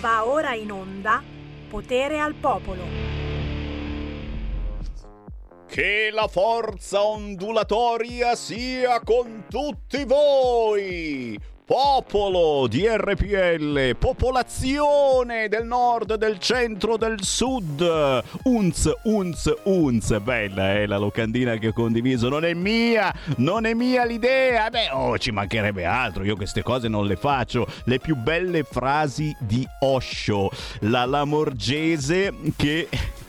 Va 0.00 0.26
ora 0.26 0.54
in 0.54 0.72
onda 0.72 1.22
Potere 1.68 2.18
al 2.18 2.32
Popolo. 2.32 2.84
Che 5.66 6.10
la 6.10 6.26
forza 6.26 7.02
ondulatoria 7.02 8.34
sia 8.34 9.00
con 9.00 9.44
tutti 9.48 10.04
voi! 10.04 11.38
Popolo 11.70 12.66
di 12.66 12.84
RPL, 12.84 13.94
popolazione 13.94 15.46
del 15.46 15.64
nord, 15.64 16.16
del 16.16 16.40
centro, 16.40 16.96
del 16.96 17.22
sud. 17.22 17.80
Unz, 18.42 18.90
unz, 19.04 19.54
unz. 19.62 20.18
Bella 20.18 20.72
è 20.72 20.80
eh, 20.80 20.86
la 20.86 20.96
locandina 20.96 21.58
che 21.58 21.68
ho 21.68 21.72
condiviso. 21.72 22.28
Non 22.28 22.44
è 22.44 22.54
mia, 22.54 23.14
non 23.36 23.66
è 23.66 23.74
mia 23.74 24.04
l'idea. 24.04 24.68
Beh, 24.68 24.90
oh, 24.90 25.16
ci 25.16 25.30
mancherebbe 25.30 25.84
altro. 25.84 26.24
Io 26.24 26.34
queste 26.34 26.64
cose 26.64 26.88
non 26.88 27.06
le 27.06 27.14
faccio. 27.14 27.68
Le 27.84 28.00
più 28.00 28.16
belle 28.16 28.64
frasi 28.64 29.32
di 29.38 29.64
Osho, 29.78 30.50
la 30.80 31.04
lamorgese 31.04 32.34
che 32.56 32.88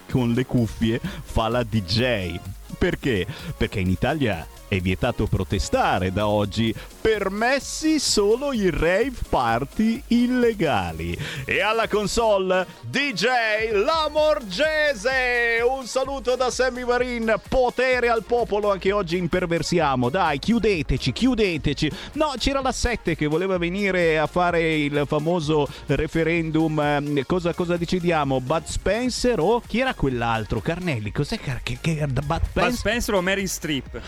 con 0.10 0.32
le 0.32 0.48
cuffie 0.48 1.00
fa 1.00 1.48
la 1.48 1.62
DJ. 1.62 2.40
Perché? 2.76 3.28
Perché 3.56 3.82
in 3.82 3.92
Italia 3.92 4.48
è 4.72 4.80
vietato 4.80 5.28
protestare 5.28 6.14
da 6.14 6.30
oggi. 6.30 6.74
Permessi 7.02 8.00
solo 8.00 8.54
i 8.54 8.70
rave 8.70 9.12
party 9.28 10.02
illegali. 10.08 11.18
E 11.44 11.60
alla 11.60 11.90
console 11.90 12.66
DJ 12.80 13.26
Lamorgese. 13.74 15.60
Un 15.68 15.86
saluto 15.86 16.38
da 16.38 16.50
Sammy 16.50 16.86
Marin. 16.86 17.36
Potere 17.50 18.08
al 18.08 18.24
popolo 18.24 18.72
anche 18.72 18.94
oggi 18.94 19.18
imperversiamo. 19.18 20.08
Dai, 20.10 20.40
chiudeteci, 20.40 21.12
chiudeteci. 21.12 21.92
No, 22.14 22.32
c'era 22.38 22.62
la 22.62 22.72
7 22.72 23.18
che 23.18 23.28
voleva 23.28 23.58
venire 23.58 24.18
a 24.18 24.26
fare 24.26 24.76
il 24.78 25.04
famoso 25.06 25.68
referendum. 25.88 26.80
Ehm, 26.80 27.24
cosa, 27.26 27.54
cosa 27.54 27.76
decidiamo? 27.76 28.40
Bud 28.40 28.64
Spencer 28.64 29.38
o 29.42 29.62
chi 29.68 29.80
era 29.82 29.94
quell'altro? 29.94 30.62
Carnelli, 30.62 31.12
cos'è 31.12 31.38
che, 31.38 31.60
che, 31.62 31.78
che 31.82 32.08
Bud 32.08 32.22
Spencer? 32.22 32.70
Bud 32.70 32.72
Spencer 32.72 33.16
o 33.16 33.22
Mary 33.22 33.48
Streep? 33.48 34.00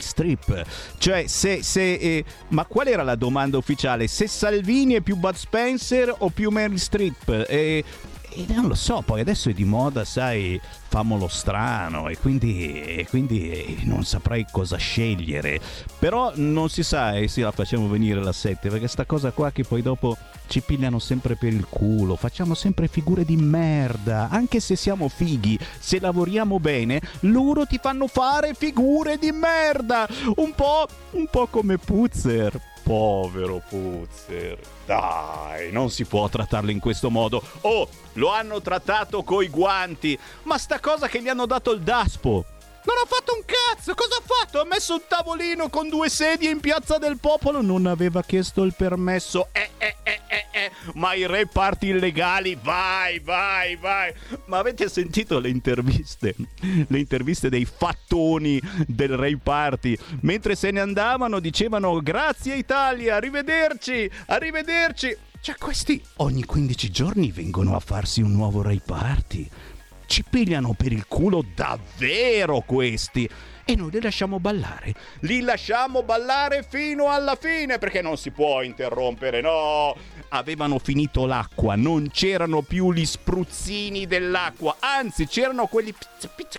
Meryl 0.00 0.02
Strip. 0.02 0.64
Cioè, 0.98 1.26
se, 1.26 1.62
se 1.62 1.94
eh, 1.94 2.24
ma 2.48 2.64
qual 2.64 2.88
era 2.88 3.02
la 3.02 3.14
domanda 3.14 3.58
ufficiale? 3.58 4.08
Se 4.08 4.26
Salvini 4.26 4.94
è 4.94 5.00
più 5.00 5.16
Bud 5.16 5.34
Spencer 5.34 6.14
o 6.18 6.30
più 6.30 6.50
Meryl 6.50 6.78
Streep? 6.78 7.46
E, 7.48 7.84
e 8.32 8.46
non 8.48 8.68
lo 8.68 8.74
so, 8.74 9.02
poi 9.04 9.20
adesso 9.20 9.48
è 9.50 9.52
di 9.52 9.64
moda, 9.64 10.04
sai, 10.04 10.60
famolo 10.88 11.28
strano 11.28 12.08
e 12.08 12.18
quindi, 12.18 12.80
e 12.80 13.06
quindi, 13.08 13.80
non 13.84 14.04
saprei 14.04 14.46
cosa 14.50 14.76
scegliere. 14.76 15.60
Però 15.98 16.32
non 16.36 16.68
si 16.68 16.82
sa 16.82 17.16
e 17.16 17.28
sì, 17.28 17.40
la 17.40 17.50
facciamo 17.50 17.88
venire 17.88 18.22
la 18.22 18.32
7 18.32 18.68
perché 18.68 18.88
sta 18.88 19.04
cosa 19.04 19.30
qua 19.30 19.50
che 19.50 19.64
poi 19.64 19.82
dopo 19.82 20.16
ci 20.46 20.60
pigliano 20.60 20.98
sempre 20.98 21.36
per 21.36 21.52
il 21.52 21.66
culo, 21.68 22.16
facciamo 22.16 22.54
sempre 22.54 22.88
figure 22.88 23.24
di 23.24 23.36
merda, 23.36 24.28
anche 24.30 24.58
se 24.58 24.74
siamo 24.74 25.08
fighi, 25.08 25.58
se 25.78 26.00
lavoriamo 26.00 26.58
bene, 26.58 27.00
loro 27.20 27.66
ti 27.66 27.78
fanno 27.80 28.08
fare 28.08 28.54
figure 28.54 29.16
di 29.16 29.30
merda, 29.30 30.08
un 30.36 30.52
po', 30.54 30.88
un 31.12 31.26
po' 31.30 31.46
come 31.46 31.78
Puzzer. 31.78 32.60
Povero 32.90 33.62
Puzzer. 33.68 34.58
Dai, 34.84 35.70
non 35.70 35.90
si 35.90 36.04
può 36.04 36.28
trattarlo 36.28 36.72
in 36.72 36.80
questo 36.80 37.08
modo. 37.08 37.40
Oh, 37.60 37.88
lo 38.14 38.32
hanno 38.32 38.60
trattato 38.60 39.22
coi 39.22 39.48
guanti. 39.48 40.18
Ma 40.42 40.58
sta 40.58 40.80
cosa 40.80 41.06
che 41.06 41.22
gli 41.22 41.28
hanno 41.28 41.46
dato 41.46 41.70
il 41.70 41.82
daspo. 41.82 42.44
Non 42.82 42.96
ha 43.02 43.06
fatto 43.06 43.34
un 43.36 43.42
cazzo! 43.44 43.94
Cosa 43.94 44.16
ha 44.16 44.22
fatto? 44.24 44.60
Ha 44.60 44.64
messo 44.64 44.94
un 44.94 45.02
tavolino 45.06 45.68
con 45.68 45.90
due 45.90 46.08
sedie 46.08 46.50
in 46.50 46.60
Piazza 46.60 46.96
del 46.96 47.18
Popolo. 47.18 47.60
Non 47.60 47.86
aveva 47.86 48.22
chiesto 48.22 48.62
il 48.62 48.74
permesso. 48.74 49.48
Eh, 49.52 49.68
eh, 49.76 49.96
eh, 50.02 50.20
eh, 50.28 50.46
eh. 50.50 50.70
Ma 50.94 51.12
i 51.12 51.26
re 51.26 51.46
party 51.46 51.88
illegali, 51.88 52.58
vai, 52.62 53.18
vai, 53.18 53.76
vai. 53.76 54.14
Ma 54.46 54.58
avete 54.58 54.88
sentito 54.88 55.38
le 55.38 55.50
interviste? 55.50 56.34
Le 56.60 56.98
interviste 56.98 57.50
dei 57.50 57.66
fattoni 57.66 58.60
del 58.86 59.16
Ray 59.16 59.36
Party. 59.36 59.96
Mentre 60.22 60.54
se 60.54 60.70
ne 60.70 60.80
andavano 60.80 61.38
dicevano 61.38 62.00
grazie 62.00 62.56
Italia, 62.56 63.16
arrivederci, 63.16 64.10
arrivederci. 64.26 65.16
Cioè 65.42 65.56
questi 65.56 66.02
ogni 66.16 66.44
15 66.44 66.90
giorni 66.90 67.30
vengono 67.30 67.74
a 67.74 67.80
farsi 67.80 68.20
un 68.20 68.32
nuovo 68.32 68.62
Ray 68.62 68.80
Party 68.84 69.48
ci 70.10 70.24
pigliano 70.28 70.74
per 70.74 70.90
il 70.90 71.06
culo 71.06 71.44
davvero 71.54 72.62
questi 72.66 73.30
e 73.70 73.76
noi 73.76 73.90
li 73.92 74.00
lasciamo 74.00 74.40
ballare. 74.40 74.94
Li 75.20 75.40
lasciamo 75.42 76.02
ballare 76.02 76.66
fino 76.68 77.08
alla 77.08 77.36
fine 77.36 77.78
perché 77.78 78.02
non 78.02 78.16
si 78.16 78.32
può 78.32 78.62
interrompere, 78.62 79.40
no. 79.40 79.96
Avevano 80.30 80.78
finito 80.78 81.24
l'acqua, 81.24 81.76
non 81.76 82.10
c'erano 82.10 82.62
più 82.62 82.92
gli 82.92 83.04
spruzzini 83.04 84.06
dell'acqua, 84.06 84.76
anzi 84.80 85.26
c'erano 85.26 85.66
quelli, 85.66 85.94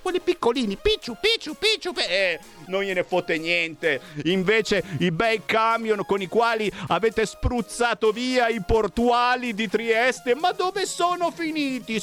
quelli 0.01 0.19
piccolini, 0.21 0.77
picciu, 0.77 1.15
picciu, 1.19 1.55
picciu, 1.57 1.91
eh, 1.97 2.39
non 2.67 2.83
gliene 2.83 3.03
fotte 3.03 3.37
niente. 3.37 3.99
Invece 4.25 4.83
i 4.99 5.11
bei 5.11 5.41
camion 5.45 6.03
con 6.05 6.21
i 6.21 6.27
quali 6.27 6.71
avete 6.87 7.25
spruzzato 7.25 8.11
via 8.11 8.47
i 8.47 8.61
portuali 8.65 9.53
di 9.53 9.67
Trieste, 9.67 10.35
ma 10.35 10.51
dove 10.51 10.85
sono 10.85 11.31
finiti? 11.31 12.01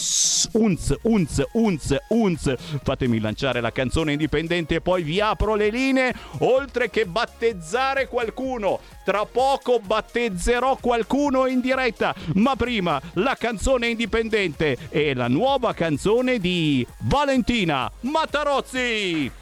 Unz, 0.53 0.97
unz, 1.03 1.45
unz, 1.53 1.97
unz. 2.09 2.55
Fatemi 2.83 3.21
lanciare 3.21 3.61
la 3.61 3.73
canzone 3.73 4.13
indipendente 4.13 4.77
e 4.77 4.81
poi 4.81 4.98
poi 4.99 5.03
vi 5.03 5.21
apro 5.21 5.55
le 5.55 5.71
linee, 5.71 6.13
oltre 6.39 6.91
che 6.91 7.07
battezzare 7.07 8.09
qualcuno. 8.09 8.81
Tra 9.05 9.25
poco 9.25 9.79
battezzerò 9.81 10.77
qualcuno 10.81 11.47
in 11.47 11.61
diretta, 11.61 12.15
ma 12.35 12.57
prima 12.57 13.01
la 13.15 13.37
canzone 13.37 13.89
indipendente 13.89 14.77
e 14.91 15.15
la 15.15 15.29
nuova 15.29 15.73
canzone 15.73 16.39
di 16.39 16.87
Valentina 17.03 17.91
Matarozzi. 18.01 19.38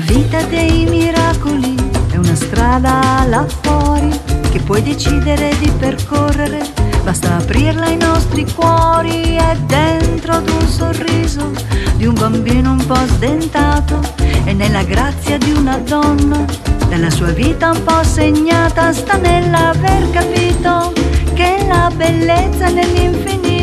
Vita 0.00 0.42
dei 0.44 0.86
miracoli 0.86 1.74
è 2.10 2.16
una 2.16 2.34
strada 2.34 3.24
là 3.28 3.46
fuori 3.46 4.08
che 4.50 4.60
puoi 4.60 4.82
decidere 4.82 5.54
di 5.58 5.70
percorrere. 5.78 6.60
Basta 7.02 7.36
aprirla 7.36 7.86
ai 7.86 7.96
nostri 7.96 8.46
cuori, 8.54 9.36
è 9.36 9.56
dentro 9.66 10.34
ad 10.34 10.48
un 10.48 10.66
sorriso 10.66 11.50
di 11.96 12.06
un 12.06 12.14
bambino 12.14 12.72
un 12.72 12.86
po' 12.86 13.06
sdentato 13.06 14.00
e 14.44 14.52
nella 14.52 14.82
grazia 14.82 15.38
di 15.38 15.52
una 15.52 15.78
donna. 15.78 16.44
Nella 16.88 17.10
sua 17.10 17.30
vita 17.30 17.70
un 17.70 17.82
po' 17.84 18.02
segnata 18.02 18.92
sta 18.92 19.16
nell'aver 19.16 20.10
capito 20.10 20.92
che 21.34 21.64
la 21.66 21.90
bellezza 21.94 22.66
è 22.66 22.72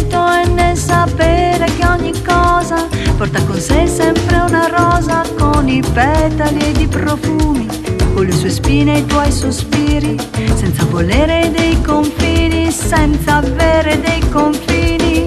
nell'infinito 0.08 0.32
e 0.32 0.48
nel 0.50 0.78
sapere 0.78 1.66
che 1.78 1.86
ogni 1.86 2.14
cosa 2.24 2.88
porta 3.18 3.42
con 3.44 3.60
sé 3.60 3.88
sempre 3.88 4.38
una 4.38 4.68
rosa 4.68 5.24
con 5.38 5.68
i 5.68 5.82
petali 5.82 6.60
ed 6.60 6.80
i 6.80 6.88
profumi, 6.88 7.68
con 8.14 8.26
le 8.26 8.32
sue 8.32 8.50
spine 8.50 8.96
e 8.96 9.00
i 9.00 9.06
tuoi 9.06 9.32
sospiri, 9.32 10.18
senza 10.56 10.86
volere 10.86 11.52
dei 11.52 11.82
confini, 11.82 12.72
senza 12.72 13.38
avere 13.38 14.00
dei 14.00 14.22
confini. 14.30 15.26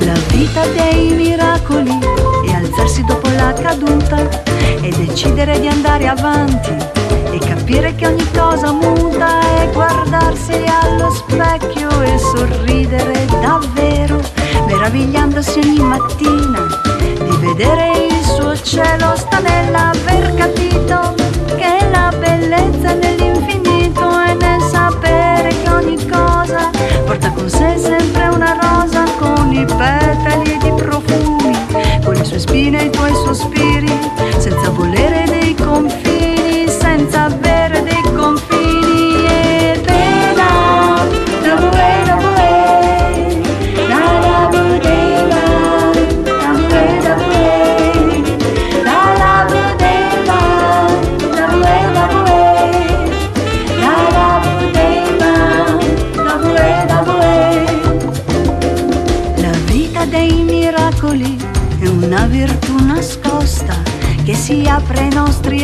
La 0.00 0.18
vita 0.28 0.64
dei 0.66 1.12
miracoli 1.14 1.98
e 2.46 2.54
alzarsi 2.54 3.04
dopo 3.04 3.28
la 3.36 3.52
caduta 3.52 4.28
e 4.80 4.90
decidere 4.90 5.60
di 5.60 5.68
andare 5.68 6.08
avanti 6.08 6.74
e 7.30 7.38
capire 7.38 7.94
che 7.94 8.06
ogni 8.06 8.26
cosa 8.32 8.72
muta 8.72 9.40
e 9.62 9.70
guardarsi 9.72 10.64
allo 10.66 11.10
specchio 11.10 11.88
e 12.02 12.18
sorridere 12.18 13.24
davvero, 13.40 14.21
meravigliandosi 14.66 15.58
ogni 15.58 15.80
mattina 15.80 16.66
di 16.96 17.36
vedere 17.40 18.06
il 18.08 18.24
suo 18.24 18.56
cielo 18.60 19.14
sta 19.16 19.38
nell'aver 19.38 20.34
capito 20.34 21.14
che 21.56 21.88
la 21.90 22.12
bellezza 22.18 22.90
è 22.90 22.94
nell'infinito 22.94 24.20
e 24.26 24.34
nel 24.34 24.60
sapere 24.62 25.48
che 25.62 25.70
ogni 25.70 26.08
cosa 26.08 26.70
porta 27.04 27.30
con 27.32 27.48
sé 27.48 27.76
sempre 27.78 28.26
una 28.28 28.58
rosa 28.60 29.04
con 29.18 29.52
i 29.52 29.64
petali 29.64 30.52
ed 30.52 30.62
i 30.62 30.72
profumi, 30.74 31.56
con 32.04 32.14
le 32.14 32.24
sue 32.24 32.38
spine 32.38 32.82
e 32.82 32.84
i 32.86 32.90
tuoi 32.90 33.14
sospiri, 33.24 33.91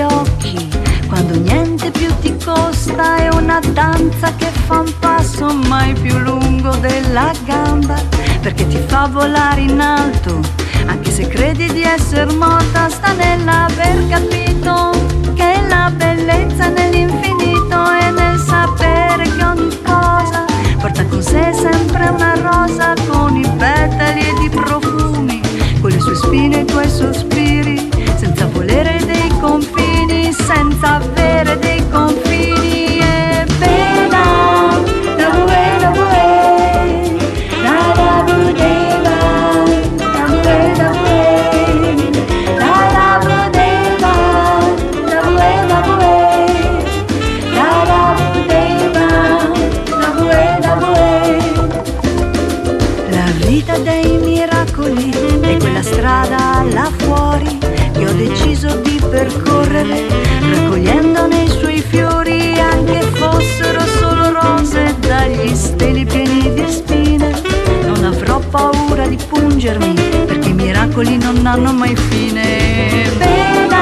occhi 0.02 0.68
quando 1.06 1.38
niente 1.38 1.90
più 1.90 2.08
ti 2.20 2.36
costa. 2.44 3.16
È 3.16 3.28
una 3.34 3.60
danza 3.72 4.34
che 4.36 4.50
fa 4.66 4.80
un 4.80 4.92
passo 4.98 5.52
mai 5.54 5.92
più 5.94 6.18
lungo 6.18 6.74
della 6.76 7.32
gamba 7.44 8.00
perché 8.40 8.66
ti 8.66 8.78
fa 8.86 9.08
volare 9.10 9.62
in 9.62 9.80
alto. 9.80 10.40
Anche 10.86 11.10
se 11.10 11.26
credi 11.26 11.70
di 11.72 11.82
essere 11.82 12.32
morta, 12.32 12.88
sta 12.88 13.12
nell'aver 13.12 14.08
capito 14.08 14.90
che 15.34 15.60
la 15.68 15.90
bellezza 15.94 16.66
è 16.66 16.70
nell'infinito 16.70 17.92
e 18.00 18.10
nel 18.10 18.38
sapere 18.38 19.24
che 19.24 19.44
ogni 19.44 19.78
cosa 19.82 20.44
porta 20.78 21.04
con 21.06 21.22
sé 21.22 21.52
sempre 21.52 22.08
una 22.08 22.34
rosa 22.34 22.94
con 23.08 23.36
i 23.36 23.48
petali 23.58 24.20
ed 24.20 24.38
i 24.42 24.48
profumi, 24.48 25.40
con 25.80 25.90
le 25.90 26.00
sue 26.00 26.14
spine 26.14 26.58
e 26.58 26.60
i 26.60 26.64
tuoi 26.64 26.88
sospiri, 26.88 27.37
di 69.58 69.64
pungermi 69.64 69.94
perché 70.26 70.48
i 70.50 70.52
miracoli 70.52 71.18
non 71.18 71.44
hanno 71.44 71.72
mai 71.72 71.96
fine. 71.96 73.10
Bella, 73.18 73.77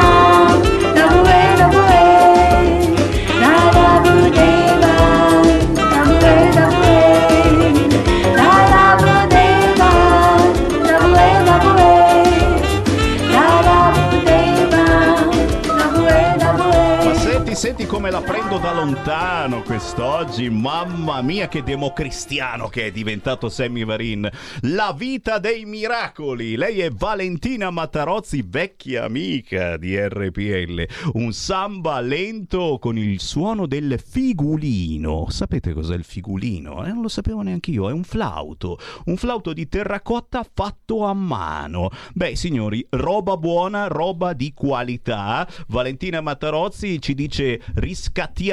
prendo 18.56 18.58
da 18.58 18.72
lontano 18.72 19.62
quest'oggi. 19.62 20.48
Mamma 20.50 21.22
mia, 21.22 21.48
che 21.48 21.62
democristiano 21.62 22.68
che 22.68 22.86
è 22.86 22.90
diventato 22.90 23.48
Sammy 23.48 23.84
Varin. 23.84 24.28
La 24.62 24.94
vita 24.96 25.38
dei 25.38 25.64
miracoli. 25.64 26.56
Lei 26.56 26.80
è 26.80 26.90
Valentina 26.90 27.70
Matarozzi, 27.70 28.44
vecchia 28.46 29.04
amica 29.04 29.76
di 29.76 29.98
RPL. 29.98 30.86
Un 31.14 31.32
samba 31.32 32.00
lento 32.00 32.78
con 32.80 32.98
il 32.98 33.20
suono 33.20 33.66
del 33.66 34.00
figulino. 34.04 35.26
Sapete 35.28 35.72
cos'è 35.72 35.94
il 35.94 36.04
figulino? 36.04 36.84
Eh, 36.84 36.92
non 36.92 37.02
lo 37.02 37.08
sapevo 37.08 37.42
neanche 37.42 37.70
io. 37.70 37.88
È 37.88 37.92
un 37.92 38.04
flauto. 38.04 38.78
Un 39.06 39.16
flauto 39.16 39.52
di 39.52 39.68
terracotta 39.68 40.44
fatto 40.52 41.04
a 41.04 41.14
mano. 41.14 41.90
Beh, 42.14 42.36
signori, 42.36 42.86
roba 42.90 43.36
buona, 43.36 43.86
roba 43.86 44.32
di 44.32 44.52
qualità. 44.52 45.46
Valentina 45.68 46.20
Matarozzi 46.20 47.00
ci 47.00 47.14
dice 47.14 47.60
riscattiamo 47.74 48.45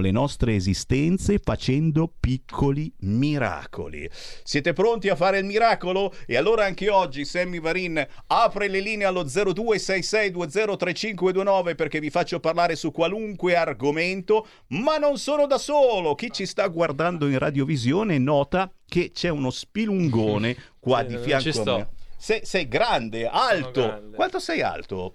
le 0.00 0.10
nostre 0.10 0.54
esistenze 0.54 1.38
facendo 1.42 2.12
piccoli 2.20 2.92
miracoli. 3.00 4.08
Siete 4.44 4.72
pronti 4.72 5.08
a 5.08 5.16
fare 5.16 5.38
il 5.38 5.44
miracolo? 5.44 6.12
E 6.26 6.36
allora 6.36 6.64
anche 6.64 6.88
oggi 6.88 7.24
Sammy 7.24 7.58
Varin 7.60 8.06
apre 8.28 8.68
le 8.68 8.78
linee 8.80 9.06
allo 9.06 9.24
0266203529 9.24 11.74
perché 11.74 11.98
vi 12.00 12.10
faccio 12.10 12.38
parlare 12.40 12.76
su 12.76 12.92
qualunque 12.92 13.56
argomento, 13.56 14.46
ma 14.68 14.98
non 14.98 15.18
sono 15.18 15.46
da 15.46 15.58
solo. 15.58 16.14
Chi 16.14 16.30
ci 16.30 16.46
sta 16.46 16.68
guardando 16.68 17.26
in 17.26 17.38
radiovisione 17.38 18.18
nota 18.18 18.72
che 18.86 19.10
c'è 19.12 19.30
uno 19.30 19.50
spilungone 19.50 20.56
qua 20.78 21.00
Sì, 21.00 21.06
di 21.06 21.16
fianco 21.18 21.62
a 21.62 21.76
me. 21.76 21.88
Sei, 22.16 22.40
sei 22.44 22.68
grande, 22.68 23.26
alto. 23.26 23.80
grande. 23.80 24.16
Quanto 24.16 24.38
sei 24.38 24.62
alto? 24.62 25.14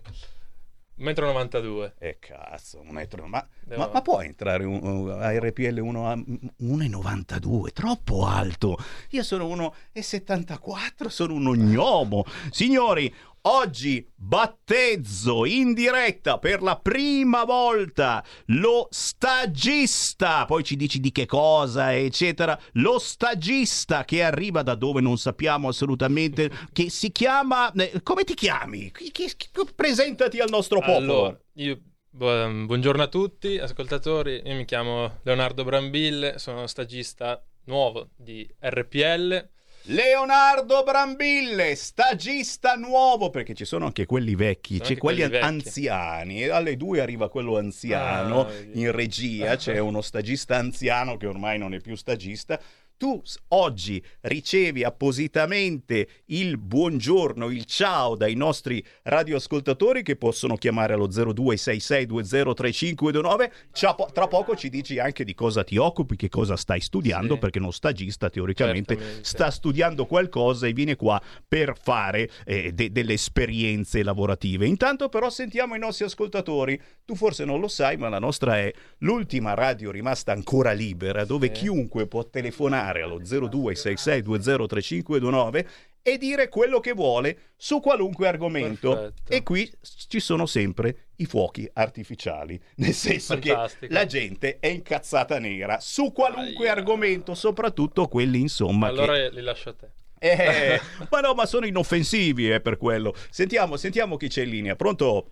1,92 0.97 1.61
m. 1.83 1.91
Eh 1.99 2.17
cazzo, 2.19 2.79
un 2.81 2.87
metro. 2.89 3.27
Ma, 3.27 3.45
Devo- 3.65 3.81
ma, 3.83 3.89
ma 3.93 4.01
può 4.01 4.21
entrare 4.21 4.63
un, 4.65 4.79
un- 4.81 5.09
a 5.09 5.37
RPL 5.37 5.77
1 5.79 6.09
a 6.09 6.15
1,92? 6.15 7.71
Troppo 7.73 8.25
alto. 8.25 8.77
Io 9.09 9.23
sono 9.23 9.45
1,74, 9.93 11.07
sono 11.07 11.33
uno 11.33 11.53
gnomo. 11.53 12.23
Signori, 12.49 13.13
oggi 13.47 14.07
battezzo 14.15 15.45
in 15.45 15.73
diretta 15.73 16.37
per 16.39 16.61
la 16.61 16.77
prima 16.77 17.43
volta 17.43 18.23
lo 18.47 18.87
stagista. 18.89 20.45
Poi 20.45 20.63
ci 20.63 20.75
dici 20.75 20.99
di 20.99 21.11
che 21.11 21.25
cosa, 21.25 21.95
eccetera. 21.95 22.59
Lo 22.73 22.99
stagista 22.99 24.05
che 24.05 24.23
arriva 24.23 24.61
da 24.63 24.75
dove 24.75 25.01
non 25.01 25.17
sappiamo 25.17 25.67
assolutamente, 25.67 26.49
che 26.71 26.89
si 26.89 27.11
chiama... 27.11 27.71
eh, 27.73 28.01
come 28.03 28.23
ti 28.23 28.33
chiami? 28.33 28.91
Chi- 28.91 29.11
chi- 29.11 29.31
chi- 29.35 29.49
presentati 29.75 30.39
al 30.39 30.49
nostro 30.49 30.79
popolo. 30.79 30.95
Allora, 30.97 31.39
io, 31.53 31.79
bu- 32.09 32.65
buongiorno 32.65 33.03
a 33.03 33.07
tutti, 33.07 33.57
ascoltatori. 33.57 34.41
Io 34.45 34.55
mi 34.55 34.65
chiamo 34.65 35.19
Leonardo 35.23 35.63
Brambille, 35.63 36.39
sono 36.39 36.67
stagista 36.67 37.43
nuovo 37.65 38.09
di 38.15 38.47
RPL. 38.59 39.49
Leonardo 39.87 40.81
Brambille, 40.83 41.75
stagista 41.75 42.73
nuovo, 42.75 43.29
perché 43.29 43.53
ci 43.53 43.65
sono 43.65 43.85
anche 43.85 44.07
quelli 44.07 44.33
vecchi, 44.33 44.79
c'è 44.79 44.97
quelli 44.97 45.19
quelli 45.19 45.31
vecchi. 45.31 45.45
anziani, 45.45 46.47
alle 46.47 46.75
due 46.75 47.01
arriva 47.01 47.29
quello 47.29 47.57
anziano 47.57 48.47
Ah, 48.47 48.51
in 48.73 48.91
regia, 48.91 49.55
c'è 49.55 49.77
uno 49.77 50.01
stagista 50.01 50.55
anziano 50.57 51.17
che 51.17 51.27
ormai 51.27 51.59
non 51.59 51.75
è 51.75 51.79
più 51.79 51.95
stagista. 51.95 52.59
Tu 52.97 53.21
oggi 53.49 54.01
ricevi 54.21 54.85
appositamente 54.85 56.07
il 56.27 56.57
buongiorno, 56.57 57.49
il 57.49 57.65
ciao 57.65 58.15
dai 58.15 58.35
nostri 58.35 58.81
radioascoltatori 59.03 60.01
che 60.01 60.15
possono 60.15 60.55
chiamare 60.55 60.93
allo 60.93 61.09
0266203529. 61.09 63.51
Cia- 63.73 63.95
po- 63.95 64.07
Tra 64.13 64.27
poco 64.27 64.55
ci 64.55 64.69
dici 64.69 64.97
anche 64.97 65.25
di 65.25 65.33
cosa 65.33 65.65
ti 65.65 65.75
occupi, 65.75 66.15
che 66.15 66.29
cosa 66.29 66.55
stai 66.55 66.79
studiando, 66.79 67.33
Sì. 67.33 67.39
perché 67.41 67.59
uno 67.59 67.71
stagista 67.71 68.29
teoricamente 68.29 68.93
Certamente. 68.95 69.25
sta 69.25 69.51
studiando 69.51 70.05
qualcosa 70.05 70.65
e 70.67 70.71
viene 70.71 70.95
qua 70.95 71.21
per 71.45 71.77
fare 71.77 72.29
eh, 72.45 72.71
de- 72.71 72.93
delle 72.93 73.11
esperienze 73.13 74.03
lavorative. 74.03 74.67
Intanto 74.67 75.09
però 75.09 75.29
sentiamo 75.29 75.75
i 75.75 75.79
nostri 75.79 76.05
ascoltatori. 76.05 76.81
Tu 77.03 77.13
forse 77.15 77.43
non 77.43 77.59
lo 77.59 77.67
sai, 77.67 77.97
ma 77.97 78.07
la 78.07 78.19
nostra 78.19 78.57
è 78.57 78.71
l'ultima 78.99 79.53
radio 79.53 79.91
rimasta 79.91 80.31
ancora 80.31 80.71
libera, 80.71 81.25
dove 81.25 81.47
Sì. 81.47 81.53
chiunque 81.63 82.07
può 82.07 82.23
telefonare 82.23 82.83
allo 83.01 83.19
0266203529 83.19 85.65
e 86.07 86.19
dire 86.19 86.49
quello 86.49 86.79
che 86.79 86.93
vuole 86.93 87.53
su 87.55 87.79
qualunque 87.79 88.27
argomento. 88.27 88.93
Perfetto. 88.93 89.31
E 89.33 89.41
qui 89.43 89.71
ci 90.07 90.19
sono 90.19 90.45
sempre 90.45 91.07
i 91.15 91.25
fuochi 91.25 91.67
artificiali, 91.73 92.61
nel 92.77 92.93
senso 92.93 93.33
Fantastico. 93.33 93.87
che 93.87 93.93
la 93.93 94.05
gente 94.05 94.59
è 94.59 94.67
incazzata 94.67 95.39
nera 95.39 95.79
su 95.79 96.11
qualunque 96.11 96.67
Aia. 96.67 96.75
argomento, 96.77 97.33
soprattutto 97.33 98.07
quelli 98.07 98.39
insomma 98.39 98.91
che 98.91 98.93
allora 98.93 99.27
li 99.29 99.41
lascio 99.41 99.69
a 99.69 99.73
te. 99.73 99.89
eh, 100.19 100.79
ma 101.09 101.21
no, 101.21 101.33
ma 101.33 101.47
sono 101.47 101.65
inoffensivi 101.65 102.51
eh, 102.51 102.61
per 102.61 102.77
quello. 102.77 103.15
Sentiamo, 103.31 103.75
sentiamo 103.75 104.15
chi 104.17 104.27
c'è 104.27 104.43
in 104.43 104.49
linea. 104.49 104.75
Pronto? 104.75 105.31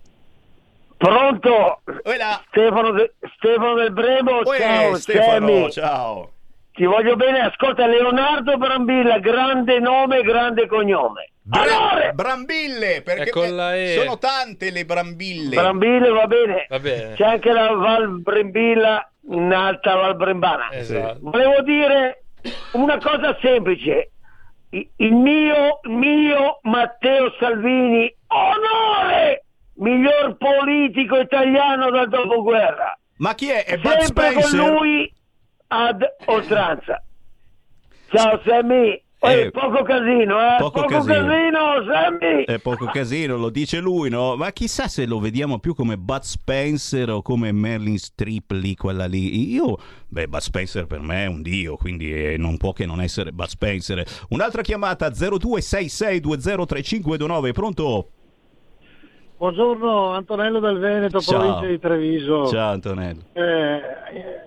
Pronto? 0.96 1.82
Stefano, 2.48 2.90
de- 2.92 3.14
Stefano 3.36 3.74
del 3.74 3.92
Bremo, 3.92 4.42
ciao 4.44 4.96
Stefano, 4.96 5.46
Sammy. 5.48 5.70
ciao. 5.70 6.32
Ti 6.74 6.84
voglio 6.86 7.14
bene, 7.14 7.38
ascolta 7.40 7.86
Leonardo 7.86 8.56
Brambilla, 8.56 9.18
grande 9.20 9.78
nome, 9.78 10.22
grande 10.22 10.66
cognome. 10.66 11.30
Bra- 11.40 11.62
Amore! 11.62 12.12
brambille, 12.14 13.02
perché 13.02 13.48
la 13.48 13.76
E. 13.76 13.94
sono 13.96 14.18
tante 14.18 14.70
le 14.72 14.84
brambille. 14.84 15.54
Brambilla 15.54 16.10
va 16.12 16.26
bene. 16.26 16.66
Va 16.68 16.80
bene. 16.80 17.14
C'è 17.14 17.24
anche 17.26 17.52
la 17.52 17.70
Val 17.74 18.20
Brembilla 18.20 19.08
in 19.30 19.52
alta 19.52 19.94
Val 19.94 20.16
Brembana. 20.16 20.72
Esatto. 20.72 21.18
Volevo 21.20 21.62
dire 21.62 22.24
una 22.72 22.98
cosa 22.98 23.36
semplice. 23.40 24.10
Il 24.70 25.12
mio, 25.14 25.78
mio 25.84 26.58
Matteo 26.62 27.32
Salvini, 27.38 28.12
onore! 28.26 29.44
Miglior 29.76 30.36
politico 30.36 31.18
italiano 31.18 31.90
dal 31.90 32.08
dopoguerra. 32.08 32.98
Ma 33.18 33.34
chi 33.34 33.48
è? 33.50 33.64
È 33.64 33.76
Bud 33.76 33.92
Sempre 34.00 34.30
Spencer? 34.30 34.60
con 34.60 34.74
lui 34.74 35.12
ad 35.68 36.02
oltranza. 36.26 37.02
Ciao 38.10 38.38
Sammy, 38.44 39.00
Eh, 39.26 39.50
poco 39.50 39.82
casino, 39.82 40.38
eh? 40.38 40.56
poco 40.58 40.82
Poco, 40.82 40.98
casino. 41.02 41.14
casino, 41.26 41.58
Sammy! 41.90 42.44
È 42.44 42.58
poco 42.58 42.84
casino, 42.86 43.36
lo 43.38 43.48
dice 43.48 43.80
lui, 43.80 44.10
no? 44.10 44.36
Ma 44.36 44.50
chissà 44.52 44.86
se 44.86 45.06
lo 45.06 45.18
vediamo 45.18 45.58
più 45.58 45.74
come 45.74 45.96
Bud 45.96 46.20
Spencer 46.20 47.08
o 47.10 47.22
come 47.22 47.50
Merlin 47.50 47.96
Strip 47.98 48.50
lì, 48.50 48.74
quella 48.76 49.06
lì. 49.06 49.50
Io, 49.52 49.78
beh, 50.08 50.28
Bud 50.28 50.40
Spencer 50.40 50.86
per 50.86 51.00
me 51.00 51.24
è 51.24 51.26
un 51.26 51.40
dio, 51.42 51.76
quindi 51.76 52.12
eh, 52.12 52.36
non 52.36 52.56
può 52.58 52.72
che 52.72 52.84
non 52.86 53.00
essere 53.00 53.32
Bud 53.32 53.46
Spencer. 53.46 54.04
Un'altra 54.28 54.60
chiamata 54.62 55.08
0266203529, 55.08 57.52
pronto? 57.52 58.08
Buongiorno 59.38 60.10
Antonello 60.12 60.60
del 60.60 60.78
Veneto, 60.78 61.20
Ciao. 61.20 61.38
provincia 61.40 61.66
di 61.66 61.78
Treviso. 61.80 62.46
Ciao 62.46 62.70
Antonello. 62.72 63.20
Eh, 63.32 63.42
eh, 63.42 64.40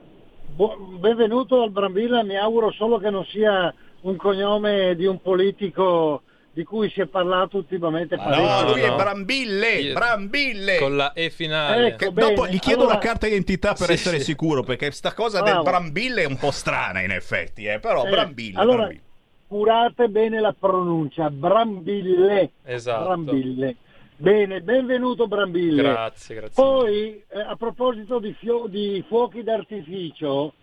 benvenuto 1.00 1.62
al 1.62 1.70
Brambilla, 1.72 2.24
mi 2.24 2.36
auguro 2.36 2.72
solo 2.72 2.98
che 2.98 3.10
non 3.10 3.26
sia 3.26 3.74
un 4.02 4.16
cognome 4.16 4.96
di 4.96 5.06
un 5.06 5.22
politico 5.22 6.24
di 6.52 6.64
cui 6.64 6.90
si 6.90 7.02
è 7.02 7.06
parlato 7.06 7.58
ultimamente 7.58 8.16
No, 8.16 8.24
parecchio. 8.24 8.72
lui 8.74 8.82
è 8.82 8.90
no. 8.90 8.96
Brambille, 8.96 9.70
Io- 9.76 9.94
Brambille. 9.94 10.78
Con 10.80 10.96
la 10.98 11.14
E 11.14 11.30
finale. 11.30 11.88
Ecco. 11.90 12.10
Dopo 12.10 12.48
gli 12.48 12.58
chiedo 12.58 12.82
allora- 12.82 12.96
la 12.96 13.00
carta 13.00 13.28
d'identità 13.28 13.74
per 13.74 13.86
Sì, 13.88 13.94
essere 13.94 14.18
sì. 14.18 14.24
sicuro, 14.26 14.64
perché 14.64 14.90
sta 14.92 15.14
cosa 15.14 15.42
del 15.42 15.52
Bravo. 15.54 15.64
Brambille 15.70 16.24
è 16.24 16.26
un 16.26 16.38
po' 16.38 16.50
strana 16.50 17.02
in 17.02 17.12
effetti, 17.12 17.66
eh, 17.66 17.78
però 17.80 18.06
Eh, 18.06 18.10
Brambille, 18.10 18.60
allora, 18.60 18.78
Brambille. 18.78 19.02
curate 19.48 20.08
bene 20.08 20.40
la 20.40 20.56
pronuncia, 20.60 21.30
Brambille. 21.30 22.50
Esatto. 22.66 23.04
Brambille. 23.06 23.76
Bene, 24.20 24.62
benvenuto 24.62 25.28
Brambille. 25.28 25.84
Grazie, 25.84 26.36
grazie. 26.36 26.64
Poi, 26.64 27.24
eh, 27.28 27.40
a 27.40 27.56
proposito 27.56 28.18
di, 28.18 28.34
fio- 28.34 28.66
di 28.66 29.06
fuochi 29.08 29.44
d'artificio, 29.44 30.54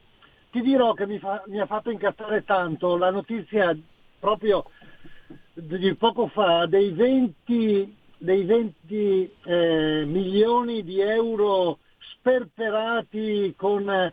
ti 0.50 0.60
dirò 0.60 0.92
che 0.92 1.06
mi, 1.06 1.20
fa- 1.20 1.44
mi 1.46 1.60
ha 1.60 1.66
fatto 1.66 1.90
incazzare 1.90 2.42
tanto 2.42 2.96
la 2.96 3.10
notizia 3.10 3.76
proprio 4.18 4.64
di 5.52 5.94
poco 5.94 6.26
fa 6.26 6.66
dei 6.66 6.90
20, 6.90 7.96
dei 8.18 8.44
20 8.44 9.32
eh, 9.44 10.04
milioni 10.04 10.82
di 10.82 11.00
euro 11.00 11.78
sperperati 12.16 13.54
con 13.56 13.88
eh, 13.88 14.12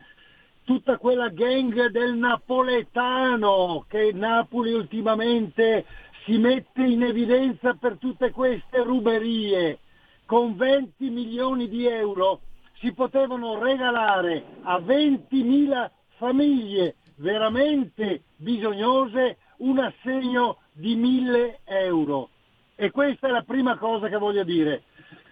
tutta 0.66 0.98
quella 0.98 1.30
gang 1.30 1.88
del 1.88 2.14
napoletano 2.14 3.86
che 3.88 4.12
Napoli 4.14 4.72
ultimamente 4.74 5.86
si 6.26 6.38
mette 6.38 6.84
in 6.84 7.04
evidenza 7.04 7.74
per 7.74 7.98
tutte 7.98 8.32
queste 8.32 8.84
ruberie. 8.84 9.80
Con 10.26 10.56
20 10.56 11.10
milioni 11.10 11.68
di 11.68 11.88
euro 11.88 12.42
si 12.80 12.94
potevano 12.94 13.62
regalare 13.62 14.44
a 14.64 14.78
20.000 14.78 15.90
famiglie 16.18 16.96
veramente 17.16 18.24
bisognose 18.38 19.38
un 19.58 19.80
assegno 19.80 20.58
di 20.74 20.96
1000 20.96 21.60
euro. 21.66 22.30
E 22.76 22.92
questa 22.92 23.28
è 23.28 23.32
la 23.32 23.44
prima 23.44 23.78
cosa 23.78 24.08
che 24.08 24.18
voglio 24.18 24.44
dire. 24.44 24.84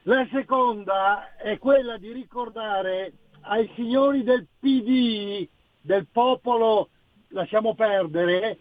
La 0.04 0.28
seconda 0.32 1.36
è 1.36 1.58
quella 1.58 1.98
di 1.98 2.12
ricordare 2.12 3.14
ai 3.42 3.70
signori 3.76 4.24
del 4.24 4.48
PD, 4.60 5.48
del 5.82 6.08
popolo, 6.12 6.90
lasciamo 7.30 7.74
perdere, 7.76 8.58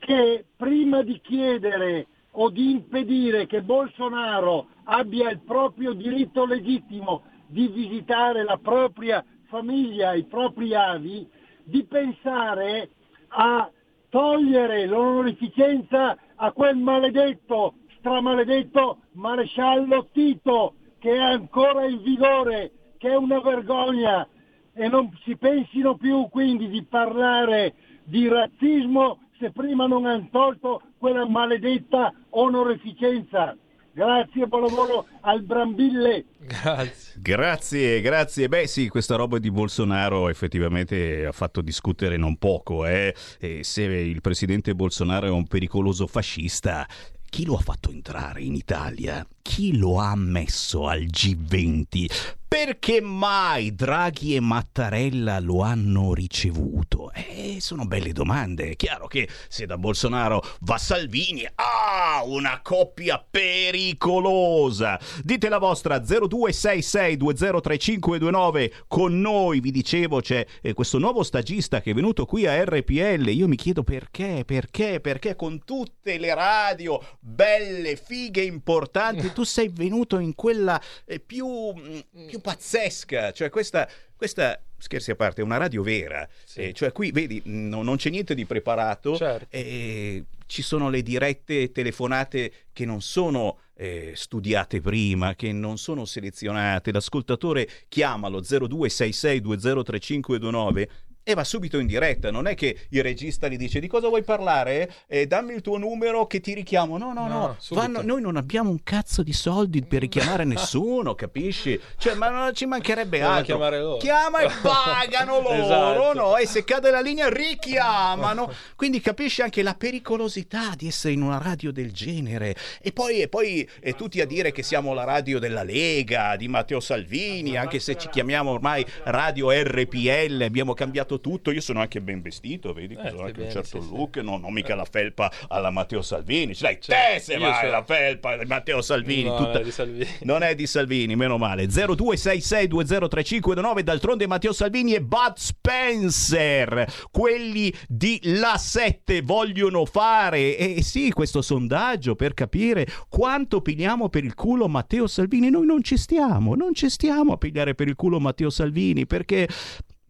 che 0.00 0.46
prima 0.56 1.02
di 1.02 1.20
chiedere 1.20 2.06
o 2.32 2.50
di 2.50 2.72
impedire 2.72 3.46
che 3.46 3.62
Bolsonaro 3.62 4.66
abbia 4.84 5.30
il 5.30 5.40
proprio 5.40 5.92
diritto 5.92 6.44
legittimo 6.44 7.22
di 7.46 7.68
visitare 7.68 8.42
la 8.42 8.58
propria 8.58 9.24
famiglia, 9.46 10.14
i 10.14 10.24
propri 10.24 10.74
avi, 10.74 11.28
di 11.62 11.84
pensare 11.84 12.90
a 13.28 13.70
togliere 14.08 14.86
l'onorificenza 14.86 16.16
a 16.34 16.52
quel 16.52 16.76
maledetto, 16.76 17.74
stramaledetto 17.98 18.98
maresciallo 19.12 20.08
Tito 20.12 20.74
che 20.98 21.14
è 21.14 21.18
ancora 21.18 21.86
in 21.86 22.02
vigore, 22.02 22.72
che 22.98 23.10
è 23.10 23.16
una 23.16 23.40
vergogna. 23.40 24.26
E 24.72 24.88
non 24.88 25.10
si 25.24 25.36
pensino 25.36 25.96
più 25.96 26.28
quindi 26.28 26.68
di 26.68 26.84
parlare 26.84 27.74
di 28.04 28.28
razzismo 28.28 29.18
se 29.40 29.50
prima 29.50 29.86
non 29.86 30.04
hanno 30.04 30.28
tolto 30.30 30.82
quella 30.98 31.26
maledetta 31.26 32.12
onorificenza. 32.30 33.56
Grazie, 33.92 34.46
buon 34.46 34.66
lavoro 34.66 35.06
al 35.22 35.42
Brambille. 35.42 36.26
Grazie. 36.38 37.20
Grazie, 37.20 38.00
grazie. 38.00 38.48
Beh 38.48 38.66
sì, 38.68 38.88
questa 38.88 39.16
roba 39.16 39.38
di 39.38 39.50
Bolsonaro 39.50 40.28
effettivamente 40.28 41.26
ha 41.26 41.32
fatto 41.32 41.60
discutere 41.60 42.16
non 42.16 42.36
poco. 42.36 42.86
Eh? 42.86 43.14
E 43.40 43.64
se 43.64 43.82
il 43.82 44.20
presidente 44.20 44.74
Bolsonaro 44.74 45.26
è 45.26 45.30
un 45.30 45.46
pericoloso 45.46 46.06
fascista, 46.06 46.86
chi 47.28 47.44
lo 47.44 47.54
ha 47.54 47.60
fatto 47.60 47.90
entrare 47.90 48.42
in 48.42 48.54
Italia? 48.54 49.26
Chi 49.50 49.76
lo 49.76 49.98
ha 49.98 50.14
messo 50.14 50.86
al 50.86 51.06
G20? 51.06 52.38
Perché 52.50 53.00
mai 53.00 53.76
Draghi 53.76 54.34
e 54.34 54.40
Mattarella 54.40 55.38
lo 55.38 55.62
hanno 55.62 56.12
ricevuto? 56.14 57.12
Eh, 57.12 57.58
sono 57.60 57.84
belle 57.84 58.10
domande. 58.10 58.70
È 58.70 58.76
chiaro 58.76 59.06
che 59.06 59.28
se 59.46 59.66
da 59.66 59.78
Bolsonaro 59.78 60.42
va 60.62 60.76
Salvini, 60.76 61.46
ah, 61.46 62.24
una 62.24 62.58
coppia 62.60 63.24
pericolosa. 63.30 64.98
Dite 65.22 65.48
la 65.48 65.58
vostra 65.58 65.98
0266203529 65.98 68.72
con 68.88 69.20
noi, 69.20 69.60
vi 69.60 69.70
dicevo, 69.70 70.20
c'è 70.20 70.44
eh, 70.60 70.74
questo 70.74 70.98
nuovo 70.98 71.22
stagista 71.22 71.80
che 71.80 71.92
è 71.92 71.94
venuto 71.94 72.26
qui 72.26 72.48
a 72.48 72.64
RPL. 72.64 73.28
Io 73.28 73.46
mi 73.46 73.54
chiedo 73.54 73.84
perché, 73.84 74.42
perché, 74.44 74.98
perché 74.98 75.36
con 75.36 75.62
tutte 75.64 76.18
le 76.18 76.34
radio 76.34 77.00
belle, 77.20 77.94
fighe, 77.94 78.42
importanti, 78.42 79.30
tu 79.40 79.46
sei 79.46 79.70
venuto 79.72 80.18
in 80.18 80.34
quella 80.34 80.78
eh, 81.06 81.18
più, 81.18 81.46
mm, 81.48 82.26
più 82.26 82.42
pazzesca, 82.42 83.32
cioè 83.32 83.48
questa, 83.48 83.88
questa, 84.14 84.60
scherzi 84.76 85.12
a 85.12 85.16
parte, 85.16 85.40
è 85.40 85.44
una 85.44 85.56
radio 85.56 85.82
vera, 85.82 86.28
Sì. 86.44 86.60
Eh, 86.60 86.72
cioè 86.74 86.92
qui 86.92 87.10
vedi, 87.10 87.42
mm, 87.46 87.68
no- 87.68 87.82
non 87.82 87.96
c'è 87.96 88.10
niente 88.10 88.34
di 88.34 88.44
preparato, 88.44 89.16
Certo. 89.16 89.46
e 89.48 90.24
ci 90.44 90.60
sono 90.60 90.90
le 90.90 91.00
dirette 91.02 91.72
telefonate 91.72 92.52
che 92.72 92.84
non 92.84 93.00
sono 93.00 93.60
eh, 93.76 94.12
studiate 94.14 94.82
prima, 94.82 95.34
che 95.34 95.52
non 95.52 95.78
sono 95.78 96.04
selezionate, 96.04 96.92
l'ascoltatore 96.92 97.66
chiama 97.88 98.28
lo 98.28 98.42
0266203529 98.42 100.88
e 101.30 101.34
va 101.34 101.44
subito 101.44 101.78
in 101.78 101.86
diretta, 101.86 102.30
non 102.30 102.46
è 102.46 102.54
che 102.54 102.76
il 102.90 103.02
regista 103.02 103.48
gli 103.48 103.56
dice 103.56 103.80
di 103.80 103.86
cosa 103.88 104.08
vuoi 104.08 104.22
parlare? 104.22 104.92
Eh, 105.06 105.26
dammi 105.26 105.54
il 105.54 105.60
tuo 105.60 105.76
numero 105.78 106.26
che 106.26 106.40
ti 106.40 106.54
richiamo. 106.54 106.98
No, 106.98 107.12
no, 107.12 107.28
no. 107.28 107.56
Vanno- 107.70 108.02
noi 108.02 108.20
non 108.20 108.36
abbiamo 108.36 108.70
un 108.70 108.82
cazzo 108.82 109.22
di 109.22 109.32
soldi 109.32 109.82
per 109.82 110.00
richiamare 110.00 110.44
nessuno, 110.44 111.14
capisci? 111.14 111.78
Cioè, 111.98 112.14
ma 112.14 112.28
non 112.28 112.54
ci 112.54 112.66
mancherebbe 112.66 113.22
altro. 113.22 113.58
loro. 113.58 113.96
Chiama 113.98 114.40
e 114.40 114.50
pagano 114.62 115.40
loro, 115.40 115.54
Esatto. 115.54 116.12
no? 116.14 116.36
E 116.36 116.46
se 116.46 116.64
cade 116.64 116.90
la 116.90 117.00
linea 117.00 117.28
richiamano. 117.28 118.52
Quindi 118.76 119.00
capisci 119.00 119.42
anche 119.42 119.62
la 119.62 119.74
pericolosità 119.74 120.72
di 120.76 120.86
essere 120.86 121.14
in 121.14 121.22
una 121.22 121.38
radio 121.38 121.72
del 121.72 121.92
genere. 121.92 122.54
E 122.80 122.92
poi, 122.92 123.20
e 123.20 123.28
poi 123.28 123.68
eh, 123.80 123.94
tutti 123.94 124.20
a 124.20 124.26
dire 124.26 124.52
che 124.52 124.62
siamo 124.62 124.92
la 124.94 125.04
radio 125.04 125.38
della 125.38 125.62
Lega, 125.62 126.36
di 126.36 126.48
Matteo 126.48 126.80
Salvini, 126.80 127.56
anche 127.56 127.78
se 127.78 127.96
ci 127.96 128.08
chiamiamo 128.08 128.50
ormai 128.50 128.84
radio 129.04 129.50
RPL, 129.50 130.42
abbiamo 130.42 130.74
cambiato 130.74 131.19
tutto. 131.20 131.50
Io 131.50 131.60
sono 131.60 131.80
anche 131.80 132.00
ben 132.00 132.22
vestito, 132.22 132.72
vedi? 132.72 132.94
Eh, 132.94 132.98
stai 132.98 133.18
anche 133.18 133.32
bene, 133.32 133.44
un 133.44 133.50
certo 133.50 133.80
sì, 133.80 133.86
sì. 133.86 133.94
look, 133.94 134.16
non 134.18 134.44
ho 134.44 134.50
mica 134.50 134.74
la 134.74 134.84
felpa 134.84 135.30
alla 135.48 135.70
Matteo 135.70 136.02
Salvini. 136.02 136.54
Dai, 136.58 136.78
te 136.78 136.82
Certo, 136.82 137.22
se 137.22 137.38
vai 137.38 137.66
so. 137.66 137.70
la 137.70 137.84
felpa 137.84 138.36
di 138.36 138.44
Matteo 138.46 138.82
Salvini. 138.82 139.28
No, 139.28 139.36
tutta- 139.36 139.60
è 139.60 139.62
di 139.62 139.70
Salvini. 139.70 140.06
non 140.22 140.42
è 140.42 140.54
di 140.54 140.66
Salvini, 140.66 141.16
meno 141.16 141.38
male. 141.38 141.66
0266203529, 141.66 143.80
d'altronde 143.80 144.26
Matteo 144.26 144.52
Salvini 144.52 144.94
e 144.94 145.02
Bud 145.02 145.36
Spencer, 145.36 146.86
quelli 147.10 147.72
di 147.88 148.20
La 148.24 148.56
7 148.56 149.22
vogliono 149.22 149.84
fare. 149.84 150.56
E 150.56 150.82
sì, 150.82 151.10
questo 151.12 151.42
sondaggio 151.42 152.14
per 152.14 152.34
capire 152.34 152.86
quanto 153.08 153.60
pigliamo 153.60 154.08
per 154.08 154.24
il 154.24 154.34
culo 154.34 154.68
Matteo 154.68 155.06
Salvini. 155.06 155.50
Noi 155.50 155.66
non 155.66 155.82
ci 155.82 155.96
stiamo, 155.96 156.54
non 156.54 156.74
ci 156.74 156.88
stiamo 156.88 157.32
a 157.32 157.36
pigliare 157.36 157.74
per 157.74 157.88
il 157.88 157.96
culo 157.96 158.20
Matteo 158.20 158.50
Salvini 158.50 159.06
perché 159.06 159.48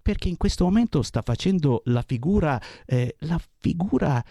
perché 0.00 0.28
in 0.28 0.36
questo 0.36 0.64
momento 0.64 1.02
sta 1.02 1.22
facendo 1.22 1.82
la 1.86 2.02
figura 2.06 2.60
eh, 2.86 3.16
la 3.20 3.40
figura 3.58 4.22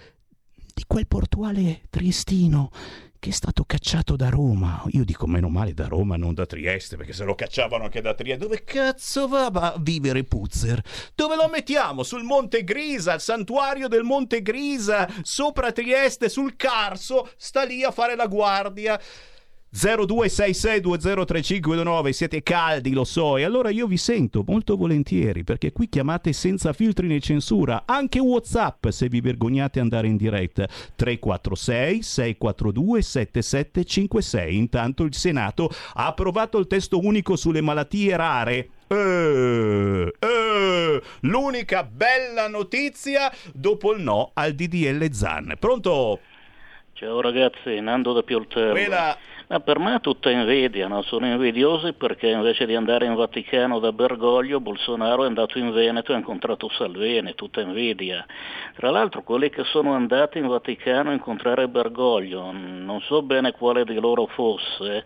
di 0.74 0.84
quel 0.88 1.08
portuale 1.08 1.82
triestino 1.90 2.72
che 3.20 3.32
è 3.32 3.34
stato 3.34 3.66
cacciato 3.66 4.16
da 4.16 4.30
Roma. 4.30 4.82
Io 4.92 5.04
dico 5.04 5.28
meno 5.28 5.50
male 5.50 5.74
da 5.74 5.88
Roma, 5.88 6.16
non 6.16 6.34
da 6.34 6.46
Trieste, 6.46 6.96
perché 6.96 7.12
se 7.12 7.26
lo 7.26 7.36
cacciavano 7.36 7.84
anche 7.84 8.00
da 8.00 8.14
Trieste, 8.14 8.46
dove 8.46 8.64
cazzo 8.64 9.28
va 9.28 9.48
a 9.48 9.76
vivere 9.78 10.24
Puzzer? 10.24 10.82
Dove 11.14 11.36
lo 11.36 11.50
mettiamo? 11.50 12.04
Sul 12.04 12.24
Monte 12.24 12.64
Grisa, 12.64 13.12
al 13.12 13.22
santuario 13.22 13.90
del 13.90 14.04
Monte 14.04 14.42
Grisa, 14.42 15.08
sopra 15.22 15.74
Trieste, 15.74 16.30
sul 16.30 16.56
Carso, 16.56 17.30
sta 17.36 17.64
lì 17.64 17.84
a 17.84 17.92
fare 17.92 18.16
la 18.16 18.28
guardia. 18.28 19.00
0266203529 19.76 22.10
siete 22.10 22.42
caldi 22.42 22.92
lo 22.92 23.04
so. 23.04 23.38
E 23.38 23.44
allora 23.44 23.70
io 23.70 23.86
vi 23.86 23.98
sento 23.98 24.44
molto 24.48 24.76
volentieri 24.76 25.44
perché 25.44 25.72
qui 25.72 25.90
chiamate 25.90 26.34
senza 26.34 26.74
filtri 26.74 27.06
né 27.08 27.20
censura. 27.20 27.84
Anche 27.86 28.20
whatsapp 28.20 28.88
se 28.88 29.08
vi 29.08 29.22
vergognate 29.22 29.80
andare 29.80 30.08
in 30.08 30.18
diretta. 30.18 30.68
346 30.96 32.02
642 32.02 33.02
7756 33.02 34.56
intanto 34.56 35.04
il 35.04 35.14
Senato 35.14 35.70
ha 35.94 36.08
approvato 36.08 36.58
il 36.58 36.68
testo 36.68 37.00
unico 37.00 37.36
sulle 37.36 37.62
malattie 37.62 38.18
rare. 38.18 38.70
Eh, 38.88 40.14
eh, 40.20 41.02
l'unica 41.22 41.84
bella 41.84 42.48
notizia 42.48 43.32
dopo 43.54 43.94
il 43.94 44.02
no 44.02 44.32
al 44.34 44.54
DDL 44.54 45.12
Zan. 45.12 45.56
Pronto? 45.60 46.20
Ciao 46.94 47.22
ragazzi, 47.22 47.80
Nando 47.80 48.14
da 48.14 48.24
Pioltello. 48.24 48.72
Quella... 48.72 49.16
Ma 49.52 49.62
per 49.62 49.80
me 49.80 49.96
è 49.96 50.00
tutta 50.00 50.30
invidia, 50.30 50.88
no? 50.88 51.02
sono 51.02 51.26
invidiosi 51.26 51.94
perché 51.94 52.28
invece 52.28 52.68
di 52.68 52.76
andare 52.76 53.08
in 53.08 53.16
Vaticano 53.16 53.80
da 53.80 53.92
Bergoglio, 53.92 54.60
Bolsonaro 54.60 55.24
è 55.24 55.26
andato 55.26 55.58
in 55.58 55.72
Veneto 55.72 56.12
e 56.12 56.16
ha 56.16 56.18
incontrato 56.20 56.70
Salvini, 56.70 57.34
tutta 57.34 57.60
invidia. 57.60 58.24
Tra 58.76 58.92
l'altro 58.92 59.24
quelli 59.24 59.50
che 59.50 59.64
sono 59.64 59.94
andati 59.94 60.38
in 60.38 60.46
Vaticano 60.46 61.10
a 61.10 61.14
incontrare 61.14 61.68
Bergoglio, 61.68 62.52
non 62.52 63.02
so 63.02 63.24
bene 63.24 63.52
quale 63.52 63.86
di 63.86 64.00
loro 64.00 64.28
fosse, 64.28 65.04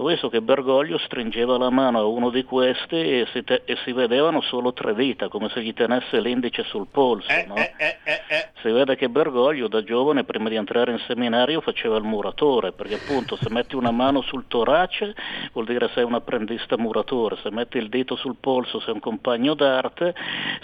ho 0.00 0.06
visto 0.06 0.28
che 0.28 0.40
Bergoglio 0.40 0.96
stringeva 0.96 1.58
la 1.58 1.70
mano 1.70 1.98
a 1.98 2.06
uno 2.06 2.30
di 2.30 2.44
questi 2.44 2.94
e 2.94 3.26
si, 3.32 3.42
te- 3.42 3.62
e 3.64 3.76
si 3.84 3.90
vedevano 3.90 4.40
solo 4.40 4.72
tre 4.72 4.94
dita, 4.94 5.28
come 5.28 5.48
se 5.48 5.60
gli 5.60 5.74
tenesse 5.74 6.20
l'indice 6.20 6.62
sul 6.62 6.86
polso. 6.88 7.28
Eh, 7.28 7.44
no? 7.48 7.56
eh, 7.56 7.74
eh, 7.76 7.98
eh, 8.04 8.20
eh. 8.28 8.48
Si 8.62 8.70
vede 8.70 8.94
che 8.94 9.08
Bergoglio 9.08 9.66
da 9.66 9.82
giovane, 9.82 10.22
prima 10.22 10.48
di 10.48 10.54
entrare 10.54 10.92
in 10.92 11.00
seminario, 11.08 11.60
faceva 11.60 11.96
il 11.96 12.04
muratore, 12.04 12.70
perché 12.70 12.94
appunto 12.94 13.36
se 13.36 13.50
metti 13.50 13.74
una 13.74 13.90
mano 13.90 14.22
sul 14.22 14.44
torace 14.46 15.16
vuol 15.52 15.66
dire 15.66 15.90
sei 15.94 16.04
un 16.04 16.14
apprendista 16.14 16.78
muratore, 16.78 17.36
se 17.42 17.50
metti 17.50 17.78
il 17.78 17.88
dito 17.88 18.14
sul 18.14 18.36
polso 18.38 18.78
sei 18.78 18.94
un 18.94 19.00
compagno 19.00 19.54
d'arte, 19.54 20.14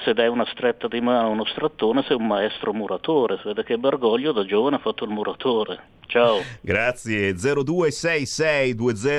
se 0.04 0.14
dai 0.14 0.28
una 0.28 0.46
stretta 0.52 0.86
di 0.86 1.00
mano 1.00 1.26
a 1.26 1.30
uno 1.30 1.44
strattone 1.44 2.04
sei 2.06 2.16
un 2.16 2.28
maestro 2.28 2.72
muratore. 2.72 3.38
Si 3.38 3.48
vede 3.48 3.64
che 3.64 3.78
Bergoglio 3.78 4.30
da 4.30 4.44
giovane 4.44 4.76
ha 4.76 4.80
fatto 4.80 5.02
il 5.02 5.10
muratore. 5.10 5.94
Ciao. 6.06 6.40
Grazie 6.60 7.34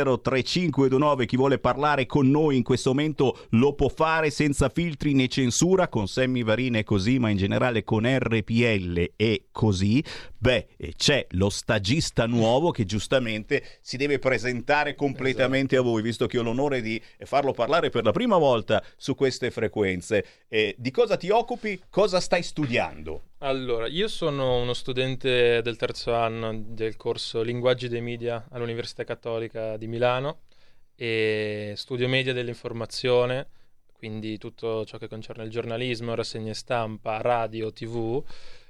0266203529 0.05 1.25
chi 1.25 1.35
vuole 1.35 1.59
parlare 1.59 2.05
con 2.05 2.29
noi 2.29 2.57
in 2.57 2.63
questo 2.63 2.89
momento 2.89 3.45
lo 3.51 3.74
può 3.74 3.89
fare 3.89 4.29
senza 4.29 4.69
filtri 4.69 5.13
né 5.13 5.27
censura 5.27 5.88
con 5.88 6.07
Sammy 6.07 6.43
Varina 6.43 6.77
e 6.77 6.83
così 6.83 7.19
ma 7.19 7.29
in 7.29 7.38
generale 7.38 7.83
con 7.83 8.05
RPL 8.05 9.12
e 9.15 9.45
così. 9.51 10.03
Beh 10.38 10.67
c'è 10.95 11.25
lo 11.31 11.50
stagista 11.50 12.25
nuovo 12.25 12.71
che 12.71 12.85
giustamente 12.85 13.63
si 13.81 13.97
deve 13.97 14.19
presentare 14.19 14.95
completamente 14.95 15.75
Esatto. 15.75 15.89
a 15.89 15.91
voi 15.91 16.01
visto 16.01 16.27
che 16.27 16.38
ho 16.38 16.43
l'onore 16.43 16.81
di 16.81 17.01
farlo 17.19 17.51
parlare 17.51 17.89
per 17.89 18.03
la 18.03 18.12
prima 18.12 18.38
volta 18.38 18.83
su 18.95 19.15
queste 19.15 19.51
frequenze. 19.51 20.25
Eh, 20.47 20.75
di 20.77 20.91
cosa 20.91 21.17
ti 21.17 21.29
occupi? 21.29 21.81
Cosa 21.89 22.19
stai 22.19 22.43
studiando 22.43 23.24
Allora, 23.39 23.87
io 23.87 24.07
sono 24.07 24.61
uno 24.61 24.73
studente 24.73 25.61
del 25.61 25.75
terzo 25.75 26.13
anno 26.13 26.57
del 26.57 26.95
corso 26.95 27.41
Linguaggi 27.41 27.89
dei 27.89 28.01
Media 28.01 28.47
all'Università 28.49 29.03
Cattolica 29.03 29.75
di 29.75 29.87
Milano 29.87 30.43
e 30.95 31.73
studio 31.75 32.07
media 32.07 32.31
dell'informazione, 32.31 33.49
quindi 33.91 34.37
tutto 34.37 34.85
ciò 34.85 34.97
che 34.97 35.09
concerne 35.09 35.43
il 35.43 35.49
giornalismo, 35.49 36.15
rassegne 36.15 36.53
stampa, 36.53 37.19
radio, 37.19 37.73
tv 37.73 38.23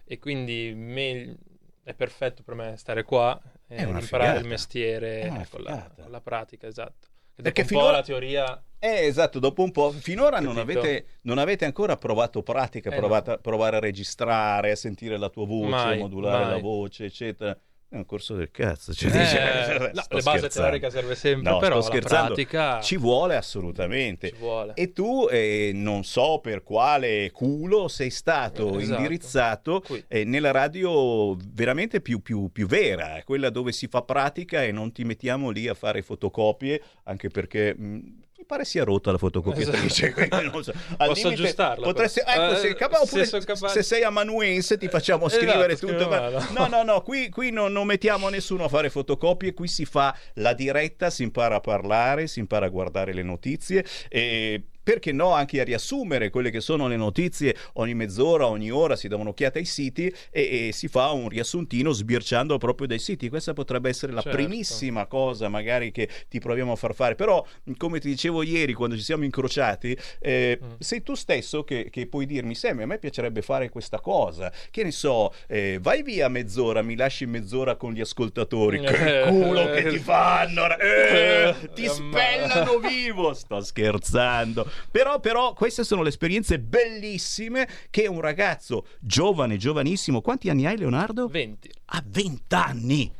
e 0.03 0.17
quindi 0.17 0.73
me- 0.75 1.37
è 1.83 1.93
perfetto 1.93 2.41
per 2.41 2.55
me 2.55 2.75
stare 2.77 3.03
qua 3.03 3.39
e 3.67 3.83
imparare 3.83 4.01
figata. 4.01 4.39
il 4.39 4.47
mestiere 4.47 5.47
con 5.49 5.61
la, 5.61 5.91
con 5.95 6.09
la 6.09 6.21
pratica, 6.21 6.65
esatto. 6.65 7.07
Perché 7.43 7.61
dopo 7.63 7.73
finora- 7.75 7.91
la 7.97 8.03
teoria 8.03 8.63
Eh, 8.79 9.05
esatto, 9.07 9.39
dopo 9.39 9.63
un 9.63 9.71
po'. 9.71 9.89
Finora 9.91 10.39
non 10.39 10.57
avete, 10.57 11.05
non 11.21 11.39
avete 11.39 11.65
ancora 11.65 11.97
provato 11.97 12.43
pratica, 12.43 12.91
Eh, 12.91 12.95
provate 12.95 13.31
a 13.31 13.37
provare 13.37 13.77
a 13.77 13.79
registrare, 13.79 14.71
a 14.71 14.75
sentire 14.75 15.17
la 15.17 15.29
tua 15.29 15.45
voce, 15.47 15.69
Mai, 15.69 15.97
a 15.97 16.01
modulare 16.01 16.43
mai. 16.43 16.51
la 16.53 16.57
voce, 16.59 17.05
eccetera. 17.05 17.57
È 17.95 17.99
un 17.99 18.05
corso 18.05 18.35
del 18.35 18.51
cazzo. 18.51 18.93
Cioè, 18.93 19.09
Eh, 19.09 19.17
dice- 19.19 19.77
no, 19.93 20.03
basi 20.09 20.21
scherzando. 20.21 20.49
teoriche 20.49 20.89
serve 20.89 21.15
sempre, 21.15 21.49
No, 21.49 21.59
però 21.59 21.79
la 21.79 21.99
pratica 22.01 22.81
Ci 22.81 22.97
vuole 22.97 23.37
assolutamente. 23.37 24.31
ci 24.31 24.35
vuole. 24.37 24.73
E 24.75 24.91
tu, 24.91 25.27
eh, 25.31 25.71
non 25.73 26.03
so 26.03 26.39
per 26.43 26.61
quale 26.61 27.31
culo, 27.31 27.87
sei 27.87 28.09
stato 28.09 28.77
Eh, 28.77 28.81
esatto. 28.81 28.95
indirizzato 29.01 29.83
eh, 30.09 30.25
nella 30.25 30.51
radio 30.51 31.37
veramente 31.53 32.01
più, 32.01 32.21
più- 32.21 32.49
più 32.51 32.67
vera, 32.67 33.21
quella 33.23 33.49
dove 33.49 33.71
si 33.71 33.87
fa 33.87 34.01
pratica 34.01 34.61
e 34.61 34.73
non 34.73 34.91
ti 34.91 35.05
mettiamo 35.05 35.49
lì 35.49 35.69
a 35.69 35.73
fare 35.73 36.01
fotocopie, 36.01 36.81
anche 37.03 37.29
perché 37.29 37.73
mh, 37.73 37.83
mi 37.83 38.24
pare 38.45 38.65
sia 38.65 38.83
rotta 38.83 39.11
la 39.11 39.17
fotocopiatrice. 39.17 40.13
Esatto. 40.15 40.61
so. 40.63 40.73
Posso 40.97 41.27
aggiustarla, 41.27 41.85
Potresti, 41.85 42.21
ecco, 42.25 42.55
se, 42.55 42.67
Eh, 42.69 42.75
capa- 42.75 43.05
se 43.05 43.25
se 43.25 43.83
sei 43.83 44.03
amanuense 44.03 44.77
ti 44.77 44.87
facciamo 44.87 45.27
Esatto, 45.27 45.43
scrivere 45.45 45.75
scrivo 45.75 45.97
tutto. 45.97 46.09
ma-. 46.09 46.47
No, 46.51 46.67
no, 46.67 46.83
no, 46.83 47.01
qui, 47.01 47.29
qui 47.29 47.51
non, 47.51 47.71
non 47.71 47.85
mettiamo 47.85 48.29
nessuno 48.29 48.65
a 48.65 48.69
fare 48.69 48.89
fotocopie, 48.89 49.53
qui 49.53 49.67
si 49.67 49.85
fa 49.85 50.15
la 50.35 50.53
diretta, 50.53 51.09
si 51.09 51.23
impara 51.23 51.55
a 51.55 51.59
parlare, 51.59 52.27
si 52.27 52.39
impara 52.39 52.65
a 52.65 52.69
guardare 52.69 53.13
le 53.13 53.23
notizie 53.23 53.85
e 54.09 54.63
perché 54.85 55.11
no 55.11 55.31
anche 55.31 55.59
a 55.59 55.63
riassumere 55.63 56.29
quelle 56.29 56.51
che 56.51 56.61
sono 56.61 56.87
le 56.87 56.95
notizie? 56.95 57.55
Ogni 57.73 57.95
mezz'ora, 57.95 58.45
ogni 58.45 58.69
ora 58.69 58.95
si 58.95 59.07
dà 59.07 59.15
un'occhiata 59.15 59.57
ai 59.57 59.65
siti 59.65 60.13
e, 60.29 60.67
e 60.67 60.71
si 60.73 60.87
fa 60.87 61.09
un 61.09 61.27
riassuntino 61.27 61.91
sbirciando 61.91 62.59
proprio 62.59 62.85
dai 62.85 62.99
siti. 62.99 63.29
Questa 63.29 63.53
potrebbe 63.53 63.89
essere 63.89 64.11
la 64.13 64.21
Certo. 64.21 64.37
primissima 64.37 65.07
cosa 65.07 65.49
magari 65.49 65.91
che 65.91 66.07
ti 66.29 66.37
proviamo 66.39 66.71
a 66.73 66.75
far 66.75 66.93
fare, 66.93 67.15
però 67.15 67.43
come 67.77 67.99
ti 67.99 68.09
dicevo 68.09 68.43
ieri 68.43 68.73
quando 68.73 68.95
ci 68.95 69.01
siamo 69.01 69.23
incrociati, 69.23 69.97
eh, 70.19 70.59
Mm. 70.61 70.69
sei 70.77 71.01
tu 71.01 71.15
stesso 71.15 71.63
che, 71.63 71.89
che 71.89 72.05
puoi 72.05 72.27
dirmi, 72.27 72.53
Sammy, 72.53 72.83
a 72.83 72.85
me 72.85 72.99
piacerebbe 72.99 73.41
fare 73.41 73.69
questa 73.69 73.99
cosa, 73.99 74.51
che 74.69 74.83
ne 74.83 74.91
so, 74.91 75.33
eh, 75.47 75.79
vai 75.81 76.03
via 76.03 76.27
mezz'ora, 76.29 76.83
mi 76.83 76.95
lasci 76.95 77.25
mezz'ora 77.25 77.75
con 77.75 77.93
gli 77.93 78.01
ascoltatori, 78.01 78.79
che 78.79 79.21
Eh, 79.23 79.29
culo 79.29 79.65
che 79.69 79.79
eh, 79.79 79.89
ti 79.89 79.97
fanno, 79.97 80.67
ra- 80.67 80.77
eh, 80.77 81.55
ti 81.73 81.85
eh, 81.85 81.89
spellano 81.89 82.77
vivo, 82.79 83.33
sto 83.33 83.59
scherzando, 83.61 84.69
però, 84.89 85.19
però 85.19 85.53
queste 85.53 85.83
sono 85.83 86.01
le 86.01 86.09
esperienze 86.09 86.59
bellissime 86.59 87.67
che 87.89 88.07
un 88.07 88.21
ragazzo 88.21 88.87
giovane, 88.99 89.57
giovanissimo, 89.57 90.21
quanti 90.21 90.49
anni 90.49 90.65
hai 90.65 90.77
Leonardo? 90.77 91.27
20. 91.27 91.71
A 91.85 92.03
20 92.05 92.55
anni! 92.55 93.11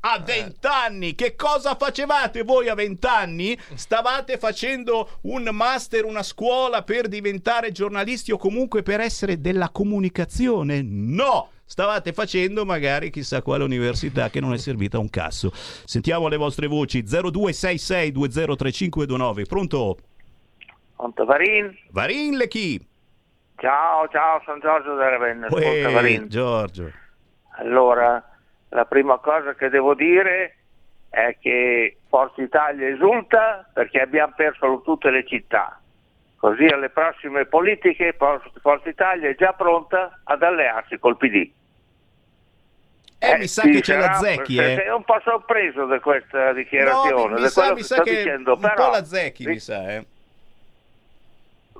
A 0.00 0.20
20 0.20 0.66
anni! 0.66 1.14
Che 1.16 1.34
cosa 1.34 1.74
facevate 1.74 2.42
voi 2.42 2.68
a 2.68 2.74
20 2.74 3.06
anni? 3.06 3.58
Stavate 3.74 4.38
facendo 4.38 5.18
un 5.22 5.48
master, 5.50 6.04
una 6.04 6.22
scuola 6.22 6.84
per 6.84 7.08
diventare 7.08 7.72
giornalisti 7.72 8.30
o 8.30 8.36
comunque 8.36 8.82
per 8.82 9.00
essere 9.00 9.40
della 9.40 9.70
comunicazione? 9.70 10.82
No! 10.82 11.50
Stavate 11.68 12.12
facendo 12.12 12.64
magari 12.64 13.10
chissà 13.10 13.42
quale 13.42 13.64
università 13.64 14.30
che 14.30 14.38
non 14.38 14.54
è 14.54 14.58
servita 14.58 14.98
a 14.98 15.00
un 15.00 15.10
cazzo. 15.10 15.50
Sentiamo 15.52 16.28
le 16.28 16.36
vostre 16.36 16.68
voci 16.68 17.02
0266203529. 17.02 19.46
Pronto? 19.46 19.96
Pronto 20.96 21.24
Varin? 21.24 21.76
Varin 21.90 22.36
le 22.36 22.48
chi? 22.48 22.84
Ciao, 23.56 24.08
ciao, 24.08 24.40
sono 24.44 24.58
Giorgio 24.60 24.94
da 24.94 25.08
Ravenna. 25.10 25.46
Ascolta 25.46 25.90
Varin. 25.90 26.28
Giorgio. 26.28 26.90
Allora, 27.58 28.22
la 28.70 28.84
prima 28.84 29.18
cosa 29.18 29.54
che 29.54 29.68
devo 29.68 29.94
dire 29.94 30.56
è 31.10 31.36
che 31.40 31.98
Forza 32.08 32.42
Italia 32.42 32.88
esulta 32.88 33.68
perché 33.72 34.00
abbiamo 34.00 34.32
perso 34.36 34.82
tutte 34.84 35.10
le 35.10 35.26
città. 35.26 35.80
Così 36.36 36.64
alle 36.64 36.90
prossime 36.90 37.46
politiche 37.46 38.14
For- 38.16 38.50
Forza 38.60 38.88
Italia 38.88 39.28
è 39.30 39.34
già 39.34 39.52
pronta 39.52 40.20
ad 40.24 40.42
allearsi 40.42 40.98
col 40.98 41.16
PD. 41.16 41.50
Eh, 43.18 43.38
mi 43.38 43.46
sa 43.46 43.62
ci 43.62 43.70
che 43.70 43.80
ce 43.80 43.96
la 43.96 44.12
zecchi, 44.12 44.58
eh. 44.58 44.76
sei 44.76 44.88
un 44.90 45.02
po' 45.02 45.18
sorpreso 45.24 45.86
da 45.86 45.98
questa 46.00 46.52
dichiarazione, 46.52 47.30
No, 47.32 47.36
mi, 47.36 47.40
mi 47.42 47.48
sa, 47.48 47.70
mi 47.70 47.76
che 47.76 47.82
sa 47.82 48.02
che 48.02 48.16
dicendo, 48.16 48.52
un 48.52 48.60
però 48.60 48.74
po' 48.74 48.90
la 48.90 49.04
zecchi, 49.04 49.46
mi 49.46 49.58
sa, 49.58 49.94
eh. 49.94 50.06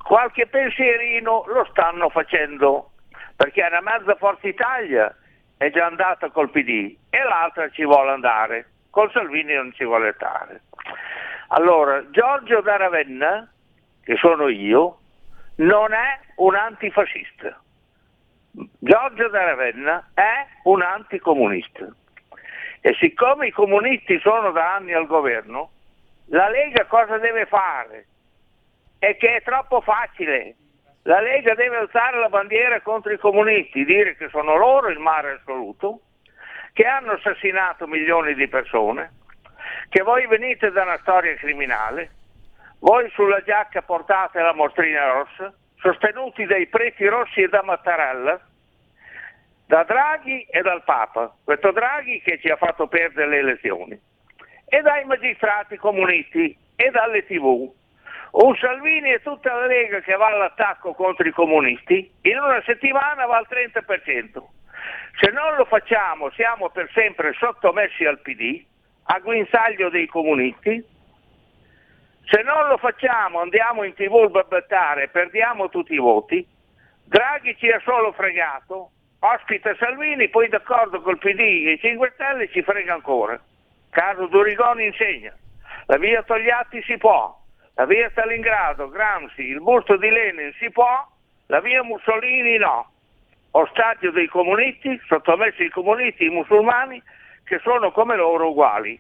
Qualche 0.07 0.47
pensierino 0.47 1.45
lo 1.49 1.67
stanno 1.71 2.09
facendo, 2.11 2.93
perché 3.35 3.67
una 3.69 3.81
mezza 3.81 4.15
Forza 4.15 4.47
Italia 4.47 5.13
è 5.57 5.69
già 5.71 5.87
andata 5.87 6.31
col 6.31 6.51
PD 6.51 6.97
e 7.11 7.23
l'altra 7.25 7.69
ci 7.71 7.85
vuole 7.85 8.13
andare, 8.13 8.67
col 8.91 9.11
Salvini 9.11 9.55
non 9.55 9.73
ci 9.73 9.85
vuole 9.85 10.13
stare. 10.15 10.63
Allora, 11.49 12.09
Giorgio 12.11 12.61
da 12.61 12.77
Ravenna, 12.77 13.51
che 14.05 14.15
sono 14.17 14.49
io, 14.49 14.99
non 15.57 15.93
è 15.93 16.21
un 16.37 16.55
antifascista. 16.55 17.61
Giorgio 18.79 19.29
da 19.29 19.45
Ravenna 19.45 20.11
è 20.15 20.47
un 20.65 20.83
anticomunista. 20.83 21.85
E 22.81 22.95
siccome 23.01 23.49
i 23.49 23.51
comunisti 23.51 24.21
sono 24.21 24.53
da 24.53 24.75
anni 24.75 24.93
al 24.93 25.07
governo, 25.07 25.71
la 26.27 26.49
Lega 26.49 26.85
cosa 26.85 27.19
deve 27.19 27.47
fare? 27.47 28.07
È 28.99 29.17
che 29.17 29.37
è 29.37 29.43
troppo 29.43 29.81
facile. 29.81 30.57
La 31.03 31.21
Lega 31.21 31.55
deve 31.55 31.77
alzare 31.77 32.19
la 32.19 32.29
bandiera 32.29 32.81
contro 32.81 33.13
i 33.13 33.19
comunisti, 33.19 33.85
dire 33.85 34.17
che 34.17 34.29
sono 34.29 34.57
loro 34.57 34.89
il 34.89 34.99
mare 34.99 35.39
assoluto, 35.39 36.01
che 36.73 36.85
hanno 36.85 37.13
assassinato 37.13 37.87
milioni 37.87 38.35
di 38.35 38.49
persone, 38.49 39.13
che 39.89 40.03
voi 40.03 40.27
venite 40.27 40.71
da 40.73 40.83
una 40.83 40.99
storia 40.99 41.35
criminale, 41.37 42.11
voi 42.81 43.09
sulla 43.11 43.41
giacca 43.43 43.83
portate 43.83 44.41
la 44.41 44.53
mostrina 44.53 45.13
rossa, 45.13 45.55
sostenuti 45.77 46.45
dai 46.45 46.67
preti 46.67 47.07
rossi 47.07 47.43
e 47.43 47.49
da 47.49 47.63
Mattarella, 47.63 48.41
da 49.67 49.83
Draghi 49.85 50.47
e 50.51 50.61
dal 50.63 50.85
Papa, 50.85 51.35
questo 51.45 51.71
Draghi 51.73 52.21
che 52.21 52.39
ci 52.41 52.49
ha 52.49 52.57
fatto 52.57 52.89
perdere 52.89 53.29
le 53.29 53.39
elezioni, 53.39 54.01
e 54.67 54.83
dai 54.83 55.05
magistrati 55.05 55.77
comunisti 55.77 56.57
e 56.75 56.91
dalle 56.91 57.25
tv. 57.25 57.73
Un 58.33 58.57
Salvini 58.57 59.13
e 59.13 59.23
tutta 59.23 59.55
la 59.55 59.67
Lega 59.67 60.01
che 60.01 60.15
va 60.17 60.27
all'attacco 60.27 60.93
contro 60.93 61.27
i 61.27 61.33
comunisti, 61.33 62.11
in 62.23 62.39
una 62.39 62.63
settimana 62.65 63.25
va 63.27 63.37
al 63.37 63.47
30%. 63.49 64.43
Se 65.19 65.31
non 65.31 65.57
lo 65.57 65.65
facciamo 65.65 66.31
siamo 66.31 66.69
per 66.69 66.91
sempre 66.93 67.33
sottomessi 67.35 68.05
al 68.05 68.21
PD, 68.21 68.63
a 69.05 69.19
guinzaglio 69.21 69.89
dei 69.89 70.07
comunisti. 70.07 70.85
Se 72.25 72.43
non 72.43 72.67
lo 72.69 72.77
facciamo 72.77 73.41
andiamo 73.41 73.85
in 73.85 73.95
tv 73.95 74.25
a 74.25 74.29
babbettare 74.29 75.05
e 75.05 75.09
perdiamo 75.09 75.69
tutti 75.69 75.95
i 75.95 75.99
voti. 75.99 76.47
Draghi 77.05 77.57
ci 77.57 77.71
ha 77.71 77.81
solo 77.85 78.13
fregato, 78.13 78.91
ospita 79.21 79.75
Salvini, 79.77 80.29
poi 80.29 80.49
d'accordo 80.49 81.01
col 81.01 81.19
PD 81.19 81.39
e 81.39 81.73
i 81.73 81.79
5 81.79 82.11
Stelle 82.15 82.51
ci 82.51 82.63
frega 82.63 82.95
ancora. 82.95 83.41
Carlo 83.91 84.27
Durigoni 84.27 84.87
insegna, 84.87 85.33
la 85.87 85.97
via 85.99 86.23
Togliatti 86.25 86.83
si 86.83 86.99
può, 86.99 87.35
la 87.77 87.85
via 87.85 88.09
Stalingrado, 88.11 88.89
Gramsci, 88.89 89.43
il 89.43 89.61
busto 89.61 89.97
di 89.97 90.09
Lenin 90.09 90.53
si 90.59 90.71
può, 90.71 91.07
la 91.47 91.61
via 91.61 91.83
Mussolini 91.83 92.57
no. 92.57 92.91
Ostaggio 93.51 94.11
dei 94.11 94.29
comunisti, 94.29 95.01
sottomessi 95.07 95.65
i 95.65 95.71
comunisti, 95.71 96.25
i 96.25 96.31
musulmani, 96.31 97.03
che 97.45 97.59
sono 97.63 97.93
come 97.93 98.17
loro 98.17 98.51
uguali. 98.51 98.99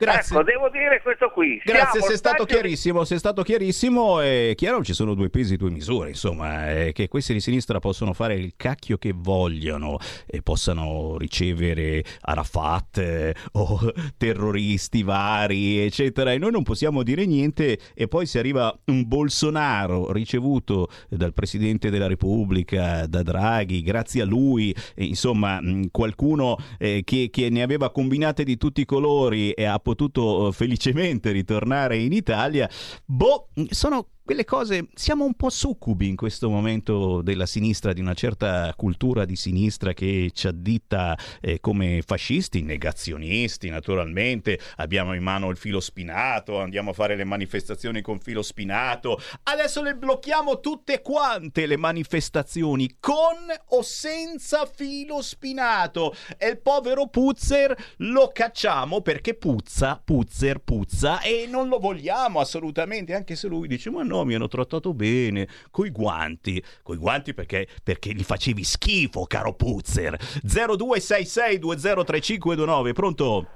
Grazie. 0.00 0.34
Ecco, 0.34 0.44
devo 0.44 0.70
dire 0.70 1.02
questo 1.02 1.28
qui. 1.28 1.60
Grazie, 1.62 2.00
sei 2.00 2.16
stato 2.16 2.42
ostaggio- 2.42 2.60
chiarissimo, 2.60 3.04
sei 3.04 3.18
stato 3.18 3.42
chiarissimo. 3.42 4.20
È 4.20 4.54
chiaro 4.56 4.82
ci 4.82 4.94
sono 4.94 5.12
due 5.12 5.28
pesi 5.28 5.54
e 5.54 5.56
due 5.58 5.70
misure, 5.70 6.08
insomma, 6.08 6.70
è 6.70 6.92
che 6.92 7.06
questi 7.08 7.34
di 7.34 7.40
sinistra 7.40 7.80
possono 7.80 8.14
fare 8.14 8.34
il 8.34 8.54
cacchio 8.56 8.96
che 8.96 9.12
vogliono 9.14 9.98
e 10.26 10.40
possano 10.40 11.18
ricevere 11.18 12.02
Arafat 12.22 12.96
eh, 12.96 13.34
o 13.52 13.92
terroristi 14.16 15.02
vari, 15.02 15.80
eccetera, 15.80 16.32
e 16.32 16.38
noi 16.38 16.50
non 16.50 16.62
possiamo 16.62 17.02
dire 17.02 17.26
niente 17.26 17.78
e 17.92 18.08
poi 18.08 18.24
se 18.24 18.38
arriva 18.38 18.74
un 18.86 19.06
Bolsonaro 19.06 20.12
ricevuto 20.12 20.88
dal 21.10 21.34
Presidente 21.34 21.90
della 21.90 22.06
Repubblica, 22.06 23.06
da 23.06 23.22
Draghi, 23.22 23.82
grazie 23.82 24.22
a 24.22 24.24
lui, 24.24 24.74
e, 24.94 25.04
insomma, 25.04 25.60
mh, 25.60 25.88
qualcuno 25.90 26.56
eh, 26.78 27.02
che, 27.04 27.28
che 27.30 27.50
ne 27.50 27.60
aveva 27.60 27.90
combinate 27.90 28.44
di 28.44 28.56
tutti 28.56 28.80
i 28.80 28.86
colori 28.86 29.50
e 29.50 29.64
ha 29.64 29.78
potuto 29.90 30.48
eh, 30.48 30.52
felicemente 30.52 31.32
ritornare 31.32 31.96
in 31.96 32.12
Italia, 32.12 32.68
boh, 33.04 33.48
sono 33.70 34.06
quelle 34.22 34.44
cose, 34.44 34.88
siamo 34.94 35.24
un 35.24 35.34
po' 35.34 35.50
succubi 35.50 36.06
in 36.06 36.14
questo 36.14 36.48
momento 36.48 37.20
della 37.20 37.46
sinistra, 37.46 37.92
di 37.92 38.00
una 38.00 38.14
certa 38.14 38.72
cultura 38.76 39.24
di 39.24 39.34
sinistra 39.34 39.92
che 39.92 40.30
ci 40.32 40.46
addita 40.46 41.18
eh, 41.40 41.58
come 41.58 42.02
fascisti, 42.06 42.62
negazionisti 42.62 43.68
naturalmente, 43.70 44.58
abbiamo 44.76 45.14
in 45.14 45.22
mano 45.22 45.50
il 45.50 45.56
filo 45.56 45.80
spinato, 45.80 46.60
andiamo 46.60 46.90
a 46.90 46.92
fare 46.92 47.16
le 47.16 47.24
manifestazioni 47.24 48.02
con 48.02 48.20
filo 48.20 48.42
spinato, 48.42 49.20
adesso 49.44 49.82
le 49.82 49.96
blocchiamo 49.96 50.60
tutte 50.60 51.02
quante 51.02 51.66
le 51.66 51.76
manifestazioni, 51.76 52.96
con 53.00 53.36
o 53.68 53.82
senza 53.82 54.64
filo 54.66 55.22
spinato, 55.22 56.14
e 56.36 56.48
il 56.48 56.60
povero 56.60 57.08
Puzzer 57.08 57.76
lo 57.98 58.30
cacciamo 58.32 59.00
perché 59.00 59.34
puzza, 59.34 60.00
Puzzer 60.02 60.60
puzza 60.60 61.20
e 61.20 61.48
non 61.50 61.68
lo 61.68 61.78
vogliamo 61.78 62.38
assolutamente, 62.38 63.14
anche 63.14 63.34
se 63.34 63.48
lui 63.48 63.66
dice 63.66 63.90
ma 63.90 64.02
no, 64.02 64.19
mi 64.24 64.34
hanno 64.34 64.48
trattato 64.48 64.94
bene, 64.94 65.46
coi 65.70 65.90
guanti, 65.90 66.62
coi 66.82 66.96
guanti 66.96 67.34
perché, 67.34 67.66
perché 67.82 68.12
gli 68.12 68.22
facevi 68.22 68.62
schifo, 68.64 69.24
caro 69.26 69.52
Puzzer. 69.54 70.16
0266203529, 70.46 72.92
pronto? 72.92 73.46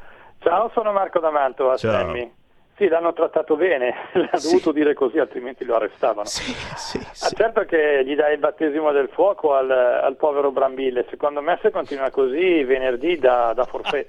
Ciao, 0.40 0.70
sono 0.74 0.92
Marco 0.92 1.18
da 1.20 1.30
Mantova, 1.30 1.76
Ciao. 1.76 1.92
Sammy. 1.92 2.32
Sì, 2.76 2.88
l'hanno 2.88 3.12
trattato 3.12 3.54
bene, 3.54 3.94
l'ha 4.14 4.36
Sì. 4.36 4.48
dovuto 4.48 4.72
dire 4.72 4.94
così, 4.94 5.20
altrimenti 5.20 5.64
lo 5.64 5.76
arrestavano. 5.76 6.26
Sì, 6.26 6.52
sì, 6.74 6.98
Ah, 6.98 7.08
sì. 7.12 7.32
certo 7.36 7.64
che 7.66 8.02
gli 8.04 8.16
dai 8.16 8.32
il 8.32 8.40
battesimo 8.40 8.90
del 8.90 9.08
fuoco 9.12 9.54
al, 9.54 9.70
al 9.70 10.16
povero 10.16 10.50
Brambille, 10.50 11.06
secondo 11.08 11.40
me 11.40 11.56
se 11.62 11.70
continua 11.70 12.10
così 12.10 12.64
venerdì 12.64 13.16
da, 13.16 13.52
da 13.54 13.62
forfè. 13.64 14.04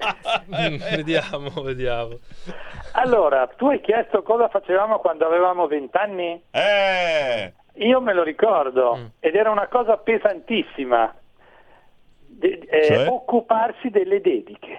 Vediamo, 0.96 1.52
vediamo. 1.62 2.18
Allora, 2.98 3.48
tu 3.48 3.68
hai 3.68 3.82
chiesto 3.82 4.24
cosa 4.24 4.48
facevamo 4.48 5.00
quando 5.00 5.26
avevamo 5.26 5.68
vent'anni? 5.68 6.42
Eh, 6.52 7.54
Io 7.80 8.00
me 8.00 8.14
lo 8.14 8.24
ricordo 8.24 8.96
Mm. 8.96 9.06
ed 9.20 9.36
era 9.36 9.50
una 9.52 9.68
cosa 9.68 9.98
pesantissima, 9.98 11.14
De- 12.38 12.62
eh, 12.70 12.84
Cioè? 12.84 13.08
occuparsi 13.08 13.90
delle 13.90 14.22
dediche. 14.22 14.78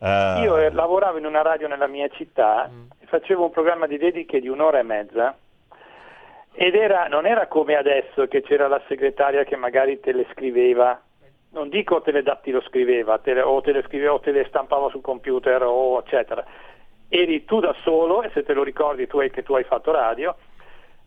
ah. 0.00 0.38
Io 0.42 0.56
eh, 0.58 0.70
lavoravo 0.70 1.18
in 1.18 1.26
una 1.26 1.42
radio 1.42 1.66
nella 1.66 1.88
mia 1.88 2.06
città 2.08 2.68
Mm. 2.70 2.86
e 3.00 3.06
facevo 3.06 3.44
un 3.44 3.50
programma 3.50 3.86
di 3.88 3.98
dediche 3.98 4.40
di 4.40 4.46
un'ora 4.48 4.78
e 4.78 4.82
mezza 4.82 5.36
ed 6.52 6.74
era, 6.76 7.06
non 7.08 7.26
era 7.26 7.48
come 7.48 7.74
adesso 7.76 8.26
che 8.28 8.42
c'era 8.42 8.68
la 8.68 8.80
segretaria 8.86 9.42
che 9.44 9.56
magari 9.56 9.98
te 10.00 10.12
le 10.12 10.26
scriveva, 10.32 11.00
non 11.50 11.68
dico 11.68 12.00
te 12.00 12.12
le 12.12 12.22
dattilo 12.22 12.60
scriveva, 12.62 13.18
te 13.18 13.34
le- 13.34 13.42
o 13.42 13.60
te 13.60 13.72
le 13.72 13.82
scriveva 13.82 14.12
o 14.14 14.20
te 14.20 14.30
le 14.30 14.44
stampava 14.46 14.88
sul 14.90 15.00
computer 15.02 15.62
o 15.64 15.98
eccetera. 15.98 16.44
Eri 17.08 17.44
tu 17.44 17.60
da 17.60 17.74
solo 17.82 18.22
e 18.22 18.30
se 18.34 18.42
te 18.42 18.52
lo 18.52 18.62
ricordi 18.62 19.06
tu 19.06 19.18
hai, 19.18 19.30
che 19.30 19.42
tu 19.42 19.54
hai 19.54 19.64
fatto 19.64 19.92
radio, 19.92 20.34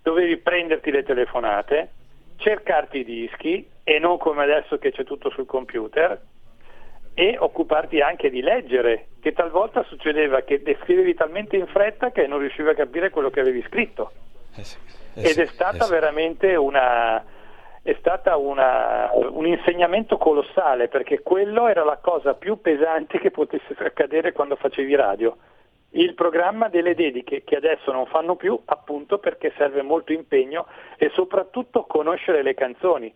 dovevi 0.02 0.38
prenderti 0.38 0.92
le 0.92 1.04
telefonate, 1.04 1.90
cercarti 2.38 3.00
i 3.00 3.04
dischi 3.04 3.68
e 3.84 4.00
non 4.00 4.18
come 4.18 4.44
adesso 4.44 4.78
che 4.78 4.92
c'è 4.92 5.04
tutto 5.04 5.30
sul 5.30 5.46
computer 5.46 6.20
e 7.14 7.36
occuparti 7.38 8.00
anche 8.00 8.30
di 8.30 8.42
leggere, 8.42 9.08
che 9.20 9.34
talvolta 9.34 9.84
succedeva 9.84 10.42
che 10.42 10.62
scrivevi 10.84 11.16
talmente 11.16 11.58
in 11.58 11.68
fretta 11.68 12.12
che 12.12 12.28
non 12.28 12.40
riuscivi 12.40 12.70
a 12.70 12.76
capire 12.76 13.10
quello 13.10 13.30
che 13.30 13.42
avevi 13.42 13.62
scritto. 13.68 14.12
Eh 14.56 14.64
sì, 14.64 14.78
eh 15.16 15.22
Ed 15.22 15.26
sì, 15.32 15.42
è 15.42 15.46
stata 15.48 15.78
eh 15.78 15.82
sì. 15.82 15.92
veramente 15.92 16.56
una, 16.56 17.22
è 17.82 17.94
stata 18.00 18.38
una- 18.38 19.10
un 19.14 19.46
insegnamento 19.46 20.18
colossale 20.18 20.88
perché 20.88 21.20
quello 21.22 21.68
era 21.68 21.84
la 21.84 21.98
cosa 21.98 22.36
più 22.36 22.62
pesante 22.62 23.20
che 23.20 23.32
potesse 23.32 23.76
accadere 23.78 24.32
quando 24.32 24.56
facevi 24.56 24.96
radio. 24.96 25.36
Il 25.92 26.14
programma 26.14 26.70
delle 26.70 26.94
dediche 26.94 27.44
che 27.44 27.56
adesso 27.56 27.92
non 27.92 28.06
fanno 28.06 28.36
più 28.36 28.60
appunto 28.66 29.18
perché 29.18 29.52
serve 29.58 29.82
molto 29.82 30.14
impegno 30.14 30.68
e 30.98 31.10
soprattutto 31.14 31.86
conoscere 31.86 32.44
le 32.44 32.54
canzoni. 32.54 33.12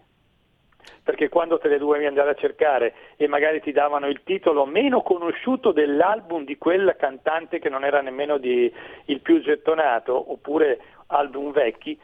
Perché 1.04 1.30
quando 1.30 1.60
te 1.60 1.68
le 1.68 1.78
dovevi 1.78 2.06
andare 2.06 2.32
a 2.32 2.36
cercare 2.36 2.94
e 3.16 3.28
magari 3.28 3.62
ti 3.62 3.72
davano 3.72 4.08
il 4.08 4.22
titolo 4.24 4.66
meno 4.66 5.02
conosciuto 5.02 5.72
dell'album 5.72 6.46
di 6.46 6.58
quel 6.58 6.96
cantante 6.98 7.60
che 7.60 7.70
non 7.70 7.84
era 7.84 8.02
nemmeno 8.02 8.38
di, 8.38 8.74
il 9.06 9.20
più 9.20 9.42
gettonato, 9.42 10.32
oppure 10.32 10.80
album 11.08 11.52
vecchi, 11.52 12.00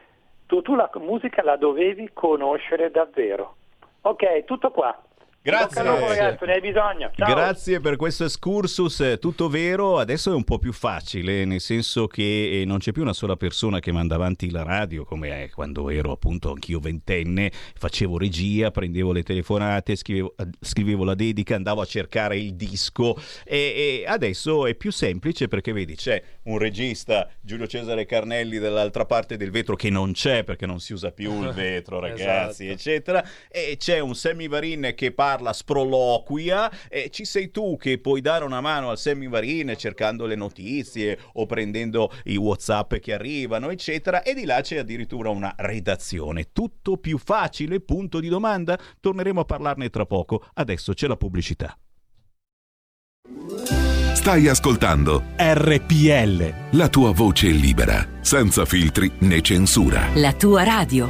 tu, 0.46 0.62
tu 0.62 0.76
la 0.76 0.90
musica 0.96 1.42
la 1.44 1.56
dovevi 1.56 2.12
conoscere 2.14 2.92
davvero. 2.92 3.56
Ok, 4.02 4.44
tutto 4.46 4.70
qua. 4.72 4.96
Grazie. 5.42 5.84
Lupo, 5.84 6.08
ragazzi, 6.08 6.46
ne 6.46 6.54
hai 6.54 6.60
bisogno. 6.60 7.12
Ciao. 7.16 7.34
Grazie 7.34 7.80
per 7.80 7.96
questo 7.96 8.26
excursus, 8.26 9.00
eh, 9.00 9.20
tutto 9.20 9.48
vero, 9.48 9.98
adesso 9.98 10.32
è 10.32 10.36
un 10.36 10.44
po' 10.44 10.60
più 10.60 10.74
facile, 10.74 11.46
nel 11.46 11.62
senso 11.62 12.08
che 12.08 12.60
eh, 12.60 12.66
non 12.66 12.80
c'è 12.80 12.92
più 12.92 13.04
una 13.04 13.14
sola 13.14 13.38
persona 13.38 13.80
che 13.80 13.94
manda 13.94 14.16
avanti 14.16 14.52
la 14.52 14.64
radio, 14.64 15.06
come 15.06 15.44
eh, 15.44 15.50
quando 15.50 15.90
ero 15.90 16.12
appunto 16.12 16.50
anch'io 16.52 16.80
ventenne, 16.80 17.52
facevo 17.54 18.18
regia, 18.18 18.70
prendevo 18.70 19.14
le 19.14 19.24
telefonate, 19.24 19.96
scrivevo, 19.96 20.36
eh, 20.38 20.46
scrivevo 20.60 21.06
la 21.06 21.16
dedica, 21.16 21.56
andavo 21.56 21.80
a 21.80 21.86
cercare 21.86 22.38
il 22.38 22.56
disco 22.56 23.16
e, 23.46 24.04
e 24.04 24.04
adesso 24.06 24.68
è 24.68 24.76
più 24.76 24.92
semplice 24.92 25.48
perché 25.48 25.72
vedi 25.72 25.96
c'è 25.96 26.22
un 26.44 26.58
regista, 26.58 27.30
Giulio 27.40 27.66
Cesare 27.66 28.06
Carnelli 28.06 28.58
dall'altra 28.58 29.06
parte 29.06 29.38
del 29.38 29.52
vetro 29.52 29.78
che 29.78 29.90
non 29.90 30.12
c'è 30.12 30.44
perché 30.44 30.66
non 30.66 30.82
si 30.82 30.92
usa 30.92 31.12
più 31.14 31.44
il 31.44 31.52
vetro 31.56 32.02
ragazzi, 32.02 32.66
Esatto. 32.66 32.74
eccetera, 32.74 33.26
e 33.50 33.78
c'è 33.80 34.00
un 34.00 34.14
Semivarin 34.14 34.92
che 34.96 35.14
parla 35.14 35.28
sproloquia 35.54 36.72
e 36.88 37.10
ci 37.10 37.26
sei 37.26 37.52
tu 37.52 37.78
che 37.78 38.00
puoi 38.00 38.22
dare 38.22 38.46
una 38.46 38.62
mano 38.62 38.90
al 38.90 38.98
Semivarin 38.98 39.74
cercando 39.78 40.26
le 40.26 40.36
notizie 40.36 41.20
o 41.34 41.46
prendendo 41.46 42.12
i 42.26 42.38
Whatsapp 42.38 42.96
che 42.96 43.14
arrivano, 43.14 43.70
eccetera, 43.70 44.24
e 44.24 44.34
di 44.34 44.46
là 44.46 44.62
c'è 44.62 44.78
addirittura 44.78 45.30
una 45.30 45.54
redazione. 45.58 46.52
Tutto 46.52 46.98
più 46.98 47.18
facile, 47.18 47.80
punto 47.80 48.20
di 48.20 48.28
domanda? 48.28 48.78
Torneremo 49.00 49.42
a 49.42 49.46
parlarne 49.46 49.90
tra 49.90 50.06
poco. 50.06 50.46
Adesso 50.54 50.94
c'è 50.94 51.08
la 51.08 51.18
pubblicità. 51.18 51.78
Stai 54.14 54.48
ascoltando 54.48 55.24
RPL. 55.38 56.78
la 56.78 56.90
tua 56.90 57.12
voce 57.12 57.48
libera, 57.48 58.06
senza 58.22 58.66
filtri 58.66 59.10
né 59.20 59.42
censura. 59.42 60.10
La 60.16 60.34
tua 60.34 60.64
radio. 60.64 61.10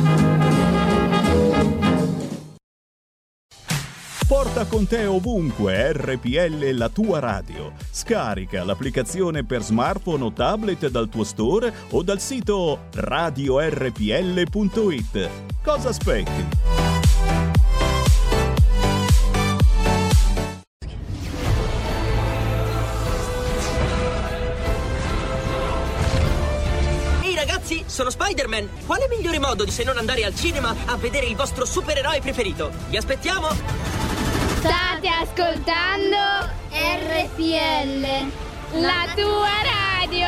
Porta 4.31 4.65
con 4.65 4.87
te 4.87 5.05
ovunque 5.05 5.91
RPL 5.91 6.69
la 6.77 6.87
tua 6.87 7.19
radio. 7.19 7.73
Scarica 7.91 8.63
l'applicazione 8.63 9.43
per 9.43 9.61
smartphone 9.61 10.23
o 10.23 10.31
tablet 10.31 10.87
dal 10.87 11.09
tuo 11.09 11.25
store 11.25 11.73
o 11.89 12.01
dal 12.01 12.21
sito 12.21 12.83
radiorpl.it. 12.93 13.99
Cosa 15.61 15.89
aspetti? 15.89 16.47
Ehi 27.21 27.35
ragazzi, 27.35 27.83
sono 27.85 28.09
Spider-Man! 28.09 28.69
Quale 28.85 29.09
migliore 29.09 29.39
modo 29.39 29.65
di 29.65 29.71
se 29.71 29.83
non 29.83 29.97
andare 29.97 30.23
al 30.23 30.33
cinema 30.33 30.73
a 30.85 30.95
vedere 30.95 31.25
il 31.25 31.35
vostro 31.35 31.65
supereroe 31.65 32.21
preferito? 32.21 32.71
Vi 32.87 32.95
aspettiamo! 32.95 34.20
State 34.61 35.07
ascoltando 35.07 36.47
RPL, 36.69 38.05
la 38.79 39.07
tua 39.15 39.49
radio. 39.65 40.27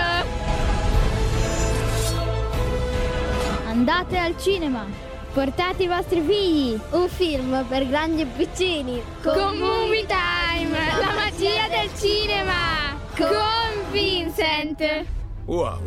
Andate 3.68 4.18
al 4.18 4.36
cinema. 4.40 4.88
Portate 5.34 5.84
i 5.84 5.88
vostri 5.88 6.22
figli. 6.22 6.80
Un 6.94 7.08
film 7.10 7.64
per 7.70 7.88
grandi 7.88 8.22
e 8.22 8.26
piccini. 8.26 9.04
Con 9.22 9.56
Movie 9.56 10.08
Time, 10.08 10.80
la 11.00 11.14
magia 11.14 11.68
del 11.68 11.92
cinema. 11.96 12.98
Con 13.16 13.92
Vincent. 13.92 15.06
Wow. 15.46 15.78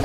E 0.00 0.04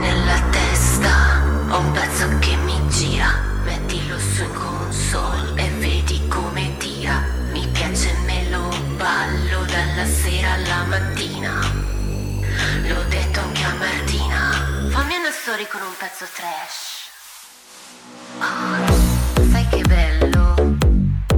nella 0.00 0.40
testa 0.50 1.42
ho 1.68 1.78
un 1.78 1.92
pezzo 1.92 2.38
che 2.38 2.56
mi 2.56 2.88
gira. 2.88 3.28
Mettilo 3.64 4.18
su 4.18 4.50
console 4.52 5.62
e 5.62 5.68
vedi 5.78 6.26
come 6.28 6.74
tira. 6.78 7.22
Mi 7.52 7.66
piace 7.72 8.14
me 8.24 8.48
lo 8.48 8.66
ballo 8.96 9.64
dalla 9.66 10.06
sera 10.06 10.54
alla 10.54 10.84
mattina. 10.84 11.60
L'ho 12.86 13.02
detto 13.08 13.40
anche 13.40 13.62
a 13.64 13.74
Martina. 13.74 14.88
Fammi 14.88 15.16
una 15.16 15.30
story 15.30 15.66
con 15.66 15.82
un 15.82 15.94
pezzo 15.98 16.24
trash. 16.34 16.94
Ah, 18.38 18.86
sai 19.50 19.68
che 19.68 19.82
bello? 19.82 20.15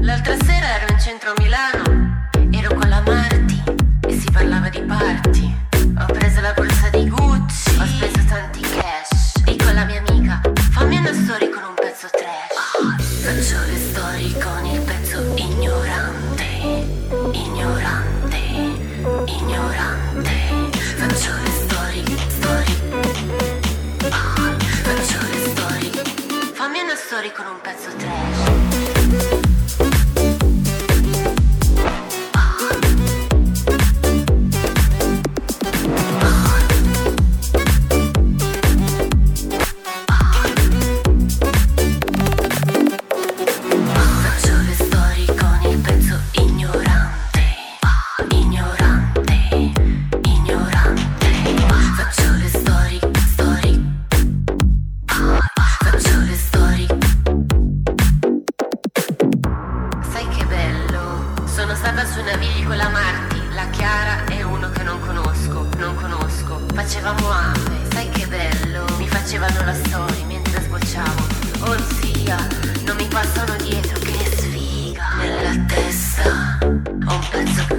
L'altra 0.09 0.37
sera 0.42 0.81
ero 0.81 0.87
in 0.90 0.99
centro 0.99 1.33
a 1.33 1.35
Milano. 1.37 2.31
Ero 2.51 2.75
con 2.75 2.88
la 2.88 3.03
Marti 3.03 3.62
e 4.09 4.18
si 4.18 4.31
parlava 4.31 4.71
di 4.71 4.81
party. 4.81 5.55
Ho 5.99 6.07
preso 6.07 6.40
la 6.40 6.55
borsa 6.55 6.88
di 6.88 7.07
Gucci, 7.11 7.79
ho 7.79 7.85
speso 7.85 8.25
tanti 8.27 8.62
cash. 8.62 9.42
Dico 9.42 9.68
alla 9.68 9.85
mia 9.85 10.03
amica, 10.07 10.40
fammi 10.71 10.97
una 10.97 11.12
story 11.12 11.51
con 11.51 11.62
un 11.62 11.75
pezzo 11.75 12.09
trash. 12.09 12.97
Faccio 13.21 13.61
le 13.71 13.77
story 13.77 14.33
con 14.38 14.64
il 14.64 14.81
pezzo 14.81 15.35
ignorante, 15.37 16.44
ignorante, 17.33 18.38
ignorante. 19.27 20.31
Faccio 20.97 21.33
le 21.42 21.51
story, 21.51 22.03
story. 22.29 22.75
Ah, 24.09 24.57
Faccio 24.57 25.18
le 25.31 25.38
story. 25.51 25.90
Fammi 26.55 26.81
una 26.81 26.94
story 26.94 27.31
con 27.31 27.44
un 27.44 27.61
pezzo 27.61 27.94
trash. 27.99 28.38
Con 62.99 63.55
la 63.55 63.69
Chiara 63.71 64.25
e 64.27 64.43
uno 64.43 64.71
che 64.71 64.83
non 64.83 65.01
conosco, 65.01 65.69
non 65.79 65.95
conosco. 65.95 66.61
Facevamo 66.75 67.31
ave, 67.31 67.91
sai 67.93 68.09
che 68.11 68.27
bello? 68.27 68.85
Mi 68.97 69.09
facevano 69.09 69.65
la 69.65 69.75
storia 69.75 70.25
mentre 70.27 70.63
sbocciavo. 70.63 71.27
Oh 71.61 71.77
zia, 72.01 72.37
non 72.85 72.97
mi 72.97 73.07
passano 73.07 73.57
dietro, 73.57 73.99
che 74.01 74.37
sfiga. 74.37 75.15
Nella 75.17 75.65
testa 75.67 76.59
ho 76.63 77.15
un 77.15 77.29
pezzo 77.31 77.78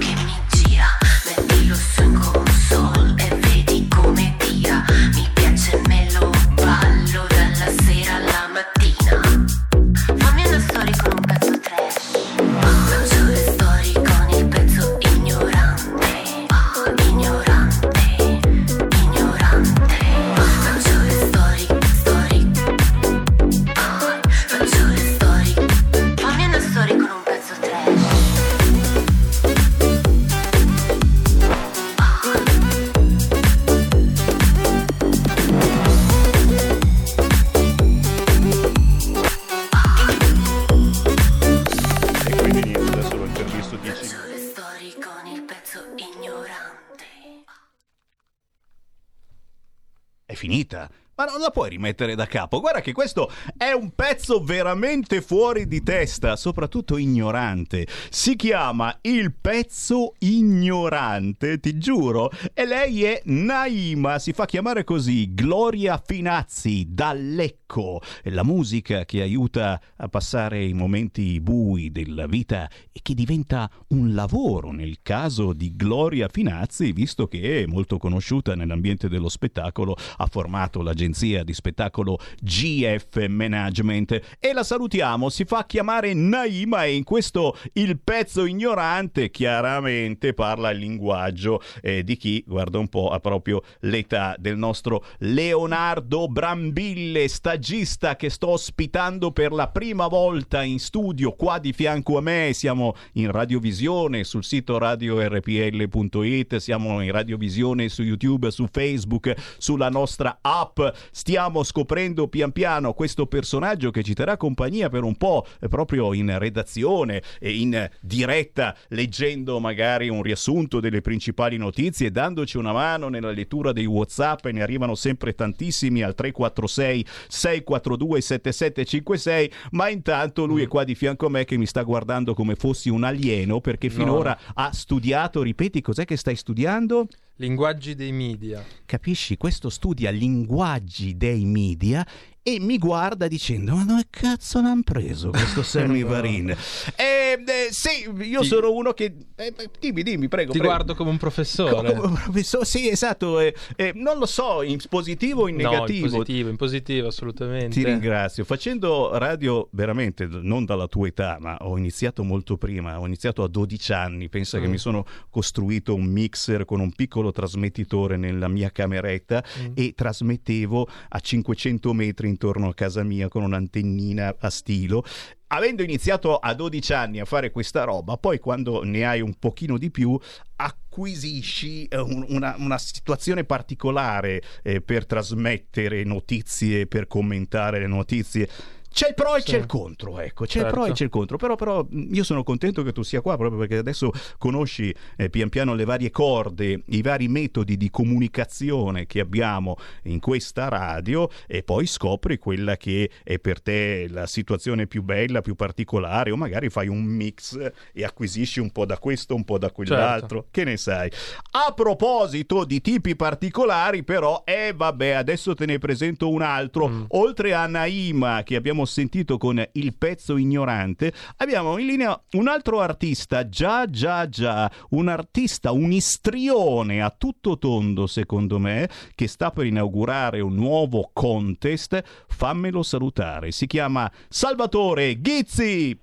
rimettere 52.00 52.14
da 52.14 52.26
capo. 52.26 52.60
Guarda 52.60 52.80
che 52.80 52.92
questo 52.92 53.30
è 53.56 53.72
un 53.72 53.90
pezzo 53.94 54.42
veramente 54.42 55.20
fuori 55.20 55.66
di 55.66 55.82
testa, 55.82 56.36
soprattutto 56.36 56.96
ignorante. 56.96 57.86
Si 58.08 58.36
chiama 58.36 58.96
Il 59.02 59.34
pezzo 59.38 60.14
ignorante, 60.18 61.60
ti 61.60 61.78
giuro. 61.78 62.30
E 62.54 62.64
lei 62.64 63.04
è 63.04 63.20
Naima, 63.24 64.18
si 64.18 64.32
fa 64.32 64.46
chiamare 64.46 64.84
così, 64.84 65.34
Gloria 65.34 66.02
Finazzi, 66.04 66.86
da 66.88 67.12
Lecco. 67.12 67.59
Ecco, 67.70 68.00
la 68.24 68.42
musica 68.42 69.04
che 69.04 69.22
aiuta 69.22 69.80
a 69.94 70.08
passare 70.08 70.64
i 70.64 70.72
momenti 70.72 71.40
bui 71.40 71.92
della 71.92 72.26
vita 72.26 72.68
e 72.90 72.98
che 73.00 73.14
diventa 73.14 73.70
un 73.90 74.12
lavoro 74.12 74.72
nel 74.72 74.98
caso 75.02 75.52
di 75.52 75.76
Gloria 75.76 76.26
Finazzi, 76.28 76.90
visto 76.90 77.28
che 77.28 77.62
è 77.62 77.66
molto 77.66 77.96
conosciuta 77.96 78.56
nell'ambiente 78.56 79.08
dello 79.08 79.28
spettacolo, 79.28 79.96
ha 80.16 80.26
formato 80.26 80.82
l'agenzia 80.82 81.44
di 81.44 81.54
spettacolo 81.54 82.18
GF 82.42 83.24
Management 83.28 84.38
e 84.40 84.52
la 84.52 84.64
salutiamo, 84.64 85.28
si 85.28 85.44
fa 85.44 85.64
chiamare 85.64 86.12
Naima 86.12 86.86
e 86.86 86.96
in 86.96 87.04
questo 87.04 87.56
il 87.74 88.00
pezzo 88.00 88.46
ignorante 88.46 89.30
chiaramente 89.30 90.34
parla 90.34 90.70
il 90.70 90.78
linguaggio 90.80 91.62
eh, 91.82 92.02
di 92.02 92.16
chi, 92.16 92.42
guarda 92.44 92.78
un 92.78 92.88
po', 92.88 93.10
ha 93.10 93.20
proprio 93.20 93.62
l'età 93.82 94.34
del 94.40 94.56
nostro 94.56 95.04
Leonardo 95.18 96.26
Brambille, 96.26 97.28
stagista 97.60 98.16
che 98.16 98.30
sto 98.30 98.48
ospitando 98.48 99.32
per 99.32 99.52
la 99.52 99.68
prima 99.68 100.06
volta 100.06 100.62
in 100.62 100.78
studio 100.78 101.32
qua 101.32 101.58
di 101.58 101.74
fianco 101.74 102.16
a 102.16 102.22
me, 102.22 102.52
siamo 102.54 102.94
in 103.14 103.30
radiovisione 103.30 104.24
sul 104.24 104.44
sito 104.44 104.78
radiorpl.it, 104.78 106.56
siamo 106.56 107.02
in 107.02 107.12
radiovisione 107.12 107.90
su 107.90 108.02
YouTube, 108.02 108.50
su 108.50 108.66
Facebook, 108.70 109.34
sulla 109.58 109.90
nostra 109.90 110.38
app, 110.40 110.80
stiamo 111.10 111.62
scoprendo 111.62 112.28
pian 112.28 112.50
piano 112.50 112.94
questo 112.94 113.26
personaggio 113.26 113.90
che 113.90 114.02
ci 114.02 114.14
terrà 114.14 114.38
compagnia 114.38 114.88
per 114.88 115.02
un 115.02 115.16
po' 115.16 115.44
eh, 115.60 115.68
proprio 115.68 116.14
in 116.14 116.38
redazione 116.38 117.22
e 117.38 117.58
in 117.58 117.90
diretta, 118.00 118.74
leggendo 118.88 119.60
magari 119.60 120.08
un 120.08 120.22
riassunto 120.22 120.80
delle 120.80 121.02
principali 121.02 121.58
notizie, 121.58 122.10
dandoci 122.10 122.56
una 122.56 122.72
mano 122.72 123.08
nella 123.08 123.32
lettura 123.32 123.72
dei 123.72 123.84
WhatsApp. 123.84 124.46
E 124.46 124.52
ne 124.52 124.62
arrivano 124.62 124.94
sempre 124.94 125.34
tantissimi 125.34 126.02
al 126.02 126.14
346 126.14 127.06
642 127.50 128.20
7756, 128.20 129.52
ma 129.72 129.88
intanto 129.88 130.46
lui 130.46 130.62
è 130.62 130.68
qua 130.68 130.84
di 130.84 130.94
fianco 130.94 131.26
a 131.26 131.30
me 131.30 131.44
che 131.44 131.56
mi 131.56 131.66
sta 131.66 131.82
guardando 131.82 132.34
come 132.34 132.54
fossi 132.54 132.88
un 132.88 133.04
alieno 133.04 133.60
perché 133.60 133.90
finora 133.90 134.38
ha 134.54 134.72
studiato, 134.72 135.42
ripeti 135.42 135.80
cos'è 135.80 136.04
che 136.04 136.16
stai 136.16 136.36
studiando? 136.36 137.08
Linguaggi 137.36 137.94
dei 137.94 138.12
media. 138.12 138.62
Capisci? 138.84 139.38
Questo 139.38 139.70
studia 139.70 140.10
linguaggi 140.10 141.16
dei 141.16 141.46
media 141.46 142.06
e 142.54 142.60
mi 142.60 142.78
guarda 142.78 143.28
dicendo 143.28 143.74
ma 143.74 143.84
dove 143.84 144.06
cazzo 144.10 144.60
l'hanno 144.60 144.82
preso 144.82 145.30
questo 145.30 145.62
Sammy 145.64 146.02
Varin 146.04 146.50
eh, 146.50 146.56
eh, 146.96 147.68
sì 147.70 148.08
io 148.24 148.40
Ti- 148.40 148.46
sono 148.46 148.72
uno 148.72 148.92
che 148.92 149.14
eh, 149.36 149.54
dimmi 149.78 150.02
dimmi 150.02 150.28
prego 150.28 150.52
Ti 150.52 150.58
prego. 150.58 150.72
guardo 150.74 150.94
come 150.94 151.10
un 151.10 151.16
professore. 151.18 151.94
Come 151.94 152.06
un 152.08 152.14
professore, 152.14 152.64
sì 152.64 152.88
esatto 152.88 153.40
eh, 153.40 153.54
eh, 153.76 153.92
non 153.94 154.18
lo 154.18 154.26
so 154.26 154.62
in 154.62 154.78
positivo 154.88 155.42
o 155.42 155.48
in 155.48 155.56
No, 155.56 155.62
in 155.62 155.68
negativo 155.70 156.08
positivo, 156.08 156.48
in 156.50 156.56
positivo, 156.56 157.08
assolutamente. 157.08 157.70
ti 157.70 157.84
ringrazio. 157.84 158.44
Facendo 158.44 159.16
radio 159.16 159.68
veramente 159.72 160.26
non 160.26 160.64
dalla 160.64 160.86
tua 160.88 161.06
età, 161.08 161.36
ma 161.40 161.56
ho 161.60 161.76
iniziato 161.78 162.22
molto 162.24 162.56
prima, 162.56 162.98
ho 163.00 163.06
iniziato 163.06 163.42
a 163.42 163.48
12 163.48 163.92
anni. 163.92 164.28
Pensa 164.28 164.58
che 164.58 164.66
Mm. 164.66 164.70
mi 164.70 164.78
sono 164.78 165.04
costruito 165.30 165.94
un 165.94 166.04
mixer 166.06 166.64
con 166.64 166.80
un 166.80 166.92
piccolo 166.92 167.30
trasmettitore 167.32 168.16
nella 168.16 168.48
mia 168.48 168.70
cameretta 168.70 169.42
Mm. 169.60 169.72
e 169.74 169.92
trasmettevo 169.94 170.88
a 171.08 171.18
500 171.20 171.92
metri 171.92 172.28
intorno 172.40 172.68
a 172.68 172.74
casa 172.74 173.02
mia 173.02 173.28
con 173.28 173.42
un'antennina 173.42 174.36
a 174.38 174.48
stilo. 174.48 175.04
Avendo 175.48 175.82
iniziato 175.82 176.36
a 176.36 176.54
12 176.54 176.92
anni 176.94 177.20
a 177.20 177.24
fare 177.26 177.50
questa 177.50 177.84
roba, 177.84 178.16
poi 178.16 178.38
quando 178.38 178.82
ne 178.82 179.04
hai 179.04 179.20
un 179.20 179.34
pochino 179.38 179.76
di 179.76 179.90
più, 179.90 180.18
acquisisci 180.56 181.84
eh, 181.84 181.98
un- 181.98 182.24
una, 182.28 182.54
una 182.58 182.78
situazione 182.78 183.44
particolare 183.44 184.42
eh, 184.62 184.80
per 184.80 185.04
trasmettere 185.06 186.02
notizie, 186.04 186.86
per 186.86 187.06
commentare 187.06 187.78
le 187.80 187.86
notizie. 187.88 188.48
C'è 188.92 189.08
il 189.08 189.14
pro 189.14 189.36
e 189.36 189.40
Sì. 189.40 189.52
c'è 189.52 189.56
il 189.58 189.66
contro, 189.66 190.18
ecco, 190.18 190.44
c'è 190.46 190.60
il 190.60 190.66
pro 190.66 190.80
e 190.82 190.86
Certo. 190.86 190.92
c'è 190.94 191.04
il 191.04 191.10
contro, 191.10 191.36
però, 191.36 191.54
però 191.54 191.86
io 191.90 192.24
sono 192.24 192.42
contento 192.42 192.82
che 192.82 192.92
tu 192.92 193.02
sia 193.02 193.20
qua 193.20 193.36
proprio 193.36 193.58
perché 193.60 193.76
adesso 193.76 194.10
conosci 194.36 194.92
eh, 195.16 195.30
pian 195.30 195.48
piano 195.48 195.74
le 195.74 195.84
varie 195.84 196.10
corde, 196.10 196.82
i 196.86 197.00
vari 197.02 197.28
metodi 197.28 197.76
di 197.76 197.88
comunicazione 197.90 199.06
che 199.06 199.20
abbiamo 199.20 199.76
in 200.04 200.18
questa 200.20 200.68
radio 200.68 201.28
e 201.46 201.62
poi 201.62 201.86
scopri 201.86 202.38
quella 202.38 202.76
che 202.76 203.10
è 203.22 203.38
per 203.38 203.60
te 203.62 204.06
la 204.10 204.26
situazione 204.26 204.86
più 204.86 205.02
bella, 205.02 205.40
più 205.40 205.54
particolare 205.54 206.30
o 206.30 206.36
magari 206.36 206.68
fai 206.68 206.88
un 206.88 207.02
mix 207.02 207.56
e 207.92 208.04
acquisisci 208.04 208.60
un 208.60 208.70
po' 208.70 208.84
da 208.86 208.98
questo, 208.98 209.34
un 209.34 209.44
po' 209.44 209.58
da 209.58 209.70
quell'altro, 209.70 210.46
che 210.50 210.64
ne 210.64 210.76
sai. 210.76 211.10
A 211.52 211.72
proposito 211.72 212.64
di 212.64 212.80
tipi 212.80 213.14
particolari 213.16 214.02
però, 214.02 214.42
eh 214.44 214.72
vabbè, 214.74 215.10
adesso 215.10 215.54
te 215.54 215.66
ne 215.66 215.78
presento 215.78 216.28
un 216.28 216.42
altro, 216.42 217.06
oltre 217.08 217.54
a 217.54 217.66
Naima 217.66 218.42
che 218.42 218.56
abbiamo 218.56 218.79
sentito 218.84 219.38
con 219.38 219.62
il 219.72 219.94
pezzo 219.94 220.36
ignorante, 220.36 221.12
abbiamo 221.36 221.78
in 221.78 221.86
linea 221.86 222.20
un 222.32 222.48
altro 222.48 222.80
artista, 222.80 223.48
già 223.48 223.88
già 223.88 224.28
già, 224.28 224.70
un 224.90 225.08
artista, 225.08 225.72
un 225.72 225.92
istrione 225.92 227.02
a 227.02 227.14
tutto 227.16 227.58
tondo 227.58 228.06
secondo 228.06 228.58
me, 228.58 228.88
che 229.14 229.28
sta 229.28 229.50
per 229.50 229.66
inaugurare 229.66 230.40
un 230.40 230.54
nuovo 230.54 231.10
contest, 231.12 232.02
fammelo 232.28 232.82
salutare, 232.82 233.50
si 233.50 233.66
chiama 233.66 234.10
Salvatore 234.28 235.20
Ghizzi! 235.20 235.98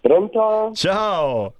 Pronto? 0.00 0.70
Ciao! 0.74 1.54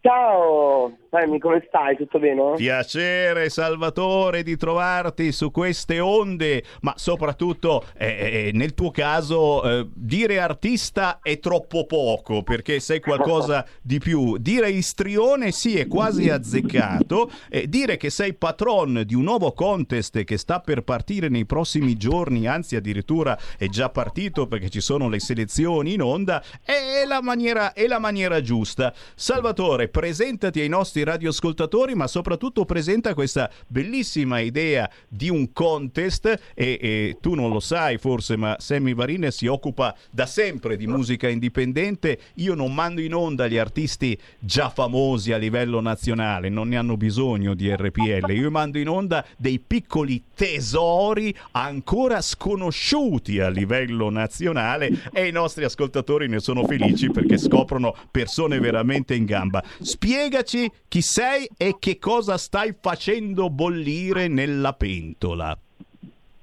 Ciao, 0.00 0.92
Sammy, 1.14 1.38
come 1.38 1.62
stai? 1.68 1.96
Tutto 1.96 2.18
bene? 2.18 2.54
Piacere 2.56 3.48
Salvatore 3.48 4.42
di 4.42 4.56
trovarti 4.56 5.30
su 5.30 5.52
queste 5.52 6.00
onde, 6.00 6.64
ma 6.80 6.94
soprattutto 6.96 7.84
eh, 7.96 8.48
eh, 8.48 8.50
nel 8.52 8.74
tuo 8.74 8.90
caso 8.90 9.62
eh, 9.62 9.86
dire 9.94 10.40
artista 10.40 11.20
è 11.22 11.38
troppo 11.38 11.86
poco 11.86 12.42
perché 12.42 12.80
sei 12.80 12.98
qualcosa 12.98 13.64
di 13.80 13.98
più. 13.98 14.38
Dire 14.38 14.70
istrione 14.70 15.52
sì 15.52 15.78
è 15.78 15.86
quasi 15.86 16.28
azzeccato, 16.30 17.30
e 17.48 17.68
dire 17.68 17.96
che 17.96 18.10
sei 18.10 18.34
patron 18.34 19.04
di 19.06 19.14
un 19.14 19.22
nuovo 19.22 19.52
contest 19.52 20.24
che 20.24 20.36
sta 20.36 20.58
per 20.58 20.82
partire 20.82 21.28
nei 21.28 21.46
prossimi 21.46 21.96
giorni, 21.96 22.48
anzi 22.48 22.74
addirittura 22.74 23.38
è 23.56 23.68
già 23.68 23.88
partito 23.88 24.48
perché 24.48 24.68
ci 24.68 24.80
sono 24.80 25.08
le 25.08 25.20
selezioni 25.20 25.92
in 25.92 26.02
onda, 26.02 26.42
è 26.64 27.04
la 27.06 27.22
maniera, 27.22 27.72
è 27.72 27.86
la 27.86 28.00
maniera 28.00 28.40
giusta. 28.40 28.92
Salvatore, 29.14 29.86
presentati 29.86 30.58
ai 30.58 30.68
nostri 30.68 31.02
radioascoltatori, 31.04 31.94
ma 31.94 32.06
soprattutto 32.06 32.64
presenta 32.64 33.14
questa 33.14 33.50
bellissima 33.66 34.40
idea 34.40 34.90
di 35.08 35.28
un 35.28 35.52
contest 35.52 36.26
e, 36.26 36.78
e 36.80 37.16
tu 37.20 37.34
non 37.34 37.50
lo 37.50 37.60
sai 37.60 37.98
forse, 37.98 38.36
ma 38.36 38.56
Sammy 38.58 38.94
Varin 38.94 39.28
si 39.30 39.46
occupa 39.46 39.94
da 40.10 40.26
sempre 40.26 40.76
di 40.76 40.86
musica 40.86 41.28
indipendente. 41.28 42.18
Io 42.34 42.54
non 42.54 42.74
mando 42.74 43.00
in 43.00 43.14
onda 43.14 43.46
gli 43.46 43.58
artisti 43.58 44.18
già 44.38 44.70
famosi 44.70 45.32
a 45.32 45.36
livello 45.36 45.80
nazionale, 45.80 46.48
non 46.48 46.68
ne 46.68 46.76
hanno 46.76 46.96
bisogno 46.96 47.54
di 47.54 47.74
RPL. 47.74 48.30
Io 48.32 48.50
mando 48.50 48.78
in 48.78 48.88
onda 48.88 49.24
dei 49.36 49.60
piccoli 49.60 50.22
tesori 50.34 51.34
ancora 51.52 52.20
sconosciuti 52.20 53.40
a 53.40 53.48
livello 53.48 54.10
nazionale 54.10 55.10
e 55.12 55.26
i 55.26 55.32
nostri 55.32 55.64
ascoltatori 55.64 56.28
ne 56.28 56.40
sono 56.40 56.64
felici 56.64 57.10
perché 57.10 57.38
scoprono 57.38 57.94
persone 58.10 58.58
veramente 58.58 59.14
in 59.14 59.24
gamba. 59.24 59.62
Spiegaci 59.80 60.70
chi 60.94 61.02
sei 61.02 61.48
e 61.58 61.74
che 61.80 61.98
cosa 61.98 62.38
stai 62.38 62.72
facendo 62.80 63.50
bollire 63.50 64.28
nella 64.28 64.74
pentola. 64.74 65.58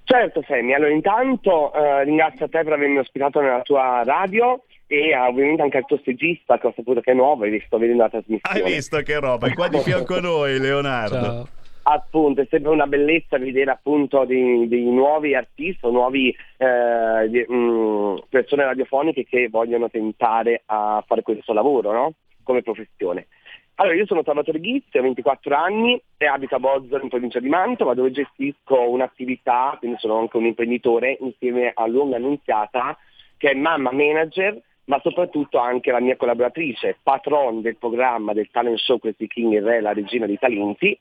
Certo, 0.04 0.44
Sammy. 0.46 0.74
Allora, 0.74 0.92
intanto 0.92 1.74
eh, 1.74 2.04
ringrazio 2.04 2.44
a 2.44 2.50
te 2.50 2.62
per 2.62 2.74
avermi 2.74 2.98
ospitato 2.98 3.40
nella 3.40 3.62
tua 3.62 4.04
radio 4.04 4.64
e 4.88 5.12
eh, 5.12 5.18
ovviamente 5.18 5.62
anche 5.62 5.78
al 5.78 5.86
tuo 5.86 6.00
stagista 6.00 6.58
che 6.58 6.68
ho 6.68 6.74
saputo 6.76 7.00
che 7.00 7.12
è 7.12 7.14
nuovo 7.14 7.46
e 7.46 7.64
sto 7.66 7.78
vedendo 7.78 8.04
la 8.04 8.10
trasmissione. 8.10 8.62
Hai 8.62 8.74
visto 8.74 8.98
che 8.98 9.20
roba? 9.22 9.48
È 9.48 9.54
qua 9.54 9.70
di 9.70 9.78
fianco 9.78 10.16
a 10.16 10.20
noi, 10.20 10.60
Leonardo. 10.60 11.48
Appunto, 11.84 12.42
è 12.42 12.48
sempre 12.50 12.72
una 12.72 12.88
bellezza 12.88 13.38
vedere 13.38 13.72
appunto 13.72 14.26
dei, 14.26 14.68
dei 14.68 14.84
nuovi 14.84 15.34
artisti 15.34 15.86
o 15.86 15.92
nuovi 15.92 16.36
eh, 16.58 17.48
mh, 17.48 18.24
persone 18.28 18.66
radiofoniche 18.66 19.24
che 19.24 19.48
vogliono 19.48 19.90
tentare 19.90 20.64
a 20.66 21.02
fare 21.08 21.22
questo 21.22 21.54
lavoro, 21.54 21.94
no? 21.94 22.14
Come 22.44 22.62
professione. 22.64 23.28
Allora, 23.82 23.96
io 23.96 24.06
sono 24.06 24.22
Salvatore 24.24 24.60
Ghizzi, 24.60 25.00
ho 25.00 25.02
24 25.02 25.56
anni 25.56 26.00
e 26.16 26.28
abito 26.28 26.54
a 26.54 26.60
Bozzolo 26.60 27.02
in 27.02 27.10
provincia 27.10 27.40
di 27.40 27.50
Mantova 27.50 27.96
dove 27.96 28.12
gestisco 28.12 28.80
un'attività, 28.80 29.76
quindi 29.80 29.98
sono 29.98 30.20
anche 30.20 30.38
un 30.38 30.46
imprenditore 30.46 31.18
insieme 31.20 31.72
a 31.74 31.88
Lunga 31.88 32.18
Annunziata 32.18 32.96
che 33.38 33.50
è 33.50 33.54
mamma 33.56 33.92
manager 33.92 34.62
ma 34.84 35.00
soprattutto 35.02 35.58
anche 35.58 35.90
la 35.90 36.00
mia 36.00 36.16
collaboratrice, 36.16 37.00
patron 37.02 37.62
del 37.62 37.78
programma 37.78 38.34
del 38.34 38.52
talent 38.52 38.78
show 38.78 39.00
Questi 39.00 39.26
King 39.26 39.54
e 39.54 39.62
Re, 39.62 39.82
la 39.82 39.94
regina 39.94 40.28
dei 40.28 40.38
talenti, 40.38 41.00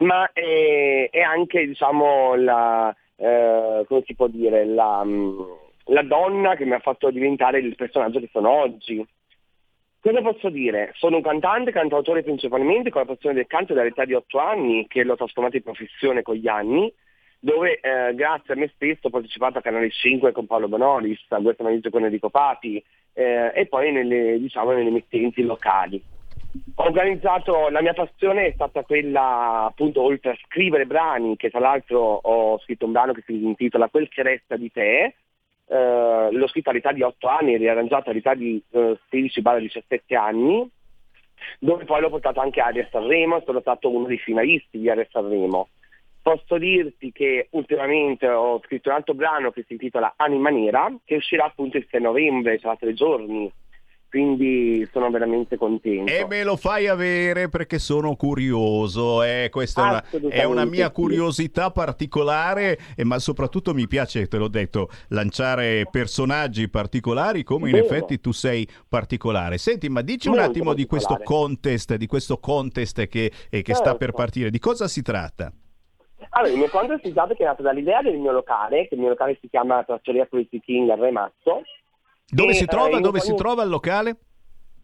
ma 0.00 0.30
è, 0.34 1.08
è 1.10 1.20
anche 1.20 1.66
diciamo 1.66 2.34
la, 2.34 2.94
eh, 3.16 3.84
come 3.88 4.02
si 4.04 4.14
può 4.14 4.26
dire, 4.26 4.66
la, 4.66 5.02
mh, 5.02 5.46
la 5.84 6.02
donna 6.02 6.56
che 6.56 6.66
mi 6.66 6.74
ha 6.74 6.80
fatto 6.80 7.10
diventare 7.10 7.60
il 7.60 7.74
personaggio 7.74 8.20
che 8.20 8.28
sono 8.30 8.50
oggi. 8.50 9.02
Cosa 10.00 10.22
posso 10.22 10.48
dire? 10.48 10.92
Sono 10.94 11.16
un 11.16 11.22
cantante, 11.22 11.72
cantautore 11.72 12.22
principalmente, 12.22 12.88
con 12.88 13.02
la 13.02 13.12
passione 13.12 13.34
del 13.34 13.46
canto 13.46 13.74
dall'età 13.74 14.06
di 14.06 14.14
8 14.14 14.38
anni, 14.38 14.86
che 14.88 15.04
l'ho 15.04 15.14
trasformato 15.14 15.56
in 15.56 15.62
professione 15.62 16.22
con 16.22 16.36
gli 16.36 16.48
anni. 16.48 16.90
dove 17.42 17.80
eh, 17.80 18.14
grazie 18.14 18.54
a 18.54 18.56
me 18.56 18.70
stesso 18.74 19.06
ho 19.06 19.10
partecipato 19.10 19.58
a 19.58 19.62
Canale 19.62 19.90
5 19.90 20.32
con 20.32 20.46
Paolo 20.46 20.68
Bonolis, 20.68 21.24
a 21.28 21.38
Guerra 21.38 21.64
Manizio 21.64 21.90
con 21.90 22.04
Enrico 22.04 22.28
Papi 22.28 22.82
eh, 23.14 23.52
e 23.54 23.66
poi 23.66 23.92
nelle, 23.92 24.38
diciamo, 24.38 24.72
nelle 24.72 24.88
emittenti 24.88 25.42
locali. 25.42 26.02
Ho 26.76 26.84
organizzato, 26.84 27.68
la 27.68 27.80
mia 27.80 27.92
passione 27.92 28.46
è 28.46 28.52
stata 28.52 28.82
quella 28.82 29.66
appunto 29.66 30.02
oltre 30.02 30.32
a 30.32 30.38
scrivere 30.46 30.86
brani, 30.86 31.36
che 31.36 31.50
tra 31.50 31.60
l'altro 31.60 31.98
ho 32.00 32.58
scritto 32.60 32.86
un 32.86 32.92
brano 32.92 33.12
che 33.12 33.22
si 33.24 33.44
intitola 33.44 33.88
Quel 33.88 34.08
che 34.08 34.22
resta 34.22 34.56
di 34.56 34.70
te, 34.72 35.14
eh, 35.70 36.28
l'ho 36.32 36.48
scritto 36.48 36.70
all'età 36.70 36.90
di 36.90 37.02
8 37.02 37.28
anni 37.28 37.54
e 37.54 37.58
riarrangiato 37.58 38.10
all'età 38.10 38.34
di 38.34 38.60
eh, 38.70 38.98
16-17 39.10 40.16
anni, 40.16 40.68
dove 41.60 41.84
poi 41.84 42.00
l'ho 42.00 42.10
portato 42.10 42.40
anche 42.40 42.60
a 42.60 42.66
Aria 42.66 42.88
Sanremo, 42.90 43.40
sono 43.44 43.60
stato 43.60 43.88
uno 43.88 44.06
dei 44.06 44.18
finalisti 44.18 44.78
di 44.78 44.90
Aria 44.90 45.06
Sanremo. 45.08 45.68
Posso 46.22 46.58
dirti 46.58 47.12
che 47.12 47.46
ultimamente 47.50 48.28
ho 48.28 48.60
scritto 48.64 48.90
un 48.90 48.96
altro 48.96 49.14
brano 49.14 49.52
che 49.52 49.64
si 49.66 49.74
intitola 49.74 50.14
Anima 50.16 50.50
Nera, 50.50 50.92
che 51.04 51.14
uscirà 51.14 51.44
appunto 51.44 51.76
il 51.76 51.86
6 51.88 52.00
novembre, 52.00 52.58
tra 52.58 52.76
tre 52.76 52.92
giorni, 52.92 53.50
quindi 54.10 54.86
sono 54.92 55.08
veramente 55.08 55.56
contento. 55.56 56.12
E 56.12 56.26
me 56.28 56.42
lo 56.42 56.56
fai 56.56 56.88
avere 56.88 57.48
perché 57.48 57.78
sono 57.78 58.16
curioso, 58.16 59.22
eh. 59.22 59.48
questa 59.50 60.04
è 60.10 60.16
una, 60.16 60.28
è 60.30 60.44
una, 60.44 60.64
mia 60.64 60.90
curiosità 60.90 61.70
particolare, 61.70 62.76
eh, 62.96 63.04
ma 63.04 63.18
soprattutto 63.20 63.72
mi 63.72 63.86
piace, 63.86 64.26
te 64.26 64.36
l'ho 64.36 64.48
detto, 64.48 64.88
lanciare 65.08 65.86
personaggi 65.90 66.68
particolari 66.68 67.44
come 67.44 67.70
in 67.70 67.76
Vero. 67.76 67.84
effetti 67.86 68.20
tu 68.20 68.32
sei 68.32 68.68
particolare. 68.88 69.58
Senti, 69.58 69.88
ma 69.88 70.02
dici 70.02 70.26
un 70.28 70.34
Molto 70.34 70.50
attimo 70.50 70.74
di 70.74 70.86
questo 70.86 71.18
contest, 71.22 71.94
di 71.94 72.06
questo 72.06 72.38
contest 72.38 73.06
che, 73.06 73.32
eh, 73.48 73.62
che 73.62 73.74
sta 73.74 73.90
Certo. 73.90 73.98
per 73.98 74.12
partire, 74.12 74.50
di 74.50 74.58
cosa 74.58 74.88
si 74.88 75.02
tratta? 75.02 75.52
Allora, 76.30 76.52
il 76.52 76.58
mio 76.58 76.68
contest 76.68 77.04
è 77.04 77.10
stato 77.10 77.34
che 77.34 77.44
è 77.44 77.46
nato 77.46 77.62
dall'idea 77.62 78.02
del 78.02 78.18
mio 78.18 78.32
locale, 78.32 78.88
che 78.88 78.94
il 78.94 79.00
mio 79.00 79.10
locale 79.10 79.38
si 79.40 79.48
chiama 79.48 79.82
Trattoria 79.84 80.26
Crazy 80.26 80.60
King 80.60 80.90
al 80.90 80.98
Remazzo. 80.98 81.62
Dove 82.30 82.50
E, 82.52 82.54
si 82.54 82.64
eh, 82.64 82.66
trova? 82.66 82.96
in 82.96 83.02
Dove 83.02 83.20
si 83.20 83.34
trova 83.34 83.62
il 83.62 83.68
locale? 83.68 84.16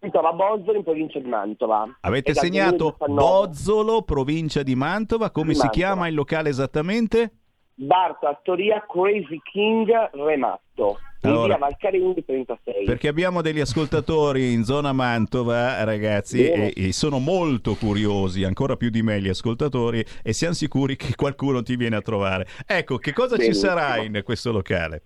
Si 0.01 0.11
trova 0.11 0.29
a 0.29 0.33
Bozzolo 0.33 0.77
in 0.77 0.85
provincia 0.85 1.19
di 1.19 1.29
Mantova. 1.29 1.97
Avete 2.03 2.35
segnato 2.35 2.97
2019 2.99 3.15
Bozzolo, 3.15 4.03
provincia 4.03 4.63
di 4.63 4.75
Mantova, 4.75 5.31
come 5.31 5.49
Di 5.49 5.55
si 5.55 5.61
Mantova. 5.61 5.85
chiama 5.85 6.09
il 6.09 6.15
locale 6.15 6.49
esattamente? 6.51 7.31
Bar 7.79 8.17
Trattoria 8.19 8.85
Crazy 8.89 9.39
King 9.53 9.91
Remazzo, 10.13 10.99
in 11.23 11.29
Allora. 11.31 11.57
Valcarini 11.59 12.25
36. 12.25 12.85
Perché 12.87 13.09
abbiamo 13.09 13.43
degli 13.43 13.61
ascoltatori 13.61 14.53
in 14.53 14.65
zona 14.65 14.93
Mantova, 14.93 15.83
ragazzi, 15.85 16.47
e, 16.49 16.73
e 16.75 16.93
sono 16.93 17.19
molto 17.19 17.75
curiosi, 17.75 18.45
ancora 18.45 18.77
più 18.77 18.89
di 18.91 19.03
me 19.03 19.21
gli 19.21 19.29
ascoltatori, 19.29 20.03
e 20.23 20.33
siamo 20.33 20.55
sicuri 20.55 20.97
che 20.97 21.15
qualcuno 21.17 21.63
ti 21.63 21.77
viene 21.77 21.97
a 21.97 22.01
trovare. 22.01 22.47
Ecco, 22.67 22.97
che 22.99 23.13
cosa 23.13 23.37
ci 23.37 23.49
Benissimo. 23.49 23.69
sarà 23.73 23.97
in 24.03 24.23
questo 24.25 24.53
locale? 24.53 25.03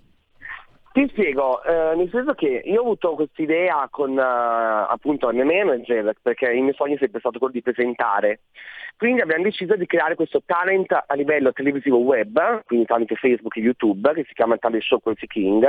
Ti 0.92 1.06
spiego, 1.10 1.62
eh, 1.62 1.94
nel 1.94 2.10
senso 2.10 2.34
che 2.34 2.62
io 2.64 2.80
ho 2.80 2.82
avuto 2.82 3.14
questa 3.14 3.42
idea 3.42 3.86
con 3.88 4.18
eh, 4.18 4.22
appunto 4.22 5.28
il 5.28 5.36
mio 5.36 5.44
manager, 5.44 6.14
perché 6.20 6.46
il 6.50 6.62
mio 6.62 6.74
sogno 6.74 6.94
è 6.94 6.98
sempre 6.98 7.20
stato 7.20 7.38
quello 7.38 7.52
di 7.52 7.62
presentare. 7.62 8.40
Quindi 8.96 9.20
abbiamo 9.20 9.44
deciso 9.44 9.76
di 9.76 9.86
creare 9.86 10.16
questo 10.16 10.42
talent 10.44 10.92
a 10.92 11.14
livello 11.14 11.52
televisivo 11.52 11.98
web, 11.98 12.64
quindi 12.66 12.86
tramite 12.86 13.14
Facebook 13.14 13.56
e 13.56 13.60
YouTube, 13.60 14.12
che 14.14 14.24
si 14.26 14.34
chiama 14.34 14.58
Talent 14.58 14.82
Show 14.82 14.98
Crazy 14.98 15.26
King, 15.26 15.64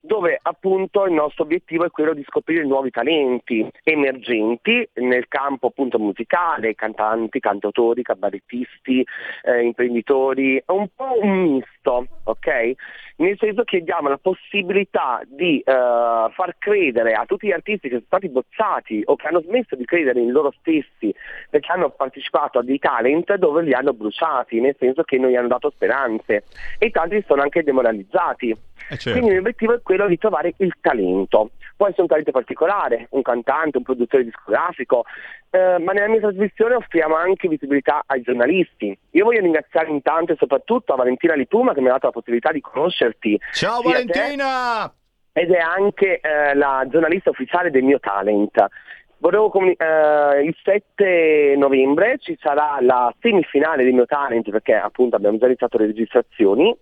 dove 0.00 0.38
appunto 0.40 1.04
il 1.06 1.12
nostro 1.12 1.44
obiettivo 1.44 1.84
è 1.84 1.90
quello 1.90 2.14
di 2.14 2.24
scoprire 2.24 2.64
nuovi 2.64 2.90
talenti 2.90 3.68
emergenti 3.82 4.88
nel 4.94 5.28
campo 5.28 5.68
appunto 5.68 5.98
musicale, 5.98 6.74
cantanti, 6.74 7.40
cantautori, 7.40 8.02
cabarettisti, 8.02 9.04
eh, 9.42 9.62
imprenditori, 9.62 10.56
è 10.56 10.70
un 10.70 10.88
po' 10.94 11.18
un 11.20 11.42
misto, 11.42 12.06
ok? 12.24 12.72
Nel 13.16 13.36
senso 13.38 13.64
che 13.64 13.82
diamo 13.82 14.08
la 14.08 14.18
possibilità 14.18 15.20
di 15.26 15.58
eh, 15.58 15.72
far 15.72 16.54
credere 16.58 17.14
a 17.14 17.24
tutti 17.26 17.48
gli 17.48 17.52
artisti 17.52 17.88
che 17.88 17.94
sono 17.94 18.04
stati 18.06 18.28
bozzati 18.28 19.02
o 19.04 19.16
che 19.16 19.26
hanno 19.26 19.40
smesso 19.40 19.74
di 19.74 19.84
credere 19.84 20.20
in 20.20 20.30
loro 20.30 20.52
stessi 20.60 21.12
perché 21.50 21.72
hanno 21.72 21.90
partecipato 21.90 22.60
a 22.60 22.62
dei 22.62 22.78
talent 22.78 23.34
dove 23.34 23.62
li 23.62 23.74
hanno 23.74 23.92
bruciati, 23.92 24.60
nel 24.60 24.76
senso 24.78 25.02
che 25.02 25.18
non 25.18 25.30
gli 25.30 25.36
hanno 25.36 25.48
dato 25.48 25.70
speranze 25.70 26.44
e 26.78 26.90
tanti 26.90 27.22
sono 27.26 27.42
anche 27.42 27.64
demoralizzati. 27.64 28.56
Certo. 28.88 29.12
Quindi 29.12 29.34
l'obiettivo 29.34 29.74
è 29.74 29.82
quello 29.82 30.06
di 30.06 30.18
trovare 30.18 30.54
il 30.58 30.74
talento. 30.80 31.50
Può 31.76 31.86
essere 31.86 32.02
un 32.02 32.08
talento 32.08 32.30
particolare, 32.32 33.06
un 33.10 33.22
cantante, 33.22 33.76
un 33.76 33.84
produttore 33.84 34.24
discografico, 34.24 35.04
eh, 35.50 35.78
ma 35.78 35.92
nella 35.92 36.08
mia 36.08 36.20
trasmissione 36.20 36.74
offriamo 36.74 37.14
anche 37.14 37.48
visibilità 37.48 38.02
ai 38.06 38.22
giornalisti. 38.22 38.96
Io 39.12 39.24
voglio 39.24 39.40
ringraziare 39.40 39.88
intanto 39.90 40.32
e 40.32 40.36
soprattutto 40.36 40.92
a 40.92 40.96
Valentina 40.96 41.34
Lipuma 41.34 41.74
che 41.74 41.80
mi 41.80 41.88
ha 41.88 41.92
dato 41.92 42.06
la 42.06 42.12
possibilità 42.12 42.50
di 42.50 42.60
conoscerti. 42.60 43.40
Ciao 43.52 43.80
sia 43.82 44.04
te 44.04 44.06
Valentina! 44.06 44.92
ed 45.38 45.52
è 45.52 45.58
anche 45.58 46.18
eh, 46.20 46.54
la 46.54 46.84
giornalista 46.90 47.30
ufficiale 47.30 47.70
del 47.70 47.84
mio 47.84 48.00
talent. 48.00 48.66
Volevo 49.18 49.50
comuni- 49.50 49.76
eh, 49.76 50.42
il 50.42 50.56
7 50.62 51.54
novembre 51.56 52.18
ci 52.18 52.36
sarà 52.40 52.78
la 52.80 53.12
semifinale 53.20 53.84
del 53.84 53.92
mio 53.92 54.06
talent 54.06 54.48
perché 54.50 54.74
appunto 54.74 55.16
abbiamo 55.16 55.38
già 55.38 55.46
iniziato 55.46 55.78
le 55.78 55.86
registrazioni 55.86 56.76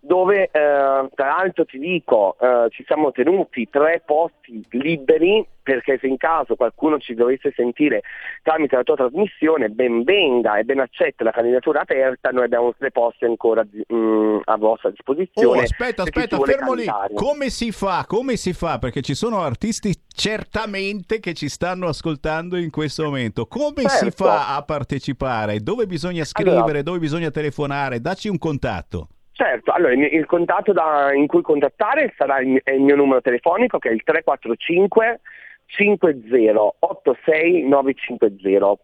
dove 0.00 0.44
eh, 0.44 0.48
tra 0.50 1.08
l'altro 1.36 1.64
ti 1.64 1.78
dico 1.78 2.36
eh, 2.40 2.68
ci 2.70 2.84
siamo 2.86 3.10
tenuti 3.12 3.68
tre 3.70 4.02
posti 4.04 4.64
liberi 4.70 5.46
perché 5.62 5.98
se 6.00 6.06
in 6.06 6.16
caso 6.16 6.54
qualcuno 6.54 6.98
ci 6.98 7.14
dovesse 7.14 7.52
sentire 7.56 8.02
tramite 8.44 8.76
la 8.76 8.84
tua 8.84 8.94
trasmissione 8.94 9.68
ben 9.68 10.04
venga 10.04 10.58
e 10.58 10.64
ben 10.64 10.78
accetta 10.78 11.24
la 11.24 11.32
candidatura 11.32 11.80
aperta 11.80 12.30
noi 12.30 12.44
abbiamo 12.44 12.72
tre 12.78 12.92
posti 12.92 13.24
ancora 13.24 13.64
di- 13.64 13.84
mm, 13.92 14.38
a 14.44 14.56
vostra 14.56 14.90
disposizione 14.90 15.58
Oh, 15.58 15.62
aspetta, 15.62 16.02
aspetta, 16.02 16.38
fermo 16.38 16.72
lì. 16.72 16.84
Come 17.14 17.50
si 17.50 17.72
fa? 17.72 18.04
Come 18.06 18.36
si 18.36 18.52
fa? 18.52 18.78
Perché 18.78 19.02
ci 19.02 19.14
sono 19.14 19.40
artisti 19.40 19.92
certamente 20.08 21.18
che 21.20 21.34
ci 21.34 21.48
stanno 21.48 21.88
ascoltando 21.88 22.56
in 22.56 22.70
questo 22.70 23.04
momento. 23.04 23.46
Come 23.46 23.82
si 23.88 24.04
Certo. 24.06 24.24
fa 24.24 24.54
a 24.56 24.62
partecipare? 24.62 25.58
Dove 25.60 25.86
bisogna 25.86 26.24
scrivere? 26.24 26.56
Allora. 26.56 26.82
Dove 26.82 26.98
bisogna 26.98 27.30
telefonare? 27.30 28.00
Dacci 28.00 28.28
un 28.28 28.38
contatto. 28.38 29.08
Certo, 29.36 29.70
allora 29.70 29.92
il, 29.92 30.24
contatto 30.24 30.72
da- 30.72 31.12
in 31.12 31.26
cui 31.26 31.42
contattare 31.42 32.14
sarà 32.16 32.40
il, 32.40 32.48
mio- 32.48 32.60
è 32.64 32.70
il 32.70 32.80
mio 32.80 32.96
numero 32.96 33.20
telefonico 33.20 33.78
che 33.78 33.90
è 33.90 33.92
il 33.92 34.02
345 34.02 35.20
5086 35.66 37.68
950 37.68 38.78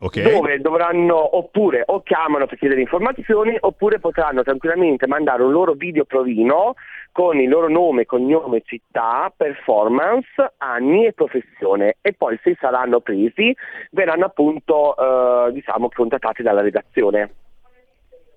Ok? 0.00 0.22
dove 0.22 0.60
dovranno 0.60 1.36
oppure 1.36 1.82
o 1.86 2.04
chiamano 2.04 2.46
per 2.46 2.56
chiedere 2.56 2.80
informazioni 2.80 3.56
oppure 3.58 3.98
potranno 3.98 4.44
tranquillamente 4.44 5.08
mandare 5.08 5.42
un 5.42 5.50
loro 5.50 5.72
video 5.72 6.04
provino 6.04 6.74
con 7.10 7.40
il 7.40 7.48
loro 7.48 7.68
nome, 7.68 8.06
cognome, 8.06 8.62
città, 8.64 9.32
performance, 9.36 10.54
anni 10.58 11.04
e 11.04 11.14
professione 11.14 11.96
e 12.00 12.12
poi 12.12 12.38
se 12.44 12.56
saranno 12.60 13.00
presi 13.00 13.52
verranno 13.90 14.26
appunto 14.26 14.94
eh, 14.96 15.52
diciamo 15.52 15.88
contattati 15.92 16.44
dalla 16.44 16.60
redazione. 16.60 17.47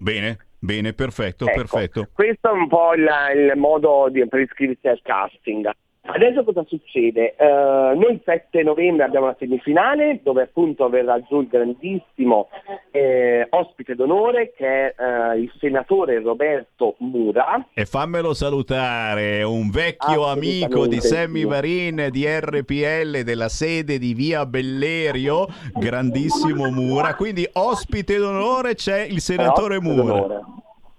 Bene, 0.02 0.47
bene, 0.58 0.93
perfetto, 0.93 1.45
Ecco, 1.45 1.56
perfetto. 1.56 2.10
Questo 2.12 2.49
è 2.49 2.52
un 2.52 2.68
po' 2.68 2.95
il, 2.95 3.08
il 3.36 3.54
modo 3.56 4.08
di, 4.10 4.28
per 4.28 4.39
iscriversi 4.39 4.88
al 4.88 4.99
casting. 5.04 5.72
Adesso 6.04 6.43
cosa 6.43 6.66
succede? 6.68 7.36
Eh, 7.36 7.45
noi 7.45 8.14
il 8.14 8.22
7 8.26 8.64
novembre 8.64 9.06
abbiamo 9.06 9.28
la 9.28 9.36
semifinale 9.38 10.20
dove 10.24 10.41
appunto 10.43 10.89
verrà 10.89 11.22
giù 11.22 11.41
il 11.41 11.47
grandissimo 11.47 12.49
eh, 12.89 13.45
ospite 13.52 13.93
d'onore 13.93 14.52
che 14.56 14.66
è 14.66 14.95
eh, 14.97 15.39
il 15.39 15.52
senatore 15.60 16.20
Roberto 16.20 16.95
Mura. 16.99 17.68
E 17.74 17.86
fammelo 17.86 18.34
salutare, 18.34 19.43
un 19.43 19.70
vecchio 19.70 20.26
amico 20.26 20.88
di 20.88 20.99
Sammy. 20.99 21.45
Varin 21.45 22.08
di 22.10 22.26
RPL 22.26 23.22
della 23.22 23.49
sede 23.49 23.99
di 23.99 24.14
Via 24.14 24.45
Bellerio, 24.45 25.47
grandissimo 25.74 26.70
Mura. 26.72 27.14
Quindi 27.16 27.47
ospite 27.54 28.18
d'onore 28.18 28.74
c'è 28.74 29.02
il 29.02 29.22
senatore 29.22 29.80
Mura. 29.80 30.04
d'onore. 30.04 30.41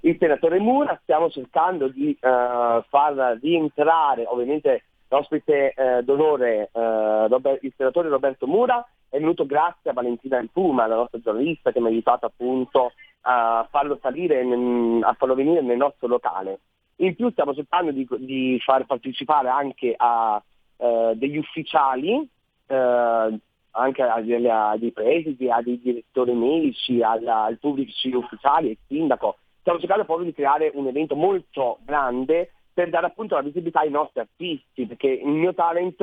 Il 0.00 0.16
senatore 0.18 0.59
Mura 0.59 0.98
stiamo 1.03 1.28
cercando 1.30 1.88
di 1.88 2.11
eh, 2.11 2.84
far 2.88 3.38
rientrare 3.40 4.24
ovviamente 4.26 4.82
l'ospite 5.12 5.74
eh, 5.74 6.02
d'onore, 6.02 6.70
eh, 6.72 7.28
Rober- 7.28 7.62
il 7.62 7.72
senatore 7.76 8.08
Roberto 8.08 8.46
Mura, 8.46 8.84
è 9.10 9.18
venuto 9.18 9.44
grazie 9.44 9.90
a 9.90 9.92
Valentina 9.92 10.40
Di 10.40 10.48
Puma, 10.50 10.86
la 10.86 10.96
nostra 10.96 11.20
giornalista 11.20 11.70
che 11.70 11.80
mi 11.80 11.86
ha 11.86 11.90
aiutato 11.90 12.26
appunto 12.26 12.92
a 13.22 13.66
farlo 13.70 13.98
salire, 14.00 14.40
a 14.40 15.12
farlo 15.12 15.34
venire 15.34 15.60
nel 15.60 15.76
nostro 15.76 16.08
locale. 16.08 16.60
In 16.96 17.14
più 17.14 17.30
stiamo 17.30 17.54
cercando 17.54 17.92
di, 17.92 18.06
di 18.18 18.58
far 18.64 18.86
partecipare 18.86 19.48
anche 19.48 19.94
a 19.96 20.42
eh, 20.78 21.12
degli 21.14 21.36
ufficiali, 21.36 22.26
eh, 22.66 23.38
anche 23.74 24.02
a, 24.02 24.20
delle- 24.20 24.50
a 24.50 24.76
dei 24.78 24.92
presidi, 24.92 25.50
a 25.50 25.60
dei 25.60 25.78
direttori 25.78 26.32
medici, 26.32 27.02
ai 27.02 27.56
pubblici 27.60 28.12
ufficiali, 28.12 28.70
al 28.70 28.76
sindaco. 28.86 29.36
Stiamo 29.60 29.78
cercando 29.78 30.04
proprio 30.04 30.26
di 30.26 30.34
creare 30.34 30.70
un 30.74 30.86
evento 30.86 31.14
molto 31.14 31.78
grande 31.84 32.52
per 32.73 32.89
dare 32.91 33.07
appunto 33.07 33.35
la 33.35 33.43
visibilità 33.43 33.81
ai 33.81 33.91
nostri 33.91 34.20
artisti, 34.20 34.87
perché 34.87 35.09
il 35.09 35.29
mio 35.29 35.55
talent 35.55 36.01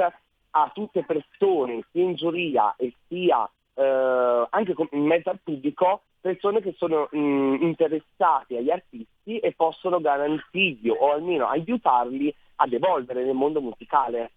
a 0.52 0.72
tutte 0.74 1.04
persone, 1.04 1.84
sia 1.92 2.04
in 2.04 2.16
giuria 2.16 2.76
e 2.76 2.94
sia 3.08 3.50
eh, 3.74 4.48
anche 4.50 4.76
in 4.92 5.06
mezzo 5.06 5.30
al 5.30 5.40
pubblico 5.44 6.02
persone 6.20 6.62
che 6.62 6.74
sono 6.78 7.08
mh, 7.12 7.58
interessate 7.62 8.58
agli 8.58 8.70
artisti 8.70 9.40
e 9.40 9.54
possono 9.56 10.02
garantirgli 10.02 10.90
o 10.90 11.12
almeno 11.14 11.48
aiutarli 11.48 12.34
ad 12.56 12.74
evolvere 12.74 13.24
nel 13.24 13.36
mondo 13.36 13.62
musicale. 13.62 14.32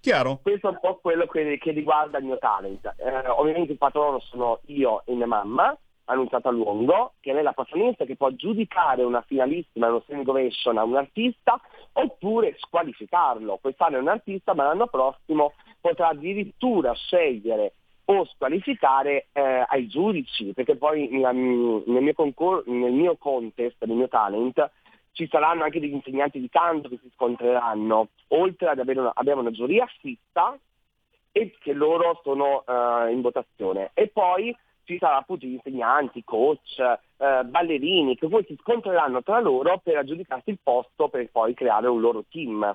Chiaro? 0.00 0.38
Questo 0.42 0.68
è 0.68 0.70
un 0.70 0.78
po' 0.80 0.98
quello 1.02 1.26
che, 1.26 1.58
che 1.58 1.72
riguarda 1.72 2.18
il 2.18 2.24
mio 2.24 2.38
talent. 2.38 2.94
Eh, 2.96 3.28
ovviamente 3.28 3.72
il 3.72 3.78
patrono 3.78 4.20
sono 4.20 4.60
io 4.66 5.02
e 5.04 5.14
mia 5.14 5.26
mamma, 5.26 5.76
annunciata 6.06 6.48
a 6.48 6.52
lungo, 6.52 7.14
che 7.20 7.32
è 7.32 7.42
la 7.42 7.52
patronessa 7.52 8.04
che 8.04 8.16
può 8.16 8.30
giudicare 8.30 9.02
una 9.02 9.22
finalissima, 9.22 9.88
uno 9.88 10.00
standing 10.00 10.28
ovation 10.28 10.78
a 10.78 10.84
un 10.84 10.96
artista 10.96 11.60
oppure 11.92 12.56
squalificarlo. 12.58 13.58
Quest'anno 13.60 13.96
è 13.96 14.00
un 14.00 14.08
artista, 14.08 14.54
ma 14.54 14.64
l'anno 14.64 14.86
prossimo 14.86 15.52
potrà 15.80 16.08
addirittura 16.08 16.92
scegliere 16.94 17.74
o 18.08 18.24
squalificare 18.24 19.26
eh, 19.32 19.64
ai 19.66 19.88
giudici, 19.88 20.52
perché 20.52 20.76
poi 20.76 21.08
nella- 21.08 21.32
nel, 21.32 21.82
mio 21.84 22.14
concor- 22.14 22.66
nel 22.66 22.92
mio 22.92 23.16
contest, 23.16 23.82
nel 23.84 23.96
mio 23.96 24.08
talent, 24.08 24.70
ci 25.12 25.26
saranno 25.28 25.64
anche 25.64 25.80
degli 25.80 25.94
insegnanti 25.94 26.38
di 26.38 26.48
canto 26.48 26.88
che 26.88 26.98
si 27.02 27.10
scontreranno, 27.14 28.08
oltre 28.28 28.68
ad 28.68 28.78
avere 28.78 29.00
una, 29.00 29.12
abbiamo 29.14 29.40
una 29.40 29.50
giuria 29.50 29.86
fitta 30.00 30.56
e 31.32 31.56
che 31.58 31.72
loro 31.72 32.20
sono 32.22 32.64
eh, 32.66 33.12
in 33.12 33.22
votazione. 33.22 33.90
E 33.94 34.08
poi 34.08 34.54
ci 34.86 34.98
saranno 34.98 35.20
appunto 35.20 35.46
gli 35.46 35.54
insegnanti, 35.54 36.24
coach, 36.24 36.78
eh, 36.78 37.44
ballerini, 37.44 38.16
che 38.16 38.28
poi 38.28 38.44
si 38.46 38.56
scontreranno 38.60 39.22
tra 39.22 39.40
loro 39.40 39.78
per 39.82 39.96
aggiudicarsi 39.96 40.50
il 40.50 40.58
posto 40.62 41.08
per 41.08 41.28
poi 41.30 41.54
creare 41.54 41.88
un 41.88 42.00
loro 42.00 42.24
team. 42.30 42.74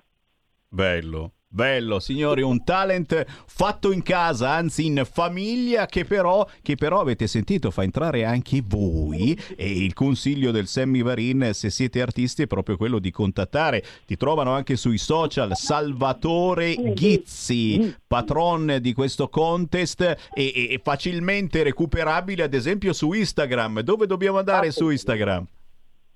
Bello. 0.67 1.31
Bello, 1.53 1.99
signori, 1.99 2.41
un 2.41 2.63
talent 2.63 3.25
fatto 3.45 3.91
in 3.91 4.03
casa, 4.03 4.51
anzi 4.51 4.85
in 4.85 5.05
famiglia, 5.11 5.85
che 5.85 6.05
però, 6.05 6.47
che 6.61 6.75
però 6.75 7.01
avete 7.01 7.27
sentito 7.27 7.71
fa 7.71 7.83
entrare 7.83 8.23
anche 8.23 8.63
voi. 8.65 9.37
E 9.57 9.69
il 9.69 9.93
consiglio 9.93 10.51
del 10.51 10.67
Sammy 10.67 11.01
Varin, 11.01 11.49
se 11.51 11.69
siete 11.69 12.01
artisti, 12.01 12.43
è 12.43 12.47
proprio 12.47 12.77
quello 12.77 12.99
di 12.99 13.11
contattare. 13.11 13.83
Ti 14.05 14.15
trovano 14.15 14.53
anche 14.53 14.77
sui 14.77 14.97
social 14.97 15.53
Salvatore 15.53 16.73
Ghizzi, 16.93 17.95
patron 18.07 18.77
di 18.79 18.93
questo 18.93 19.27
contest 19.27 19.99
e, 19.99 20.17
e- 20.33 20.79
facilmente 20.81 21.63
recuperabile, 21.63 22.43
ad 22.43 22.53
esempio, 22.53 22.93
su 22.93 23.11
Instagram. 23.11 23.81
Dove 23.81 24.07
dobbiamo 24.07 24.37
andare 24.37 24.71
su 24.71 24.89
Instagram? 24.89 25.45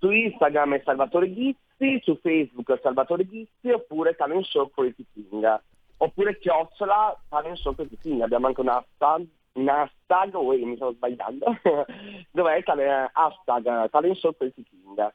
Su 0.05 0.11
Instagram 0.11 0.75
è 0.75 0.81
Salvatore 0.85 1.33
Ghizzi, 1.33 1.99
su 2.03 2.15
Facebook 2.21 2.71
è 2.71 2.79
Salvatore 2.79 3.25
Ghizzi 3.25 3.71
oppure 3.71 4.15
Talent 4.15 4.45
Show 4.45 4.69
Quality 4.69 5.03
King. 5.11 5.61
Oppure 5.97 6.37
chiocciola 6.37 7.19
Talent 7.27 7.57
Show 7.57 7.73
Quality 7.73 7.97
King. 7.97 8.21
Abbiamo 8.21 8.45
anche 8.45 8.61
un 8.61 8.67
hashtag, 8.67 9.25
un 9.53 9.67
hashtag 9.67 10.35
oh, 10.35 10.51
mi 10.51 10.75
stavo 10.75 10.91
sbagliando, 10.91 11.57
dove 12.29 12.55
è 12.55 12.61
tale, 12.61 13.09
hashtag 13.11 13.89
Talent 13.89 14.15
Show 14.17 14.35
Quality 14.37 14.63
King. 14.69 15.13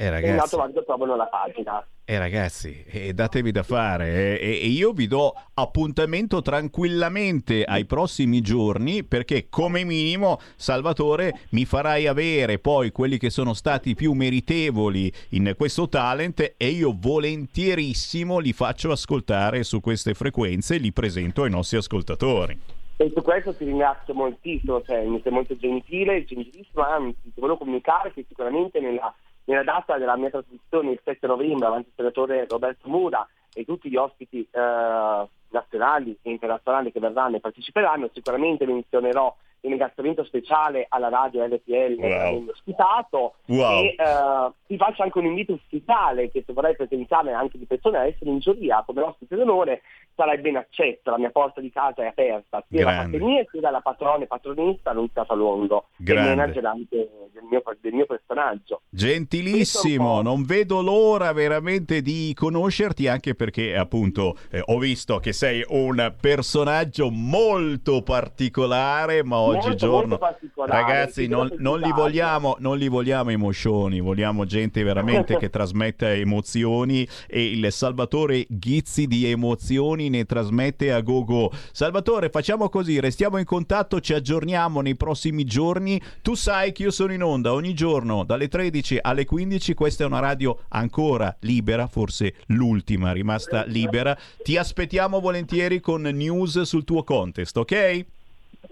Eh, 0.00 0.04
E 0.04 0.06
in 0.06 0.12
ragazzi. 0.12 0.54
automatico 0.54 0.84
trovano 0.84 1.14
la 1.14 1.26
pagina. 1.26 1.86
Eh 2.06 2.18
ragazzi, 2.18 2.82
eh, 2.86 3.12
datevi 3.12 3.52
da 3.52 3.62
fare 3.62 4.38
eh, 4.40 4.46
e, 4.48 4.60
e 4.62 4.66
io 4.66 4.92
vi 4.92 5.06
do 5.06 5.32
appuntamento 5.54 6.40
tranquillamente 6.40 7.62
ai 7.64 7.84
prossimi 7.84 8.40
giorni 8.40 9.04
perché 9.04 9.48
come 9.50 9.84
minimo 9.84 10.38
Salvatore 10.56 11.40
mi 11.50 11.66
farai 11.66 12.06
avere 12.06 12.58
poi 12.58 12.90
quelli 12.92 13.18
che 13.18 13.28
sono 13.28 13.52
stati 13.52 13.94
più 13.94 14.12
meritevoli 14.14 15.12
in 15.30 15.52
questo 15.56 15.88
talent 15.88 16.54
e 16.56 16.66
io 16.68 16.96
volentierissimo 16.98 18.38
li 18.38 18.54
faccio 18.54 18.90
ascoltare 18.90 19.62
su 19.62 19.80
queste 19.80 20.14
frequenze 20.14 20.76
e 20.76 20.78
li 20.78 20.92
presento 20.92 21.42
ai 21.42 21.50
nostri 21.50 21.76
ascoltatori. 21.76 22.58
E 22.96 23.12
su 23.14 23.22
questo 23.22 23.54
ti 23.54 23.64
ringrazio 23.64 24.14
moltissimo, 24.14 24.82
cioè, 24.82 25.04
mi 25.04 25.20
sei 25.22 25.32
molto 25.32 25.56
gentile, 25.56 26.24
gentilissimo, 26.24 26.82
anzi 26.82 27.32
ti 27.32 27.40
volevo 27.40 27.58
comunicare 27.58 28.12
che 28.12 28.26
sicuramente 28.28 28.78
nella, 28.78 29.14
nella 29.44 29.62
data 29.64 29.98
della 29.98 30.16
mia 30.16 30.30
trasmissione 30.30 30.92
il 30.92 31.00
7 31.02 31.26
novembre 31.26 31.66
avanti 31.66 31.88
il 31.88 31.94
senatore 31.96 32.46
Roberto 32.48 32.88
Mura 32.88 33.26
e 33.52 33.64
tutti 33.64 33.88
gli 33.90 33.96
ospiti 33.96 34.46
eh, 34.50 35.28
nazionali 35.50 36.16
e 36.22 36.30
internazionali 36.30 36.92
che 36.92 37.00
verranno 37.00 37.36
e 37.36 37.40
parteciperanno, 37.40 38.10
sicuramente 38.12 38.64
menzionerò 38.66 39.34
il 39.62 39.70
ringraziamento 39.70 40.24
speciale 40.24 40.86
alla 40.88 41.08
radio 41.10 41.44
LPL 41.44 41.96
Wow. 41.98 42.12
avermi 42.12 42.48
ospitato 42.48 43.34
Wow. 43.46 43.82
e 43.82 43.94
eh, 43.98 44.50
ti 44.66 44.76
faccio 44.78 45.02
anche 45.02 45.18
un 45.18 45.26
invito 45.26 45.52
ufficiale 45.52 46.30
che 46.30 46.42
se 46.46 46.52
vorrai 46.54 46.76
presentare 46.76 47.32
anche 47.32 47.58
di 47.58 47.66
persone 47.66 47.98
a 47.98 48.06
essere 48.06 48.30
in 48.30 48.38
giuria 48.38 48.82
come 48.86 49.02
ospite 49.02 49.36
d'onore 49.36 49.82
sarai 50.20 50.38
ben 50.38 50.56
accetto, 50.56 51.10
la 51.10 51.18
mia 51.18 51.30
porta 51.30 51.62
di 51.62 51.70
casa 51.70 52.02
è 52.02 52.06
aperta 52.08 52.62
sia 52.68 52.84
da 52.84 52.90
Grande. 52.90 53.18
parte 53.18 53.32
mia 53.32 53.44
sia 53.50 53.60
dalla 53.60 53.80
patrona 53.80 54.24
e 54.24 54.26
patronessa 54.26 54.90
Annunziata 54.90 55.32
Longo 55.32 55.86
e 55.98 56.04
Grande. 56.04 56.34
manager 56.34 56.64
anche 56.66 57.08
del 57.32 57.44
mio, 57.48 57.62
del 57.80 57.92
mio 57.94 58.04
personaggio. 58.04 58.82
Gentilissimo, 58.90 60.20
non 60.20 60.44
vedo 60.44 60.82
l'ora 60.82 61.32
veramente 61.32 62.02
di 62.02 62.34
conoscerti 62.36 63.08
anche 63.08 63.34
perché 63.34 63.74
appunto 63.74 64.36
eh, 64.50 64.62
ho 64.62 64.78
visto 64.78 65.18
che 65.20 65.32
sei 65.32 65.64
un 65.68 66.14
personaggio 66.20 67.08
molto 67.10 68.02
particolare, 68.02 69.24
ma 69.24 69.38
oggigiorno 69.38 70.18
ragazzi 70.66 71.28
non, 71.28 71.50
non 71.58 71.80
li 71.80 71.90
vogliamo, 71.92 72.56
non 72.58 72.76
li 72.76 72.88
vogliamo 72.88 73.30
emoscioni, 73.30 74.00
vogliamo 74.00 74.44
gente 74.44 74.82
veramente 74.82 75.36
che 75.38 75.48
trasmetta 75.48 76.12
emozioni 76.12 77.08
e 77.26 77.52
il 77.52 77.72
Salvatore 77.72 78.44
Ghizzi 78.48 79.06
di 79.06 79.24
emozioni 79.30 80.09
ne 80.10 80.24
trasmette 80.24 80.92
a 80.92 81.00
gogo. 81.00 81.50
Salvatore, 81.72 82.28
facciamo 82.28 82.68
così, 82.68 83.00
restiamo 83.00 83.38
in 83.38 83.46
contatto, 83.46 84.00
ci 84.00 84.12
aggiorniamo 84.12 84.82
nei 84.82 84.96
prossimi 84.96 85.44
giorni. 85.44 86.00
Tu 86.20 86.34
sai 86.34 86.72
che 86.72 86.82
io 86.82 86.90
sono 86.90 87.12
in 87.14 87.22
onda 87.22 87.52
ogni 87.54 87.72
giorno 87.72 88.24
dalle 88.24 88.48
13 88.48 88.98
alle 89.00 89.24
15, 89.24 89.74
questa 89.74 90.04
è 90.04 90.06
una 90.06 90.20
radio 90.20 90.58
ancora 90.68 91.34
libera, 91.40 91.86
forse 91.86 92.34
l'ultima 92.48 93.12
rimasta 93.12 93.64
libera. 93.64 94.16
Ti 94.42 94.56
aspettiamo 94.56 95.20
volentieri 95.20 95.80
con 95.80 96.02
news 96.02 96.60
sul 96.62 96.84
tuo 96.84 97.04
contest, 97.04 97.56
ok? 97.56 98.04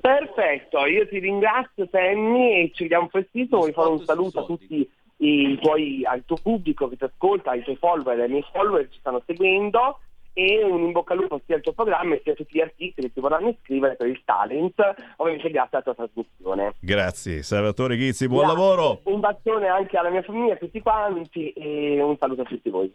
Perfetto, 0.01 0.85
io 0.87 1.09
ti 1.09 1.19
ringrazio 1.19 1.89
Sammy 1.91 2.63
e 2.63 2.71
ci 2.75 2.83
vediamo 2.83 3.09
prestissimo, 3.09 3.61
vuoi 3.61 3.73
fare 3.73 3.89
un 3.89 4.05
saluto 4.05 4.41
a 4.41 4.45
tutti 4.45 4.89
i 5.19 5.59
tuoi, 5.61 6.05
al 6.05 6.23
tuo 6.25 6.37
pubblico 6.37 6.89
che 6.89 6.97
ti 6.97 7.05
ascolta, 7.05 7.51
ai 7.51 7.63
tuoi 7.63 7.77
follower, 7.77 8.21
ai 8.21 8.29
miei 8.29 8.45
follower 8.53 8.83
che 8.83 8.93
ci 8.93 8.99
stanno 9.01 9.23
seguendo 9.27 9.99
e 10.39 10.63
un 10.63 10.85
in 10.85 10.93
bocca 10.93 11.15
al 11.15 11.19
lupo 11.19 11.41
sia 11.45 11.57
al 11.57 11.63
tuo 11.63 11.73
programma 11.73 12.17
sia 12.23 12.31
a 12.31 12.37
tutti 12.37 12.57
gli 12.57 12.61
artisti 12.61 13.03
che 13.03 13.11
si 13.13 13.19
vorranno 13.19 13.49
iscrivere 13.49 13.97
per 13.97 14.07
il 14.07 14.23
talent, 14.25 14.77
ovviamente 15.17 15.51
grazie 15.51 15.79
alla 15.79 15.83
tua 15.83 15.95
trasmissione. 15.95 16.75
Grazie, 16.79 17.43
Salvatore 17.43 17.97
Ghizzi, 17.97 18.29
buon 18.29 18.45
Grazie. 18.45 18.57
lavoro. 18.57 19.01
Un 19.03 19.19
bacione 19.19 19.67
anche 19.67 19.97
alla 19.97 20.11
mia 20.11 20.23
famiglia, 20.23 20.55
a 20.55 20.57
tutti 20.57 20.81
quanti 20.81 21.51
e 21.51 22.01
un 22.01 22.17
saluto 22.19 22.43
a 22.43 22.45
tutti 22.45 22.71
voi. 22.71 22.95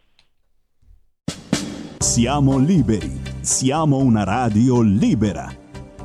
Siamo 1.98 2.56
liberi, 2.56 3.12
siamo 3.42 3.98
una 3.98 4.24
radio 4.24 4.80
libera. 4.80 5.46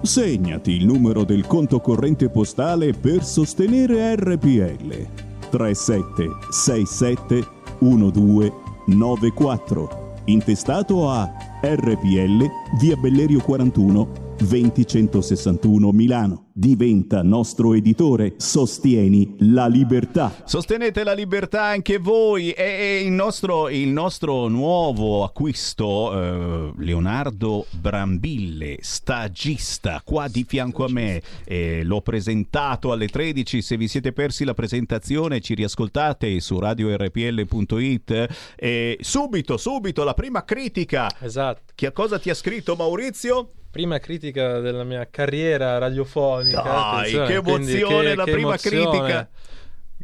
Segnati 0.02 0.72
il 0.72 0.86
numero 0.86 1.24
del 1.24 1.48
conto 1.48 1.80
corrente 1.80 2.30
postale 2.30 2.92
per 2.92 3.24
sostenere 3.24 4.14
RPL 4.16 5.08
3767 5.50 7.48
1294 7.80 10.09
intestato 10.32 11.10
a 11.10 11.32
RPL 11.62 12.46
via 12.80 12.96
Bellerio 12.96 13.42
41 13.42 14.29
20161 14.40 15.92
Milano. 15.92 16.46
Diventa 16.54 17.22
nostro 17.22 17.74
editore, 17.74 18.34
sostieni 18.38 19.36
la 19.40 19.68
libertà. 19.68 20.44
Sostenete 20.44 21.04
la 21.04 21.14
libertà 21.14 21.64
anche 21.64 22.00
voi 22.00 22.52
e 22.52 22.70
e 22.80 23.02
il 23.02 23.12
nostro, 23.12 23.68
il 23.68 23.90
nostro 23.90 24.48
nuovo 24.48 25.24
acquisto, 25.24 26.14
eh, 26.14 26.74
Leonardo 26.78 27.66
Brambille, 27.72 28.78
stagista, 28.80 30.02
qua 30.04 30.28
di 30.28 30.46
fianco 30.48 30.86
a 30.86 30.90
me. 30.90 31.22
Eh, 31.46 31.84
l'ho 31.84 32.02
presentato 32.02 32.92
alle 32.92 33.08
13, 33.08 33.62
se 33.62 33.76
vi 33.76 33.88
siete 33.88 34.14
persi 34.14 34.46
la 34.46 34.54
presentazione 34.54 35.42
ci 35.42 35.56
riascoltate 35.56 36.40
su 36.40 36.58
radiorpl.it. 36.58 38.28
Eh, 38.56 38.98
subito, 39.02 39.58
subito, 39.58 40.04
la 40.04 40.14
prima 40.14 40.46
critica. 40.46 41.10
Esatto. 41.20 41.74
Che 41.76 41.92
cosa 41.92 42.18
ti 42.18 42.30
ha 42.30 42.36
scritto 42.36 42.76
Maurizio? 42.76 43.52
Prima 43.72 44.00
critica 44.00 44.60
della 44.60 44.84
mia 44.84 45.08
carriera 45.10 45.78
radiofonica. 45.78 46.62
Dai, 46.62 47.16
attenzione, 47.16 47.28
che 47.28 47.42
quindi 47.42 47.72
emozione 47.78 48.16
la 48.16 48.24
prima 48.24 48.40
emozione. 48.40 48.90
critica. 48.90 49.30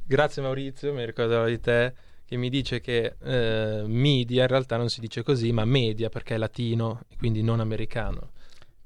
Grazie 0.07 0.41
Maurizio, 0.43 0.93
mi 0.93 1.03
ricorderò 1.05 1.45
di 1.45 1.59
te, 1.59 1.93
che 2.25 2.37
mi 2.37 2.49
dice 2.49 2.79
che 2.79 3.15
eh, 3.23 3.83
media 3.87 4.43
in 4.43 4.47
realtà 4.47 4.77
non 4.77 4.89
si 4.89 4.99
dice 4.99 5.23
così, 5.23 5.51
ma 5.51 5.65
media 5.65 6.09
perché 6.09 6.35
è 6.35 6.37
latino 6.37 7.01
e 7.09 7.15
quindi 7.17 7.41
non 7.41 7.59
americano. 7.59 8.31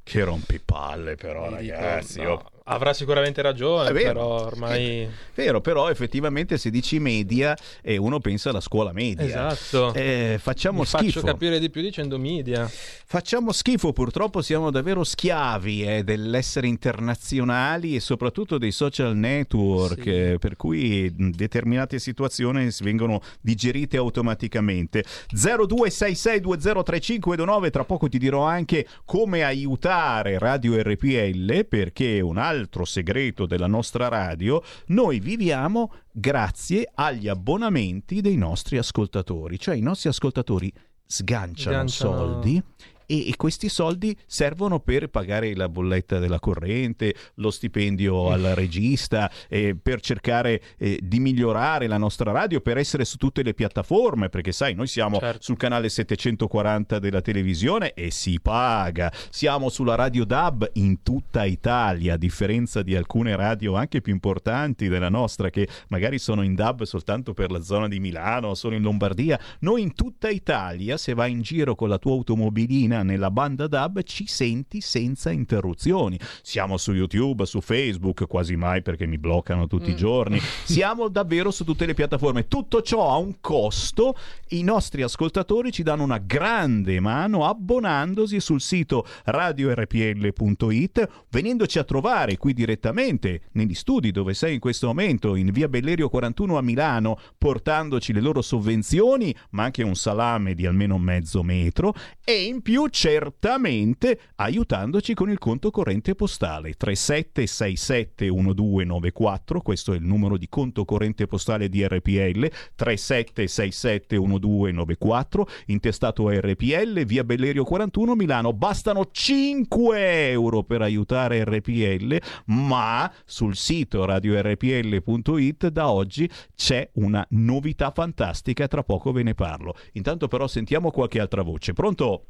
Che 0.01 0.23
rompipalle 0.23 1.15
però 1.15 1.49
Mi 1.51 1.57
dico, 1.57 1.73
ragazzi. 1.73 2.21
no, 2.21 2.31
oh. 2.31 2.51
Avrà 2.71 2.93
sicuramente 2.93 3.41
ragione, 3.41 3.89
È 3.89 3.93
vero. 3.93 4.13
però 4.13 4.45
ormai... 4.45 5.07
Vero, 5.33 5.59
però 5.61 5.89
effettivamente 5.89 6.55
se 6.57 6.69
dici 6.69 6.99
media 6.99 7.57
eh, 7.81 7.97
uno 7.97 8.19
pensa 8.19 8.49
alla 8.51 8.61
scuola 8.61 8.91
media. 8.91 9.25
Esatto. 9.53 9.91
Eh, 9.93 10.37
facciamo 10.39 10.81
Mi 10.81 10.85
schifo. 10.85 11.19
faccio 11.19 11.25
capire 11.25 11.57
di 11.59 11.69
più 11.71 11.81
dicendo 11.81 12.19
media. 12.19 12.67
Facciamo 12.69 13.51
schifo, 13.51 13.91
purtroppo 13.91 14.41
siamo 14.43 14.69
davvero 14.69 15.03
schiavi 15.03 15.83
eh, 15.83 16.03
dell'essere 16.03 16.67
internazionali 16.67 17.95
e 17.95 17.99
soprattutto 17.99 18.57
dei 18.59 18.71
social 18.71 19.15
network, 19.15 20.01
Sì. 20.03 20.09
eh, 20.09 20.37
per 20.39 20.55
cui 20.55 21.11
determinate 21.15 21.97
situazioni 21.99 22.69
vengono 22.81 23.21
digerite 23.41 23.97
automaticamente. 23.97 25.03
0266203529, 25.33 27.69
tra 27.71 27.83
poco 27.83 28.07
ti 28.07 28.19
dirò 28.19 28.43
anche 28.43 28.85
come 29.05 29.43
aiutare 29.43 30.37
Radio 30.37 30.79
RPL, 30.81 31.65
perché 31.65 32.21
un 32.21 32.37
altro 32.59 32.85
segreto 32.85 33.45
della 33.45 33.67
nostra 33.67 34.07
radio, 34.07 34.61
noi 34.87 35.19
viviamo 35.19 35.93
grazie 36.11 36.89
agli 36.93 37.27
abbonamenti 37.27 38.21
dei 38.21 38.35
nostri 38.35 38.77
ascoltatori, 38.77 39.57
cioè 39.57 39.75
i 39.75 39.81
nostri 39.81 40.09
ascoltatori 40.09 40.71
sganciano 41.05 41.87
Sganciano- 41.87 42.17
soldi 42.17 42.63
e, 43.09 43.27
e 43.27 43.35
questi 43.35 43.69
soldi 43.69 44.15
servono 44.27 44.79
per 44.79 45.09
pagare 45.09 45.55
la 45.55 45.67
bolletta 45.67 46.19
della 46.19 46.39
corrente, 46.39 47.15
lo 47.35 47.49
stipendio 47.49 48.29
al 48.29 48.51
regista, 48.53 49.31
eh, 49.47 49.75
per 49.81 49.99
cercare 49.99 50.61
eh, 50.77 50.99
di 51.01 51.19
migliorare 51.19 51.87
la 51.87 51.97
nostra 51.97 52.31
radio, 52.31 52.61
per 52.61 52.77
essere 52.77 53.05
su 53.05 53.17
tutte 53.17 53.41
le 53.41 53.55
piattaforme, 53.55 54.29
perché 54.29 54.51
sai, 54.51 54.75
noi 54.75 54.85
siamo 54.87 55.17
Certo. 55.17 55.41
sul 55.41 55.57
canale 55.57 55.89
740 55.89 56.99
della 56.99 57.21
televisione 57.21 57.93
e 57.93 58.11
si 58.11 58.39
paga, 58.39 59.11
siamo 59.31 59.69
sulla 59.69 59.95
radio 59.95 60.23
DAB 60.23 60.69
in 60.73 61.01
tutta 61.01 61.45
Italia, 61.45 62.13
a 62.13 62.17
differenza 62.17 62.83
di 62.83 62.95
alcune 62.95 63.35
radio 63.35 63.75
anche 63.75 64.01
più 64.01 64.13
importanti 64.13 64.87
della 64.87 65.09
nostra 65.09 65.49
che 65.49 65.67
magari 65.87 66.19
sono 66.19 66.43
in 66.43 66.53
DAB 66.53 66.83
soltanto 66.83 67.33
per 67.33 67.49
la 67.49 67.61
zona 67.61 67.87
di 67.87 67.99
Milano, 67.99 68.53
sono 68.53 68.75
in 68.75 68.83
Lombardia, 68.83 69.39
noi 69.61 69.81
in 69.81 69.95
tutta 69.95 70.29
Italia, 70.29 70.97
se 70.97 71.15
vai 71.15 71.31
in 71.31 71.41
giro 71.41 71.73
con 71.73 71.89
la 71.89 71.97
tua 71.97 72.11
automobilina 72.13 72.98
nella 73.03 73.31
banda 73.31 73.67
DAB, 73.67 74.03
ci 74.03 74.27
senti 74.27 74.81
senza 74.81 75.29
interruzioni. 75.29 76.19
Siamo 76.41 76.77
su 76.77 76.93
YouTube, 76.93 77.45
su 77.45 77.61
Facebook, 77.61 78.27
quasi 78.27 78.55
mai 78.55 78.81
perché 78.81 79.05
mi 79.05 79.17
bloccano 79.17 79.67
tutti 79.67 79.91
i 79.91 79.95
giorni. 79.95 80.39
Siamo 80.63 81.07
davvero 81.07 81.51
su 81.51 81.63
tutte 81.63 81.85
le 81.85 81.93
piattaforme. 81.93 82.47
Tutto 82.47 82.81
ciò 82.81 83.11
ha 83.11 83.17
un 83.17 83.35
costo. 83.41 84.15
I 84.49 84.63
nostri 84.63 85.01
ascoltatori 85.01 85.71
ci 85.71 85.83
danno 85.83 86.03
una 86.03 86.17
grande 86.17 86.99
mano 86.99 87.45
abbonandosi 87.45 88.39
sul 88.39 88.61
sito 88.61 89.05
radiorpl.it, 89.25 91.09
venendoci 91.29 91.79
a 91.79 91.83
trovare 91.83 92.37
qui 92.37 92.53
direttamente 92.53 93.41
negli 93.53 93.73
studi 93.73 94.11
dove 94.11 94.33
sei 94.33 94.55
in 94.55 94.59
questo 94.59 94.87
momento, 94.87 95.35
in 95.35 95.51
via 95.51 95.67
Bellerio 95.67 96.09
41 96.09 96.57
a 96.57 96.61
Milano, 96.61 97.19
portandoci 97.37 98.13
le 98.13 98.21
loro 98.21 98.41
sovvenzioni, 98.41 99.35
ma 99.51 99.63
anche 99.63 99.83
un 99.83 99.95
salame 99.95 100.53
di 100.53 100.65
almeno 100.65 100.97
mezzo 100.97 101.43
metro 101.43 101.93
e 102.23 102.43
in 102.45 102.61
più 102.61 102.88
certamente 102.89 104.19
aiutandoci 104.35 105.13
con 105.13 105.29
il 105.29 105.37
conto 105.37 105.71
corrente 105.71 106.15
postale 106.15 106.75
37671294, 106.77 109.61
questo 109.61 109.93
è 109.93 109.97
il 109.97 110.03
numero 110.03 110.37
di 110.37 110.49
conto 110.49 110.83
corrente 110.85 111.27
postale 111.27 111.67
di 111.69 111.85
RPL 111.85 112.49
37671294, 112.77 115.41
intestato 115.67 116.27
a 116.27 116.39
RPL, 116.39 117.05
via 117.05 117.23
Bellerio 117.23 117.63
41 117.63 118.15
Milano. 118.15 118.53
Bastano 118.53 119.09
5 119.11 120.29
euro 120.29 120.63
per 120.63 120.81
aiutare 120.81 121.43
RPL, 121.43 122.17
ma 122.45 123.11
sul 123.25 123.55
sito 123.55 124.05
radiorpl.it 124.05 125.67
da 125.67 125.91
oggi 125.91 126.27
c'è 126.55 126.89
una 126.93 127.23
novità 127.29 127.91
fantastica 127.91 128.67
tra 128.67 128.83
poco 128.83 129.11
ve 129.11 129.23
ne 129.23 129.33
parlo. 129.33 129.75
Intanto 129.93 130.27
però 130.27 130.47
sentiamo 130.47 130.91
qualche 130.91 131.19
altra 131.19 131.41
voce. 131.41 131.73
Pronto? 131.73 132.25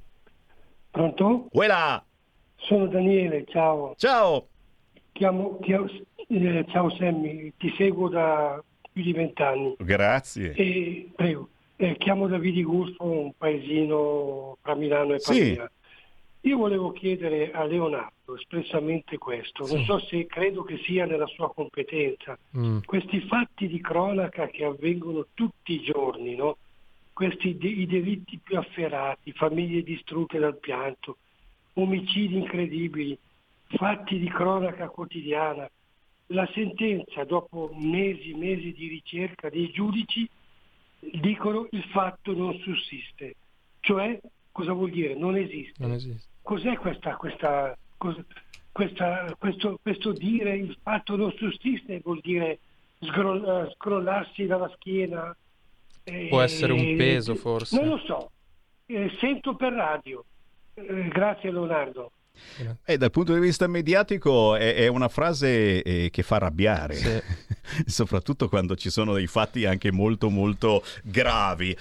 Pronto? 0.91 1.47
Uela! 1.51 2.03
Sono 2.57 2.87
Daniele, 2.87 3.45
ciao. 3.47 3.93
Ciao! 3.97 4.47
Chiamo, 5.11 5.59
chiamo- 5.59 5.89
eh, 6.27 6.65
ciao 6.69 6.89
Sammy, 6.91 7.53
ti 7.57 7.73
seguo 7.77 8.09
da 8.09 8.61
più 8.91 9.03
di 9.03 9.13
vent'anni. 9.13 9.75
Grazie. 9.79 10.53
E, 10.53 11.09
prego, 11.15 11.49
eh, 11.75 11.95
chiamo 11.97 12.27
da 12.27 12.37
Vidigurso, 12.37 13.03
un 13.03 13.31
paesino 13.37 14.57
tra 14.61 14.75
Milano 14.75 15.13
e 15.13 15.19
Sì. 15.19 15.39
Pavia. 15.55 15.71
Io 16.43 16.57
volevo 16.57 16.91
chiedere 16.93 17.51
a 17.51 17.65
Leonardo 17.65 18.35
espressamente 18.37 19.17
questo, 19.17 19.67
non 19.67 19.79
Sì. 19.79 19.83
so 19.83 19.99
se 19.99 20.25
credo 20.25 20.63
che 20.63 20.77
sia 20.85 21.05
nella 21.05 21.27
sua 21.27 21.51
competenza. 21.53 22.37
Mm. 22.57 22.79
Questi 22.85 23.19
fatti 23.21 23.67
di 23.67 23.81
cronaca 23.81 24.47
che 24.47 24.63
avvengono 24.63 25.25
tutti 25.33 25.73
i 25.73 25.81
giorni, 25.81 26.35
no? 26.35 26.57
Questi 27.20 27.57
i 27.59 27.86
delitti 27.86 28.39
più 28.41 28.57
afferrati, 28.57 29.34
famiglie 29.34 29.84
distrutte 29.84 30.39
dal 30.39 30.57
pianto, 30.57 31.17
omicidi 31.74 32.38
incredibili, 32.38 33.17
fatti 33.67 34.17
di 34.17 34.30
cronaca 34.30 34.88
quotidiana. 34.88 35.70
La 36.28 36.49
sentenza, 36.53 37.26
dopo 37.26 37.72
mesi 37.74 38.32
e 38.32 38.38
mesi 38.38 38.72
di 38.72 38.88
ricerca 38.88 39.49
dei 39.49 39.70
giudici, 39.70 40.30
dicono 41.20 41.67
il 41.72 41.84
fatto 41.91 42.34
non 42.34 42.57
sussiste. 42.59 43.36
Cioè, 43.82 44.17
cosa 44.53 44.72
vuol 44.72 44.91
dire? 44.91 45.13
Non 45.13 45.36
esiste. 45.36 45.74
Non 45.78 45.91
esiste. 45.91 46.26
Cos'è 46.41 46.78
questa, 46.78 47.17
questa, 47.17 47.78
questa- 48.72 49.36
questo, 49.38 49.78
questo 49.82 50.13
dire 50.13 50.55
il 50.55 50.78
fatto 50.82 51.17
non 51.17 51.34
sussiste? 51.34 51.99
Vuol 52.01 52.22
dire 52.22 52.59
scrollarsi 53.01 54.45
dalla 54.45 54.72
schiena? 54.76 55.36
Eh, 56.04 56.28
Può 56.30 56.41
essere 56.41 56.74
un 56.74 56.95
peso, 56.95 57.36
forse. 57.36 57.76
Non 57.80 57.89
lo 57.89 57.97
so, 58.06 58.32
Eh, 58.86 59.12
sento 59.20 59.56
per 59.56 59.74
radio. 59.74 60.24
Eh, 60.74 61.08
grazie 61.10 61.52
Leonardo. 61.52 62.12
E 62.86 62.97
dal 62.97 63.12
punto 63.12 63.34
di 63.34 63.39
vista 63.39 63.68
mediatico 63.68 64.56
è, 64.56 64.76
è 64.76 64.88
una 64.88 65.10
frase 65.10 65.84
eh, 65.84 66.10
che 66.10 66.24
fa 66.24 66.38
arrabbiare, 66.38 66.95
soprattutto 67.86 68.47
quando 68.49 68.76
ci 68.76 68.89
sono 68.89 69.13
dei 69.13 69.28
fatti 69.28 69.65
anche 69.65 69.91
molto 69.91 70.30
molto 70.30 70.84
gravi. 71.03 71.76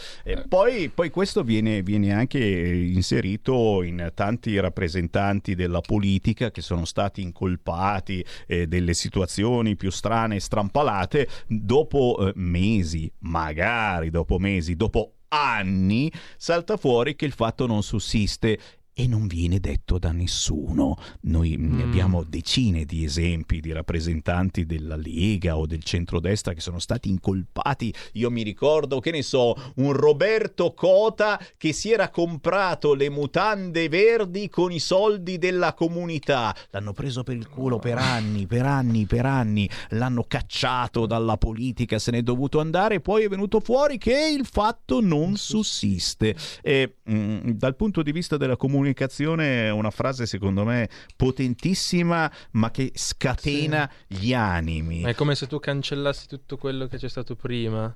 Poi, 0.49 0.89
poi 0.91 1.11
questo 1.11 1.43
viene, 1.43 1.82
viene 1.82 2.12
anche 2.12 2.39
inserito 2.39 3.82
in 3.82 4.11
tanti 4.14 4.59
rappresentanti 4.59 5.55
della 5.55 5.80
politica 5.80 6.51
che 6.51 6.61
sono 6.61 6.84
stati 6.84 7.22
incolpati 7.22 8.24
eh, 8.47 8.66
delle 8.66 8.95
situazioni 8.95 9.76
più 9.76 9.91
strane 9.91 10.36
e 10.36 10.41
strampalate 10.41 11.28
dopo 11.47 12.16
eh, 12.18 12.32
mesi, 12.36 13.11
magari 13.20 14.11
dopo 14.11 14.39
mesi, 14.39 14.76
dopo 14.76 15.12
anni, 15.28 16.11
salta 16.36 16.76
fuori 16.76 17.14
che 17.14 17.24
il 17.24 17.32
fatto 17.32 17.66
non 17.66 17.82
sussiste 17.82 18.59
e 18.99 19.07
non 19.07 19.28
viene 19.28 19.61
detto 19.61 19.96
da 19.96 20.11
nessuno. 20.11 20.96
Noi 21.20 21.57
mm, 21.57 21.82
abbiamo 21.82 22.24
decine 22.24 22.84
di 22.84 23.05
esempi 23.05 23.61
di 23.61 23.70
rappresentanti 23.70 24.66
della 24.66 24.96
Lega 24.96 25.57
o 25.57 25.66
del 25.66 25.84
centrodestra 25.84 26.53
che 26.53 26.61
sono 26.61 26.80
stati 26.80 27.09
incolpati. 27.09 27.94
Io 28.14 28.28
mi 28.28 28.42
ricordo, 28.42 28.99
che 28.99 29.12
ne 29.12 29.22
so, 29.22 29.55
un 29.76 29.92
Roberto 29.92 30.74
Cota 30.74 31.40
che 31.57 31.72
si 31.72 31.92
era 31.92 32.11
comprato 32.11 32.94
le 32.94 33.09
mutande 33.09 33.88
verdi 33.88 34.49
con 34.49 34.72
i 34.72 34.80
soldi 34.80 35.38
della 35.38 35.74
comunità. 35.74 36.53
L'hanno 36.70 36.92
preso 36.92 37.22
per 37.22 37.36
il 37.36 37.49
culo 37.49 37.78
per 37.78 37.99
anni, 37.99 38.49
per 38.49 38.66
anni, 38.66 39.07
per 39.07 39.26
anni. 39.26 39.70
L'hanno 39.90 40.24
cacciato 40.26 41.07
dalla 41.07 41.36
politica, 41.36 42.01
se 42.01 42.11
n'è 42.11 42.22
dovuto 42.22 42.59
andare. 42.59 42.99
Poi 42.99 43.22
è 43.22 43.28
venuto 43.28 43.61
fuori 43.61 43.96
che 43.96 44.34
il 44.36 44.44
fatto 44.44 45.01
non 45.01 45.36
sussiste. 45.36 46.34
E 46.62 46.96
mm, 47.09 47.51
dal 47.51 47.76
punto 47.76 48.03
di 48.03 48.11
vista 48.11 48.36
della 48.36 48.57
comunicazione 48.93 49.66
è 49.66 49.70
una 49.70 49.91
frase 49.91 50.26
secondo 50.26 50.64
me 50.64 50.89
potentissima 51.16 52.30
ma 52.53 52.70
che 52.70 52.91
scatena 52.95 53.91
gli 54.07 54.32
animi. 54.32 55.03
È 55.03 55.14
come 55.14 55.34
se 55.34 55.47
tu 55.47 55.59
cancellassi 55.61 56.26
tutto 56.26 56.57
quello 56.57 56.86
che 56.86 56.97
c'è 56.97 57.09
stato 57.09 57.36
prima. 57.36 57.95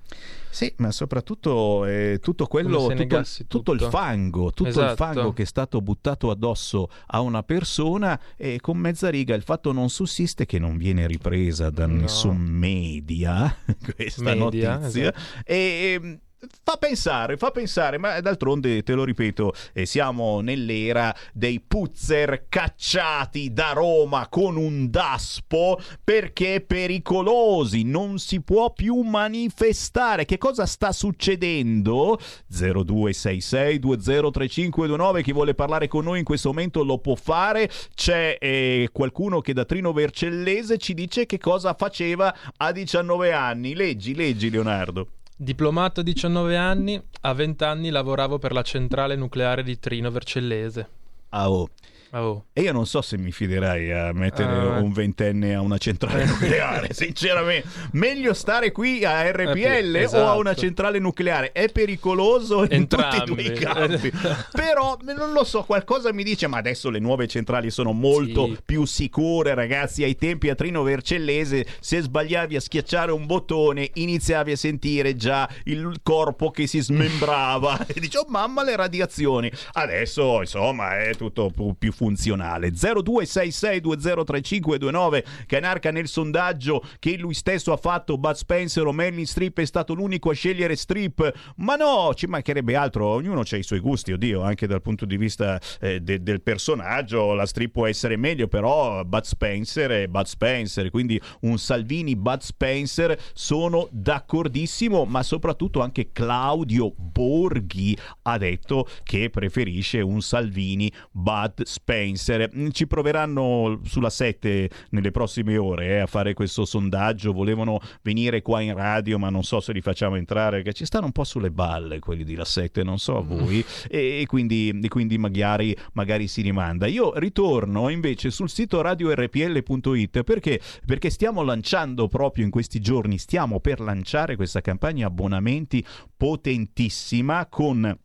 Sì, 0.51 0.72
ma 0.78 0.90
soprattutto 0.90 1.84
eh, 1.86 2.18
tutto 2.20 2.47
quello, 2.47 2.80
tutto, 2.82 2.95
negassi 2.95 3.47
tutto 3.47 3.72
il 3.72 3.78
tutto. 3.78 3.90
fango, 3.90 4.51
tutto 4.53 4.68
il 4.68 4.74
Esatto. 4.74 4.97
fango 4.97 5.32
che 5.32 5.43
è 5.43 5.47
stato 5.47 5.80
buttato 5.80 6.30
addosso 6.30 6.88
a 7.07 7.20
una 7.20 7.43
persona 7.43 8.20
e 8.36 8.59
con 8.61 8.76
mezza 8.76 9.09
riga 9.09 9.34
il 9.34 9.43
fatto 9.43 9.72
non 9.72 9.88
sussiste 9.88 10.45
che 10.47 10.59
non 10.59 10.76
viene 10.76 11.07
ripresa 11.07 11.70
da 11.70 11.86
No. 11.86 12.01
nessun 12.03 12.36
media 12.38 13.55
questa 13.95 14.34
Media, 14.34 14.76
notizia 14.78 15.12
esatto. 15.14 15.43
e 15.45 15.99
ehm, 16.01 16.20
fa 16.64 16.76
pensare, 16.76 17.36
fa 17.36 17.53
pensare, 17.53 17.99
ma 17.99 18.20
d'altronde 18.20 18.82
te 18.82 18.95
lo 18.95 19.05
ripeto, 19.05 19.53
eh, 19.72 19.86
siamo 19.86 20.40
nell'era 20.40 21.14
dei 21.32 21.61
puzzer 21.61 22.47
cacciati 22.49 23.53
da 23.53 23.70
Roma 23.72 24.26
con 24.28 24.57
un 24.57 24.90
daspo 24.90 25.80
perché 26.03 26.64
pericolosi, 26.66 27.84
non 27.84 28.18
si 28.18 28.40
può 28.40 28.72
più 28.72 29.03
manifestare. 29.03 30.24
Che 30.24 30.38
cosa 30.38 30.66
sta 30.66 30.90
succedendo? 30.90 32.18
0266203529, 32.53 35.22
chi 35.22 35.32
vuole 35.32 35.55
parlare 35.55 35.86
con 35.86 36.03
noi 36.05 36.18
in 36.18 36.24
questo 36.24 36.49
momento 36.49 36.82
lo 36.82 36.99
può 36.99 37.14
fare. 37.14 37.70
C'è 37.95 38.36
eh, 38.40 38.88
qualcuno 38.93 39.40
che 39.40 39.53
da 39.53 39.64
Trino 39.64 39.93
Vercellese 39.93 40.78
ci 40.78 40.95
dice 40.95 41.26
che 41.26 41.38
cosa 41.38 41.74
faceva 41.74 42.34
a 42.57 42.72
19 42.72 43.32
anni. 43.32 43.74
Leggi, 43.74 44.12
leggi 44.14 44.51
Leonardo. 44.51 45.22
Diplomato 45.43 45.99
a 45.99 46.03
19 46.05 46.57
anni, 46.57 47.03
a 47.22 47.32
20 47.32 47.64
anni 47.64 47.90
lavoravo 47.90 48.38
per 48.38 48.53
la 48.53 48.62
centrale 48.62 49.16
nucleare 49.16 49.64
di 49.64 49.76
Trino 49.80 50.09
Vercellese. 50.09 50.88
Ah, 51.35 51.51
oh. 51.51 51.68
Oh. 52.14 52.45
E 52.53 52.61
io 52.61 52.72
non 52.72 52.85
so 52.85 53.01
se 53.01 53.16
mi 53.16 53.33
fiderei 53.33 53.91
a 53.91 54.12
mettere 54.12 54.53
Ah. 54.53 54.80
un 54.80 54.93
ventenne 54.93 55.55
a 55.55 55.62
una 55.62 55.78
centrale 55.78 56.26
nucleare, 56.28 56.93
sinceramente. 56.93 57.66
Meglio 57.93 58.35
stare 58.35 58.70
qui 58.70 59.03
a 59.03 59.30
RPL 59.30 59.97
Eh, 59.97 60.05
o 60.18 60.26
a 60.28 60.35
una 60.37 60.51
esatto. 60.51 60.61
centrale 60.66 60.99
nucleare. 60.99 61.53
È 61.53 61.70
pericoloso 61.70 62.64
in 62.70 62.87
tutti 62.87 63.33
i 63.47 63.53
campi. 63.53 64.12
Però 64.53 64.99
non 65.16 65.33
lo 65.33 65.43
so, 65.45 65.62
qualcosa 65.62 66.12
mi 66.12 66.22
dice, 66.22 66.49
ma 66.49 66.59
adesso 66.59 66.91
le 66.91 66.99
nuove 66.99 67.26
centrali 67.28 67.70
sono 67.70 67.93
molto 67.93 68.45
Sì. 68.45 68.59
più 68.62 68.85
sicure, 68.85 69.55
ragazzi. 69.55 70.05
Ai 70.05 70.14
tempi 70.16 70.51
a 70.51 70.55
Trino 70.55 70.83
Vercellese, 70.83 71.64
se 71.80 72.03
sbagliavi 72.03 72.57
a 72.57 72.61
schiacciare 72.61 73.11
un 73.11 73.24
bottone, 73.24 73.89
iniziavi 73.95 74.53
a 74.53 74.57
sentire 74.57 75.16
già 75.16 75.49
il 75.64 76.01
corpo 76.03 76.51
che 76.51 76.66
si 76.66 76.80
smembrava 76.80 77.87
e 77.89 77.99
dici, 78.01 78.18
oh 78.18 78.26
mamma, 78.28 78.62
le 78.62 78.76
radiazioni. 78.76 79.51
Adesso, 79.72 80.41
insomma, 80.41 80.99
è 80.99 81.14
tutto 81.23 81.51
pu- 81.51 81.77
più 81.79 81.93
funzionale. 81.93 82.73
0266203529 82.73 85.25
Canarca 85.47 85.91
nel 85.91 86.09
sondaggio 86.09 86.83
che 86.99 87.16
lui 87.16 87.35
stesso 87.35 87.73
ha 87.73 87.77
fatto 87.77 88.16
Bud 88.18 88.35
Spencer 88.35 88.87
o 88.87 88.93
Merlin 88.93 89.27
Strip 89.27 89.61
è 89.61 89.64
stato 89.64 89.95
l'unico 89.95 90.31
a 90.31 90.35
scegliere 90.35 90.77
Strip. 90.77 91.33
Ma 91.57 91.77
no, 91.77 92.12
ci 92.14 92.27
mancherebbe 92.27 92.77
altro, 92.77 93.07
ognuno 93.07 93.41
ha 93.41 93.57
i 93.57 93.62
suoi 93.62 93.81
gusti, 93.81 94.12
oddio, 94.12 94.43
anche 94.43 94.66
dal 94.66 94.83
punto 94.83 95.05
di 95.05 95.16
vista 95.16 95.61
eh, 95.81 96.01
de- 96.01 96.23
del 96.23 96.43
personaggio 96.43 97.35
la 97.35 97.47
Strip 97.47 97.73
può 97.73 97.87
essere 97.87 98.16
meglio, 98.16 98.49
però 98.49 99.05
Bud 99.05 99.25
Spencer 99.25 99.91
è 99.91 100.07
Bud 100.07 100.27
Spencer, 100.27 100.91
quindi 100.91 101.20
un 101.41 101.59
Salvini 101.59 102.16
Bud 102.16 102.41
Spencer 102.41 103.18
sono 103.33 103.89
d'accordissimo, 103.91 105.05
ma 105.05 105.23
soprattutto 105.23 105.81
anche 105.81 106.11
Claudio 106.12 106.93
Borghi 106.97 107.97
ha 108.23 108.39
detto 108.39 108.89
che 109.03 109.31
preferisce 109.31 110.01
un 110.01 110.20
Salvini 110.20 110.93
Bud 111.12 111.62
Spencer. 111.62 112.50
Mm, 112.56 112.70
Ci 112.70 112.86
proveranno 112.86 113.80
sulla 113.84 114.10
7 114.10 114.70
nelle 114.90 115.10
prossime 115.10 115.56
ore 115.56 115.88
eh, 115.88 115.98
a 115.98 116.06
fare 116.06 116.34
questo 116.34 116.64
sondaggio, 116.64 117.32
volevano 117.32 117.80
venire 118.02 118.42
qua 118.42 118.60
in 118.60 118.74
radio, 118.74 119.18
ma 119.18 119.28
non 119.28 119.44
so 119.44 119.60
se 119.60 119.72
li 119.72 119.80
facciamo 119.80 120.16
entrare 120.16 120.56
perché 120.56 120.72
ci 120.72 120.86
stanno 120.86 121.06
un 121.06 121.12
po' 121.12 121.24
sulle 121.24 121.50
balle 121.50 121.98
quelli 121.98 122.24
di 122.24 122.34
La 122.34 122.44
7, 122.44 122.82
non 122.82 122.98
so 122.98 123.18
a 123.18 123.20
voi, 123.20 123.64
e, 123.88 124.20
e 124.20 124.26
quindi, 124.26 124.78
e 124.82 124.88
quindi 124.88 125.18
magari, 125.18 125.76
magari 125.92 126.26
si 126.26 126.40
rimanda. 126.40 126.86
Io 126.86 127.16
ritorno 127.18 127.88
invece 127.88 128.30
sul 128.30 128.48
sito 128.48 128.80
radiorpl.it 128.80 130.22
perché, 130.22 130.60
perché 130.86 131.10
stiamo 131.10 131.42
lanciando 131.42 132.08
proprio 132.08 132.44
in 132.44 132.50
questi 132.50 132.80
giorni, 132.80 133.18
stiamo 133.18 133.60
per 133.60 133.80
lanciare 133.80 134.36
questa 134.36 134.60
campagna 134.60 135.06
abbonamenti 135.06 135.84
potentissima 136.16 137.46
con 137.46 137.98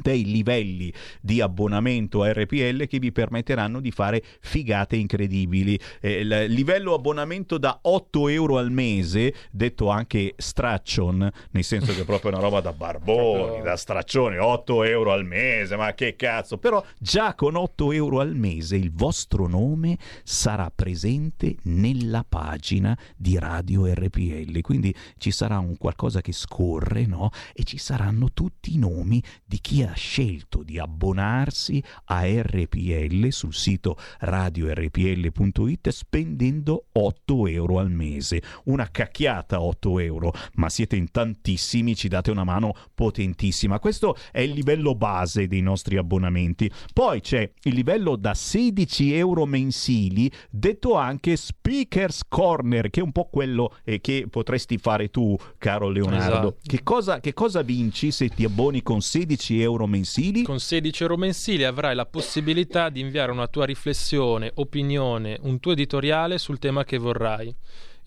dei 0.00 0.24
livelli 0.24 0.92
di 1.20 1.40
abbonamento 1.40 2.22
a 2.22 2.32
RPL 2.32 2.86
che 2.86 2.98
vi 2.98 3.12
permetteranno 3.12 3.80
di 3.80 3.90
fare 3.90 4.22
figate 4.40 4.96
incredibili. 4.96 5.78
Eh, 6.00 6.20
il 6.20 6.46
livello 6.48 6.94
abbonamento 6.94 7.58
da 7.58 7.78
8 7.82 8.28
euro 8.28 8.58
al 8.58 8.70
mese, 8.70 9.34
detto 9.50 9.88
anche 9.88 10.34
straccion, 10.36 11.30
nel 11.50 11.64
senso 11.64 11.94
che 11.94 12.02
è 12.02 12.04
proprio 12.04 12.30
una 12.32 12.40
roba 12.40 12.60
da 12.60 12.72
barboni, 12.72 13.62
da 13.62 13.76
straccione, 13.76 14.38
8 14.38 14.84
euro 14.84 15.12
al 15.12 15.24
mese, 15.24 15.76
ma 15.76 15.92
che 15.94 16.16
cazzo! 16.16 16.58
Però 16.58 16.84
già 16.98 17.34
con 17.34 17.56
8 17.56 17.92
euro 17.92 18.20
al 18.20 18.34
mese 18.34 18.76
il 18.76 18.92
vostro 18.92 19.46
nome 19.46 19.98
sarà 20.24 20.70
presente 20.74 21.56
nella 21.64 22.24
pagina 22.28 22.98
di 23.16 23.38
Radio 23.38 23.86
RPL, 23.86 24.60
quindi 24.60 24.94
ci 25.18 25.30
sarà 25.30 25.58
un 25.58 25.76
qualcosa 25.76 26.20
che 26.20 26.32
scorre, 26.32 27.06
no? 27.06 27.30
E 27.54 27.64
ci 27.64 27.78
saranno 27.78 28.32
tutti 28.32 28.74
i 28.74 28.78
nomi 28.78 29.22
di 29.44 29.58
chi 29.60 29.82
ha 29.88 29.94
scelto 29.94 30.62
di 30.62 30.78
abbonarsi 30.78 31.82
a 32.06 32.24
RPL 32.24 33.28
sul 33.28 33.54
sito 33.54 33.96
radiorpl.it 34.20 35.88
spendendo 35.88 36.86
8 36.92 37.46
euro 37.46 37.78
al 37.78 37.90
mese. 37.90 38.42
Una 38.64 38.90
cacchiata 38.90 39.60
8 39.60 39.98
euro, 39.98 40.32
ma 40.54 40.68
siete 40.68 40.96
in 40.96 41.10
tantissimi, 41.10 41.96
ci 41.96 42.08
date 42.08 42.30
una 42.30 42.44
mano 42.44 42.74
potentissima. 42.94 43.78
Questo 43.78 44.16
è 44.30 44.40
il 44.40 44.52
livello 44.52 44.94
base 44.94 45.46
dei 45.46 45.60
nostri 45.60 45.96
abbonamenti. 45.96 46.70
Poi 46.92 47.20
c'è 47.20 47.50
il 47.62 47.74
livello 47.74 48.16
da 48.16 48.34
16 48.34 49.14
euro 49.14 49.46
mensili, 49.46 50.30
detto 50.50 50.94
anche 50.94 51.36
Speakers 51.36 52.22
Corner, 52.28 52.90
che 52.90 53.00
è 53.00 53.02
un 53.02 53.12
po' 53.12 53.28
quello 53.30 53.76
eh, 53.84 54.00
che 54.00 54.26
potresti 54.28 54.78
fare 54.78 55.08
tu, 55.08 55.36
caro 55.58 55.88
Leonardo. 55.88 56.16
Esatto. 56.18 56.56
Che, 56.62 56.82
cosa, 56.82 57.20
che 57.20 57.32
cosa 57.32 57.62
vinci 57.62 58.10
se 58.10 58.28
ti 58.28 58.44
abboni 58.44 58.82
con 58.82 59.00
16 59.00 59.60
euro 59.62 59.77
mensili? 59.86 60.42
Con 60.42 60.58
16 60.58 61.02
euro 61.02 61.16
mensili 61.16 61.64
avrai 61.64 61.94
la 61.94 62.06
possibilità 62.06 62.88
di 62.88 63.00
inviare 63.00 63.30
una 63.30 63.46
tua 63.46 63.64
riflessione, 63.64 64.50
opinione, 64.54 65.38
un 65.42 65.60
tuo 65.60 65.72
editoriale 65.72 66.38
sul 66.38 66.58
tema 66.58 66.84
che 66.84 66.98
vorrai. 66.98 67.54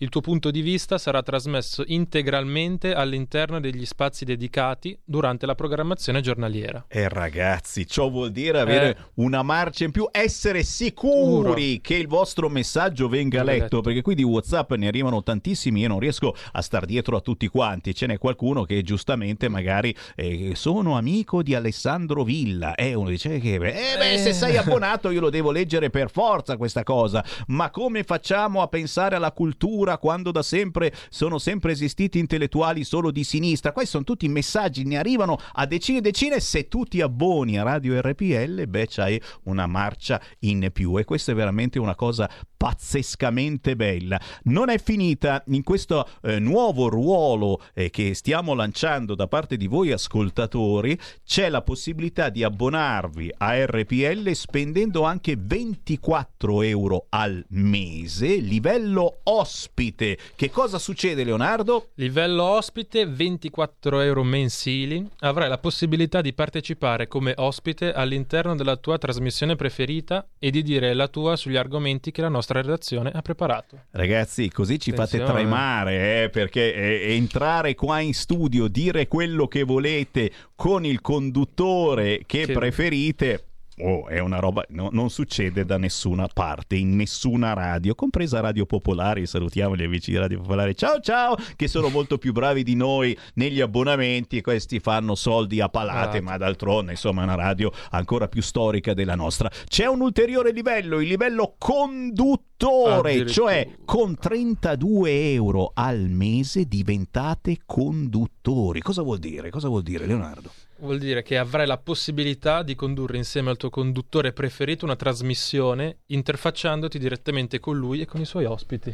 Il 0.02 0.08
tuo 0.08 0.20
punto 0.20 0.50
di 0.50 0.62
vista 0.62 0.98
sarà 0.98 1.22
trasmesso 1.22 1.84
integralmente 1.86 2.92
all'interno 2.92 3.60
degli 3.60 3.86
spazi 3.86 4.24
dedicati 4.24 4.98
durante 5.04 5.46
la 5.46 5.54
programmazione 5.54 6.20
giornaliera. 6.20 6.84
Eh 6.88 7.08
ragazzi, 7.08 7.86
ciò 7.86 8.10
vuol 8.10 8.32
dire 8.32 8.58
avere 8.58 8.88
Eh. 8.88 8.96
una 9.22 9.42
marcia 9.44 9.84
in 9.84 9.92
più, 9.92 10.08
essere 10.10 10.64
sicuri 10.64 11.80
che 11.80 11.94
il 11.94 12.08
vostro 12.08 12.48
messaggio 12.48 13.06
venga 13.08 13.44
letto, 13.44 13.62
letto. 13.62 13.80
perché 13.80 14.02
qui 14.02 14.16
di 14.16 14.24
WhatsApp 14.24 14.72
ne 14.72 14.88
arrivano 14.88 15.22
tantissimi, 15.22 15.82
io 15.82 15.86
non 15.88 16.00
riesco 16.00 16.34
a 16.50 16.60
star 16.62 16.84
dietro 16.84 17.16
a 17.16 17.20
tutti 17.20 17.46
quanti, 17.46 17.94
ce 17.94 18.06
n'è 18.06 18.18
qualcuno 18.18 18.64
che 18.64 18.82
giustamente 18.82 19.48
magari 19.48 19.94
eh, 20.16 20.56
sono 20.56 20.96
amico 20.96 21.44
di 21.44 21.54
Alessandro 21.54 22.24
Villa, 22.24 22.74
e 22.74 22.94
uno 22.94 23.08
dice 23.08 23.38
che 23.38 23.54
eh, 23.54 23.58
beh, 23.96 24.18
se 24.18 24.30
Eh. 24.30 24.32
sei 24.32 24.56
abbonato 24.56 25.10
io 25.10 25.20
lo 25.20 25.30
devo 25.30 25.52
leggere 25.52 25.90
per 25.90 26.10
forza 26.10 26.56
questa 26.56 26.82
cosa, 26.82 27.24
ma 27.46 27.70
come 27.70 28.02
facciamo 28.02 28.62
a 28.62 28.66
pensare 28.66 29.14
alla 29.14 29.30
cultura 29.30 29.90
quando 29.98 30.30
da 30.30 30.42
sempre 30.42 30.92
sono 31.08 31.38
sempre 31.38 31.72
esistiti 31.72 32.18
intellettuali 32.18 32.84
solo 32.84 33.10
di 33.10 33.24
sinistra? 33.24 33.72
Questi 33.72 33.90
sono 33.90 34.04
tutti 34.04 34.28
messaggi, 34.28 34.84
ne 34.84 34.96
arrivano 34.96 35.38
a 35.52 35.66
decine 35.66 35.98
e 35.98 36.02
decine. 36.02 36.40
Se 36.40 36.68
tu 36.68 36.84
ti 36.84 37.00
abboni 37.00 37.58
a 37.58 37.62
Radio 37.62 38.00
RPL, 38.00 38.66
beh, 38.66 38.86
c'hai 38.88 39.20
una 39.44 39.66
marcia 39.66 40.20
in 40.40 40.70
più. 40.72 40.98
E 40.98 41.04
questa 41.04 41.32
è 41.32 41.34
veramente 41.34 41.78
una 41.78 41.94
cosa 41.94 42.30
pazzescamente 42.56 43.74
bella. 43.74 44.20
Non 44.44 44.68
è 44.68 44.78
finita 44.78 45.42
in 45.48 45.64
questo 45.64 46.08
eh, 46.22 46.38
nuovo 46.38 46.88
ruolo 46.88 47.60
eh, 47.74 47.90
che 47.90 48.14
stiamo 48.14 48.54
lanciando 48.54 49.16
da 49.16 49.26
parte 49.26 49.56
di 49.56 49.66
voi 49.66 49.90
ascoltatori. 49.90 50.96
C'è 51.24 51.48
la 51.48 51.62
possibilità 51.62 52.28
di 52.28 52.44
abbonarvi 52.44 53.34
a 53.38 53.64
RPL 53.64 54.30
spendendo 54.34 55.02
anche 55.02 55.36
24 55.36 56.62
euro 56.62 57.06
al 57.08 57.44
mese, 57.48 58.36
livello 58.36 59.20
ospite. 59.24 59.81
Che 59.90 60.50
cosa 60.50 60.78
succede, 60.78 61.24
Leonardo? 61.24 61.88
Livello 61.94 62.44
ospite 62.44 63.04
24 63.06 64.00
euro 64.00 64.22
mensili. 64.22 65.04
Avrai 65.20 65.48
la 65.48 65.58
possibilità 65.58 66.20
di 66.20 66.32
partecipare 66.32 67.08
come 67.08 67.32
ospite 67.36 67.92
all'interno 67.92 68.54
della 68.54 68.76
tua 68.76 68.96
trasmissione 68.98 69.56
preferita 69.56 70.26
e 70.38 70.50
di 70.50 70.62
dire 70.62 70.94
la 70.94 71.08
tua 71.08 71.34
sugli 71.36 71.56
argomenti 71.56 72.12
che 72.12 72.20
la 72.20 72.28
nostra 72.28 72.60
redazione 72.60 73.10
ha 73.12 73.22
preparato. 73.22 73.86
Ragazzi, 73.90 74.48
così 74.50 74.78
ci 74.78 74.90
fate 74.92 75.16
Attenzione. 75.16 75.40
tremare, 75.40 76.22
eh, 76.24 76.30
perché 76.30 76.74
eh, 76.74 77.14
entrare 77.14 77.74
qua 77.74 77.98
in 78.00 78.14
studio, 78.14 78.68
dire 78.68 79.08
quello 79.08 79.48
che 79.48 79.64
volete 79.64 80.30
con 80.54 80.84
il 80.84 81.00
conduttore 81.00 82.22
che 82.26 82.46
Che- 82.46 82.52
preferite. 82.52 83.46
Oh, 83.78 84.06
è 84.06 84.18
una 84.18 84.38
roba, 84.38 84.62
no, 84.68 84.90
non 84.92 85.08
succede 85.08 85.64
da 85.64 85.78
nessuna 85.78 86.28
parte, 86.32 86.76
in 86.76 86.94
nessuna 86.94 87.54
radio, 87.54 87.94
compresa 87.94 88.40
Radio 88.40 88.66
Popolari. 88.66 89.26
Salutiamo 89.26 89.74
gli 89.74 89.82
amici 89.82 90.10
di 90.10 90.18
Radio 90.18 90.40
Popolare. 90.40 90.74
Ciao 90.74 91.00
ciao, 91.00 91.36
che 91.56 91.68
sono 91.68 91.88
molto 91.88 92.18
più 92.18 92.32
bravi 92.32 92.64
di 92.64 92.74
noi 92.74 93.16
negli 93.34 93.62
abbonamenti. 93.62 94.42
Questi 94.42 94.78
fanno 94.78 95.14
soldi 95.14 95.60
a 95.60 95.70
palate, 95.70 96.18
Esatto. 96.18 96.22
ma 96.22 96.36
d'altronde, 96.36 96.90
insomma, 96.92 97.22
è 97.22 97.24
una 97.24 97.34
radio 97.34 97.72
ancora 97.92 98.28
più 98.28 98.42
storica 98.42 98.92
della 98.92 99.14
nostra. 99.14 99.50
C'è 99.66 99.86
un 99.86 100.02
ulteriore 100.02 100.52
livello, 100.52 101.00
il 101.00 101.08
livello 101.08 101.54
conduttore, 101.56 103.26
cioè 103.26 103.66
con 103.86 104.18
32 104.18 105.32
euro 105.32 105.70
al 105.72 106.08
mese 106.10 106.66
diventate 106.66 107.60
conduttori. 107.64 108.80
Cosa 108.80 109.00
vuol 109.00 109.18
dire? 109.18 109.48
Cosa 109.48 109.68
vuol 109.68 109.82
dire, 109.82 110.04
Leonardo? 110.06 110.50
Vuol 110.82 110.98
dire 110.98 111.22
che 111.22 111.38
avrai 111.38 111.64
la 111.64 111.78
possibilità 111.78 112.64
di 112.64 112.74
condurre 112.74 113.16
insieme 113.16 113.50
al 113.50 113.56
tuo 113.56 113.70
conduttore 113.70 114.32
preferito 114.32 114.84
una 114.84 114.96
trasmissione 114.96 115.98
interfacciandoti 116.06 116.98
direttamente 116.98 117.60
con 117.60 117.78
lui 117.78 118.00
e 118.00 118.04
con 118.04 118.20
i 118.20 118.24
suoi 118.24 118.46
ospiti. 118.46 118.92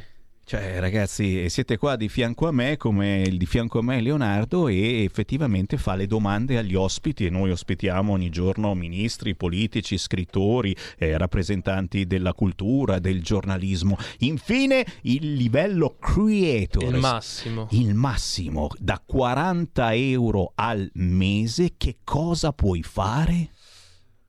Cioè, 0.49 0.81
ragazzi, 0.81 1.51
siete 1.51 1.77
qua 1.77 1.97
di 1.97 2.09
fianco 2.09 2.49
a 2.49 2.53
me, 2.53 2.79
come 2.79 3.21
il 3.21 3.37
di 3.37 3.45
fianco 3.45 3.81
a 3.81 3.83
me 3.83 4.01
Leonardo, 4.01 4.69
e 4.69 5.05
effettivamente 5.05 5.77
fa 5.77 5.95
le 5.95 6.07
domande 6.07 6.57
agli 6.57 6.75
ospiti. 6.75 7.27
E 7.27 7.29
noi 7.29 7.51
ospitiamo 7.51 8.15
ogni 8.15 8.31
giorno 8.31 8.73
ministri, 8.73 9.35
politici, 9.35 9.99
scrittori, 9.99 10.75
eh, 10.97 11.19
rappresentanti 11.19 12.07
della 12.07 12.33
cultura, 12.33 12.99
del 12.99 13.23
giornalismo. 13.23 13.99
Infine, 14.21 14.87
il 15.03 15.35
livello 15.35 15.99
creator. 16.01 16.95
Il 16.95 16.99
massimo. 16.99 17.67
Il 17.73 17.93
massimo, 17.93 18.71
da 18.79 19.03
40 19.05 19.93
euro 19.93 20.53
al 20.55 20.91
mese, 20.95 21.75
che 21.77 21.99
cosa 22.03 22.55
puoi 22.55 22.83
fare? 22.83 23.51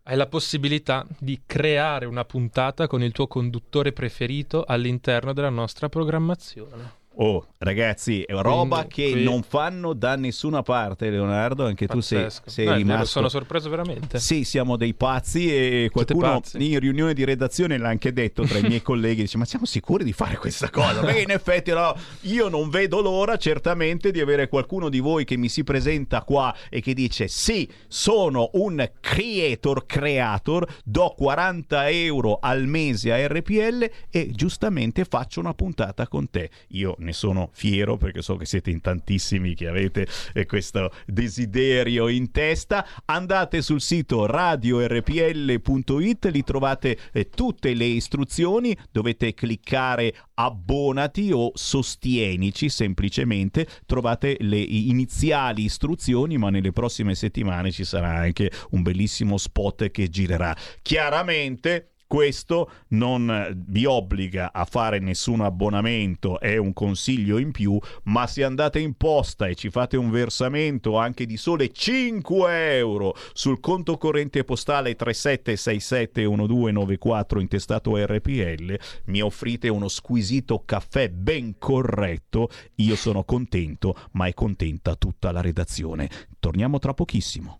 Hai 0.09 0.17
la 0.17 0.25
possibilità 0.25 1.05
di 1.19 1.41
creare 1.45 2.07
una 2.07 2.25
puntata 2.25 2.87
con 2.87 3.03
il 3.03 3.11
tuo 3.11 3.27
conduttore 3.27 3.93
preferito 3.93 4.63
all'interno 4.65 5.33
della 5.33 5.51
nostra 5.51 5.87
programmazione. 5.87 6.98
Oh, 7.21 7.45
ragazzi, 7.57 8.21
è 8.21 8.31
roba 8.31 8.85
Quindi, 8.85 8.93
che 8.93 9.11
qui- 9.11 9.23
non 9.25 9.43
fanno 9.43 9.91
da 9.91 10.15
nessuna 10.15 10.61
parte, 10.61 11.09
Leonardo. 11.09 11.65
Anche 11.65 11.85
tu 11.85 11.99
sei, 11.99 12.23
Pazzesco. 12.23 12.49
sei 12.49 12.65
No, 12.67 12.75
rimasto. 12.75 13.05
sono 13.07 13.27
sorpreso 13.27 13.69
veramente. 13.69 14.19
Sì, 14.19 14.45
siamo 14.45 14.77
dei 14.77 14.93
pazzi 14.93 15.53
e 15.53 15.89
qualcuno 15.91 16.39
pazzi. 16.39 16.71
in 16.71 16.79
riunione 16.79 17.13
di 17.13 17.25
redazione 17.25 17.77
l'ha 17.77 17.89
anche 17.89 18.13
detto 18.13 18.43
tra 18.43 18.59
i 18.59 18.61
miei 18.61 18.81
colleghi, 18.83 19.23
dice 19.23 19.37
ma 19.37 19.43
siamo 19.43 19.65
sicuri 19.65 20.05
di 20.05 20.13
fare 20.13 20.37
questa 20.37 20.69
cosa? 20.69 21.01
Perché 21.01 21.19
in 21.23 21.31
effetti 21.31 21.71
no, 21.71 21.93
io 22.21 22.47
non 22.47 22.69
vedo 22.69 23.01
l'ora 23.01 23.35
certamente 23.35 24.11
di 24.11 24.21
avere 24.21 24.47
qualcuno 24.47 24.87
di 24.87 24.99
voi 24.99 25.25
che 25.25 25.35
mi 25.35 25.49
si 25.49 25.65
presenta 25.65 26.21
qua 26.21 26.55
e 26.69 26.79
che 26.79 26.93
dice 26.93 27.27
sì, 27.27 27.69
sono 27.89 28.49
un 28.53 28.89
creator, 29.01 29.85
creator, 29.85 30.65
do 30.85 31.13
40 31.17 31.89
euro 31.89 32.37
al 32.41 32.65
mese 32.65 33.11
a 33.11 33.27
RPL 33.27 33.89
e 34.09 34.29
giustamente 34.31 35.03
faccio 35.03 35.41
una 35.41 35.53
puntata 35.53 36.07
con 36.07 36.29
te. 36.29 36.49
Io 36.69 36.95
ne 36.99 37.07
sono 37.13 37.49
fiero 37.51 37.97
perché 37.97 38.21
so 38.21 38.35
che 38.35 38.45
siete 38.45 38.69
in 38.69 38.81
tantissimi 38.81 39.53
che 39.53 39.67
avete 39.67 40.07
eh, 40.33 40.45
questo 40.45 40.91
desiderio 41.05 42.07
in 42.07 42.31
testa. 42.31 42.85
Andate 43.05 43.61
sul 43.61 43.81
sito 43.81 44.25
radiorpl.it, 44.25 46.25
lì 46.25 46.43
trovate 46.43 46.97
eh, 47.11 47.29
tutte 47.29 47.73
le 47.73 47.85
istruzioni, 47.85 48.75
dovete 48.91 49.33
cliccare 49.33 50.13
abbonati 50.35 51.31
o 51.31 51.51
sostienici 51.53 52.69
semplicemente, 52.69 53.67
trovate 53.85 54.37
le 54.39 54.59
iniziali 54.59 55.63
istruzioni, 55.63 56.37
ma 56.37 56.49
nelle 56.49 56.71
prossime 56.71 57.15
settimane 57.15 57.71
ci 57.71 57.83
sarà 57.83 58.15
anche 58.15 58.51
un 58.71 58.81
bellissimo 58.81 59.37
spot 59.37 59.91
che 59.91 60.09
girerà. 60.09 60.55
Chiaramente 60.81 61.88
questo 62.09 62.71
non 62.87 63.29
eh, 63.29 63.53
vi 63.55 63.85
obbliga 63.85 64.51
a 64.51 64.65
fare 64.65 64.97
nessun 64.97 65.41
abbonamento, 65.41 66.39
è 66.39 66.57
un 66.57 66.73
consiglio 66.73 67.37
in 67.37 67.51
più, 67.51 67.77
ma 68.05 68.25
se 68.25 68.43
andate 68.43 68.79
in 68.79 68.95
posta 68.95 69.45
e 69.45 69.53
ci 69.53 69.69
fate 69.69 69.95
un 69.95 70.09
versamento 70.09 70.97
anche 70.97 71.27
di 71.27 71.37
sole 71.37 71.71
5 71.71 72.77
euro 72.77 73.13
sul 73.33 73.59
conto 73.59 73.99
corrente 73.99 74.43
postale 74.43 74.97
37671294 74.97 77.39
intestato 77.39 78.03
RPL, 78.03 78.79
mi 79.05 79.21
offrite 79.21 79.69
uno 79.69 79.87
squisito 79.87 80.63
caffè 80.65 81.09
ben 81.09 81.59
corretto, 81.59 82.49
io 82.77 82.95
sono 82.95 83.23
contento, 83.23 83.95
ma 84.13 84.25
è 84.25 84.33
contenta 84.33 84.95
tutta 84.95 85.31
la 85.31 85.41
redazione. 85.41 86.09
Torniamo 86.39 86.79
tra 86.79 86.95
pochissimo. 86.95 87.59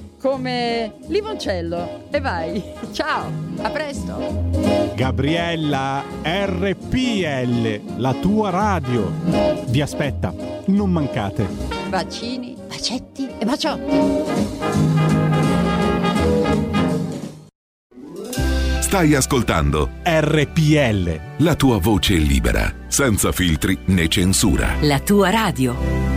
come 0.21 0.93
limoncello. 1.07 2.05
E 2.11 2.21
vai. 2.21 2.63
Ciao, 2.93 3.31
a 3.61 3.69
presto. 3.69 4.49
Gabriella 4.95 6.03
RPL, 6.23 7.97
la 7.97 8.13
tua 8.13 8.49
radio. 8.51 9.11
Vi 9.67 9.81
aspetta, 9.81 10.33
non 10.67 10.91
mancate. 10.91 11.47
Bacini, 11.89 12.55
bacetti 12.67 13.29
e 13.39 13.45
baciotti. 13.45 14.29
Stai 18.81 19.15
ascoltando 19.15 19.89
RPL. 20.03 21.19
la 21.37 21.55
tua 21.55 21.77
voce 21.79 22.15
libera, 22.15 22.71
senza 22.87 23.31
filtri 23.31 23.77
né 23.85 24.09
censura. 24.09 24.75
La 24.81 24.99
tua 24.99 25.29
radio. 25.29 26.09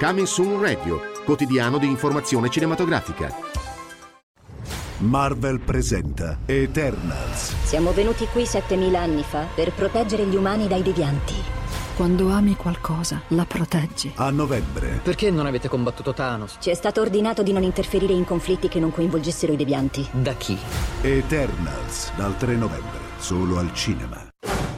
Coming 0.00 0.26
Soon 0.26 0.60
Radio, 0.60 1.11
quotidiano 1.24 1.78
di 1.78 1.86
informazione 1.86 2.48
cinematografica. 2.48 3.34
Marvel 4.98 5.58
presenta 5.60 6.38
Eternals. 6.46 7.52
Siamo 7.64 7.92
venuti 7.92 8.26
qui 8.26 8.46
7000 8.46 9.00
anni 9.00 9.22
fa 9.24 9.46
per 9.52 9.72
proteggere 9.72 10.24
gli 10.26 10.36
umani 10.36 10.68
dai 10.68 10.82
devianti. 10.82 11.34
Quando 11.96 12.30
ami 12.30 12.56
qualcosa, 12.56 13.20
la 13.28 13.44
proteggi. 13.44 14.12
A 14.16 14.30
novembre. 14.30 15.00
Perché 15.02 15.30
non 15.30 15.46
avete 15.46 15.68
combattuto 15.68 16.14
Thanos? 16.14 16.56
Ci 16.58 16.70
è 16.70 16.74
stato 16.74 17.00
ordinato 17.00 17.42
di 17.42 17.52
non 17.52 17.62
interferire 17.64 18.12
in 18.12 18.24
conflitti 18.24 18.68
che 18.68 18.80
non 18.80 18.92
coinvolgessero 18.92 19.52
i 19.52 19.56
devianti. 19.56 20.08
Da 20.12 20.32
chi? 20.34 20.56
Eternals, 21.02 22.12
dal 22.16 22.36
3 22.36 22.54
novembre, 22.54 22.98
solo 23.18 23.58
al 23.58 23.74
cinema. 23.74 24.26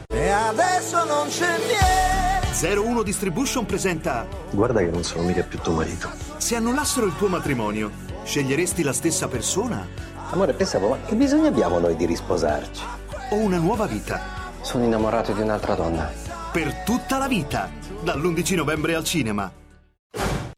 E 0.07 0.29
adesso 0.29 1.05
non 1.05 1.27
c'è 1.29 1.57
niente. 1.57 2.14
01 2.61 3.03
Distribution 3.03 3.65
presenta 3.65 4.25
Guarda 4.51 4.79
che 4.79 4.89
non 4.89 5.03
sono 5.03 5.23
mica 5.23 5.43
più 5.43 5.59
tuo 5.59 5.73
marito. 5.73 6.09
Se 6.37 6.55
annullassero 6.55 7.05
il 7.05 7.15
tuo 7.15 7.27
matrimonio, 7.27 7.91
sceglieresti 8.23 8.81
la 8.81 8.93
stessa 8.93 9.27
persona 9.27 9.87
Amore, 10.31 10.53
pensavo, 10.53 10.89
ma 10.89 10.97
che 11.05 11.15
bisogno 11.15 11.47
abbiamo 11.47 11.79
noi 11.79 11.95
di 11.95 12.05
risposarci? 12.05 12.81
o 13.29 13.35
una 13.35 13.57
nuova 13.57 13.85
vita? 13.85 14.21
Sono 14.61 14.83
innamorato 14.83 15.33
di 15.33 15.41
un'altra 15.41 15.75
donna. 15.75 16.11
Per 16.51 16.83
tutta 16.83 17.17
la 17.17 17.27
vita, 17.27 17.69
dall'11 18.01 18.55
novembre 18.55 18.95
al 18.95 19.03
cinema. 19.03 19.51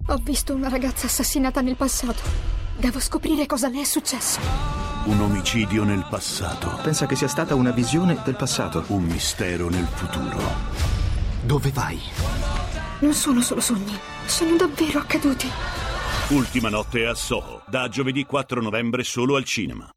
Ho 0.10 0.18
visto 0.22 0.54
una 0.54 0.70
ragazza 0.70 1.08
assassinata 1.08 1.62
nel 1.62 1.76
passato. 1.76 2.22
Devo 2.78 3.00
scoprire 3.00 3.46
cosa 3.46 3.68
le 3.68 3.82
è 3.82 3.84
successo. 3.84 4.40
Un 5.06 5.20
omicidio 5.20 5.84
nel 5.84 6.06
passato. 6.10 6.80
Pensa 6.82 7.06
che 7.06 7.16
sia 7.16 7.28
stata 7.28 7.56
una 7.56 7.72
visione 7.72 8.20
del 8.24 8.36
passato. 8.36 8.84
Un 8.88 9.04
mistero 9.04 9.70
nel 9.70 9.88
futuro. 9.88 10.97
Dove 11.44 11.72
vai? 11.72 12.00
Non 13.00 13.14
sono 13.14 13.42
solo 13.42 13.62
sogni, 13.62 13.98
sono 14.26 14.56
davvero 14.58 15.00
accaduti. 15.00 15.48
Ultima 16.30 16.70
notte 16.70 17.06
a 17.06 17.14
Soho, 17.14 17.62
da 17.68 17.88
giovedì 17.88 18.26
4 18.26 18.62
novembre 18.62 19.04
solo 19.04 19.36
al 19.36 19.46
cinema. 19.46 19.90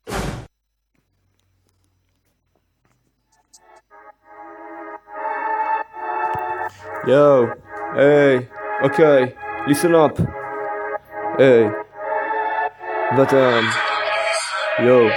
Yo, 7.07 7.49
hey, 7.97 8.47
okay, 8.83 9.35
listen 9.67 9.95
up. 9.95 10.17
Hey, 11.39 11.69
but 13.17 13.33
um, 13.33 13.65
yo, 14.85 15.09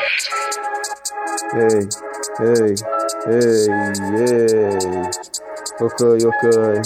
hey, 1.52 1.88
hey, 2.40 2.76
hey, 3.28 3.68
hey. 4.16 5.33
Okay, 5.84 6.26
okay, 6.26 6.82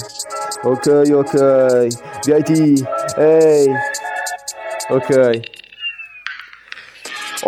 okay, 0.65 1.13
okay. 1.13 1.89
VIT, 2.25 2.81
hey, 3.15 3.67
okay. 4.89 5.56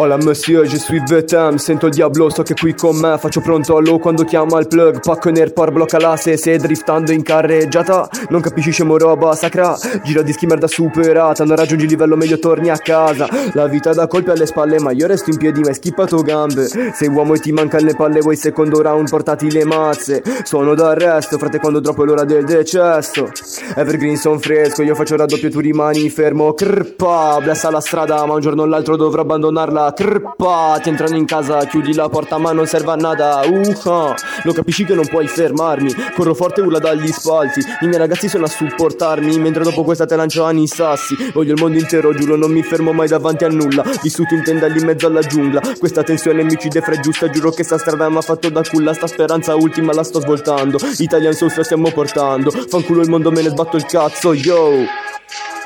Hola 0.02 0.16
monsieur, 0.16 0.66
je 0.66 0.78
suis 0.78 1.02
Vetem, 1.10 1.58
sento 1.58 1.88
il 1.88 1.92
diavolo, 1.92 2.30
so 2.30 2.42
che 2.42 2.54
qui 2.54 2.74
con 2.74 2.96
me. 2.96 3.18
Faccio 3.18 3.42
pronto 3.42 3.76
allo 3.76 4.00
quando 4.00 4.24
chiama 4.24 4.58
il 4.58 4.68
plug 4.70 5.02
Pacco 5.02 5.30
nel 5.30 5.52
par 5.52 5.74
blocca 5.74 6.00
la 6.00 6.16
se 6.16 6.38
driftando 6.56 7.12
in 7.12 7.22
carreggiata. 7.22 8.08
Non 8.30 8.40
capisci 8.40 8.72
scemo 8.72 8.98
roba 8.98 9.36
sacra. 9.36 9.78
Gira 10.02 10.22
dischi 10.22 10.46
merda 10.46 10.68
superata 10.68 11.44
Non 11.44 11.58
raggiungi 11.58 11.84
il 11.84 11.90
livello 11.90 12.16
meglio 12.16 12.40
torni 12.40 12.70
a 12.70 12.78
casa. 12.78 13.28
La 13.52 13.68
vita 13.68 13.92
da 13.92 14.08
colpi 14.08 14.30
alle 14.30 14.46
spalle 14.46 14.80
ma 14.80 14.92
io 14.92 15.06
resto 15.06 15.32
in 15.32 15.38
piedi 15.38 15.60
ma 15.60 15.68
hai 15.68 15.74
schippato 15.74 16.22
gambe. 16.22 16.70
Sei 16.94 17.10
uomo 17.10 17.34
e 17.34 17.40
ti 17.40 17.52
mancano 17.52 17.84
le 17.84 17.94
palle 17.94 18.22
Vuoi 18.22 18.38
secondo 18.38 18.82
round 18.82 19.10
portati 19.10 19.52
le 19.52 19.66
mazze. 19.66 20.24
Sono 20.44 20.76
d'arresto 20.76 21.38
frate 21.38 21.60
quando 21.60 21.82
troppo 21.82 22.04
è 22.04 22.06
l'ora 22.06 22.24
del 22.24 22.46
decesso. 22.46 23.30
Evergreen 23.76 24.16
son 24.16 24.40
fresco 24.40 24.82
Io 24.82 24.96
faccio 24.96 25.18
raddoppio 25.18 25.50
tu 25.50 25.60
rimani 25.60 26.10
fermo. 26.10 26.54
Crpa 26.54 27.40
Blessa 27.42 27.70
la 27.70 27.82
strada 27.82 28.26
ma 28.26 28.36
un 28.36 28.40
giorno 28.40 28.62
o 28.62 28.66
l'altro 28.66 28.96
dovrò 28.96 29.24
abbandonarla 29.24 29.88
Crpa 29.94 30.80
Ti 30.82 30.90
entrano 30.90 31.16
in 31.16 31.26
casa 31.26 31.66
chiudi 31.66 31.94
la 31.94 32.10
porta 32.10 32.38
ma 32.38 32.52
non 32.52 32.66
serve 32.66 32.92
a 32.92 32.96
nada. 32.96 33.42
Uh 33.46 34.14
Lo 34.44 34.54
capisci 34.54 34.86
che 34.86 34.94
non 34.94 35.08
puoi 35.08 35.28
fermarmi. 35.28 35.94
Corro 36.16 36.34
forte 36.34 36.62
urla 36.62 36.80
dagli 36.80 37.08
spalti. 37.08 37.60
I 37.82 37.88
miei 37.88 38.00
ragazzi 38.00 38.28
sono 38.28 38.46
a 38.46 38.48
supportarmi. 38.48 39.38
Mentre 39.40 39.64
dopo 39.64 39.84
questa 39.84 40.06
te 40.06 40.16
lancio 40.16 40.44
anni 40.44 40.68
sassi. 40.68 41.32
Voglio 41.34 41.54
il 41.54 41.62
mondo 41.62 41.78
intero 41.78 42.14
giuro 42.14 42.36
non 42.36 42.52
mi 42.52 42.64
fermo 42.64 42.92
mai 42.92 43.08
davanti 43.08 43.44
a 43.44 43.50
nulla. 43.50 43.84
Vissuto 44.02 44.34
in 44.34 44.44
tenda 44.44 44.68
lì 44.68 44.80
in 44.80 44.86
mezzo 44.86 45.08
alla 45.08 45.22
giungla. 45.22 45.62
Questa 45.78 46.04
tensione 46.04 46.44
mi 46.44 46.54
uccide 46.54 46.82
fra 46.82 47.00
giusta 47.00 47.30
Giuro 47.30 47.52
che 47.52 47.64
sta 47.64 47.78
strada 47.78 48.10
mi 48.10 48.18
ha 48.18 48.22
fatto 48.22 48.50
da 48.50 48.62
culla. 48.62 48.94
Sta 48.94 49.08
speranza 49.08 49.56
ultima 49.56 49.94
la 49.94 50.04
sto 50.04 50.20
svoltando. 50.20 50.78
Italian 50.98 51.34
Souls 51.34 51.56
la 51.56 51.64
stiamo 51.64 51.92
portando. 51.92 52.52
Fanculo 52.52 53.02
il 53.02 53.10
mondo 53.10 53.32
me 53.32 53.42
ne 53.42 53.50
sbatto 53.50 53.78
il 53.78 53.86
cazzo 53.86 54.34
yo. 54.34 54.86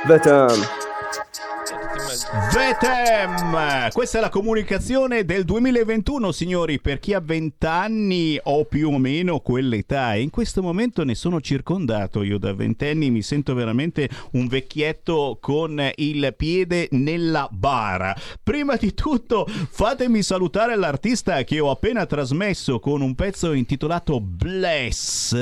Vetem 0.05 0.82
Vetem! 2.54 3.89
Questa 3.91 4.20
è 4.20 4.22
la 4.22 4.30
comunicazione 4.30 5.26
del 5.26 5.43
2021, 5.43 6.32
signori, 6.32 6.80
per 6.80 6.99
chi 6.99 7.16
ha 7.16 7.20
20 7.20 7.66
anni 7.66 8.39
o 8.43 8.66
più 8.66 8.89
o 8.91 8.99
meno 8.99 9.39
quell'età. 9.39 10.14
E 10.14 10.22
in 10.22 10.30
questo 10.30 10.62
momento 10.62 11.04
ne 11.04 11.16
sono 11.16 11.41
circondato. 11.41 12.22
Io 12.22 12.38
da 12.38 12.54
ventenni 12.54 13.10
mi 13.10 13.24
sento 13.24 13.56
veramente 13.56 14.08
un 14.34 14.45
vecchietto 14.45 15.39
con 15.41 15.82
il 15.95 16.32
piede 16.38 16.89
nella 16.91 17.49
bara. 17.51 18.16
Prima 18.43 18.76
di 18.76 18.93
tutto, 18.93 19.47
fatemi 19.47 20.22
salutare 20.22 20.76
l'artista 20.76 21.43
che 21.43 21.60
ho 21.60 21.72
appena 21.72 22.06
trasmesso 22.06 22.80
con 22.80 23.01
un 23.01 23.16
pezzo 23.16 23.54
intitolato 23.54 24.20
Bless. 24.22 25.36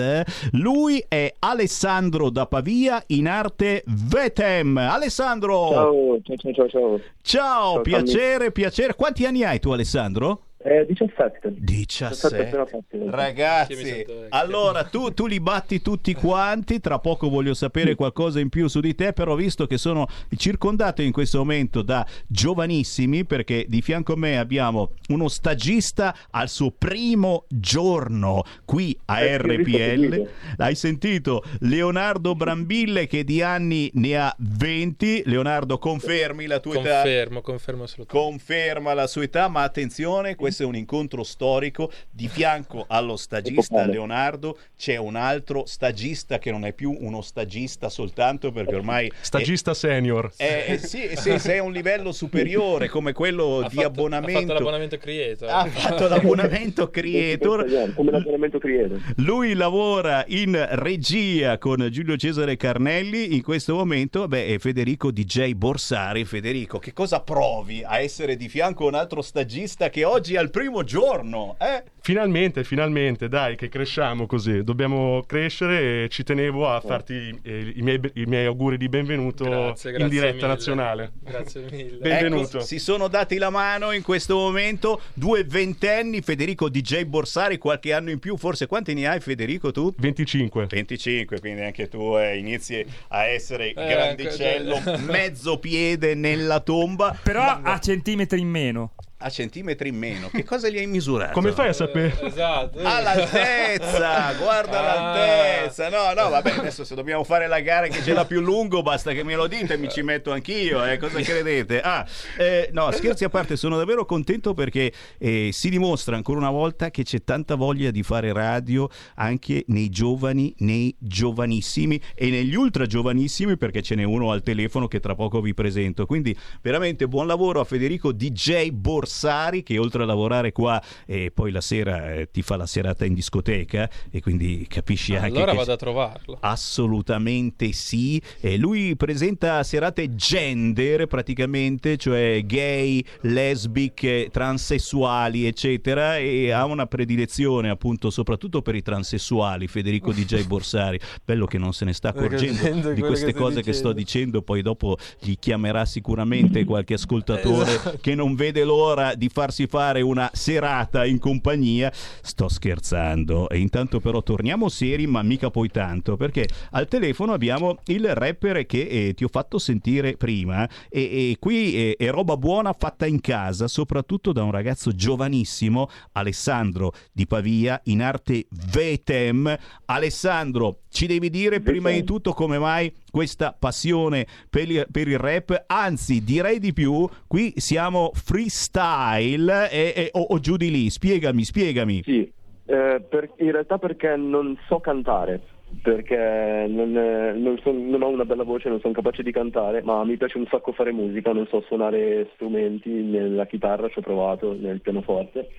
Lui 0.51 1.03
è 1.09 1.33
Alessandro 1.39 2.29
da 2.29 2.45
Pavia 2.45 3.03
in 3.07 3.27
arte 3.27 3.83
Vetem. 3.85 4.77
Alessandro! 4.77 5.69
Ciao, 5.71 6.21
ciao, 6.23 6.53
ciao, 6.53 6.69
ciao. 6.69 7.00
Ciao, 7.21 7.73
Ciao 7.73 7.81
piacere, 7.81 8.51
piacere. 8.51 8.95
Quanti 8.95 9.25
anni 9.25 9.43
hai 9.43 9.59
tu, 9.59 9.71
Alessandro? 9.71 10.50
Eh, 10.63 10.85
17. 10.85 11.53
17. 11.57 12.37
appena 12.47 12.65
fatti. 12.65 12.99
Ragazzi, 13.09 14.05
allora 14.29 14.83
tu, 14.83 15.13
tu 15.13 15.25
li 15.25 15.39
batti 15.39 15.81
tutti 15.81 16.13
quanti. 16.13 16.79
Tra 16.79 16.99
poco 16.99 17.29
voglio 17.29 17.53
sapere 17.53 17.95
qualcosa 17.95 18.39
in 18.39 18.49
più 18.49 18.67
su 18.67 18.79
di 18.79 18.93
te. 18.95 19.13
Però, 19.13 19.35
visto 19.35 19.65
che 19.65 19.77
sono 19.77 20.07
circondato 20.37 21.01
in 21.01 21.11
questo 21.11 21.39
momento 21.39 21.81
da 21.81 22.05
giovanissimi, 22.27 23.25
perché 23.25 23.65
di 23.67 23.81
fianco 23.81 24.13
a 24.13 24.17
me 24.17 24.37
abbiamo 24.37 24.91
uno 25.09 25.27
stagista 25.27 26.15
al 26.31 26.49
suo 26.49 26.71
primo 26.71 27.45
giorno 27.47 28.43
qui 28.65 28.97
a 29.05 29.21
Eh, 29.21 29.37
RPL. 29.37 29.71
sentito. 30.09 30.29
Hai 30.57 30.75
sentito 30.75 31.43
Leonardo 31.61 32.35
Brambille 32.35 33.07
che 33.07 33.23
di 33.23 33.41
anni 33.41 33.89
ne 33.95 34.17
ha 34.17 34.35
20. 34.37 35.23
Leonardo, 35.25 35.77
confermi 35.77 36.45
la 36.45 36.59
tua 36.59 36.73
età? 36.79 37.01
Confermo, 37.01 37.41
confermo 37.41 37.83
assolutamente. 37.83 38.29
Conferma 38.29 38.93
la 38.93 39.07
sua 39.07 39.23
età, 39.23 39.47
ma 39.47 39.63
attenzione, 39.63 40.35
questo 40.51 40.63
è 40.63 40.65
un 40.65 40.75
incontro 40.75 41.23
storico. 41.23 41.89
Di 42.09 42.27
fianco 42.27 42.85
allo 42.87 43.15
stagista. 43.15 43.85
Leonardo 43.85 44.57
c'è 44.77 44.97
un 44.97 45.15
altro 45.15 45.65
stagista 45.65 46.39
che 46.39 46.51
non 46.51 46.65
è 46.65 46.73
più 46.73 46.95
uno 46.99 47.21
stagista 47.21 47.87
soltanto 47.89 48.51
perché 48.51 48.75
ormai 48.75 49.09
Stagista 49.21 49.73
senior. 49.73 50.31
è, 50.35 50.65
è- 50.65 50.77
sì, 50.77 51.09
sì, 51.15 51.39
sei 51.39 51.59
a 51.59 51.63
un 51.63 51.71
livello 51.71 52.11
superiore 52.11 52.89
come 52.89 53.13
quello 53.13 53.59
Ha 53.59 53.69
di 53.69 53.75
fatto- 53.75 53.87
abbonamento. 53.87 54.37
Ha 54.37 54.41
fatto 54.41 54.53
l'abbonamento 54.53 54.97
creator. 54.97 55.49
Ha 55.49 55.65
fatto 55.67 56.07
l'abbonamento 56.09 56.89
creator. 56.89 57.93
Come 57.95 58.11
l'abbonamento 58.11 58.59
creator. 58.59 58.99
Lui 59.17 59.53
lavora 59.53 60.23
in 60.27 60.67
regia 60.71 61.57
con 61.57 61.87
Giulio 61.91 62.17
Cesare 62.17 62.57
Carnelli. 62.57 63.35
In 63.35 63.41
questo 63.41 63.73
momento, 63.75 64.27
beh, 64.27 64.47
è 64.47 64.57
Federico 64.59 65.11
DJ 65.11 65.53
Borsari. 65.53 66.25
Federico, 66.25 66.77
che 66.79 66.91
cosa 66.93 67.21
provi 67.21 67.83
a 67.85 67.99
essere 67.99 68.35
di 68.35 68.49
fianco 68.49 68.85
a 68.85 68.87
un 68.87 68.95
altro 68.95 69.21
stagista 69.21 69.89
che 69.89 70.03
oggi 70.03 70.33
è 70.33 70.37
al 70.41 70.49
primo 70.49 70.83
giorno? 70.83 71.55
Eh? 71.59 71.83
Finalmente, 72.03 72.63
finalmente, 72.63 73.27
dai, 73.29 73.55
che 73.55 73.69
cresciamo 73.69 74.25
così. 74.25 74.63
Dobbiamo 74.63 75.23
crescere 75.27 76.03
e 76.05 76.09
ci 76.09 76.23
tenevo 76.23 76.67
a 76.67 76.81
farti 76.81 77.39
eh, 77.43 77.73
i, 77.75 77.81
miei, 77.83 77.99
i 78.15 78.25
miei 78.25 78.47
auguri 78.47 78.77
di 78.77 78.89
benvenuto 78.89 79.43
Grazie, 79.43 79.91
grazie 79.91 80.05
in 80.05 80.09
diretta 80.09 80.35
mille. 80.35 80.47
nazionale. 80.47 81.11
Grazie 81.21 81.65
mille. 81.69 81.97
Benvenuto. 82.01 82.57
Ecco, 82.57 82.65
si 82.65 82.79
sono 82.79 83.07
dati 83.07 83.37
la 83.37 83.51
mano 83.51 83.91
in 83.91 84.01
questo 84.01 84.35
momento 84.35 85.01
due 85.13 85.43
ventenni, 85.43 86.21
Federico 86.21 86.69
DJ 86.69 87.03
Borsari, 87.03 87.59
qualche 87.59 87.93
anno 87.93 88.09
in 88.09 88.17
più, 88.19 88.35
forse 88.35 88.65
quanti 88.65 88.93
ne 88.95 89.07
hai 89.07 89.19
Federico 89.19 89.71
tu? 89.71 89.93
25. 89.97 90.65
25, 90.69 91.39
quindi 91.39 91.61
anche 91.61 91.87
tu 91.87 92.17
eh, 92.17 92.35
inizi 92.37 92.83
a 93.09 93.25
essere 93.25 93.69
Eh, 93.69 93.73
grandicello, 93.73 94.75
anche- 94.75 94.97
mezzo 95.03 95.59
piede 95.59 96.15
nella 96.15 96.59
tomba. 96.61 97.15
Però 97.21 97.41
Ma- 97.43 97.61
a 97.61 97.79
centimetri 97.79 98.39
in 98.39 98.49
meno. 98.49 98.93
A 99.21 99.29
centimetri 99.29 99.89
in 99.89 99.95
meno. 99.97 100.29
Che 100.29 100.43
cosa 100.43 100.69
gli 100.69 100.77
hai 100.77 100.87
misurato? 100.87 101.33
Come 101.33 101.51
fai 101.51 101.69
a 101.69 101.73
sapere? 101.73 102.15
Esatto. 102.21 102.79
Ah, 102.79 102.99
l'altezza, 103.01 104.33
guarda 104.33 104.79
Ah. 104.79 104.83
l'altezza. 104.83 105.89
No, 105.89 106.13
no, 106.19 106.29
vabbè, 106.29 106.51
adesso 106.57 106.83
se 106.83 106.95
dobbiamo 106.95 107.23
fare 107.23 107.47
la 107.47 107.59
gara 107.59 107.87
che 107.87 108.01
ce 108.01 108.13
l'ha 108.13 108.25
più 108.25 108.41
lungo, 108.41 108.81
basta 108.81 109.11
che 109.13 109.23
me 109.23 109.35
lo 109.35 109.47
dite 109.47 109.73
e 109.73 109.77
mi 109.77 109.89
ci 109.89 110.01
metto 110.01 110.31
anch'io. 110.31 110.83
Eh. 110.85 110.97
Cosa 110.97 111.19
credete? 111.21 111.81
Ah, 111.81 112.05
eh, 112.37 112.69
no, 112.73 112.91
scherzi 112.91 113.23
a 113.23 113.29
parte, 113.29 113.55
sono 113.55 113.77
davvero 113.77 114.05
contento 114.05 114.53
perché 114.53 114.91
eh, 115.17 115.49
si 115.51 115.69
dimostra 115.69 116.15
ancora 116.15 116.39
una 116.39 116.49
volta 116.51 116.89
che 116.89 117.03
c'è 117.03 117.23
tanta 117.23 117.55
voglia 117.55 117.91
di 117.91 118.03
fare 118.03 118.33
radio 118.33 118.89
anche 119.15 119.63
nei 119.67 119.89
giovani, 119.89 120.53
nei 120.59 120.95
giovanissimi 120.99 121.99
e 122.15 122.29
negli 122.29 122.55
ultra 122.55 122.85
giovanissimi, 122.85 123.57
perché 123.57 123.81
ce 123.81 123.95
n'è 123.95 124.03
uno 124.03 124.31
al 124.31 124.43
telefono 124.43 124.87
che 124.87 124.99
tra 124.99 125.15
poco 125.15 125.41
vi 125.41 125.53
presento. 125.53 126.05
Quindi 126.05 126.35
veramente 126.61 127.07
buon 127.07 127.27
lavoro 127.27 127.59
a 127.59 127.63
Federico 127.63 128.11
DJ 128.11 128.69
Borsari 129.11 129.61
che 129.61 129.77
oltre 129.77 130.03
a 130.03 130.05
lavorare 130.05 130.53
qua 130.53 130.81
e 131.05 131.31
poi 131.33 131.51
la 131.51 131.59
sera 131.59 132.13
eh, 132.13 132.29
ti 132.31 132.41
fa 132.41 132.55
la 132.55 132.65
serata 132.65 133.03
in 133.03 133.13
discoteca 133.13 133.89
e 134.09 134.21
quindi 134.21 134.65
capisci 134.69 135.13
anche 135.15 135.27
Allora 135.27 135.51
che 135.51 135.57
vado 135.57 135.73
a 135.73 135.75
trovarlo. 135.75 136.37
Assolutamente 136.39 137.73
sì. 137.73 138.21
E 138.39 138.57
lui 138.57 138.95
presenta 138.95 139.61
serate 139.63 140.15
gender 140.15 141.07
praticamente, 141.07 141.97
cioè 141.97 142.41
gay, 142.45 143.03
lesbiche, 143.21 144.29
transessuali, 144.31 145.45
eccetera, 145.45 146.17
e 146.17 146.51
ha 146.51 146.65
una 146.65 146.85
predilezione 146.85 147.69
appunto 147.69 148.09
soprattutto 148.09 148.61
per 148.61 148.75
i 148.75 148.81
transessuali, 148.81 149.67
Federico 149.67 150.13
DJ 150.13 150.45
Borsari. 150.45 150.99
Bello 151.23 151.45
che 151.45 151.57
non 151.57 151.73
se 151.73 151.85
ne 151.85 151.93
sta 151.93 152.09
accorgendo 152.09 152.93
di 152.93 153.01
queste 153.01 153.33
che 153.33 153.39
cose 153.39 153.61
che 153.61 153.73
sto 153.73 153.91
dicendo. 153.91 153.99
dicendo, 154.01 154.41
poi 154.41 154.61
dopo 154.61 154.97
gli 155.19 155.35
chiamerà 155.37 155.85
sicuramente 155.85 156.63
qualche 156.63 156.93
ascoltatore 156.93 157.71
Esatto. 157.71 157.97
che 158.01 158.15
non 158.15 158.35
vede 158.35 158.63
l'ora 158.63 159.00
di 159.15 159.29
farsi 159.29 159.67
fare 159.67 160.01
una 160.01 160.29
serata 160.33 161.05
in 161.05 161.19
compagnia. 161.19 161.91
Sto 162.21 162.47
scherzando. 162.47 163.49
E 163.49 163.57
intanto 163.57 163.99
però 163.99 164.21
torniamo 164.23 164.69
seri, 164.69 165.07
ma 165.07 165.21
mica 165.21 165.49
poi 165.49 165.69
tanto, 165.69 166.15
perché 166.17 166.47
al 166.71 166.87
telefono 166.87 167.33
abbiamo 167.33 167.77
il 167.85 168.13
rapper 168.13 168.65
che 168.65 168.87
eh, 168.87 169.13
ti 169.13 169.23
ho 169.23 169.29
fatto 169.29 169.57
sentire 169.57 170.15
prima 170.15 170.67
e, 170.89 171.01
e 171.31 171.37
qui 171.39 171.75
eh, 171.75 171.95
è 171.97 172.09
roba 172.09 172.37
buona 172.37 172.73
fatta 172.73 173.05
in 173.05 173.19
casa, 173.19 173.67
soprattutto 173.67 174.31
da 174.31 174.43
un 174.43 174.51
ragazzo 174.51 174.93
giovanissimo, 174.93 175.89
Alessandro 176.13 176.93
di 177.11 177.25
Pavia, 177.25 177.79
in 177.85 178.01
arte 178.01 178.45
Vetem. 178.71 179.57
Alessandro, 179.85 180.81
ci 180.89 181.07
devi 181.07 181.29
dire 181.29 181.61
prima 181.61 181.89
di 181.91 182.03
tutto 182.03 182.33
come 182.33 182.57
mai 182.57 182.93
questa 183.11 183.55
passione 183.57 184.25
per 184.49 184.69
il, 184.71 184.87
per 184.91 185.07
il 185.07 185.19
rap, 185.19 185.65
anzi 185.67 186.23
direi 186.23 186.57
di 186.59 186.73
più, 186.73 187.07
qui 187.27 187.53
siamo 187.57 188.11
freestyle 188.13 189.69
e, 189.69 189.93
e- 189.95 190.09
o, 190.13 190.21
o 190.21 190.39
giù 190.39 190.57
di 190.57 190.71
lì, 190.71 190.89
spiegami, 190.89 191.43
spiegami. 191.43 192.01
Sì, 192.03 192.31
eh, 192.65 193.03
per- 193.07 193.33
in 193.37 193.51
realtà 193.51 193.77
perché 193.77 194.15
non 194.15 194.57
so 194.67 194.79
cantare, 194.79 195.41
perché 195.81 196.65
non, 196.69 196.91
non 196.91 197.59
son- 197.63 197.89
non 197.89 198.01
ho 198.01 198.07
una 198.07 198.25
bella 198.25 198.43
voce, 198.43 198.69
non 198.69 198.79
sono 198.79 198.93
capace 198.93 199.23
di 199.23 199.31
cantare, 199.31 199.81
ma 199.83 200.03
mi 200.03 200.17
piace 200.17 200.37
un 200.37 200.47
sacco 200.47 200.71
fare 200.73 200.91
musica, 200.91 201.31
non 201.31 201.47
so 201.47 201.61
suonare 201.61 202.29
strumenti, 202.33 202.89
nella 202.89 203.45
chitarra 203.45 203.89
ci 203.89 203.99
ho 203.99 204.01
provato, 204.01 204.53
nel 204.53 204.81
pianoforte, 204.81 205.49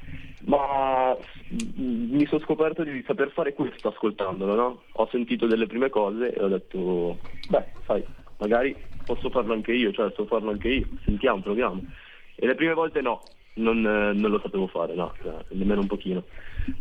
ma 0.45 1.17
mi 1.49 2.27
sono 2.27 2.41
scoperto 2.43 2.83
di 2.85 3.03
saper 3.07 3.31
fare 3.31 3.55
questo 3.55 3.89
ascoltandolo, 3.89 4.55
no? 4.55 4.83
Ho 4.93 5.09
sentito 5.11 5.47
delle 5.47 5.67
prime 5.67 5.89
cose 5.89 6.33
e 6.33 6.43
ho 6.43 6.49
detto, 6.49 7.19
beh, 7.49 7.65
sai, 7.87 8.05
magari 8.39 8.77
posso 9.05 9.31
farlo 9.31 9.53
anche 9.53 9.73
io, 9.73 9.93
cioè 9.93 10.13
so 10.15 10.27
farlo 10.27 10.51
anche 10.51 10.69
io, 10.69 10.87
sentiamo, 11.05 11.41
proviamo. 11.41 11.83
E 12.37 12.47
le 12.47 12.55
prime 12.55 12.75
volte 12.75 13.01
no, 13.01 13.23
non, 13.55 13.81
non 13.81 14.31
lo 14.31 14.41
sapevo 14.41 14.67
fare, 14.67 14.95
no, 14.95 15.15
cioè, 15.23 15.35
nemmeno 15.51 15.81
un 15.81 15.87
pochino. 15.87 16.25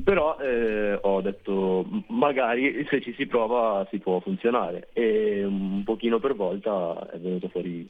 Però 0.04 0.38
eh, 0.40 0.98
ho 1.02 1.22
detto 1.22 1.86
magari 2.08 2.86
se 2.90 3.02
ci 3.02 3.14
si 3.14 3.26
prova 3.26 3.88
si 3.90 4.00
può 4.00 4.20
funzionare 4.20 4.90
e 4.94 5.44
un 5.44 5.84
pochino 5.84 6.20
per 6.20 6.36
volta 6.36 7.10
è 7.12 7.18
venuto 7.18 7.50
fuori 7.50 7.88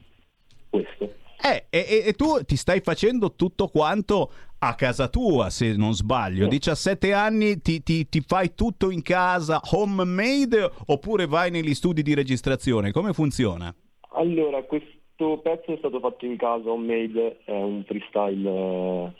questo. 0.69 1.13
Eh, 1.43 1.65
e, 1.71 2.03
e, 2.05 2.13
tu 2.13 2.43
ti 2.45 2.55
stai 2.55 2.81
facendo 2.81 3.33
tutto 3.33 3.67
quanto 3.67 4.31
a 4.59 4.75
casa 4.75 5.07
tua, 5.07 5.49
se 5.49 5.75
non 5.75 5.93
sbaglio. 5.93 6.47
17 6.47 7.13
anni 7.13 7.61
ti, 7.61 7.81
ti, 7.81 8.07
ti, 8.07 8.21
fai 8.21 8.53
tutto 8.53 8.91
in 8.91 9.01
casa, 9.01 9.59
homemade, 9.71 10.69
oppure 10.85 11.25
vai 11.25 11.49
negli 11.49 11.73
studi 11.73 12.03
di 12.03 12.13
registrazione? 12.13 12.91
Come 12.91 13.13
funziona? 13.13 13.73
Allora, 14.13 14.61
questo 14.61 15.39
pezzo 15.41 15.73
è 15.73 15.77
stato 15.77 15.99
fatto 15.99 16.25
in 16.25 16.37
casa, 16.37 16.69
homemade, 16.69 17.39
è 17.43 17.51
un 17.51 17.83
freestyle, 17.85 18.49
eh, 18.49 19.11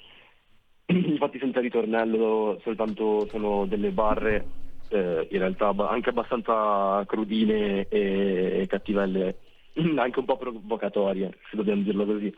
infatti 1.08 1.40
senza 1.40 1.60
ritornello, 1.60 2.60
soltanto 2.64 3.28
sono 3.28 3.66
delle 3.66 3.92
barre, 3.92 4.46
eh, 4.90 5.28
in 5.32 5.40
realtà 5.40 5.74
anche 5.90 6.10
abbastanza 6.10 7.04
crudine 7.06 7.88
e 7.90 8.66
cattivelle 8.68 9.36
anche 9.98 10.20
un 10.20 10.26
po' 10.26 10.38
provocatorie, 10.38 11.38
se 11.50 11.56
dobbiamo 11.56 11.82
dirlo 11.82 12.06
così. 12.06 12.34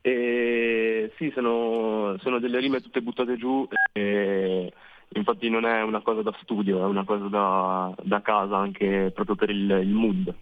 E 0.00 1.12
sì, 1.16 1.30
sono, 1.34 2.16
sono 2.20 2.38
delle 2.38 2.60
rime 2.60 2.80
tutte 2.80 3.02
buttate 3.02 3.36
giù 3.36 3.68
e 3.92 4.72
infatti 5.14 5.48
non 5.50 5.64
è 5.64 5.82
una 5.82 6.00
cosa 6.00 6.22
da 6.22 6.36
studio, 6.42 6.80
è 6.80 6.84
una 6.84 7.04
cosa 7.04 7.26
da, 7.26 7.94
da 8.02 8.22
casa 8.22 8.56
anche 8.56 9.10
proprio 9.12 9.34
per 9.34 9.50
il, 9.50 9.70
il 9.70 9.88
mood 9.88 10.34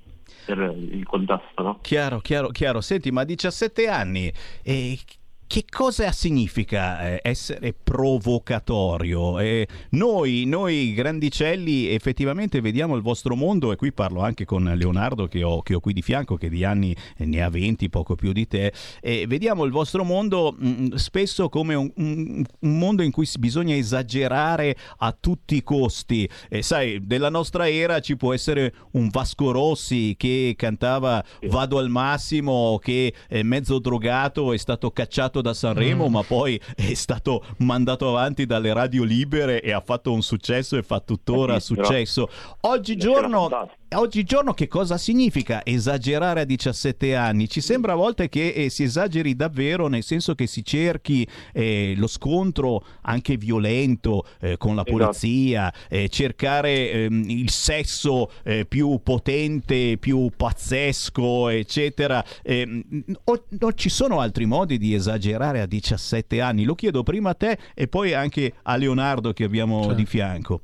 per 0.45 0.59
il 0.59 1.05
contesto, 1.05 1.63
no? 1.63 1.79
Chiaro, 1.83 2.21
chiaro, 2.21 2.49
chiaro. 2.49 2.81
Senti, 2.81 3.11
ma 3.11 3.23
a 3.23 3.25
17 3.25 3.89
anni, 3.89 4.33
eh, 4.63 4.99
che 5.47 5.65
cosa 5.69 6.11
significa 6.13 7.09
eh, 7.09 7.21
essere 7.23 7.73
provocatorio? 7.73 9.39
Eh, 9.39 9.67
noi, 9.91 10.45
noi, 10.45 10.93
grandicelli 10.93 11.89
effettivamente 11.89 12.61
vediamo 12.61 12.97
il 12.97 13.03
vostro 13.03 13.37
mondo 13.37 13.71
e 13.71 13.77
qui 13.77 13.93
parlo 13.93 14.23
anche 14.23 14.45
con 14.45 14.65
Leonardo 14.65 15.29
che 15.29 15.43
ho, 15.43 15.63
che 15.63 15.75
ho 15.75 15.81
qui 15.81 15.93
di 15.93 16.03
fianco 16.03 16.37
che 16.37 16.49
di 16.49 16.65
anni 16.65 16.95
ne 17.19 17.43
ha 17.43 17.49
20, 17.49 17.89
poco 17.89 18.17
più 18.17 18.33
di 18.33 18.47
te, 18.47 18.73
e 19.01 19.27
vediamo 19.27 19.65
il 19.65 19.71
vostro 19.71 20.05
mondo 20.05 20.55
mh, 20.57 20.69
mm, 20.69 20.95
spesso 20.95 21.49
come 21.49 21.75
un, 21.75 21.91
un, 21.97 22.45
un, 22.61 22.79
mondo 22.79 23.03
in 23.03 23.13
cui 23.13 23.29
bisogna 23.39 23.75
esagerare 23.75 24.77
a 24.99 25.17
tutti 25.19 25.57
i 25.57 25.63
costi. 25.63 26.29
E 26.49 26.63
sai, 26.63 27.07
della 27.07 27.31
nostra 27.31 27.69
era 27.69 28.01
ci 28.01 28.17
può 28.17 28.33
essere 28.33 28.75
un 28.93 29.09
Vasco 29.09 29.53
Rossi 29.53 30.15
che 30.17 30.55
cantava 30.57 31.25
Vado 31.49 31.79
al 31.79 31.89
massimo, 31.89 32.79
che 32.83 33.15
è 33.29 33.43
mezzo 33.43 33.79
drogato, 33.79 34.53
è 34.53 34.57
stato 34.57 34.91
cacciato 34.91 35.36
da 35.41 35.55
Sanremo, 35.55 36.09
mm. 36.09 36.13
ma 36.13 36.23
poi 36.23 36.61
è 36.75 36.95
stato 36.95 37.45
mandato 37.59 38.09
avanti 38.09 38.47
dalle 38.47 38.73
radio 38.73 39.05
libere 39.05 39.61
e 39.61 39.73
ha 39.73 39.81
fatto 39.81 40.13
un 40.13 40.23
successo 40.23 40.77
e 40.77 40.83
fa 40.83 41.01
tuttora 41.01 41.59
successo. 41.61 42.29
Oggigiorno 42.61 43.49
oggigiorno 43.95 44.53
che 44.53 44.69
cosa 44.69 44.99
significa 44.99 45.65
esagerare 45.65 46.41
a 46.41 46.45
17 46.45 47.15
anni? 47.15 47.49
Ci 47.49 47.61
sembra 47.61 47.93
a 47.93 47.97
volte 47.97 48.29
che 48.29 48.49
eh, 48.49 48.69
si 48.69 48.83
esageri 48.83 49.37
davvero, 49.37 49.89
nel 49.89 50.03
senso 50.03 50.35
che 50.35 50.47
si 50.47 50.65
cerchi 50.65 51.27
eh, 51.53 51.95
lo 51.97 52.07
scontro 52.07 52.85
anche 53.03 53.37
violento 53.37 54.27
eh, 54.41 54.57
con 54.57 54.75
la 54.75 54.83
esatto. 54.83 54.97
polizia, 54.97 55.73
esatto. 55.89 56.09
cercare 56.09 56.91
ehm, 56.91 57.25
il 57.29 57.51
sesso 57.51 58.31
eh, 58.43 58.67
più 58.67 59.01
potente, 59.03 59.97
più 59.99 60.31
pazzesco, 60.37 61.49
eccetera. 61.49 62.25
Ehm, 62.43 63.05
o, 63.25 63.45
o 63.61 63.73
ci 63.73 63.89
sono 63.89 64.21
altri 64.21 64.47
modi 64.47 64.79
di 64.79 64.95
esagerare 64.95 65.61
a 65.61 65.67
17 65.67 66.41
anni? 66.41 66.65
Lo 66.65 66.75
chiedo 66.75 67.03
prima 67.03 67.31
a 67.31 67.35
te 67.35 67.59
e 67.75 67.89
poi 67.89 68.15
anche 68.15 68.55
a 68.63 68.77
Leonardo 68.77 69.33
che 69.33 69.45
abbiamo 69.45 69.81
certo. 69.81 69.95
di 69.95 70.07
fianco. 70.07 70.61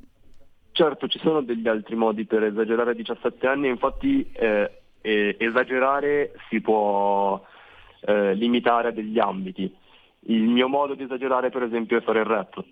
Certo, 0.73 1.07
ci 1.07 1.19
sono 1.19 1.41
degli 1.41 1.67
altri 1.67 1.95
modi 1.95 2.25
per 2.25 2.43
esagerare 2.43 2.91
a 2.91 2.95
17 2.95 3.45
anni, 3.45 3.67
infatti 3.67 4.27
eh, 4.31 4.71
esagerare 5.01 6.33
si 6.49 6.61
può 6.61 7.39
eh, 8.01 8.33
limitare 8.33 8.87
a 8.87 8.91
degli 8.91 9.19
ambiti. 9.19 9.71
Il 10.25 10.41
mio 10.41 10.67
modo 10.67 10.95
di 10.95 11.03
esagerare 11.03 11.51
per 11.51 11.61
esempio 11.61 11.97
è 11.97 12.01
fare 12.01 12.21
il 12.21 12.25
rap, 12.25 12.63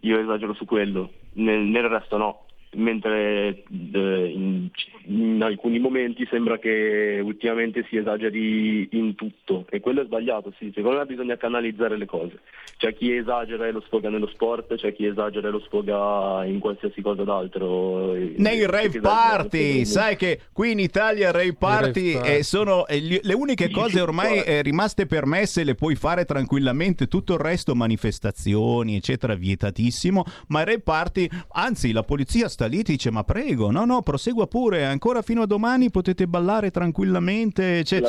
io 0.00 0.18
esagero 0.18 0.52
su 0.52 0.66
quello, 0.66 1.10
nel, 1.34 1.60
nel 1.60 1.88
resto 1.88 2.18
no 2.18 2.45
mentre 2.76 3.64
eh, 3.92 4.32
in, 4.34 4.68
in, 5.06 5.42
alcuni 5.42 5.78
momenti 5.78 6.26
sembra 6.30 6.58
che 6.58 7.20
ultimamente 7.22 7.84
si 7.88 7.96
esageri 7.96 8.88
in 8.92 9.14
tutto 9.14 9.66
e 9.70 9.80
quello 9.80 10.02
è 10.02 10.04
sbagliato, 10.04 10.52
sì, 10.58 10.70
secondo 10.74 10.98
me 10.98 11.06
bisogna 11.06 11.36
canalizzare 11.36 11.96
le 11.96 12.06
cose. 12.06 12.40
C'è 12.76 12.94
chi 12.94 13.14
esagera 13.14 13.66
e 13.66 13.72
lo 13.72 13.82
sfoga 13.86 14.10
nello 14.10 14.28
sport, 14.28 14.74
c'è 14.74 14.92
chi 14.92 15.06
esagera 15.06 15.48
e 15.48 15.50
lo 15.50 15.60
sfoga 15.60 16.44
in 16.44 16.58
qualsiasi 16.58 17.00
cosa 17.00 17.24
d'altro. 17.24 18.12
Nei 18.12 18.66
rave 18.66 19.00
party, 19.00 19.84
sai 19.84 20.16
che 20.16 20.40
qui 20.52 20.72
in 20.72 20.78
Italia 20.78 21.30
rave 21.30 21.54
party, 21.54 22.12
rave 22.12 22.20
party. 22.20 22.36
Eh, 22.36 22.42
sono 22.42 22.86
eh, 22.86 23.20
le 23.22 23.34
uniche 23.34 23.70
cose 23.70 24.00
ormai 24.00 24.42
eh, 24.42 24.60
rimaste 24.62 25.06
permesse, 25.06 25.64
le 25.64 25.74
puoi 25.74 25.94
fare 25.94 26.24
tranquillamente, 26.24 27.08
tutto 27.08 27.34
il 27.34 27.40
resto 27.40 27.74
manifestazioni 27.74 28.96
eccetera 28.96 29.34
vietatissimo, 29.34 30.24
ma 30.48 30.60
i 30.60 30.64
rave 30.64 30.80
party, 30.80 31.28
anzi 31.52 31.92
la 31.92 32.02
polizia 32.02 32.48
sta 32.48 32.65
lì 32.66 32.82
ti 32.82 32.92
dice 32.92 33.10
ma 33.10 33.24
prego, 33.24 33.70
no 33.70 33.84
no, 33.84 34.02
prosegua 34.02 34.46
pure, 34.46 34.84
ancora 34.84 35.22
fino 35.22 35.42
a 35.42 35.46
domani 35.46 35.90
potete 35.90 36.26
ballare 36.26 36.70
tranquillamente. 36.70 37.84
Cioè... 37.84 38.02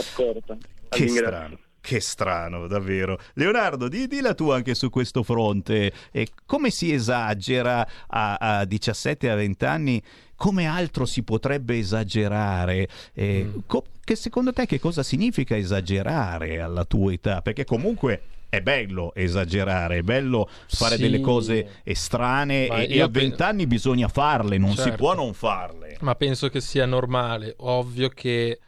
Che 0.89 1.07
strano. 1.07 1.59
Che 1.79 2.01
strano, 2.01 2.67
davvero. 2.67 3.17
Leonardo, 3.35 3.87
di, 3.87 4.07
di, 4.07 4.19
la 4.19 4.33
tua 4.33 4.57
anche 4.57 4.75
su 4.75 4.89
questo 4.89 5.23
fronte. 5.23 5.93
E 6.11 6.27
come 6.45 6.69
si 6.69 6.91
esagera 6.91 7.87
a, 8.07 8.35
a 8.35 8.65
17 8.65 9.29
a 9.29 9.35
20 9.35 9.65
anni? 9.65 10.03
Come 10.35 10.65
altro 10.65 11.05
si 11.05 11.23
potrebbe 11.23 11.77
esagerare? 11.77 12.89
Eh, 13.13 13.45
mm. 13.45 13.59
co- 13.67 13.85
che 14.03 14.15
secondo 14.15 14.51
te 14.51 14.65
che 14.65 14.79
cosa 14.79 15.01
significa 15.01 15.55
esagerare 15.55 16.59
alla 16.59 16.83
tua 16.83 17.13
età? 17.13 17.41
Perché 17.41 17.63
comunque 17.63 18.21
è 18.49 18.61
bello 18.61 19.13
esagerare, 19.13 19.97
è 19.97 20.01
bello 20.01 20.49
fare 20.67 20.95
sì. 20.95 21.01
delle 21.01 21.19
cose 21.19 21.81
strane 21.93 22.67
e, 22.67 22.95
e, 22.95 23.01
a 23.01 23.07
vent'anni 23.07 23.63
pe... 23.63 23.67
bisogna 23.67 24.07
farle, 24.07 24.57
non 24.57 24.73
certo. 24.73 24.91
si 24.91 24.97
può 24.97 25.13
non 25.13 25.33
farle. 25.33 25.97
Ma 26.01 26.15
penso 26.15 26.49
che 26.49 26.61
sia 26.61 26.85
normale, 26.85 27.53
ovvio 27.57 28.09
che 28.09 28.59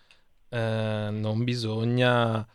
eh, 0.49 1.07
non 1.11 1.43
bisogna 1.43 2.45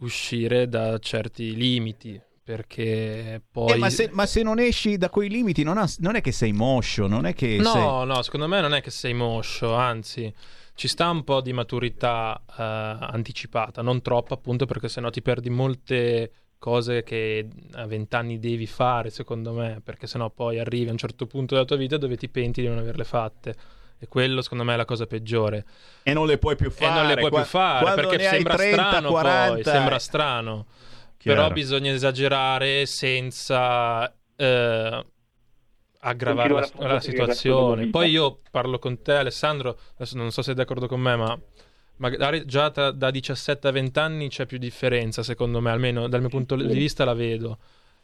uscire 0.00 0.68
da 0.68 0.98
certi 0.98 1.54
limiti. 1.54 2.20
Perché 2.48 3.42
poi. 3.52 3.72
Eh, 3.72 3.76
ma, 3.76 3.90
se, 3.90 4.08
ma, 4.10 4.24
se, 4.24 4.42
non 4.42 4.58
esci 4.58 4.96
da 4.96 5.10
quei 5.10 5.28
limiti, 5.28 5.62
non, 5.62 5.76
ha, 5.76 5.86
non 5.98 6.14
è 6.14 6.22
che 6.22 6.32
sei 6.32 6.52
moscio, 6.52 7.06
non 7.06 7.26
è 7.26 7.34
che. 7.34 7.58
No, 7.60 7.72
sei... 7.72 8.06
no, 8.06 8.22
secondo 8.22 8.48
me 8.48 8.62
non 8.62 8.72
è 8.72 8.80
che 8.80 8.88
sei 8.90 9.12
moscio, 9.12 9.74
anzi, 9.74 10.32
ci 10.74 10.88
sta 10.88 11.10
un 11.10 11.24
po' 11.24 11.42
di 11.42 11.52
maturità 11.52 12.42
eh, 12.48 12.54
anticipata, 12.56 13.82
non 13.82 14.00
troppo, 14.00 14.32
appunto, 14.32 14.64
perché 14.64 14.88
sennò 14.88 15.10
ti 15.10 15.20
perdi 15.20 15.50
molte 15.50 16.32
cose 16.58 17.02
che 17.02 17.48
a 17.72 17.86
vent'anni 17.86 18.38
devi 18.38 18.66
fare, 18.66 19.10
secondo 19.10 19.52
me, 19.52 19.80
perché 19.82 20.06
sennò 20.06 20.28
poi 20.30 20.58
arrivi 20.58 20.88
a 20.88 20.92
un 20.92 20.98
certo 20.98 21.26
punto 21.26 21.54
della 21.54 21.66
tua 21.66 21.76
vita 21.76 21.96
dove 21.96 22.16
ti 22.16 22.28
penti 22.28 22.60
di 22.60 22.68
non 22.68 22.78
averle 22.78 23.04
fatte. 23.04 23.54
E 24.00 24.06
quello, 24.06 24.42
secondo 24.42 24.62
me, 24.62 24.74
è 24.74 24.76
la 24.76 24.84
cosa 24.84 25.06
peggiore. 25.06 25.64
E 26.02 26.12
non 26.12 26.26
le 26.26 26.38
puoi 26.38 26.54
più 26.54 26.70
fare. 26.70 26.92
E 26.92 26.94
non 26.94 27.06
le 27.06 27.16
puoi 27.16 27.30
Qua- 27.30 27.40
più 27.40 27.48
fare 27.48 27.94
perché 27.94 28.18
sembra 28.20 28.54
30, 28.54 28.82
strano 28.82 29.08
40... 29.08 29.52
poi, 29.52 29.64
sembra 29.64 29.98
strano. 29.98 30.66
Chiaro. 31.16 31.40
Però 31.40 31.52
bisogna 31.52 31.92
esagerare 31.92 32.86
senza 32.86 34.12
eh, 34.36 35.06
aggravare 36.00 36.52
la, 36.52 36.70
la 36.76 37.00
situazione. 37.00 37.88
Poi 37.88 38.10
io 38.10 38.40
parlo 38.50 38.78
con 38.78 39.02
te, 39.02 39.14
Alessandro, 39.14 39.76
adesso 39.94 40.16
non 40.16 40.30
so 40.30 40.42
se 40.42 40.48
sei 40.48 40.54
d'accordo 40.54 40.86
con 40.86 41.00
me, 41.00 41.16
ma 41.16 41.38
magari 41.98 42.44
già 42.44 42.68
da, 42.68 42.90
da 42.90 43.10
17 43.10 43.68
a 43.68 43.70
20 43.70 43.98
anni 43.98 44.28
c'è 44.28 44.46
più 44.46 44.58
differenza, 44.58 45.22
secondo 45.22 45.60
me, 45.60 45.70
almeno 45.70 46.08
dal 46.08 46.20
mio 46.20 46.28
punto 46.28 46.56
di 46.56 46.74
vista 46.74 47.04
la 47.04 47.14
vedo. 47.14 47.58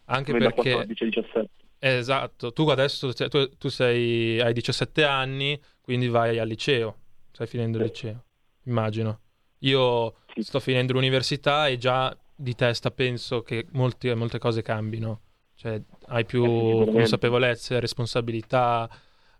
Anche 0.06 0.32
Come 0.32 0.44
perché... 0.44 0.72
14, 0.72 1.04
17. 1.04 1.50
Esatto, 1.78 2.52
tu 2.52 2.66
adesso 2.68 3.12
tu, 3.12 3.48
tu 3.58 3.68
sei, 3.68 4.40
hai 4.40 4.54
17 4.54 5.04
anni, 5.04 5.60
quindi 5.82 6.08
vai 6.08 6.38
al 6.38 6.48
liceo, 6.48 6.96
stai 7.30 7.46
finendo 7.46 7.76
il 7.76 7.84
liceo, 7.84 8.24
immagino. 8.64 9.20
Io 9.60 10.14
sì. 10.32 10.42
sto 10.42 10.60
finendo 10.60 10.94
l'università 10.94 11.68
e 11.68 11.76
già 11.76 12.16
di 12.34 12.54
testa 12.54 12.90
penso 12.90 13.42
che 13.42 13.66
molti, 13.72 14.12
molte 14.14 14.38
cose 14.38 14.62
cambino, 14.62 15.20
cioè 15.56 15.80
hai 16.06 16.24
più 16.24 16.44
eh, 16.44 16.90
consapevolezze, 16.90 17.80
responsabilità, 17.80 18.88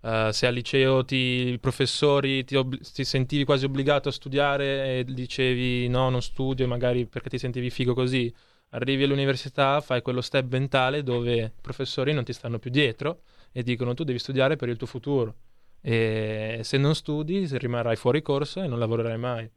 Uh, 0.05 0.31
se 0.33 0.47
al 0.47 0.53
liceo 0.53 1.03
ti, 1.03 1.17
i 1.55 1.59
professori 1.59 2.45
ti, 2.45 2.57
ob- 2.57 2.79
ti, 2.93 3.05
sentivi 3.05 3.45
quasi 3.45 3.65
obbligato 3.65 4.11
a 4.11 4.13
studiare 4.13 4.99
e 4.99 5.05
dicevi 5.05 5.89
no, 5.89 6.11
non 6.11 6.21
studio, 6.21 6.67
magari 6.67 7.07
perché 7.07 7.31
ti 7.31 7.39
sentivi 7.39 7.71
figo 7.71 7.95
così, 7.95 8.31
arrivi 8.71 9.05
all'università, 9.05 9.81
fai 9.81 10.03
quello 10.03 10.21
step 10.21 10.51
mentale 10.51 11.03
dove 11.03 11.35
i 11.37 11.51
professori 11.59 12.13
non 12.13 12.23
ti 12.23 12.35
stanno 12.35 12.59
più 12.59 12.71
dietro 12.71 13.23
e 13.51 13.63
dicono 13.63 13.95
tu 13.95 14.05
devi 14.05 14.19
studiare 14.19 14.57
per 14.57 14.69
il 14.69 14.77
tuo 14.77 14.87
futuro 14.87 15.37
e 15.81 16.61
se 16.63 16.77
non 16.77 16.95
studi 16.95 17.47
rimarrai 17.51 17.97
fuori 17.97 18.21
corso 18.21 18.63
e 18.63 18.67
non 18.67 18.79
lavorerai 18.79 19.17
mai. 19.17 19.51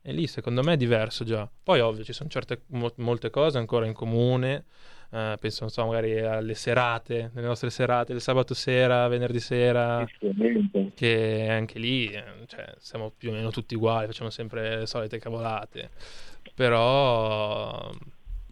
E 0.00 0.12
lì 0.12 0.28
secondo 0.28 0.62
me 0.62 0.74
è 0.74 0.76
diverso 0.76 1.24
già. 1.24 1.50
Poi 1.62 1.80
ovvio 1.80 2.04
ci 2.04 2.12
sono 2.12 2.28
certe, 2.28 2.62
mo- 2.68 2.92
molte 2.98 3.30
cose 3.30 3.58
ancora 3.58 3.84
in 3.86 3.94
comune, 3.94 4.64
eh, 5.10 5.36
penso 5.40 5.58
non 5.60 5.70
so, 5.70 5.86
magari 5.86 6.20
alle 6.20 6.54
serate, 6.54 7.30
le 7.32 7.40
nostre 7.40 7.70
serate, 7.70 8.12
il 8.12 8.20
sabato 8.20 8.54
sera, 8.54 9.08
venerdì 9.08 9.40
sera, 9.40 10.06
che 10.94 11.46
anche 11.48 11.78
lì 11.78 12.06
eh, 12.06 12.22
cioè, 12.46 12.74
siamo 12.78 13.12
più 13.16 13.30
o 13.30 13.32
meno 13.32 13.50
tutti 13.50 13.74
uguali, 13.74 14.06
facciamo 14.06 14.30
sempre 14.30 14.80
le 14.80 14.86
solite 14.86 15.18
cavolate. 15.18 15.90
Però 16.54 17.90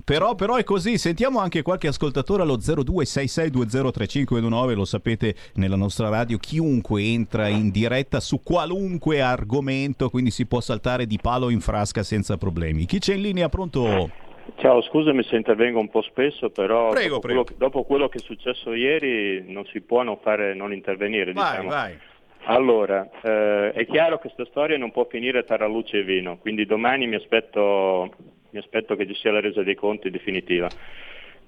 però, 0.07 0.37
però, 0.37 0.55
è 0.55 0.63
così, 0.63 0.99
sentiamo 0.99 1.41
anche 1.41 1.63
qualche 1.63 1.89
ascoltatore 1.89 2.43
allo 2.43 2.59
0266203529, 2.59 4.75
lo 4.75 4.85
sapete 4.85 5.35
nella 5.55 5.75
nostra 5.75 6.09
radio, 6.09 6.39
chiunque 6.39 7.03
entra 7.03 7.49
in 7.49 7.71
diretta 7.71 8.21
su 8.21 8.41
qualunque 8.41 9.21
argomento, 9.21 10.09
quindi 10.09 10.31
si 10.31 10.47
può 10.47 10.61
saltare 10.61 11.09
di 11.09 11.19
palo 11.21 11.51
in 11.51 11.61
frasca 11.61 12.05
senza 12.05 12.37
problemi. 12.37 12.87
Chi 12.87 13.01
c'è 13.01 13.15
in 13.15 13.23
linea 13.23 13.49
pronto? 13.49 14.26
Ciao, 14.55 14.81
scusami 14.81 15.23
se 15.25 15.37
intervengo 15.37 15.81
un 15.81 15.91
po' 15.91 16.03
spesso, 16.03 16.51
però 16.51 16.91
Prego, 16.91 17.15
dopo, 17.17 17.21
prego. 17.21 17.45
Quello, 17.45 17.59
dopo 17.59 17.83
quello 17.85 18.09
che 18.09 18.19
è 18.19 18.23
successo 18.23 18.73
ieri 18.73 19.45
non 19.47 19.67
si 19.67 19.81
può 19.81 20.03
non, 20.03 20.19
fare, 20.19 20.55
non 20.55 20.73
intervenire. 20.73 21.33
Vai, 21.33 21.51
diciamo. 21.51 21.69
vai. 21.69 21.99
Allora, 22.45 23.09
eh, 23.23 23.73
è 23.73 23.87
chiaro 23.87 24.17
che 24.17 24.31
questa 24.31 24.45
storia 24.47 24.79
non 24.79 24.93
può 24.93 25.05
finire 25.07 25.45
tra 25.45 25.67
luce 25.67 25.99
e 25.99 26.03
vino, 26.05 26.39
quindi 26.39 26.65
domani 26.65 27.09
mi 27.09 27.17
aspetto, 27.17 28.15
mi 28.51 28.59
aspetto 28.59 28.95
che 28.95 29.07
ci 29.07 29.15
sia 29.15 29.33
la 29.33 29.41
resa 29.41 29.63
dei 29.63 29.75
conti 29.75 30.11
definitiva. 30.11 30.69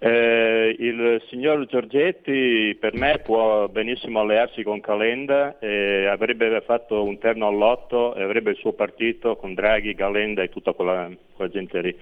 Eh, 0.00 0.76
il 0.78 1.22
signor 1.28 1.66
Giorgetti 1.66 2.76
per 2.78 2.94
me 2.94 3.18
può 3.18 3.68
benissimo 3.68 4.20
allearsi 4.20 4.62
con 4.62 4.80
Calenda, 4.80 5.58
e 5.60 6.06
avrebbe 6.06 6.60
fatto 6.62 7.02
un 7.04 7.18
terno 7.18 7.46
all'otto 7.46 8.14
e 8.14 8.22
avrebbe 8.22 8.50
il 8.50 8.56
suo 8.56 8.72
partito 8.72 9.36
con 9.36 9.54
Draghi, 9.54 9.94
Calenda 9.94 10.42
e 10.42 10.48
tutta 10.48 10.72
quella, 10.72 11.08
quella 11.34 11.50
gente 11.50 11.80
lì. 11.80 11.96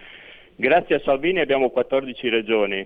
Grazie 0.58 0.94
a 0.94 1.00
Salvini 1.00 1.40
abbiamo 1.40 1.68
14 1.68 2.30
regioni, 2.30 2.82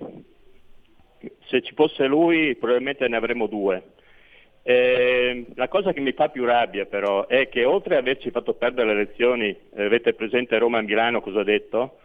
se 1.47 1.63
ci 1.63 1.73
fosse 1.75 2.07
lui 2.07 2.57
probabilmente 2.57 3.07
ne 3.07 3.15
avremmo 3.15 3.47
due. 3.47 3.93
Eh, 4.65 5.47
la 5.55 5.69
cosa 5.69 5.93
che 5.93 6.01
mi 6.01 6.11
fa 6.11 6.31
più 6.31 6.45
rabbia 6.45 6.87
però 6.87 7.29
è 7.29 7.49
che 7.49 7.65
oltre 7.65 7.95
ad 7.95 8.01
averci 8.01 8.33
fatto 8.33 8.55
perdere 8.55 8.89
le 8.89 9.01
elezioni, 9.03 9.57
eh, 9.77 9.85
avete 9.85 10.15
presente 10.15 10.59
Roma 10.59 10.81
e 10.81 10.83
Milano 10.83 11.21
cosa 11.21 11.41
ha 11.41 11.45
detto? 11.45 11.99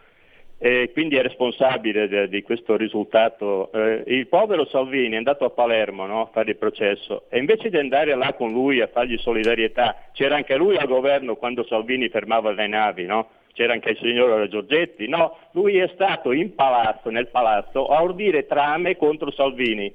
E 0.56 0.90
quindi 0.92 1.16
è 1.16 1.22
responsabile 1.22 2.06
de- 2.06 2.28
di 2.28 2.42
questo 2.42 2.76
risultato. 2.76 3.72
Eh, 3.72 4.04
il 4.06 4.28
povero 4.28 4.66
Salvini 4.66 5.14
è 5.14 5.18
andato 5.18 5.44
a 5.44 5.50
Palermo 5.50 6.06
no, 6.06 6.22
a 6.22 6.30
fare 6.32 6.50
il 6.50 6.56
processo 6.58 7.24
e 7.28 7.38
invece 7.38 7.70
di 7.70 7.76
andare 7.76 8.14
là 8.14 8.34
con 8.34 8.52
lui 8.52 8.80
a 8.80 8.86
fargli 8.86 9.18
solidarietà, 9.18 10.10
c'era 10.12 10.36
anche 10.36 10.54
lui 10.54 10.76
al 10.76 10.86
governo 10.86 11.34
quando 11.34 11.64
Salvini 11.64 12.08
fermava 12.08 12.52
le 12.52 12.68
navi, 12.68 13.04
no? 13.04 13.30
C'era 13.56 13.72
anche 13.72 13.90
il 13.90 13.96
signor 13.96 14.46
Giorgetti, 14.48 15.08
no, 15.08 15.38
lui 15.52 15.78
è 15.78 15.88
stato 15.94 16.32
in 16.32 16.54
palazzo, 16.54 17.08
nel 17.08 17.28
palazzo 17.28 17.86
a 17.86 18.02
ordire 18.02 18.46
trame 18.46 18.96
contro 18.96 19.30
Salvini. 19.30 19.90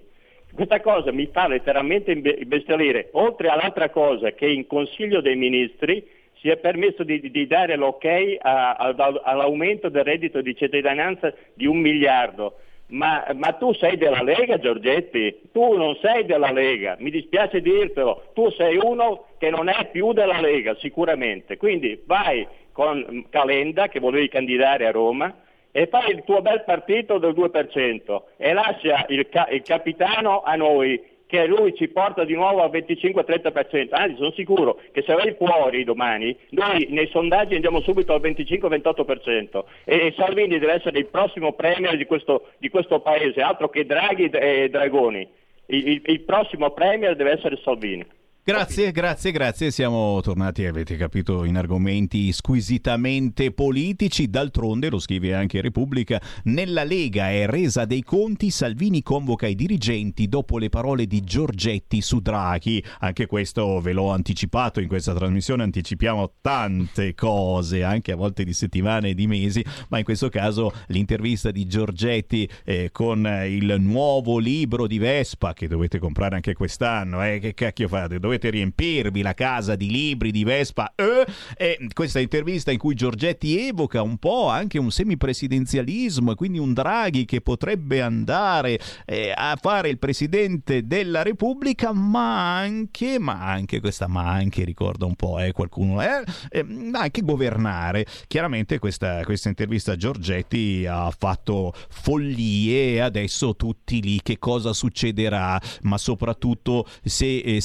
Questa 0.52 0.82
cosa 0.82 1.12
mi 1.12 1.28
fa 1.32 1.48
letteralmente 1.48 2.12
imbe- 2.12 2.38
imbestialire, 2.42 3.10
oltre 3.14 3.50
all'altra 3.50 3.90
cosa 3.90 4.32
che 4.32 4.48
in 4.48 4.66
Consiglio 4.66 5.22
dei 5.22 5.36
Ministri 5.36 6.06
si 6.40 6.50
è 6.50 6.58
permesso 6.58 7.04
di, 7.04 7.30
di 7.30 7.46
dare 7.46 7.76
l'ok 7.76 8.04
a- 8.40 8.72
a- 8.74 9.22
all'aumento 9.24 9.90
del 9.90 10.04
reddito 10.04 10.42
di 10.42 10.56
cittadinanza 10.56 11.32
di 11.54 11.68
un 11.68 11.78
miliardo. 11.78 12.56
Ma, 12.88 13.26
ma 13.36 13.54
tu 13.54 13.74
sei 13.74 13.96
della 13.96 14.22
Lega 14.22 14.58
Giorgetti? 14.58 15.40
Tu 15.54 15.78
non 15.78 15.96
sei 16.02 16.26
della 16.26 16.52
Lega, 16.52 16.98
mi 17.00 17.10
dispiace 17.10 17.62
dirtelo, 17.62 18.32
tu 18.34 18.50
sei 18.50 18.78
uno 18.82 19.28
che 19.38 19.50
non 19.50 19.70
è 19.70 19.88
più 19.92 20.12
della 20.12 20.42
Lega 20.42 20.76
sicuramente. 20.76 21.56
Quindi 21.56 22.02
vai 22.06 22.46
con 22.72 23.26
Calenda 23.30 23.88
che 23.88 24.00
volevi 24.00 24.30
candidare 24.30 24.88
a 24.88 24.92
Roma 24.92 25.34
e 25.72 25.88
fai 25.88 26.12
il 26.12 26.24
tuo 26.26 26.42
bel 26.42 26.64
partito 26.66 27.18
del 27.18 27.34
2% 27.34 28.22
e 28.38 28.54
lascia 28.54 29.06
il, 29.10 29.28
ca- 29.30 29.48
il 29.50 29.62
capitano 29.62 30.42
a 30.44 30.56
noi 30.56 31.10
che 31.32 31.46
lui 31.48 31.74
ci 31.76 31.88
porta 31.88 32.26
di 32.26 32.34
nuovo 32.34 32.62
al 32.62 32.70
25-30%, 32.72 33.88
anzi 33.92 34.18
sono 34.18 34.32
sicuro 34.32 34.82
che 34.92 35.02
se 35.02 35.14
vai 35.14 35.34
fuori 35.38 35.86
domani, 35.86 36.36
noi 36.50 36.88
nei 36.90 37.08
sondaggi 37.08 37.56
andiamo 37.56 37.80
subito 37.80 38.12
al 38.12 38.20
25-28% 38.20 39.64
e, 39.86 40.14
Salvini 40.18 40.60
deve 40.60 40.74
essere 40.74 41.00
il 41.00 41.06
prossimo 41.06 41.54
premier 41.54 41.96
di 41.96 42.04
questo, 42.06 42.48
di 42.58 42.68
questo 42.70 43.00
paese, 43.00 43.40
altro 43.42 43.70
che 43.70 43.86
Draghi 43.86 44.26
e 44.30 44.68
Dragoni, 44.70 45.26
il, 45.68 45.88
il- 45.88 46.02
il 46.04 46.20
prossimo 46.22 46.72
premier 46.72 47.16
deve 47.16 47.32
essere 47.32 47.58
Salvini. 47.64 48.06
Grazie, 48.44 48.92
grazie, 48.92 49.32
grazie. 49.32 49.70
Siamo 49.70 50.20
tornati, 50.22 50.66
avete 50.66 50.96
capito, 50.96 51.44
in 51.44 51.58
argomenti 51.58 52.32
squisitamente 52.32 53.52
politici. 53.52 54.32
D'altronde, 54.32 54.90
lo 54.90 54.98
scrive 54.98 55.36
anche 55.36 55.62
Repubblica, 55.62 56.20
nella 56.46 56.84
Lega 56.84 57.30
è 57.30 57.46
resa 57.46 57.86
dei 57.86 58.02
conti, 58.02 58.50
Salvini 58.50 59.04
convoca 59.04 59.46
i 59.46 59.54
dirigenti 59.54 60.28
dopo 60.28 60.58
le 60.58 60.70
parole 60.70 61.06
di 61.06 61.22
Giorgetti 61.22 62.02
su 62.02 62.20
Draghi. 62.20 62.84
Anche 63.02 63.28
questo 63.28 63.80
ve 63.80 63.94
l'ho 63.94 64.10
anticipato 64.10 64.80
in 64.80 64.88
questa 64.88 65.14
trasmissione, 65.14 65.62
anticipiamo 65.62 66.38
tante 66.42 67.14
cose, 67.14 67.84
anche 67.84 68.12
a 68.12 68.16
volte 68.16 68.44
di 68.44 68.54
settimane 68.54 69.10
e 69.10 69.14
di 69.14 69.28
mesi, 69.28 69.64
ma 69.90 70.00
in 70.00 70.04
questo 70.04 70.30
caso 70.30 70.74
l'intervista 70.88 71.52
di 71.52 71.68
Giorgetti 71.68 72.50
eh, 72.66 72.90
con 72.92 73.24
il 73.48 73.76
nuovo 73.78 74.40
libro 74.40 74.88
di 74.88 74.98
Vespa 74.98 75.54
che 75.54 75.68
dovete 75.68 76.00
comprare 76.00 76.34
anche 76.34 76.56
quest'anno, 76.56 77.24
eh, 77.24 77.38
che 77.38 77.54
cacchio 77.54 77.88
fate? 77.88 78.18
Dovete 78.18 78.30
riempirvi 78.40 79.22
la 79.22 79.34
casa 79.34 79.76
di 79.76 79.90
libri 79.90 80.32
di 80.32 80.44
Vespa. 80.44 80.94
eh? 80.96 81.26
E 81.58 81.88
questa 81.94 82.20
intervista 82.20 82.72
in 82.72 82.78
cui 82.78 82.96
Giorgetti 82.96 83.68
evoca 83.68 84.02
un 84.02 84.18
po' 84.18 84.48
anche 84.48 84.78
un 84.78 84.92
semipresidenzialismo 84.92 86.32
e 86.32 86.36
quindi 86.36 86.60
un 86.60 86.74
Draghi 86.74 87.26
che 87.26 87.42
potrebbe 87.42 88.02
andare 88.02 88.80
eh, 89.06 89.34
a 89.36 89.58
fare 89.60 89.90
il 89.90 90.00
presidente 90.00 90.86
della 90.86 91.22
Repubblica, 91.24 91.92
ma 91.92 92.58
anche, 92.58 93.20
ma 93.20 93.46
anche 93.46 93.80
questa 93.80 94.08
ma 94.08 94.30
anche 94.30 94.64
ricorda 94.64 95.06
un 95.06 95.16
po', 95.16 95.40
eh, 95.40 95.52
qualcuno, 95.52 96.02
eh, 96.02 96.24
eh, 96.50 96.66
anche 96.92 97.22
governare. 97.22 98.06
Chiaramente 98.28 98.80
questa, 98.80 99.24
questa 99.24 99.50
intervista 99.50 99.94
a 99.94 99.96
Giorgetti 99.96 100.86
ha 100.88 101.12
fatto 101.18 101.74
follie 101.90 102.94
e 102.94 103.00
adesso 103.00 103.56
tutti 103.56 104.02
lì 104.02 104.20
che 104.22 104.38
cosa 104.38 104.74
succederà, 104.74 105.60
ma 105.82 105.98
soprattutto 105.98 106.88
se 107.04 107.40
eh, 107.40 107.62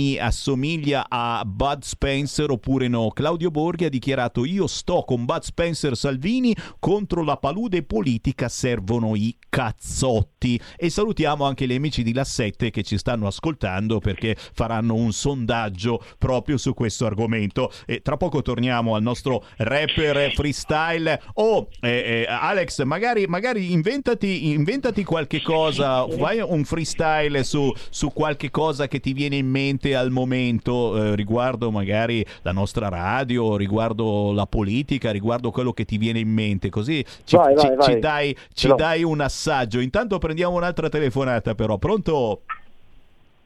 Salvini 0.00 0.18
assomiglia 0.18 1.06
a 1.08 1.42
Bud 1.44 1.82
Spencer 1.82 2.50
oppure 2.50 2.88
no. 2.88 3.10
Claudio 3.10 3.50
Borghi 3.50 3.84
ha 3.84 3.88
dichiarato 3.88 4.44
io 4.44 4.66
sto 4.66 5.04
con 5.06 5.24
Bud 5.24 5.42
Spencer 5.42 5.96
Salvini 5.96 6.54
contro 6.78 7.22
la 7.22 7.36
palude 7.36 7.82
politica 7.82 8.48
servono 8.48 9.14
i 9.14 9.36
cazzotti. 9.48 10.58
E 10.76 10.88
salutiamo 10.88 11.44
anche 11.44 11.66
gli 11.66 11.74
amici 11.74 12.02
di 12.02 12.14
Lassette 12.14 12.70
che 12.70 12.82
ci 12.82 12.96
stanno 12.96 13.26
ascoltando 13.26 13.98
perché 13.98 14.36
faranno 14.36 14.94
un 14.94 15.12
sondaggio 15.12 16.02
proprio 16.16 16.56
su 16.56 16.72
questo 16.72 17.04
argomento. 17.04 17.70
E 17.84 18.00
tra 18.00 18.16
poco 18.16 18.40
torniamo 18.40 18.94
al 18.94 19.02
nostro 19.02 19.44
rapper 19.58 20.32
freestyle. 20.32 21.20
Oh 21.34 21.68
eh, 21.80 22.24
eh, 22.24 22.26
Alex 22.28 22.82
magari, 22.84 23.26
magari 23.26 23.72
inventati, 23.72 24.50
inventati 24.50 25.04
qualche 25.04 25.42
cosa. 25.42 26.06
Fai 26.08 26.40
un 26.40 26.64
freestyle 26.64 27.44
su, 27.44 27.70
su 27.90 28.12
qualche 28.12 28.50
cosa 28.50 28.88
che 28.88 29.00
ti 29.00 29.12
viene 29.12 29.36
in 29.36 29.48
mente 29.48 29.89
al 29.94 30.10
momento 30.10 30.96
eh, 30.96 31.14
riguardo 31.14 31.70
magari 31.70 32.24
la 32.42 32.52
nostra 32.52 32.88
radio 32.88 33.56
riguardo 33.56 34.32
la 34.32 34.46
politica 34.46 35.10
riguardo 35.10 35.50
quello 35.50 35.72
che 35.72 35.84
ti 35.84 35.98
viene 35.98 36.18
in 36.18 36.28
mente 36.32 36.68
così 36.68 37.04
ci, 37.24 37.36
Vai, 37.36 37.54
vai, 37.54 37.64
ci- 37.64 37.74
vai. 37.74 37.82
ci 37.94 37.98
dai, 37.98 38.36
ci 38.52 38.68
l'ho. 38.68 38.74
dai 38.74 39.02
un 39.02 39.20
assaggio 39.20 39.80
intanto 39.80 40.18
prendiamo 40.18 40.56
un'altra 40.56 40.88
telefonata 40.88 41.54
però 41.54 41.78
pronto? 41.78 42.42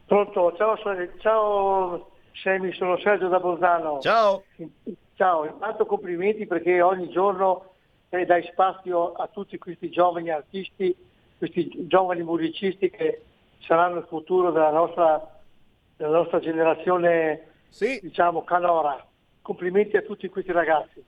Pronto, 0.07 0.53
ciao, 0.57 0.77
ciao 1.21 2.11
Semi, 2.33 2.73
sono 2.75 2.99
Sergio 2.99 3.29
da 3.29 3.41
Bolzano. 3.41 4.01
Ciao. 4.01 4.43
Ciao, 5.17 5.45
intanto 5.47 5.87
complimenti 5.87 6.47
perché 6.47 6.83
ogni 6.83 7.09
giorno 7.09 7.71
eh, 8.11 8.27
dai 8.27 8.43
spazio 8.53 9.13
a 9.13 9.29
tutti 9.33 9.57
questi 9.57 9.89
giovani 9.89 10.31
artisti, 10.31 10.95
questi 11.39 11.87
giovani 11.87 12.23
musicisti 12.23 12.91
che 12.91 13.23
saranno 13.67 13.99
il 13.99 14.07
futuro 14.09 14.51
della 14.51 14.71
nostra, 14.73 15.34
della 15.97 16.19
nostra 16.19 16.41
generazione, 16.41 17.49
diciamo, 18.01 18.43
canora. 18.45 19.05
Complimenti 19.43 19.97
a 19.97 20.03
tutti 20.03 20.29
questi 20.29 20.53
ragazzi. 20.53 21.03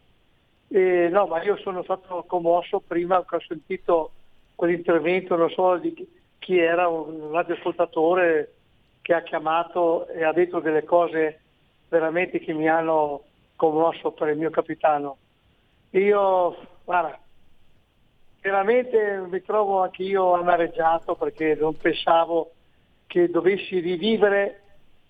E, 0.69 1.09
no, 1.11 1.27
ma 1.27 1.43
io 1.43 1.57
sono 1.59 1.83
stato 1.83 2.25
commosso 2.27 2.81
prima 2.81 3.25
che 3.25 3.37
ho 3.37 3.41
sentito 3.41 4.11
quell'intervento, 4.55 5.37
non 5.37 5.51
so 5.51 5.77
di 5.77 5.95
chi- 6.39 6.59
era, 6.59 6.89
un 6.89 7.31
radioascoltatore 7.31 8.53
che 9.03 9.15
ha 9.15 9.23
chiamato 9.23 10.09
e 10.09 10.25
ha 10.25 10.33
detto 10.33 10.61
delle 10.61 10.85
cose 10.85 11.41
veramente 11.89 12.41
che 12.41 12.53
mi 12.53 12.69
hanno 12.69 13.23
commosso 13.55 14.11
per 14.13 14.29
il 14.29 14.39
mio 14.39 14.51
capitano. 14.51 15.19
Io, 15.91 16.57
guarda, 16.85 17.19
veramente 18.41 19.25
mi 19.29 19.43
trovo 19.43 19.83
anche 19.83 20.03
io 20.03 20.35
amareggiato 20.35 21.15
perché 21.15 21.57
non 21.59 21.77
pensavo 21.77 22.53
che 23.07 23.31
dovessi 23.31 23.79
rivivere 23.79 24.63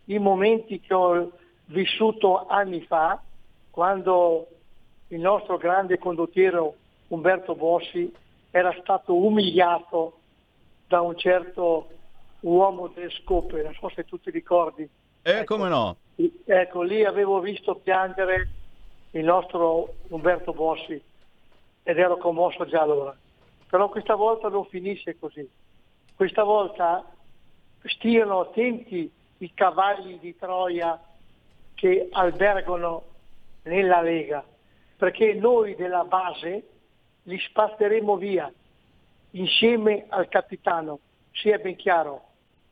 i 0.06 0.18
momenti 0.18 0.80
che 0.80 0.94
ho 0.94 1.32
vissuto 1.66 2.46
anni 2.46 2.82
fa, 2.82 3.20
quando 3.70 4.48
il 5.08 5.20
nostro 5.20 5.56
grande 5.56 5.98
condottiero 5.98 6.74
Umberto 7.08 7.54
Bossi 7.54 8.12
era 8.50 8.74
stato 8.80 9.14
umiliato 9.14 10.18
da 10.86 11.00
un 11.00 11.16
certo 11.16 11.88
uomo 12.40 12.88
del 12.88 13.10
scope, 13.10 13.62
non 13.62 13.74
so 13.74 13.88
se 13.90 14.04
tu 14.04 14.18
ti 14.18 14.30
ricordi. 14.30 14.88
Eh, 15.22 15.44
come 15.44 15.68
no? 15.68 15.96
Ecco, 16.44 16.82
lì 16.82 17.04
avevo 17.04 17.40
visto 17.40 17.74
piangere 17.76 18.48
il 19.10 19.24
nostro 19.24 19.94
Umberto 20.08 20.52
Bossi 20.52 21.00
ed 21.82 21.98
ero 21.98 22.16
commosso 22.16 22.64
già 22.66 22.82
allora. 22.82 23.16
Però 23.68 23.88
questa 23.88 24.14
volta 24.14 24.48
non 24.48 24.64
finisce 24.66 25.18
così. 25.18 25.48
Questa 26.14 26.44
volta 26.44 27.04
stiano 27.84 28.40
attenti 28.40 29.10
i 29.38 29.52
cavalli 29.54 30.18
di 30.18 30.36
Troia 30.36 31.00
che 31.74 32.08
albergano 32.10 33.04
nella 33.62 34.00
Lega, 34.00 34.44
perché 34.96 35.34
noi 35.34 35.74
della 35.74 36.04
base 36.04 36.68
li 37.24 37.38
spazzeremo 37.38 38.16
via 38.16 38.50
insieme 39.32 40.06
al 40.08 40.28
capitano, 40.28 41.00
sia 41.32 41.58
ben 41.58 41.76
chiaro. 41.76 42.22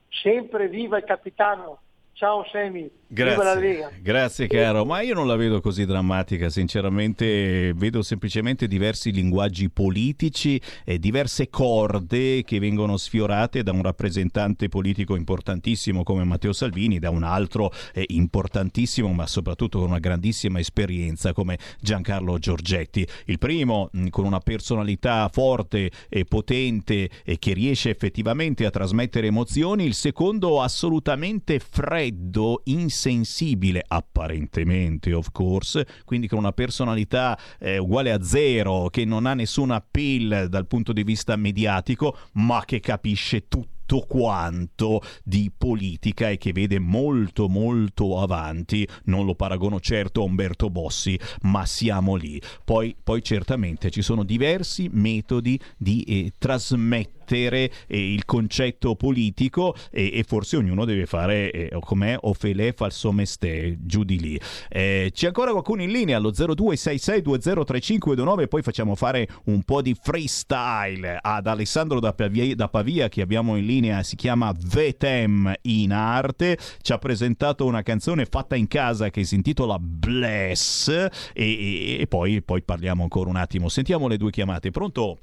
Sempre 0.09 0.69
viva 0.69 0.97
il 0.99 1.05
capitano! 1.05 1.81
Ciao 2.13 2.45
Semi. 2.45 2.89
Grazie, 3.15 3.91
grazie 4.03 4.47
caro, 4.49 4.85
ma 4.85 5.01
io 5.01 5.15
non 5.15 5.27
la 5.27 5.37
vedo 5.37 5.61
così 5.61 5.85
drammatica, 5.85 6.51
sinceramente. 6.51 7.73
Vedo 7.75 8.03
semplicemente 8.03 8.67
diversi 8.67 9.13
linguaggi 9.13 9.71
politici 9.71 10.61
e 10.85 10.99
diverse 10.99 11.49
corde 11.49 12.43
che 12.43 12.59
vengono 12.59 12.97
sfiorate 12.97 13.63
da 13.63 13.73
un 13.73 13.83
rappresentante 13.83 14.69
politico 14.69 15.17
importantissimo 15.17 16.03
come 16.03 16.25
Matteo 16.25 16.53
Salvini, 16.53 16.99
da 16.99 17.11
un 17.11 17.23
altro 17.23 17.73
eh, 17.93 18.05
importantissimo 18.09 19.13
ma 19.13 19.27
soprattutto 19.27 19.79
con 19.79 19.89
una 19.89 19.99
grandissima 19.99 20.59
esperienza 20.59 21.33
come 21.33 21.59
Giancarlo 21.81 22.39
Giorgetti. 22.39 23.07
Il 23.27 23.39
primo 23.39 23.89
mh, 23.93 24.09
con 24.09 24.25
una 24.25 24.41
personalità 24.41 25.29
forte 25.33 25.91
e 26.09 26.25
potente 26.25 27.09
e 27.25 27.39
che 27.39 27.53
riesce 27.53 27.91
effettivamente 27.91 28.67
a 28.67 28.71
trasmettere 28.71 29.29
emozioni, 29.29 29.85
il 29.85 29.95
secondo 29.95 30.61
assolutamente 30.61 31.61
freddo 31.61 31.85
freddo, 31.95 32.63
insensibile, 33.09 33.83
apparentemente, 33.87 35.13
of 35.13 35.29
course, 35.33 35.87
quindi 36.05 36.29
con 36.29 36.39
una 36.39 36.53
personalità 36.53 37.39
eh, 37.59 37.79
uguale 37.79 38.13
a 38.13 38.23
zero, 38.23 38.89
che 38.89 39.05
non 39.05 39.27
ha 39.27 39.35
nessun 39.35 39.71
appeal 39.71 40.49
dal 40.49 40.67
punto 40.67 40.93
di 40.93 41.03
vista 41.03 41.37
mediatico, 41.37 42.17
ma 42.33 42.63
che 42.65 42.81
capisce 42.81 43.49
tutto 43.49 43.73
quanto 44.09 45.03
di 45.23 45.53
politica 45.57 46.31
e 46.31 46.39
che 46.39 46.53
vede 46.53 46.79
molto 46.79 47.49
molto 47.49 48.19
avanti. 48.21 48.89
Non 49.05 49.27
lo 49.27 49.35
paragono 49.35 49.79
certo 49.79 50.23
a 50.23 50.25
Umberto 50.25 50.71
Bossi, 50.71 51.19
ma 51.43 51.67
siamo 51.67 52.15
lì. 52.15 52.41
Poi, 52.65 52.97
poi 53.03 53.23
certamente 53.23 53.91
ci 53.91 54.01
sono 54.01 54.23
diversi 54.23 54.89
metodi 54.91 55.61
di 55.77 56.03
eh, 56.03 56.33
trasmettere 56.39 57.24
eh, 57.33 58.13
il 58.13 58.25
concetto 58.25 58.97
politico 58.97 59.77
e, 59.91 60.11
e, 60.15 60.25
forse 60.25 60.57
ognuno 60.57 60.85
deve 60.85 61.07
fare 61.07 61.51
eh, 61.51 61.71
com'è 61.81 62.17
Ofele 62.21 62.73
falso 62.73 63.13
mestè 63.13 63.77
giù 63.79 64.03
di 64.05 64.21
lì. 64.21 64.41
Eh, 64.69 65.11
c'è 65.13 65.29
ancora 65.29 65.53
qualcuno 65.53 65.83
in 65.83 65.91
linea 65.91 66.17
allo 66.17 66.31
0266203529 66.31 68.49
poi 68.49 68.63
facciamo 68.63 68.95
fare 68.95 69.29
un 69.45 69.63
po' 69.63 69.83
di 69.83 69.95
freestyle 70.01 71.19
ad 71.21 71.47
Alessandro 71.47 72.01
da 72.01 72.13
Pavia, 72.13 72.55
da 72.55 72.69
Pavia 72.69 73.09
che 73.09 73.23
abbiamo 73.23 73.57
in 73.57 73.67
linea 73.67 74.03
si 74.03 74.17
chiama 74.17 74.53
Vetem 74.57 75.53
in 75.63 75.93
arte, 75.93 76.59
ci 76.81 76.93
ha 76.93 76.99
presentato 76.99 77.67
una 77.67 77.83
canzone 77.83 78.27
fatta 78.27 78.57
in 78.57 78.69
casa 78.69 79.11
che 79.11 79.25
si 79.25 79.35
intitola 79.35 79.79
Bless 79.79 80.89
e, 80.89 81.11
e, 81.35 81.97
e 82.01 82.07
poi, 82.07 82.43
poi 82.43 82.63
parliamo 82.63 83.03
ancora 83.03 83.31
un 83.31 83.37
attimo. 83.37 83.69
Sentiamo 83.69 84.09
le 84.09 84.17
due 84.17 84.31
chiamate. 84.31 84.71
Pronto? 84.71 85.19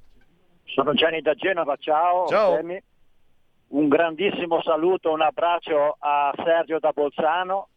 Sono 0.74 0.94
Gianni 0.94 1.22
da 1.22 1.34
Genova, 1.34 1.76
ciao. 1.76 2.28
Ciao. 2.28 2.58
Un 3.68 3.88
grandissimo 3.88 4.62
saluto, 4.62 5.12
un 5.12 5.22
abbraccio 5.22 5.98
a 6.00 6.34
Sergio 6.36 6.80
da 6.80 6.92
Bolzano 6.92 7.68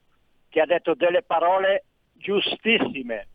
che 0.49 0.61
ha 0.61 0.67
detto 0.67 0.95
delle 0.95 1.23
parole 1.23 1.85
giustissime. 2.13 3.29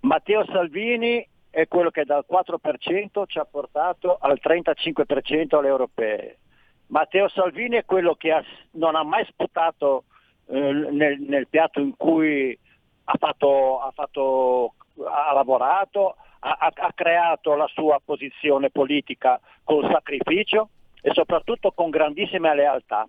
Matteo 0.00 0.44
Salvini 0.46 1.26
è 1.50 1.66
quello 1.66 1.90
che 1.90 2.04
dal 2.04 2.24
4% 2.28 3.24
ci 3.26 3.38
ha 3.38 3.44
portato 3.44 4.16
al 4.20 4.38
35% 4.40 5.56
alle 5.56 5.68
europee. 5.68 6.38
Matteo 6.86 7.28
Salvini 7.28 7.76
è 7.76 7.84
quello 7.84 8.14
che 8.14 8.30
ha, 8.30 8.42
non 8.72 8.94
ha 8.94 9.02
mai 9.02 9.24
sputato 9.26 10.04
eh, 10.46 10.56
nel, 10.56 11.18
nel, 11.20 11.48
piatto 11.48 11.80
in 11.80 11.96
cui 11.96 12.56
ha, 13.04 13.14
fatto, 13.18 13.80
ha, 13.80 13.90
fatto, 13.90 14.74
ha 15.04 15.32
lavorato, 15.32 16.16
ha, 16.40 16.72
ha, 16.72 16.92
creato 16.94 17.54
la 17.54 17.66
sua 17.68 18.00
posizione 18.04 18.70
politica 18.70 19.40
con 19.64 19.88
sacrificio 19.90 20.70
e 21.00 21.12
soprattutto 21.12 21.72
con 21.72 21.90
grandissima 21.90 22.54
lealtà. 22.54 23.06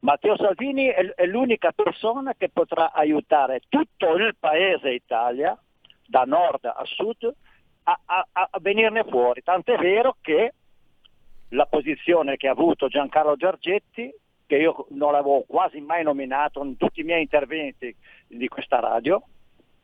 Matteo 0.00 0.36
Salvini 0.36 0.86
è, 0.86 1.24
l'unica 1.26 1.72
persona 1.72 2.34
che 2.36 2.50
potrà 2.50 2.92
aiutare 2.92 3.62
tutto 3.68 4.14
il 4.16 4.36
paese 4.38 4.92
Italia, 4.92 5.58
da 6.06 6.24
nord 6.24 6.66
a 6.66 6.82
sud, 6.84 7.32
a, 7.84 8.00
a, 8.04 8.26
a 8.32 8.58
venirne 8.60 9.04
fuori. 9.04 9.42
Tant'è 9.42 9.76
vero 9.76 10.16
che 10.20 10.52
la 11.48 11.66
posizione 11.66 12.36
che 12.36 12.48
ha 12.48 12.52
avuto 12.52 12.88
Giancarlo 12.88 13.36
Giorgetti, 13.36 14.12
che 14.46 14.56
io 14.56 14.86
non 14.90 15.12
l'avevo 15.12 15.44
quasi 15.46 15.80
mai 15.80 16.02
nominato 16.02 16.62
in 16.62 16.76
tutti 16.76 17.00
i 17.00 17.04
miei 17.04 17.22
interventi 17.22 17.94
di 18.26 18.48
questa 18.48 18.80
radio, 18.80 19.22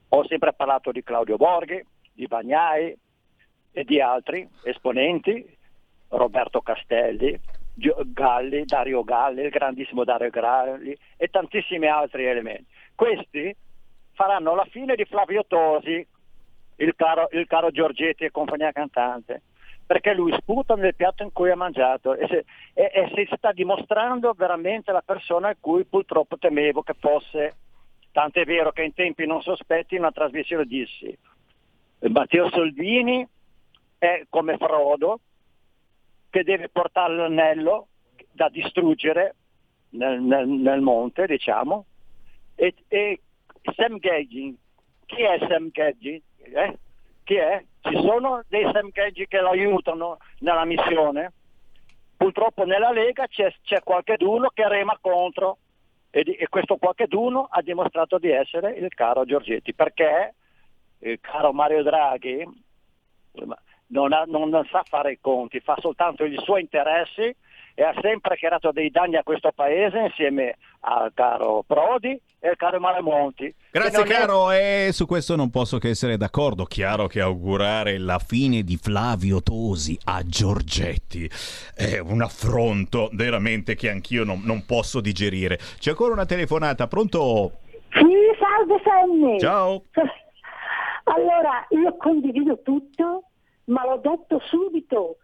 ho 0.09 0.27
sempre 0.27 0.53
parlato 0.53 0.93
di 0.93 1.03
Claudio 1.03 1.37
Borghi, 1.37 1.83
di 2.21 2.27
Bagnai 2.27 2.95
e 3.73 3.85
di 3.85 3.99
altri 3.99 4.47
esponenti, 4.65 5.57
Roberto 6.09 6.61
Castelli, 6.61 7.39
Galli, 8.13 8.65
Dario 8.67 9.03
Galli, 9.05 9.45
il 9.45 9.49
grandissimo 9.49 10.05
Dario 10.05 10.29
Galli 10.29 10.95
e 11.17 11.29
tantissimi 11.29 11.87
altri 11.87 12.27
elementi. 12.27 12.67
Questi 12.95 13.57
faranno 14.13 14.55
la 14.55 14.67
fine 14.67 14.97
di 14.97 15.07
Flavio 15.07 15.47
Tosi, 15.47 16.07
il 16.77 16.95
caro, 16.95 17.29
il 17.31 17.47
caro 17.47 17.71
Giorgetti 17.71 18.25
e 18.25 18.31
compagnia 18.31 18.71
cantante, 18.73 19.41
perché 19.87 20.13
lui 20.13 20.35
sputa 20.35 20.75
nel 20.75 20.95
piatto 20.95 21.23
in 21.23 21.33
cui 21.33 21.51
ha 21.51 21.57
mangiato 21.57 22.15
e, 22.15 22.27
se, 22.27 22.45
e, 22.75 22.91
e 22.93 23.13
si 23.15 23.27
sta 23.35 23.53
dimostrando 23.53 24.35
veramente 24.37 24.93
la 24.93 25.03
persona 25.03 25.49
a 25.49 25.57
cui 25.59 25.85
purtroppo 25.85 26.37
temevo 26.37 26.83
che 26.83 26.95
fosse, 26.99 27.55
tant'è 28.13 28.45
vero 28.45 28.73
che 28.73 28.83
in 28.83 28.93
tempi 28.93 29.25
non 29.27 29.41
sospetti 29.41 29.97
una 29.97 30.13
trasmissione 30.13 30.67
dissi, 30.67 31.17
Matteo 32.09 32.49
Salvini 32.51 33.27
è 33.99 34.25
come 34.29 34.57
Frodo 34.57 35.21
che 36.31 36.43
deve 36.45 36.69
portare 36.69 37.15
l'anello 37.15 37.89
da 38.33 38.49
distruggere 38.49 39.35
nel, 39.91 40.21
nel, 40.21 40.47
nel 40.47 40.81
monte, 40.81 41.27
diciamo, 41.27 41.85
e, 42.55 42.75
e 42.89 43.21
Sam 43.75 43.99
Gagging, 43.99 44.55
chi 45.07 45.23
è 45.23 45.39
Sam 45.49 45.71
Gagging? 45.71 46.23
eh? 46.43 46.79
chi 47.25 47.37
è? 47.37 47.65
Ci 47.81 47.95
sono 47.95 48.43
dei 48.49 48.69
semcheggi 48.73 49.27
che 49.27 49.41
lo 49.41 49.51
aiutano 49.51 50.19
nella 50.41 50.65
missione? 50.65 51.33
Purtroppo 52.17 52.65
nella 52.65 52.91
Lega 52.91 53.27
c'è, 53.27 53.55
c'è 53.63 53.83
qualcheduno 53.83 54.51
che 54.53 54.69
rema 54.69 54.99
contro 55.01 55.59
e, 56.11 56.23
di, 56.23 56.35
e 56.35 56.49
questo 56.49 56.77
qualcheduno 56.77 57.47
ha 57.51 57.63
dimostrato 57.63 58.19
di 58.19 58.31
essere 58.31 58.73
il 58.73 58.93
caro 58.93 59.25
Giorgetti 59.25 59.73
perché 59.73 60.35
il 61.01 61.19
caro 61.21 61.53
Mario 61.53 61.83
Draghi 61.83 62.45
non, 63.89 64.13
ha, 64.13 64.25
non 64.27 64.67
sa 64.71 64.83
fare 64.85 65.13
i 65.13 65.19
conti, 65.21 65.61
fa 65.61 65.77
soltanto 65.81 66.25
i 66.25 66.39
suoi 66.43 66.61
interessi 66.61 67.35
e 67.75 67.83
ha 67.83 67.95
sempre 68.01 68.37
creato 68.37 68.73
dei 68.73 68.91
danni 68.91 69.17
a 69.17 69.23
questo 69.23 69.53
paese 69.55 69.99
insieme 69.99 70.57
al 70.81 71.13
caro 71.15 71.65
Prodi 71.67 72.21
e 72.39 72.49
al 72.49 72.57
caro 72.57 72.79
Malemonti. 72.79 73.55
Grazie 73.71 74.05
caro, 74.05 74.51
è... 74.51 74.87
e 74.89 74.93
su 74.93 75.07
questo 75.07 75.37
non 75.37 75.51
posso 75.51 75.79
che 75.79 75.89
essere 75.89 76.17
d'accordo. 76.17 76.65
Chiaro 76.65 77.07
che 77.07 77.21
augurare 77.21 77.99
la 77.99 78.19
fine 78.19 78.63
di 78.63 78.77
Flavio 78.77 79.43
Tosi 79.43 79.99
a 80.05 80.23
Giorgetti 80.25 81.31
è 81.75 81.99
un 81.99 82.23
affronto 82.23 83.09
veramente 83.13 83.75
che 83.75 83.89
anch'io 83.89 84.25
non, 84.25 84.43
non 84.45 84.65
posso 84.67 85.01
digerire. 85.01 85.59
C'è 85.79 85.91
ancora 85.91 86.13
una 86.13 86.27
telefonata, 86.27 86.87
pronto? 86.87 87.61
Sì, 87.93 88.05
salve 88.39 88.81
Sammy. 88.85 89.39
Ciao. 89.39 89.85
Allora, 91.13 91.67
io 91.71 91.97
condivido 91.97 92.63
tutto, 92.63 93.25
ma 93.65 93.85
l'ho 93.85 93.99
detto 93.99 94.41
subito 94.45 95.17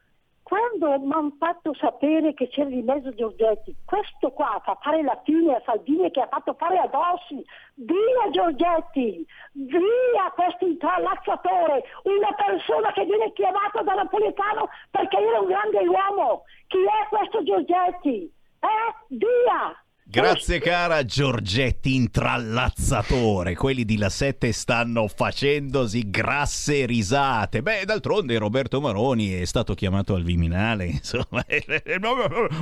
quando 0.46 0.86
mi 1.00 1.12
hanno 1.12 1.34
fatto 1.40 1.74
sapere 1.74 2.32
che 2.32 2.46
c'era 2.46 2.68
di 2.68 2.80
mezzo 2.80 3.12
Giorgetti, 3.12 3.74
questo 3.84 4.30
qua 4.30 4.60
fa 4.64 4.78
fare 4.80 5.02
la 5.02 5.20
fine 5.24 5.56
a 5.56 5.62
Salvini 5.64 6.08
che 6.12 6.20
ha 6.20 6.28
fatto 6.28 6.54
fare 6.54 6.78
a 6.78 6.86
Dossi, 6.86 7.44
via 7.74 8.30
Giorgetti, 8.30 9.26
via 9.52 10.30
questo 10.36 10.66
intrallazzatore, 10.66 11.82
una 12.04 12.32
persona 12.36 12.92
che 12.92 13.04
viene 13.06 13.32
chiamata 13.32 13.82
da 13.82 13.94
Napoletano 13.94 14.68
perché 14.88 15.18
era 15.18 15.40
un 15.40 15.46
grande 15.46 15.84
uomo, 15.84 16.44
chi 16.68 16.78
è 16.78 17.08
questo 17.08 17.42
Giorgetti? 17.42 18.32
Eh? 18.60 19.16
Via! 19.16 19.85
Grazie 20.08 20.60
cara 20.60 21.04
Giorgetti 21.04 21.96
intrallazzatore, 21.96 23.56
quelli 23.56 23.84
di 23.84 23.98
La 23.98 24.08
7 24.08 24.52
stanno 24.52 25.08
facendosi 25.08 26.08
grasse 26.08 26.86
risate. 26.86 27.60
Beh, 27.60 27.84
d'altronde 27.84 28.38
Roberto 28.38 28.80
Maroni 28.80 29.32
è 29.32 29.44
stato 29.44 29.74
chiamato 29.74 30.14
al 30.14 30.22
Viminale, 30.22 30.86
insomma, 31.02 31.44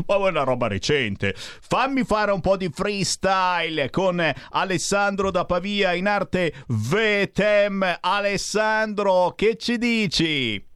ma 0.06 0.16
una 0.16 0.42
roba 0.42 0.68
recente. 0.68 1.34
Fammi 1.36 2.04
fare 2.04 2.32
un 2.32 2.40
po' 2.40 2.56
di 2.56 2.70
freestyle 2.72 3.90
con 3.90 4.22
Alessandro 4.48 5.30
da 5.30 5.44
Pavia 5.44 5.92
in 5.92 6.06
arte 6.06 6.50
VTEM. 6.66 7.98
Alessandro, 8.00 9.34
che 9.36 9.56
ci 9.58 9.76
dici? 9.76 10.66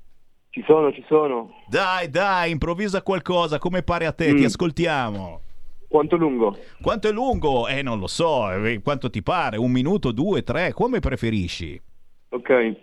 Ci 0.51 0.65
sono, 0.67 0.93
ci 0.93 1.03
sono. 1.09 1.49
Dai, 1.67 2.11
dai, 2.11 2.51
improvvisa 2.51 3.01
qualcosa, 3.01 3.59
come 3.59 3.83
pare 3.83 4.05
a 4.05 4.13
te, 4.13 4.35
mm. 4.35 4.37
ti 4.37 4.45
ascoltiamo. 4.45 5.47
Quanto 5.89 6.17
lungo? 6.17 6.55
Quanto 6.83 7.09
è 7.09 7.13
lungo? 7.13 7.67
Eh, 7.67 7.81
non 7.81 7.99
lo 7.99 8.09
so, 8.09 8.53
eh, 8.53 8.81
quanto 8.83 9.09
ti 9.09 9.23
pare? 9.23 9.57
Un 9.57 9.71
minuto, 9.71 10.13
due, 10.13 10.43
tre, 10.43 10.75
come 10.75 11.01
preferisci? 11.01 11.81
Ok. 12.29 12.77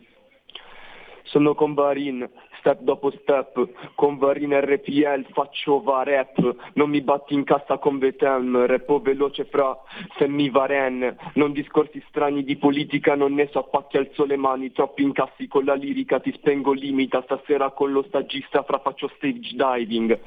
Sono 1.22 1.54
con 1.54 1.76
Varin, 1.76 2.28
step 2.66 2.80
dopo 2.82 3.12
step, 3.22 3.94
con 3.94 4.18
Varin 4.18 4.60
RPL 4.60 5.28
faccio 5.34 5.84
va 5.84 6.02
rap, 6.02 6.72
non 6.74 6.90
mi 6.90 7.02
batti 7.02 7.36
in 7.36 7.44
cassa 7.44 7.78
con 7.78 8.00
Vetem, 8.00 8.66
repo 8.66 9.00
veloce 9.00 9.46
fra 9.46 9.78
Semmi 10.18 10.50
Varen, 10.50 11.16
non 11.36 11.52
discorsi 11.52 12.04
strani 12.08 12.44
di 12.44 12.58
politica, 12.58 13.14
non 13.14 13.36
ne 13.36 13.50
so, 13.52 13.60
appacchi 13.60 13.98
al 13.98 14.10
sole 14.14 14.36
mani, 14.36 14.72
troppi 14.72 15.04
incassi 15.04 15.48
con 15.48 15.64
la 15.64 15.76
lirica, 15.76 16.20
ti 16.20 16.34
spengo 16.36 16.72
limita, 16.72 17.22
stasera 17.22 17.70
con 17.70 17.92
lo 17.92 18.04
stagista 18.08 18.64
fra 18.64 18.80
faccio 18.80 19.12
stage 19.16 19.56
diving, 19.56 20.20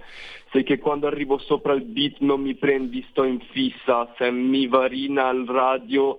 sai 0.50 0.64
che 0.64 0.78
quando 0.78 1.06
arrivo 1.06 1.38
sopra 1.38 1.72
il 1.72 1.84
beat 1.84 2.18
non 2.20 2.40
mi 2.40 2.54
prendi, 2.54 3.04
sto 3.10 3.24
in 3.24 3.40
fissa, 3.50 4.12
Semmi 4.16 4.66
Varina 4.66 5.26
al 5.26 5.44
radio... 5.46 6.18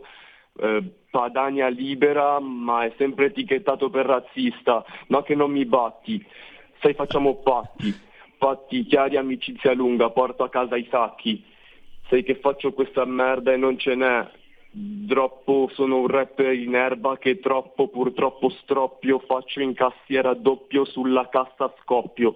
Eh, 0.60 0.94
Padania 1.10 1.70
libera, 1.70 2.40
ma 2.40 2.86
è 2.86 2.94
sempre 2.98 3.26
etichettato 3.26 3.90
per 3.90 4.06
razzista, 4.06 4.86
ma 5.08 5.24
che 5.24 5.34
non 5.34 5.52
mi 5.52 5.66
batti. 5.66 6.24
Sai, 6.82 6.94
facciamo 6.94 7.38
patti, 7.38 7.94
patti 8.38 8.86
chiari, 8.86 9.18
amicizia 9.18 9.74
lunga, 9.74 10.12
porto 10.12 10.44
a 10.44 10.50
casa 10.50 10.78
i 10.78 10.88
sacchi. 10.90 11.44
Sai 12.08 12.24
che 12.24 12.36
faccio 12.36 12.74
questa 12.74 13.06
merda 13.06 13.52
e 13.52 13.58
non 13.58 13.78
ce 13.78 13.96
n'è. 13.96 14.38
Troppo 15.08 15.70
sono 15.74 15.98
un 15.98 16.08
rapper 16.08 16.54
in 16.54 16.76
erba 16.76 17.18
che 17.18 17.40
troppo 17.40 17.88
purtroppo 17.88 18.50
stroppio, 18.50 19.18
faccio 19.20 19.62
in 19.62 19.74
cassiera 19.74 20.36
doppio 20.36 20.86
sulla 20.86 21.28
cassa 21.30 21.74
scoppio 21.82 22.36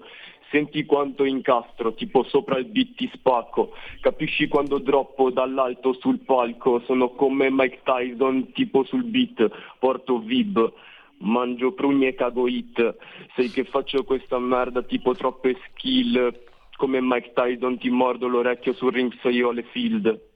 senti 0.53 0.85
quanto 0.85 1.25
incastro, 1.25 1.95
tipo 1.95 2.21
sopra 2.25 2.59
il 2.59 2.65
beat 2.65 2.93
ti 2.93 3.09
spacco, 3.11 3.73
capisci 4.01 4.47
quando 4.47 4.77
droppo 4.77 5.31
dall'alto 5.31 5.93
sul 5.93 6.19
palco, 6.19 6.79
sono 6.85 7.09
come 7.09 7.49
Mike 7.49 7.79
Tyson 7.83 8.51
tipo 8.51 8.83
sul 8.83 9.03
beat, 9.03 9.49
porto 9.79 10.19
vib, 10.19 10.71
mangio 11.17 11.71
prugne 11.71 12.09
e 12.09 12.13
cago 12.13 12.47
hit, 12.47 12.95
sai 13.35 13.49
che 13.49 13.63
faccio 13.63 14.03
questa 14.03 14.37
merda 14.37 14.83
tipo 14.83 15.15
troppe 15.15 15.57
skill, 15.69 16.39
come 16.77 16.99
Mike 17.01 17.31
Tyson 17.33 17.79
ti 17.79 17.89
mordo 17.89 18.27
l'orecchio 18.27 18.73
sul 18.73 18.91
ring 18.91 19.11
se 19.21 19.29
io 19.29 19.49
le 19.51 19.63
field. 19.63 20.32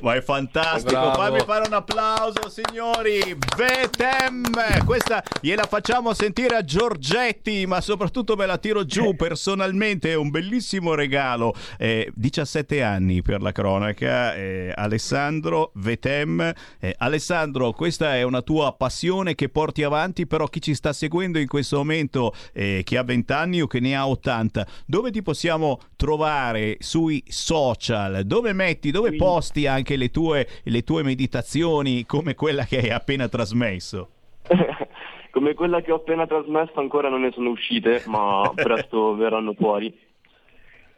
Ma 0.00 0.14
è 0.14 0.22
fantastico, 0.22 0.92
Bravo. 0.92 1.14
fammi 1.14 1.40
fare 1.40 1.66
un 1.66 1.74
applauso 1.74 2.48
signori. 2.48 3.36
Vetem, 3.56 4.84
questa 4.86 5.22
gliela 5.42 5.64
facciamo 5.64 6.14
sentire 6.14 6.56
a 6.56 6.64
Giorgetti, 6.64 7.66
ma 7.66 7.80
soprattutto 7.82 8.34
me 8.34 8.46
la 8.46 8.56
tiro 8.56 8.86
giù 8.86 9.14
personalmente, 9.14 10.12
è 10.12 10.14
un 10.14 10.30
bellissimo 10.30 10.94
regalo. 10.94 11.54
Eh, 11.76 12.10
17 12.14 12.82
anni 12.82 13.20
per 13.20 13.42
la 13.42 13.52
cronaca, 13.52 14.34
eh, 14.34 14.72
Alessandro 14.74 15.72
Vetem. 15.74 16.52
Eh, 16.78 16.94
Alessandro, 16.96 17.72
questa 17.72 18.16
è 18.16 18.22
una 18.22 18.40
tua 18.40 18.72
passione 18.72 19.34
che 19.34 19.50
porti 19.50 19.82
avanti, 19.82 20.26
però 20.26 20.46
chi 20.46 20.62
ci 20.62 20.74
sta 20.74 20.94
seguendo 20.94 21.38
in 21.38 21.46
questo 21.46 21.76
momento, 21.76 22.32
eh, 22.54 22.82
che 22.84 22.96
ha 22.96 23.02
20 23.02 23.32
anni 23.32 23.60
o 23.60 23.66
che 23.66 23.80
ne 23.80 23.94
ha 23.94 24.08
80, 24.08 24.66
dove 24.86 25.10
ti 25.10 25.22
possiamo 25.22 25.78
trovare 25.96 26.76
sui 26.80 27.22
social? 27.28 28.22
Dove 28.24 28.54
metti, 28.54 28.90
dove 28.90 29.14
posti? 29.16 29.47
Porti 29.48 29.66
anche 29.66 29.96
le 29.96 30.10
tue, 30.10 30.46
le 30.64 30.82
tue 30.82 31.02
meditazioni 31.02 32.04
come 32.04 32.34
quella 32.34 32.64
che 32.64 32.78
hai 32.78 32.90
appena 32.90 33.28
trasmesso? 33.28 34.10
come 35.30 35.54
quella 35.54 35.80
che 35.80 35.90
ho 35.92 35.96
appena 35.96 36.26
trasmesso 36.26 36.78
ancora 36.78 37.08
non 37.08 37.22
ne 37.22 37.32
sono 37.32 37.48
uscite, 37.50 38.02
ma 38.06 38.52
presto 38.54 39.16
verranno 39.16 39.54
fuori. 39.54 39.92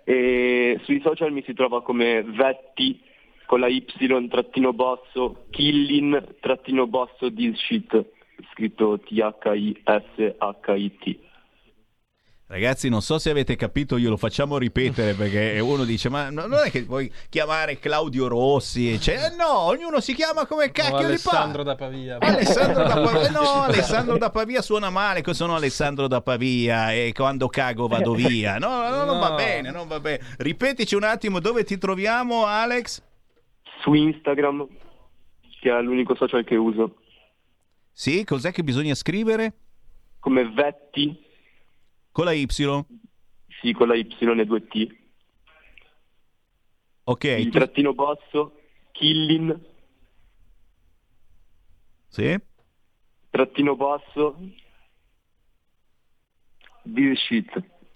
E 0.04 0.78
sui 0.82 1.00
social 1.00 1.32
mi 1.32 1.42
si 1.44 1.54
trova 1.54 1.82
come 1.82 2.22
Vetti 2.22 3.00
con 3.46 3.60
la 3.60 3.68
Y 3.68 3.84
trattino 4.28 4.72
basso, 4.72 5.44
Killin 5.50 6.36
trattino 6.40 6.86
basso 6.86 7.32
this 7.32 7.58
shit, 7.58 8.04
scritto 8.52 8.98
T-H-I-S-H-I-T. 9.00 9.78
Ragazzi, 12.50 12.88
non 12.88 13.00
so 13.00 13.20
se 13.20 13.30
avete 13.30 13.54
capito, 13.54 13.96
glielo 13.96 14.16
facciamo 14.16 14.58
ripetere 14.58 15.14
perché 15.14 15.60
uno 15.60 15.84
dice: 15.84 16.08
Ma 16.08 16.30
non 16.30 16.52
è 16.52 16.68
che 16.68 16.82
puoi 16.82 17.08
chiamare 17.28 17.78
Claudio 17.78 18.26
Rossi? 18.26 19.00
Cioè, 19.00 19.26
eh, 19.26 19.36
no, 19.36 19.56
ognuno 19.56 20.00
si 20.00 20.14
chiama 20.14 20.46
come 20.46 20.72
cacchio 20.72 20.96
di 20.96 21.20
pa. 21.22 21.30
Alessandro 21.30 21.62
da 21.62 21.76
Pavia. 21.76 22.18
Alessandro 22.18 22.82
da 22.82 23.00
Pavia. 23.02 23.30
No, 23.30 23.62
Alessandro 23.70 24.18
da 24.18 24.30
Pavia 24.30 24.62
suona 24.62 24.90
male. 24.90 25.22
Sono 25.30 25.54
Alessandro 25.54 26.08
da 26.08 26.22
Pavia 26.22 26.92
e 26.92 27.12
quando 27.14 27.46
cago 27.46 27.86
vado 27.86 28.14
via. 28.14 28.58
No, 28.58 28.82
no, 28.82 28.88
no, 28.96 29.04
non 29.04 29.20
va 29.20 29.36
bene, 29.36 29.70
non 29.70 29.86
va 29.86 30.00
bene. 30.00 30.18
Ripetici 30.38 30.96
un 30.96 31.04
attimo 31.04 31.38
dove 31.38 31.62
ti 31.62 31.78
troviamo, 31.78 32.46
Alex? 32.46 33.00
Su 33.80 33.92
Instagram, 33.92 34.66
che 35.60 35.70
è 35.70 35.80
l'unico 35.80 36.16
social 36.16 36.42
che 36.42 36.56
uso. 36.56 36.96
Sì, 37.92 38.24
cos'è 38.24 38.50
che 38.50 38.64
bisogna 38.64 38.96
scrivere? 38.96 39.52
Come 40.18 40.50
Vetti 40.50 41.28
con 42.12 42.24
la 42.24 42.32
Y? 42.32 42.46
Sì, 43.60 43.72
con 43.72 43.88
la 43.88 43.94
Y 43.94 44.16
e 44.20 44.44
due 44.44 44.66
T. 44.66 44.98
Ok. 47.04 47.24
Il 47.24 47.50
tu... 47.50 47.58
trattino 47.58 47.92
basso, 47.94 48.60
Killin. 48.92 49.68
Sì. 52.08 52.38
Trattino 53.30 53.76
basso, 53.76 54.36
This 56.84 57.18
shit 57.20 57.48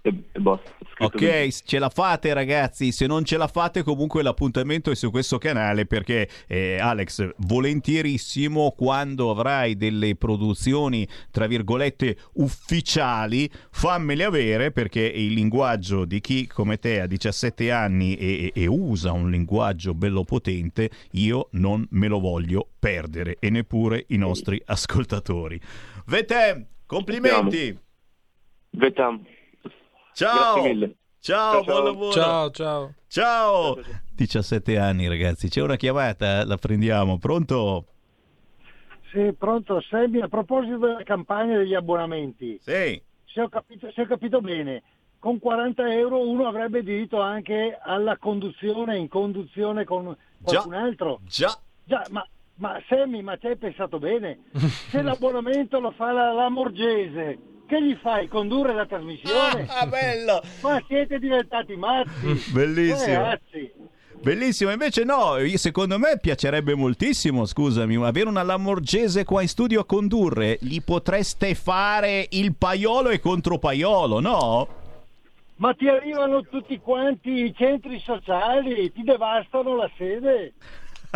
e, 0.07 0.39
basta. 0.39 0.71
Ok, 0.99 1.13
così. 1.13 1.65
ce 1.65 1.79
la 1.79 1.89
fate 1.89 2.35
ragazzi, 2.35 2.93
se 2.93 3.07
non 3.07 3.25
ce 3.25 3.39
la 3.39 3.47
fate 3.47 3.83
comunque 3.83 4.23
l'appuntamento 4.23 4.91
è 4.91 4.95
su 4.95 5.11
questo 5.11 5.39
canale 5.39 5.87
perché 5.87 6.29
eh, 6.47 6.79
Alex, 6.79 7.31
volentierissimo 7.39 8.75
quando 8.77 9.31
avrai 9.31 9.79
delle 9.79 10.15
produzioni 10.15 11.09
tra 11.31 11.47
virgolette 11.47 12.19
ufficiali, 12.35 13.51
fammele 13.71 14.25
avere 14.25 14.73
perché 14.73 15.01
il 15.01 15.33
linguaggio 15.33 16.05
di 16.05 16.21
chi 16.21 16.47
come 16.47 16.79
te 16.79 17.01
ha 17.01 17.07
17 17.07 17.71
anni 17.71 18.15
e, 18.17 18.53
e, 18.55 18.63
e 18.63 18.67
usa 18.67 19.11
un 19.13 19.31
linguaggio 19.31 19.95
bello 19.95 20.23
potente, 20.23 20.91
io 21.13 21.49
non 21.53 21.85
me 21.93 22.09
lo 22.09 22.21
voglio 22.21 22.69
perdere 22.79 23.39
e 23.41 23.49
neppure 23.49 24.05
i 24.09 24.19
nostri 24.19 24.61
ascoltatori. 24.67 25.59
Vetem, 26.05 26.67
complimenti! 26.85 27.79
Vetem. 28.69 29.25
Ciao. 30.15 30.63
Ciao, 30.63 30.95
ciao, 31.19 31.65
buon 31.65 31.85
lavoro. 31.85 32.13
Ciao, 32.13 32.51
ciao. 32.51 32.95
Ciao. 33.09 33.77
17 34.15 34.79
anni 34.79 35.09
ragazzi, 35.09 35.49
c'è 35.49 35.61
una 35.61 35.75
chiamata, 35.75 36.45
la 36.45 36.57
prendiamo. 36.57 37.19
Pronto? 37.19 37.87
Sì, 39.11 39.33
pronto. 39.37 39.81
Semmi, 39.81 40.21
a 40.21 40.29
proposito 40.29 40.79
della 40.79 41.03
campagna 41.03 41.59
degli 41.59 41.75
abbonamenti. 41.75 42.61
Sì. 42.63 43.03
Se 43.25 43.41
ho 43.41 43.49
capito, 43.49 43.91
se 43.93 44.03
ho 44.03 44.07
capito 44.07 44.41
bene, 44.41 44.85
con 45.19 45.41
40 45.41 45.93
euro 45.95 46.29
uno 46.29 46.47
avrebbe 46.47 46.85
diritto 46.85 47.21
anche 47.21 47.77
alla 47.83 48.17
conduzione 48.17 48.97
in 48.97 49.09
conduzione 49.09 49.85
con 49.85 50.17
qualcun 50.41 50.73
già, 50.73 50.81
altro. 50.81 51.21
Già. 51.25 51.59
Già, 51.83 52.07
ma, 52.11 52.25
ma 52.57 52.81
Semmi, 52.87 53.21
ma 53.21 53.37
ci 53.37 53.49
hai 53.49 53.57
pensato 53.57 53.99
bene? 53.99 54.45
Se 54.91 55.03
l'abbonamento 55.03 55.81
lo 55.81 55.91
fa 55.91 56.13
la, 56.13 56.31
la 56.31 56.49
Morgese 56.49 57.53
che 57.67 57.83
gli 57.83 57.95
fai? 58.01 58.29
Condurre 58.29 58.75
la 58.75 58.87
trasmissione? 58.87 59.67
Ah, 59.69 59.87
bello! 59.87 60.43
Ma 60.63 60.83
siete 60.87 61.19
diventati 61.19 61.77
matti! 61.77 62.43
Bellissimo! 62.53 63.15
Ragazzi. 63.15 63.73
Bellissimo, 64.25 64.71
invece 64.71 65.05
no, 65.05 65.37
secondo 65.57 65.99
me 65.99 66.19
piacerebbe 66.19 66.75
moltissimo, 66.75 67.45
scusami, 67.45 67.97
avere 67.97 68.29
una 68.29 68.43
Lamorgese 68.43 69.23
qua 69.25 69.43
in 69.43 69.49
studio 69.49 69.81
a 69.81 69.85
condurre, 69.85 70.57
gli 70.63 70.81
potreste 70.83 71.55
fare 71.55 72.27
il 72.31 72.55
paiolo 72.55 73.11
e 73.11 73.21
contropaiolo, 73.21 74.21
no? 74.21 74.69
Ma 75.57 75.75
ti 75.75 75.89
arrivano 75.89 76.43
tutti 76.43 76.79
quanti 76.79 77.45
i 77.45 77.55
centri 77.55 77.99
sociali, 78.01 78.91
ti 78.93 79.03
devastano 79.03 79.77
la 79.77 79.91
sede. 79.97 80.55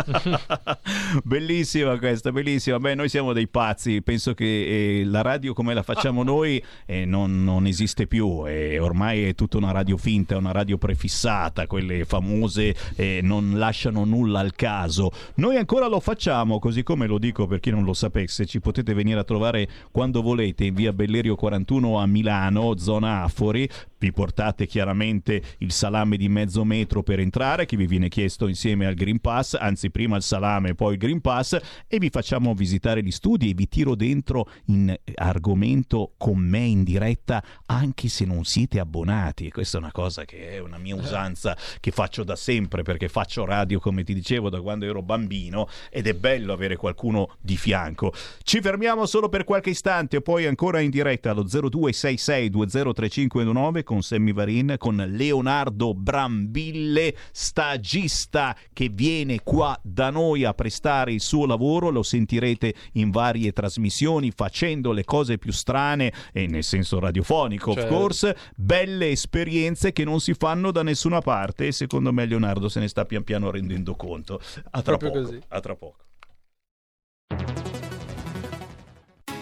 bellissima 1.23 1.97
questa, 1.97 2.31
bellissima. 2.31 2.79
Beh, 2.79 2.95
noi 2.95 3.09
siamo 3.09 3.33
dei 3.33 3.47
pazzi. 3.47 4.01
Penso 4.01 4.33
che 4.33 4.99
eh, 4.99 5.05
la 5.05 5.21
radio 5.21 5.53
come 5.53 5.73
la 5.73 5.83
facciamo 5.83 6.23
noi 6.23 6.63
eh, 6.85 7.05
non, 7.05 7.43
non 7.43 7.65
esiste 7.65 8.07
più. 8.07 8.47
E 8.47 8.79
ormai 8.79 9.23
è 9.23 9.35
tutta 9.35 9.57
una 9.57 9.71
radio 9.71 9.97
finta, 9.97 10.37
una 10.37 10.51
radio 10.51 10.77
prefissata. 10.77 11.67
Quelle 11.67 12.05
famose 12.05 12.75
eh, 12.95 13.19
non 13.21 13.57
lasciano 13.57 14.05
nulla 14.05 14.39
al 14.39 14.55
caso. 14.55 15.11
Noi 15.35 15.57
ancora 15.57 15.87
lo 15.87 15.99
facciamo, 15.99 16.59
così 16.59 16.83
come 16.83 17.07
lo 17.07 17.17
dico 17.17 17.47
per 17.47 17.59
chi 17.59 17.71
non 17.71 17.83
lo 17.83 17.93
sapesse. 17.93 18.45
Ci 18.45 18.59
potete 18.59 18.93
venire 18.93 19.19
a 19.19 19.23
trovare 19.23 19.67
quando 19.91 20.21
volete 20.21 20.65
in 20.65 20.73
via 20.73 20.93
Bellerio 20.93 21.35
41 21.35 21.99
a 21.99 22.05
Milano, 22.05 22.77
zona 22.77 23.23
Afori. 23.23 23.69
Vi 23.97 24.13
portate 24.13 24.65
chiaramente 24.65 25.41
il 25.57 25.71
salame 25.71 26.15
di 26.15 26.29
mezzo 26.29 26.63
metro 26.63 27.03
per 27.03 27.19
entrare, 27.19 27.65
che 27.65 27.75
vi 27.75 27.85
viene 27.85 28.07
chiesto 28.07 28.47
insieme 28.47 28.85
al 28.85 28.93
Green 28.93 29.19
Pass, 29.19 29.55
anzi 29.59 29.88
prima 29.89 30.15
il 30.15 30.23
salame, 30.23 30.75
poi 30.75 30.93
il 30.93 30.99
Green 30.99 31.21
Pass, 31.21 31.57
e 31.87 31.97
vi 31.97 32.09
facciamo 32.09 32.53
visitare 32.53 33.03
gli 33.03 33.11
studi 33.11 33.49
e 33.49 33.53
vi 33.53 33.67
tiro 33.67 33.95
dentro 33.95 34.49
in 34.65 34.95
argomento 35.15 36.13
con 36.17 36.37
me 36.37 36.59
in 36.59 36.83
diretta, 36.83 37.43
anche 37.65 38.07
se 38.07 38.25
non 38.25 38.43
siete 38.43 38.79
abbonati. 38.79 39.47
E 39.47 39.51
questa 39.51 39.77
è 39.77 39.81
una 39.81 39.91
cosa 39.91 40.25
che 40.25 40.51
è 40.51 40.59
una 40.59 40.77
mia 40.77 40.95
usanza 40.95 41.57
che 41.79 41.91
faccio 41.91 42.23
da 42.23 42.35
sempre, 42.35 42.83
perché 42.83 43.07
faccio 43.07 43.45
radio, 43.45 43.79
come 43.79 44.03
ti 44.03 44.13
dicevo, 44.13 44.49
da 44.49 44.61
quando 44.61 44.85
ero 44.85 45.01
bambino, 45.01 45.67
ed 45.89 46.07
è 46.07 46.13
bello 46.13 46.53
avere 46.53 46.75
qualcuno 46.75 47.35
di 47.39 47.57
fianco. 47.57 48.13
Ci 48.43 48.61
fermiamo 48.61 49.05
solo 49.05 49.29
per 49.29 49.43
qualche 49.43 49.71
istante, 49.71 50.21
poi 50.21 50.45
ancora 50.45 50.79
in 50.79 50.89
diretta 50.89 51.31
allo 51.31 51.43
0266 51.43 52.49
203529 52.49 53.83
con 53.83 54.01
Sammy 54.01 54.33
Varin, 54.33 54.75
con 54.77 54.95
Leonardo 54.95 55.93
Brambille, 55.93 57.15
stagista 57.31 58.55
che 58.73 58.89
viene 58.89 59.41
qua 59.43 59.78
da 59.83 60.09
noi 60.09 60.43
a 60.43 60.53
prestare 60.53 61.13
il 61.13 61.21
suo 61.21 61.45
lavoro, 61.45 61.89
lo 61.89 62.03
sentirete 62.03 62.73
in 62.93 63.09
varie 63.11 63.51
trasmissioni 63.51 64.31
facendo 64.31 64.91
le 64.91 65.03
cose 65.03 65.37
più 65.37 65.51
strane 65.51 66.11
e 66.31 66.47
nel 66.47 66.63
senso 66.63 66.99
radiofonico, 66.99 67.73
Cioè- 67.73 67.83
of 67.83 67.89
course, 67.89 68.37
belle 68.55 69.09
esperienze 69.09 69.91
che 69.91 70.03
non 70.03 70.19
si 70.19 70.33
fanno 70.33 70.71
da 70.71 70.83
nessuna 70.83 71.19
parte 71.21 71.67
e 71.67 71.71
secondo 71.71 72.11
me 72.13 72.25
Leonardo 72.25 72.69
se 72.69 72.79
ne 72.79 72.87
sta 72.87 73.05
pian 73.05 73.23
piano 73.23 73.51
rendendo 73.51 73.95
conto. 73.95 74.39
A 74.71 74.81
tra 74.81 74.97
Proprio 74.97 75.11
poco. 75.11 75.23
così. 75.25 75.39
A 75.47 75.59
tra 75.59 75.75
poco. 75.75 75.97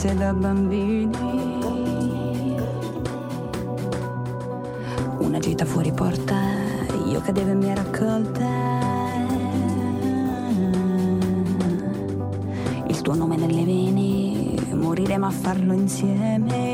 E 0.00 0.14
promesse 0.14 0.14
da 0.14 0.32
bambini. 0.32 1.58
Una 5.18 5.38
gita 5.38 5.64
fuori 5.64 5.92
porta, 5.92 6.36
io 7.06 7.20
cadevo 7.20 7.50
e 7.50 7.54
mi 7.54 7.66
ero 7.66 7.80
accolta. 7.80 8.48
Il 12.86 13.00
tuo 13.02 13.14
nome 13.14 13.36
nelle 13.36 13.64
vene, 13.64 14.74
moriremo 14.74 15.26
a 15.26 15.30
farlo 15.30 15.72
insieme. 15.74 16.69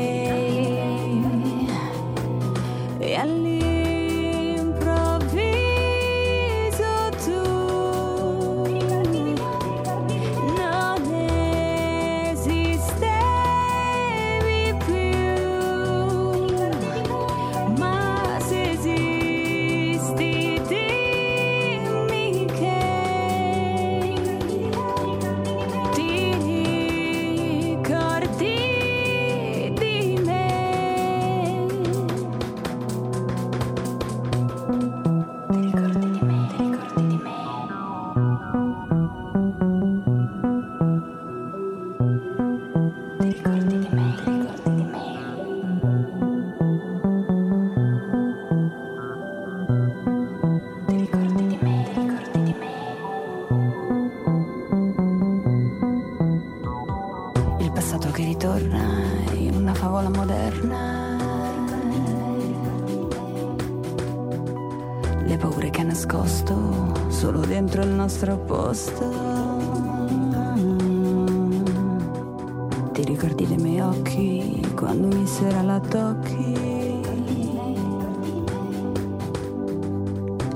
Sera 75.57 75.61
la 75.61 75.79
tocchi? 75.79 76.55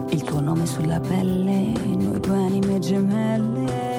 Il 0.10 0.22
tuo 0.24 0.40
nome 0.40 0.66
sulla 0.66 1.00
pelle, 1.00 1.74
noi 1.98 2.20
due 2.20 2.36
anime 2.36 2.80
gemelle. 2.80 3.90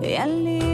E 0.00 0.16
all'improvviso 0.16 0.69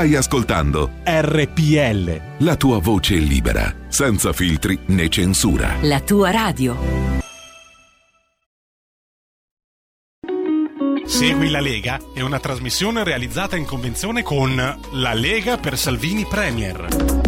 Stai 0.00 0.14
ascoltando 0.14 0.92
RPL. 1.04 2.38
la 2.38 2.56
tua 2.56 2.78
voce 2.78 3.16
libera, 3.16 3.70
senza 3.88 4.32
filtri 4.32 4.78
né 4.86 5.10
censura. 5.10 5.76
La 5.82 6.00
tua 6.00 6.30
radio. 6.30 6.74
Segui 11.04 11.50
la 11.50 11.60
Lega 11.60 12.00
è 12.14 12.22
una 12.22 12.40
trasmissione 12.40 13.04
realizzata 13.04 13.56
in 13.56 13.66
convenzione 13.66 14.22
con 14.22 14.56
La 14.92 15.12
Lega 15.12 15.58
per 15.58 15.76
Salvini 15.76 16.24
Premier. 16.24 17.19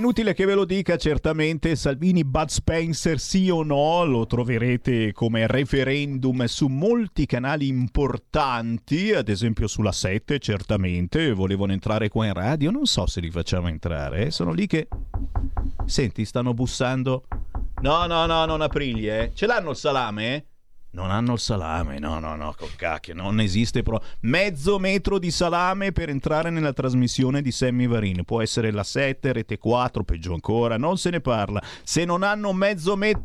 Inutile 0.00 0.32
che 0.32 0.46
ve 0.46 0.54
lo 0.54 0.64
dica, 0.64 0.96
certamente 0.96 1.76
Salvini 1.76 2.24
Bud 2.24 2.48
Spencer 2.48 3.20
sì 3.20 3.50
o 3.50 3.62
no, 3.62 4.02
lo 4.06 4.24
troverete 4.24 5.12
come 5.12 5.46
referendum 5.46 6.46
su 6.46 6.68
molti 6.68 7.26
canali 7.26 7.68
importanti, 7.68 9.12
ad 9.12 9.28
esempio 9.28 9.66
sulla 9.66 9.92
7 9.92 10.38
certamente, 10.38 11.34
volevano 11.34 11.72
entrare 11.72 12.08
qua 12.08 12.24
in 12.24 12.32
radio, 12.32 12.70
non 12.70 12.86
so 12.86 13.04
se 13.04 13.20
li 13.20 13.30
facciamo 13.30 13.68
entrare, 13.68 14.24
eh. 14.24 14.30
sono 14.30 14.52
lì 14.52 14.66
che... 14.66 14.88
Senti, 15.84 16.24
stanno 16.24 16.54
bussando... 16.54 17.24
No, 17.82 18.06
no, 18.06 18.24
no, 18.24 18.46
non 18.46 18.62
aprirgli, 18.62 19.06
eh. 19.06 19.32
Ce 19.34 19.44
l'hanno 19.44 19.70
il 19.70 19.76
salame, 19.76 20.34
eh? 20.34 20.44
Non 20.92 21.12
hanno 21.12 21.34
il 21.34 21.38
salame, 21.38 22.00
no, 22.00 22.18
no, 22.18 22.34
no, 22.34 22.52
col 22.56 22.74
cacchio, 22.74 23.14
non 23.14 23.38
esiste 23.38 23.82
pro... 23.82 24.02
Mezzo 24.22 24.80
metro 24.80 25.20
di 25.20 25.30
salame 25.30 25.92
per 25.92 26.08
entrare 26.08 26.50
nella 26.50 26.72
trasmissione 26.72 27.42
di 27.42 27.52
Sammy 27.52 27.86
Varin. 27.86 28.24
Può 28.24 28.42
essere 28.42 28.72
la 28.72 28.82
7, 28.82 29.32
Rete 29.32 29.58
4, 29.58 30.02
peggio 30.02 30.34
ancora, 30.34 30.76
non 30.76 30.98
se 30.98 31.10
ne 31.10 31.20
parla. 31.20 31.62
Se 31.84 32.04
non 32.04 32.24
hanno 32.24 32.52
mezzo 32.52 32.96
metro... 32.96 33.22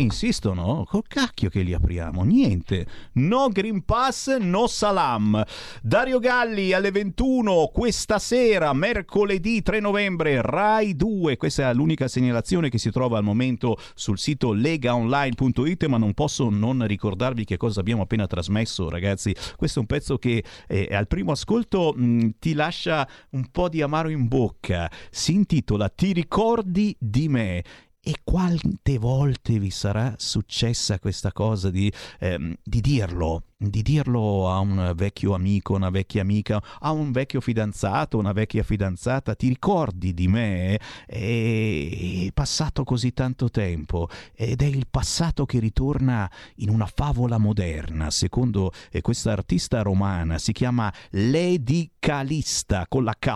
Insistono? 0.00 0.84
Col 0.88 1.02
cacchio 1.08 1.48
che 1.48 1.62
li 1.62 1.74
apriamo, 1.74 2.22
niente. 2.22 2.86
No 3.14 3.48
Green 3.48 3.84
Pass, 3.84 4.36
no 4.36 4.68
Salam. 4.68 5.42
Dario 5.82 6.20
Galli 6.20 6.72
alle 6.72 6.92
21 6.92 7.70
questa 7.72 8.20
sera, 8.20 8.72
mercoledì 8.72 9.60
3 9.60 9.80
novembre, 9.80 10.40
Rai 10.40 10.94
2. 10.94 11.36
Questa 11.36 11.68
è 11.68 11.74
l'unica 11.74 12.06
segnalazione 12.06 12.68
che 12.68 12.78
si 12.78 12.92
trova 12.92 13.18
al 13.18 13.24
momento 13.24 13.76
sul 13.94 14.18
sito 14.18 14.52
legaonline.it, 14.52 15.86
ma 15.86 15.98
non 15.98 16.14
posso 16.14 16.48
non 16.48 16.86
ricordarvi 16.86 17.44
che 17.44 17.56
cosa 17.56 17.80
abbiamo 17.80 18.02
appena 18.02 18.28
trasmesso, 18.28 18.88
ragazzi. 18.88 19.34
Questo 19.56 19.80
è 19.80 19.82
un 19.82 19.88
pezzo 19.88 20.16
che 20.16 20.44
eh, 20.68 20.88
al 20.92 21.08
primo 21.08 21.32
ascolto 21.32 21.92
mh, 21.92 22.36
ti 22.38 22.54
lascia 22.54 23.08
un 23.30 23.50
po' 23.50 23.68
di 23.68 23.82
amaro 23.82 24.10
in 24.10 24.28
bocca. 24.28 24.88
Si 25.10 25.32
intitola 25.32 25.88
Ti 25.88 26.12
ricordi 26.12 26.94
di 27.00 27.28
me? 27.28 27.64
E 28.00 28.14
quante 28.24 28.96
volte 28.98 29.58
vi 29.58 29.70
sarà 29.70 30.14
successa 30.16 30.98
questa 30.98 31.32
cosa 31.32 31.70
di, 31.70 31.92
ehm, 32.20 32.54
di 32.62 32.80
dirlo? 32.80 33.42
Di 33.60 33.82
dirlo 33.82 34.48
a 34.48 34.60
un 34.60 34.92
vecchio 34.94 35.34
amico, 35.34 35.74
una 35.74 35.90
vecchia 35.90 36.20
amica, 36.20 36.62
a 36.78 36.92
un 36.92 37.10
vecchio 37.10 37.40
fidanzato, 37.40 38.16
una 38.16 38.30
vecchia 38.30 38.62
fidanzata, 38.62 39.34
ti 39.34 39.48
ricordi 39.48 40.14
di 40.14 40.28
me? 40.28 40.78
È 41.04 42.30
passato 42.32 42.84
così 42.84 43.12
tanto 43.12 43.50
tempo 43.50 44.08
ed 44.32 44.62
è 44.62 44.66
il 44.66 44.86
passato 44.88 45.44
che 45.44 45.58
ritorna 45.58 46.30
in 46.58 46.68
una 46.68 46.86
favola 46.86 47.38
moderna, 47.38 48.12
secondo 48.12 48.70
eh, 48.92 49.00
questa 49.00 49.32
artista 49.32 49.82
romana, 49.82 50.38
si 50.38 50.52
chiama 50.52 50.94
Lady 51.10 51.90
Calista 51.98 52.86
con 52.86 53.02
la 53.02 53.16
K, 53.18 53.34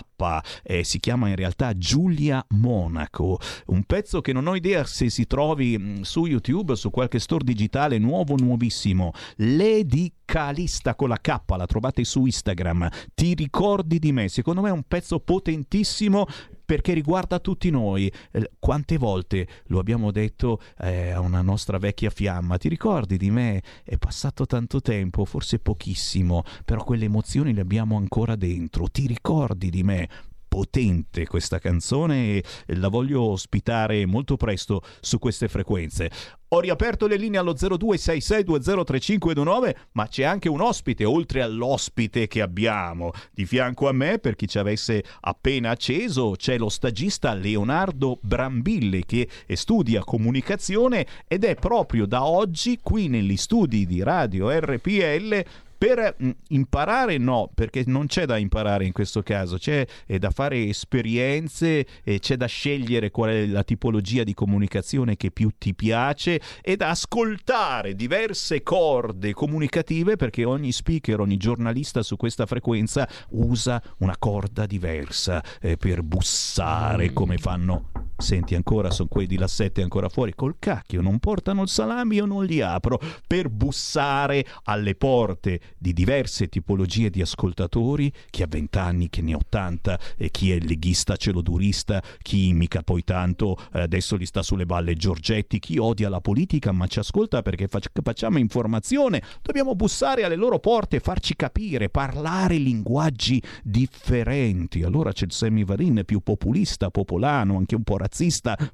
eh, 0.63 0.85
si 0.85 1.01
chiama 1.01 1.31
in 1.31 1.35
realtà 1.35 1.77
Giulia 1.77 2.47
Monaco, 2.51 3.41
un 3.67 3.83
pezzo 3.83 4.21
che 4.21 4.33
non 4.33 4.47
ho 4.47 4.55
idea 4.55 4.85
se 4.85 5.11
si 5.11 5.27
trovi 5.27 5.77
mh, 5.77 6.03
su 6.03 6.27
YouTube, 6.27 6.77
su 6.77 6.91
qualche 6.91 7.19
store 7.19 7.43
digitale 7.43 7.99
nuovo, 7.99 8.37
nuovissimo. 8.37 9.11
Lady 9.39 10.12
Calista 10.25 10.95
con 10.95 11.09
la 11.09 11.19
K, 11.21 11.41
la 11.57 11.67
trovate 11.67 12.05
su 12.05 12.25
Instagram. 12.25 12.89
Ti 13.15 13.35
ricordi 13.35 13.99
di 13.99 14.13
me? 14.13 14.29
Secondo 14.29 14.63
me 14.63 14.69
è 14.69 14.73
un 14.73 14.85
pezzo 14.85 15.21
potentissimo 15.21 16.27
perché 16.65 16.95
riguarda 16.95 17.39
tutti 17.39 17.69
noi. 17.71 18.11
Eh, 18.31 18.51
Quante 18.59 18.97
volte 18.97 19.47
lo 19.67 19.79
abbiamo 19.79 20.11
detto 20.11 20.61
eh, 20.79 21.11
a 21.11 21.21
una 21.21 21.43
nostra 21.43 21.77
vecchia 21.77 22.09
fiamma? 22.09 22.57
Ti 22.57 22.69
ricordi 22.69 23.19
di 23.19 23.31
me? 23.31 23.63
È 23.85 23.99
passato 23.99 24.47
tanto 24.47 24.81
tempo, 24.81 25.25
forse 25.25 25.59
pochissimo, 25.59 26.45
però 26.65 26.83
quelle 26.83 27.05
emozioni 27.05 27.53
le 27.53 27.61
abbiamo 27.61 27.97
ancora 27.97 28.35
dentro. 28.37 28.89
Ti 28.89 29.07
ricordi 29.07 29.69
di 29.69 29.83
me? 29.83 30.09
Potente 30.53 31.27
questa 31.27 31.59
canzone 31.59 32.37
e 32.37 32.45
la 32.77 32.89
voglio 32.89 33.23
ospitare 33.23 34.05
molto 34.05 34.37
presto 34.37 34.83
su 35.01 35.19
queste 35.19 35.49
frequenze. 35.49 36.11
Ho 36.49 36.61
riaperto 36.61 37.07
le 37.07 37.17
linee 37.17 37.41
allo 37.41 37.55
0266203529, 37.55 39.75
ma 39.93 40.07
c'è 40.09 40.25
anche 40.25 40.51
un 40.51 40.61
ospite, 40.61 41.07
oltre 41.07 41.41
all'ospite 41.41 42.29
che 42.29 42.43
abbiamo 42.43 43.13
di 43.33 43.47
fianco 43.47 43.89
a 43.89 43.93
me, 43.93 44.19
per 44.19 44.37
chi 44.37 44.47
ci 44.47 44.59
avesse 44.59 45.03
appena 45.21 45.71
acceso, 45.71 46.35
c'è 46.37 46.59
lo 46.59 46.69
stagista 46.69 47.33
Leonardo 47.33 48.19
Brambille 48.21 49.07
che 49.07 49.27
studia 49.55 50.05
comunicazione 50.05 51.07
ed 51.27 51.45
è 51.45 51.55
proprio 51.55 52.05
da 52.05 52.27
oggi 52.27 52.79
qui 52.83 53.09
negli 53.09 53.39
studi 53.39 53.87
di 53.87 54.03
Radio 54.03 54.51
RPL 54.51 55.71
per 55.83 56.15
mh, 56.17 56.31
imparare 56.51 57.19
no, 57.19 57.51
perché 57.53 57.83
non 57.87 58.07
c'è 58.07 58.25
da 58.25 58.37
imparare 58.37 58.85
in 58.85 58.93
questo 58.93 59.21
caso, 59.25 59.59
c'è 59.59 59.85
eh, 60.07 60.21
da 60.21 60.31
fare 60.31 60.69
esperienze, 60.69 61.85
e 62.05 62.21
c'è 62.21 62.37
da 62.37 62.47
scegliere 62.47 63.11
qual 63.11 63.31
è 63.31 63.47
la 63.47 63.65
tipologia 63.65 64.23
di 64.23 64.33
comunicazione 64.33 65.17
che 65.17 65.33
più 65.33 65.51
ti 65.59 65.75
piace 65.75 66.41
e 66.61 66.77
da 66.77 66.91
ascoltare 66.91 67.97
diverse 67.97 68.63
corde 68.63 69.33
comunicative 69.33 70.15
perché 70.15 70.45
ogni 70.45 70.71
speaker, 70.71 71.19
ogni 71.19 71.37
giornalista 71.37 72.05
su 72.05 72.15
questa 72.15 72.47
frequenza 72.47 73.09
usa 73.31 73.83
una 73.99 74.17
corda 74.17 74.67
diversa 74.67 75.43
eh, 75.61 75.77
per 75.77 76.05
bussare 76.05 77.13
come 77.13 77.39
fanno 77.39 78.12
senti 78.23 78.55
ancora 78.55 78.91
sono 78.91 79.09
quelli 79.09 79.27
di 79.27 79.37
Lassette 79.37 79.83
ancora 79.83 80.09
fuori. 80.09 80.33
Col 80.35 80.57
cacchio 80.59 81.03
non 81.03 81.19
portano 81.19 81.63
il 81.63 81.69
salami 81.69 82.17
io 82.17 82.25
non 82.25 82.45
li 82.45 82.61
apro 82.61 83.01
per 83.27 83.51
bussare 83.51 84.47
alle 84.65 84.95
porte 84.95 85.61
di 85.77 85.93
diverse 85.93 86.49
tipologie 86.49 87.11
di 87.11 87.21
ascoltatori 87.21 88.13
chi 88.31 88.43
ha 88.43 88.47
20 88.49 88.79
anni 88.79 89.11
chi 89.11 89.23
ne 89.23 89.33
ha 89.33 89.37
80 89.37 89.99
e 90.17 90.31
chi 90.31 90.53
è 90.53 90.59
leghista 90.61 91.17
celodurista 91.17 92.03
chi 92.23 92.53
mica 92.53 92.83
poi 92.83 93.03
tanto 93.03 93.57
eh, 93.73 93.81
adesso 93.81 94.17
gli 94.17 94.25
sta 94.25 94.43
sulle 94.43 94.67
balle 94.67 94.95
Giorgetti 94.95 95.59
chi 95.59 95.79
odia 95.79 96.09
la 96.09 96.21
politica 96.21 96.71
ma 96.71 96.87
ci 96.87 97.01
ascolta 97.01 97.43
perché 97.43 97.67
fac- 97.67 97.91
facciamo 98.03 98.39
informazione. 98.39 99.23
Dobbiamo 99.43 99.75
bussare 99.75 100.23
alle 100.23 100.37
loro 100.37 100.61
porte 100.61 101.01
farci 101.01 101.35
capire 101.35 101.89
parlare 101.89 102.57
linguaggi 102.57 103.43
differenti. 103.65 104.85
Allora 104.85 105.13
c'è 105.13 105.25
il 105.25 105.33
Semivarin 105.33 106.03
più 106.07 106.21
populista 106.21 106.91
popolano 106.91 107.57
anche 107.57 107.75
un 107.75 107.83
po' 107.83 107.97
razzista 107.97 108.11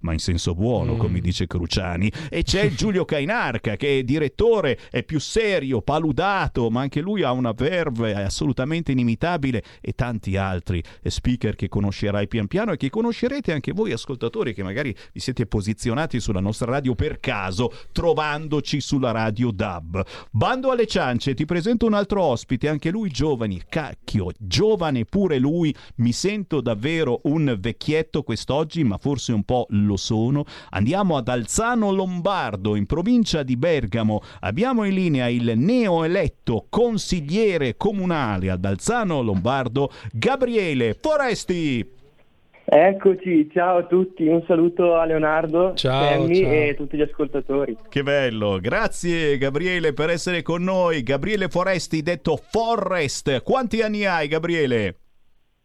ma 0.01 0.13
in 0.13 0.19
senso 0.19 0.55
buono 0.55 0.95
Mm. 0.95 0.99
come 0.99 1.21
dice 1.21 1.47
Cruciani. 1.47 2.11
E 2.29 2.43
c'è 2.43 2.63
il 2.63 2.77
Giulio 2.77 3.05
Cainarca 3.05 3.77
che 3.77 3.99
è 3.99 4.03
direttore 4.03 4.79
è 4.91 5.03
più 5.03 5.19
serio 5.21 5.81
paludato 5.83 6.71
ma 6.71 6.81
anche 6.81 7.01
lui 7.01 7.23
ha 7.23 7.33
una 7.33 7.53
verve 7.53 8.15
assolutamente 8.15 8.93
inimitabile 8.93 9.63
e 9.81 9.93
tanti 9.93 10.37
altri 10.37 10.83
speaker 11.05 11.55
che 11.57 11.69
conoscerai 11.69 12.27
pian 12.29 12.47
piano 12.47 12.73
e 12.73 12.77
che 12.77 12.91
conoscerete 12.91 13.53
anche 13.53 13.73
voi 13.73 13.93
ascoltatori 13.93 14.55
che 14.55 14.63
magari 14.63 14.95
vi 15.13 15.21
siete 15.21 15.47
posizionati 15.47 16.21
sulla 16.21 16.41
nostra 16.41 16.71
radio 16.71 16.95
per 16.95 17.21
caso 17.21 17.73
trovandoci 17.93 18.81
sulla 18.81 19.11
radio 19.11 19.51
DAB. 19.51 20.05
Bando 20.31 20.71
alle 20.71 20.87
ciance 20.87 21.35
ti 21.35 21.45
presento 21.45 21.87
un 21.87 21.95
altro 21.95 22.23
ospite 22.23 22.69
anche 22.69 22.91
lui 22.91 23.11
giovane 23.11 23.61
cacchio 23.69 24.31
giovane 24.39 25.05
pure 25.05 25.39
lui. 25.39 25.75
Mi 25.97 26.13
sento 26.13 26.61
davvero 26.61 27.21
un 27.25 27.57
vecchietto 27.59 28.23
quest'oggi 28.23 28.85
ma 28.85 28.99
forse 28.99 29.28
un 29.33 29.45
po' 29.45 29.67
lo 29.71 29.97
sono 29.97 30.45
andiamo 30.71 31.17
ad 31.17 31.29
Alzano 31.29 31.91
Lombardo 31.91 32.77
in 32.77 32.87
provincia 32.87 33.43
di 33.43 33.57
Bergamo 33.57 34.21
abbiamo 34.41 34.85
in 34.85 34.95
linea 34.95 35.29
il 35.29 35.55
neoeletto 35.57 36.67
consigliere 36.69 37.77
comunale 37.77 38.51
ad 38.51 38.65
Alzano 38.65 39.23
Lombardo 39.23 39.91
Gabriele 40.13 40.95
Foresti 40.95 41.97
Eccoci, 42.71 43.49
ciao 43.51 43.79
a 43.79 43.85
tutti, 43.85 44.27
un 44.27 44.45
saluto 44.47 44.95
a 44.95 45.07
Leonardo, 45.07 45.73
Ciao, 45.73 46.05
Sammy 46.05 46.43
ciao. 46.43 46.53
e 46.53 46.75
tutti 46.77 46.99
gli 46.99 47.01
ascoltatori. 47.01 47.75
Che 47.89 48.03
bello, 48.03 48.59
grazie 48.61 49.39
Gabriele 49.39 49.95
per 49.95 50.11
essere 50.11 50.43
con 50.43 50.65
noi. 50.65 51.03
Gabriele 51.03 51.49
Foresti, 51.49 52.03
detto 52.03 52.37
Forrest. 52.37 53.43
Quanti 53.43 53.81
anni 53.81 54.05
hai, 54.05 54.29
Gabriele? 54.29 54.97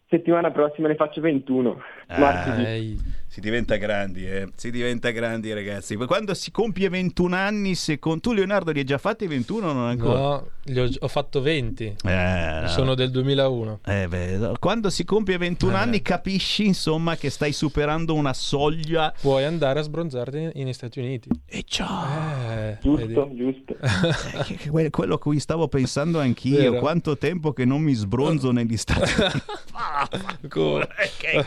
Settimana 0.08 0.52
prossima 0.52 0.88
ne 0.88 0.96
faccio 0.96 1.20
21, 1.20 1.82
martedì. 2.08 2.98
Si 3.34 3.42
diventa 3.42 3.78
grandi, 3.78 4.28
eh. 4.28 4.48
Si 4.56 4.70
diventa 4.70 5.10
grandi, 5.10 5.52
ragazzi. 5.52 5.96
Quando 5.96 6.36
si 6.36 6.52
compie 6.52 6.88
21 6.88 7.36
anni, 7.36 7.74
secondo 7.74 8.20
tu, 8.20 8.32
Leonardo, 8.34 8.70
li 8.70 8.78
hai 8.78 8.86
già 8.86 9.00
fatti 9.00 9.26
21 9.26 9.70
o 9.70 9.74
non 9.74 9.88
ancora? 9.88 10.20
No, 10.20 10.48
li 10.66 10.80
ho, 10.80 10.88
ho 11.00 11.08
fatto 11.08 11.42
20. 11.42 11.96
Eh, 12.04 12.64
Sono 12.68 12.94
del 12.94 13.10
2001. 13.10 13.80
Eh 13.88 14.08
beh, 14.08 14.52
quando 14.60 14.92
si 14.92 15.04
compie 15.04 15.38
21 15.40 15.72
Eh. 15.72 15.76
anni 15.80 16.02
capisci 16.04 16.68
insomma 16.68 17.16
che 17.16 17.32
stai 17.32 17.54
superando 17.54 18.14
una 18.14 18.34
soglia. 18.34 19.12
Puoi 19.20 19.46
andare 19.46 19.80
a 19.80 19.82
sbronzarti 19.82 20.52
negli 20.54 20.72
Stati 20.74 21.00
Uniti. 21.00 21.30
E 21.48 21.64
ciao. 21.68 22.52
Eh, 22.52 22.78
Giusto, 22.84 23.32
giusto. 23.34 23.76
Che- 24.44 24.56
che- 24.58 24.70
que- 24.70 24.90
quello 24.92 25.16
a 25.16 25.20
cui 25.20 25.40
stavo 25.40 25.68
pensando 25.68 26.20
anch'io. 26.20 26.58
Vero. 26.58 26.78
Quanto 26.80 27.18
tempo 27.18 27.52
che 27.52 27.66
non 27.66 27.82
mi 27.82 27.94
sbronzo 27.94 28.52
negli 28.52 28.78
Stati 28.78 29.10
Uniti. 29.22 29.42
Che 31.18 31.44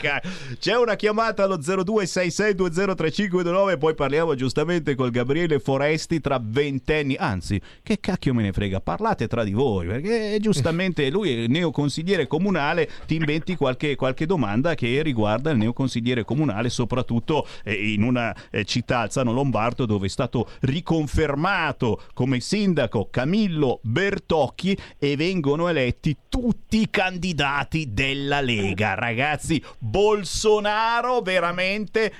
C'è 0.59 0.77
una 0.77 0.97
chiamata 0.97 1.45
allo 1.45 1.63
0266203529 1.82 3.78
poi 3.78 3.94
parliamo 3.94 4.35
giustamente 4.35 4.94
col 4.94 5.11
Gabriele 5.11 5.59
Foresti 5.59 6.20
tra 6.20 6.40
ventenni. 6.43 7.16
Anzi, 7.16 7.61
che 7.82 7.98
cacchio 8.01 8.32
me 8.35 8.43
ne 8.43 8.53
frega, 8.53 8.81
parlate 8.81 9.28
tra 9.28 9.44
di 9.44 9.53
voi, 9.53 9.86
perché 9.86 10.39
giustamente 10.40 11.11
lui 11.11 11.44
è 11.44 11.47
neoconsigliere 11.47 12.27
comunale, 12.27 12.89
ti 13.07 13.16
inventi 13.16 13.57
qualche, 13.57 13.97
qualche 13.97 14.27
domanda 14.27 14.74
che 14.74 15.03
riguarda 15.03 15.51
il 15.51 15.59
neoconsigliere 15.59 16.24
comunale, 16.24 16.69
soprattutto 16.69 17.47
eh, 17.65 17.93
in 17.93 18.03
una 18.03 18.35
eh, 18.51 18.65
città, 18.65 19.01
Alzano 19.01 19.32
Lombardo, 19.32 19.86
dove 19.86 20.07
è 20.07 20.11
stato 20.11 20.48
riconfermato 20.61 22.03
come 22.15 22.40
sindaco 22.40 23.09
Camillo 23.11 23.81
Bertocchi 23.82 24.77
e 24.98 25.16
vengono 25.16 25.69
eletti 25.69 26.16
tutti 26.28 26.81
i 26.81 26.89
candidati 26.90 27.93
della 27.93 28.40
Lega. 28.40 28.94
Ragazzi, 28.94 29.62
Bolsonaro 29.78 31.20
veramente 31.20 31.66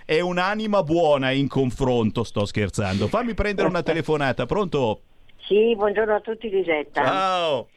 è 0.05 0.21
un'anima 0.21 0.83
buona 0.83 1.31
in 1.31 1.49
confronto, 1.49 2.25
sto 2.25 2.45
scherzando. 2.45 3.07
Fammi 3.07 3.35
prendere 3.35 3.69
una 3.69 3.83
telefonata, 3.83 4.47
pronto? 4.47 5.01
Sì, 5.47 5.75
buongiorno 5.77 6.15
a 6.15 6.21
tutti 6.21 6.49
Lisetta. 6.51 7.05
Ciao. 7.05 7.69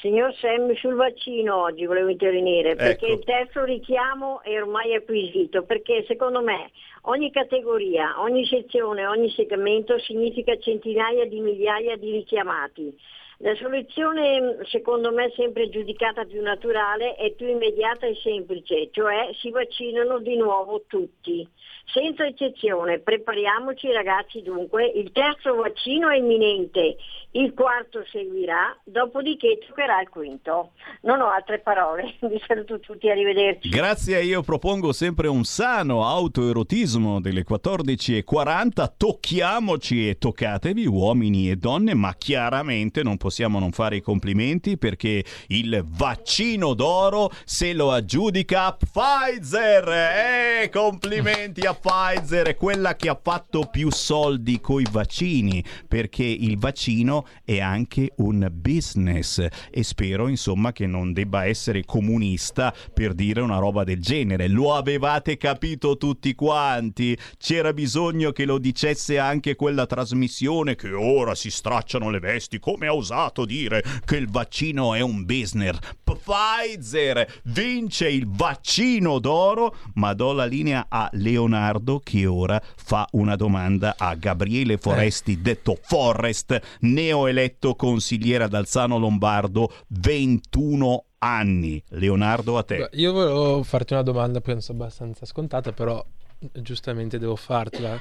Signor 0.00 0.34
Sam, 0.36 0.74
sul 0.76 0.94
vaccino 0.94 1.60
oggi 1.60 1.84
volevo 1.84 2.08
intervenire 2.08 2.74
perché 2.74 3.04
Ecco. 3.04 3.14
il 3.18 3.24
terzo 3.24 3.64
richiamo 3.64 4.40
è 4.42 4.58
ormai 4.58 4.94
acquisito, 4.94 5.62
perché 5.64 6.04
secondo 6.08 6.40
me 6.40 6.70
ogni 7.02 7.30
categoria, 7.30 8.14
ogni 8.18 8.46
sezione, 8.46 9.06
ogni 9.06 9.30
segmento 9.30 9.98
significa 9.98 10.58
centinaia 10.58 11.26
di 11.26 11.40
migliaia 11.40 11.96
di 11.96 12.12
richiamati. 12.12 12.96
La 13.42 13.54
soluzione 13.54 14.58
secondo 14.64 15.12
me 15.12 15.32
sempre 15.34 15.70
giudicata 15.70 16.26
più 16.26 16.42
naturale 16.42 17.14
è 17.14 17.32
più 17.32 17.48
immediata 17.48 18.06
e 18.06 18.14
semplice, 18.22 18.90
cioè 18.92 19.30
si 19.40 19.48
vaccinano 19.48 20.18
di 20.18 20.36
nuovo 20.36 20.84
tutti. 20.86 21.48
Senza 21.86 22.26
eccezione, 22.26 22.98
prepariamoci 22.98 23.90
ragazzi 23.90 24.42
dunque, 24.42 24.86
il 24.86 25.10
terzo 25.10 25.54
vaccino 25.54 26.10
è 26.10 26.18
imminente, 26.18 26.96
il 27.32 27.54
quarto 27.54 28.04
seguirà, 28.12 28.78
dopodiché 28.84 29.58
toccherà 29.66 30.02
il 30.02 30.08
quinto. 30.10 30.72
Non 31.02 31.20
ho 31.20 31.30
altre 31.30 31.60
parole, 31.60 32.16
vi 32.20 32.40
saluto 32.46 32.78
tutti, 32.78 33.08
arrivederci. 33.08 33.70
Grazie, 33.70 34.22
io 34.22 34.42
propongo 34.42 34.92
sempre 34.92 35.28
un 35.28 35.44
sano 35.44 36.06
autoerotismo 36.06 37.20
delle 37.20 37.44
14.40. 37.48 38.92
Tocchiamoci 38.96 40.10
e 40.10 40.18
toccatevi, 40.18 40.86
uomini 40.86 41.50
e 41.50 41.56
donne, 41.56 41.94
ma 41.94 42.14
chiaramente 42.14 43.02
non 43.02 43.16
possiamo 43.16 43.28
non 43.38 43.72
fare 43.72 43.96
i 43.96 44.00
complimenti 44.00 44.76
perché 44.76 45.24
il 45.48 45.84
vaccino 45.86 46.74
d'oro 46.74 47.30
se 47.44 47.72
lo 47.72 47.92
aggiudica 47.92 48.76
Pfizer. 48.76 49.88
Eh, 49.88 50.68
complimenti 50.70 51.62
a 51.62 51.74
Pfizer, 51.74 52.56
quella 52.56 52.96
che 52.96 53.08
ha 53.08 53.18
fatto 53.20 53.68
più 53.70 53.90
soldi 53.90 54.60
coi 54.60 54.86
vaccini 54.90 55.64
perché 55.88 56.24
il 56.24 56.58
vaccino 56.58 57.26
è 57.44 57.60
anche 57.60 58.12
un 58.16 58.48
business 58.52 59.46
e 59.70 59.82
spero 59.82 60.28
insomma 60.28 60.72
che 60.72 60.86
non 60.86 61.12
debba 61.12 61.46
essere 61.46 61.84
comunista 61.84 62.74
per 62.92 63.14
dire 63.14 63.40
una 63.40 63.58
roba 63.58 63.84
del 63.84 64.00
genere. 64.00 64.48
Lo 64.48 64.74
avevate 64.74 65.36
capito 65.36 65.96
tutti 65.96 66.34
quanti? 66.34 67.16
C'era 67.38 67.72
bisogno 67.72 68.32
che 68.32 68.44
lo 68.44 68.58
dicesse 68.58 69.18
anche 69.18 69.56
quella 69.56 69.86
trasmissione 69.86 70.74
che 70.74 70.92
ora 70.92 71.34
si 71.34 71.50
stracciano 71.50 72.10
le 72.10 72.18
vesti 72.18 72.58
come 72.58 72.86
ha 72.86 72.94
osato 73.20 73.44
dire 73.44 73.82
che 74.04 74.16
il 74.16 74.28
vaccino 74.28 74.94
è 74.94 75.00
un 75.00 75.24
business. 75.24 75.78
Pfizer 76.02 77.40
vince 77.44 78.08
il 78.08 78.26
vaccino 78.26 79.18
d'oro, 79.18 79.74
ma 79.94 80.14
do 80.14 80.32
la 80.32 80.46
linea 80.46 80.86
a 80.88 81.08
Leonardo 81.12 82.00
che 82.02 82.26
ora 82.26 82.60
fa 82.76 83.06
una 83.12 83.36
domanda 83.36 83.94
a 83.98 84.14
Gabriele 84.14 84.78
Foresti, 84.78 85.40
detto 85.40 85.78
Forrest, 85.80 86.58
neoeletto 86.80 87.74
consigliere 87.74 88.44
ad 88.44 88.54
Alzano 88.54 88.98
Lombardo, 88.98 89.72
21 89.88 91.04
anni. 91.18 91.82
Leonardo 91.90 92.56
a 92.56 92.62
te. 92.62 92.88
Io 92.92 93.12
volevo 93.12 93.62
farti 93.62 93.92
una 93.92 94.02
domanda, 94.02 94.40
penso 94.40 94.72
abbastanza 94.72 95.26
scontata, 95.26 95.72
però 95.72 96.04
giustamente 96.52 97.18
devo 97.18 97.36
fartela. 97.36 98.00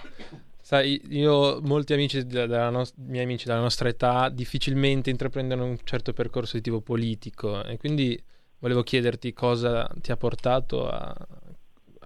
Sai, 0.70 1.02
io, 1.10 1.62
molti 1.64 1.94
amici 1.94 2.28
della, 2.28 2.70
nos- 2.70 2.94
miei 2.98 3.24
amici 3.24 3.48
della 3.48 3.60
nostra 3.60 3.90
età 3.90 4.30
difficilmente 4.30 5.10
intraprendono 5.10 5.66
un 5.66 5.80
certo 5.84 6.14
percorso 6.14 6.58
di 6.58 6.62
tipo 6.62 6.80
politico 6.80 7.64
e 7.64 7.78
quindi 7.78 8.22
volevo 8.60 8.84
chiederti 8.84 9.34
cosa 9.34 9.90
ti 10.00 10.12
ha 10.12 10.16
portato 10.16 10.88
a, 10.88 11.12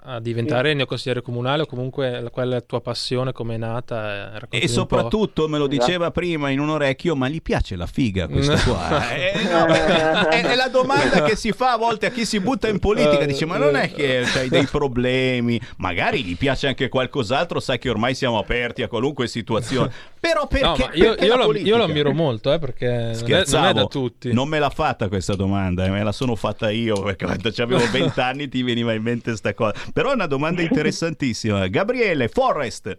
a 0.06 0.20
diventare 0.20 0.74
neoconsigliere 0.74 1.22
comunale 1.22 1.62
o 1.62 1.66
comunque 1.66 2.20
la- 2.22 2.30
qual 2.30 2.48
è 2.48 2.52
la 2.52 2.62
tua 2.62 2.82
passione, 2.82 3.32
come 3.32 3.56
è 3.56 3.58
nata. 3.58 4.36
eh, 4.50 4.60
E 4.64 4.68
soprattutto 4.68 5.48
me 5.48 5.58
lo 5.58 5.70
Esatto. 5.70 5.86
diceva 5.86 6.12
prima 6.12 6.50
in 6.50 6.60
un 6.60 6.70
orecchio, 6.70 7.16
ma 7.16 7.28
gli 7.30 7.42
piace 7.42 7.76
la 7.76 7.86
figa 7.88 8.28
questa 8.28 8.56
qua? 8.64 9.14
Eh, 9.16 9.32
no, 9.50 9.66
è, 9.68 10.42
è 10.42 10.56
la 10.56 10.68
domanda 10.68 11.24
che 11.24 11.36
si 11.36 11.52
fa 11.52 11.74
a 11.74 11.78
volte 11.78 12.08
a 12.08 12.10
chi 12.12 12.26
si 12.26 12.40
butta 12.40 12.68
in 12.68 12.80
politica, 12.80 13.26
dice 13.26 13.46
ma 13.46 13.58
non 13.58 13.76
è 13.76 13.92
che 13.92 14.26
hai 14.36 14.50
dei 14.50 14.66
problemi, 14.66 15.60
magari 15.78 16.24
gli 16.24 16.36
piace 16.38 16.68
anche 16.68 16.90
qualcos'altro, 16.90 17.60
sai 17.60 17.78
che 17.80 17.90
ormai 17.90 18.14
siamo 18.14 18.38
aperti 18.40 18.82
a 18.84 18.88
qualunque 18.88 19.28
situazione. 19.28 19.92
Però 20.24 20.48
perché, 20.48 20.66
No, 20.66 20.76
ma 20.78 20.90
io, 20.94 21.10
perché 21.10 21.26
io 21.26 21.36
la 21.36 21.46
lo, 21.46 21.54
io 21.58 21.76
lo 21.78 21.84
ammiro 21.84 22.14
molto, 22.14 22.54
eh, 22.54 22.58
perché 22.58 22.86
non 22.86 22.96
è, 22.96 23.02
non 23.02 23.10
è 23.12 23.14
Scherzavo, 23.16 23.74
da 23.74 23.86
tutti. 23.88 24.32
non 24.32 24.48
me 24.48 24.58
l'ha 24.58 24.70
fatta 24.70 25.10
questa 25.10 25.36
domanda, 25.36 25.84
eh, 25.84 25.90
me 25.90 26.02
la 26.02 26.14
sono 26.14 26.36
fatta 26.36 26.70
io 26.72 27.02
perché 27.04 27.26
quando 27.26 27.50
avevo 27.58 27.82
20 27.92 28.20
anni 28.22 28.48
ti 28.48 28.64
veniva 28.64 28.94
in 28.94 29.02
mente 29.04 29.36
sta 29.36 29.54
cosa. 29.54 29.74
Però 29.92 30.12
è 30.12 30.14
una 30.14 30.26
domanda 30.28 30.62
interessantissima. 30.64 31.68
Gabriele, 31.68 32.30
Forrest. 32.30 32.98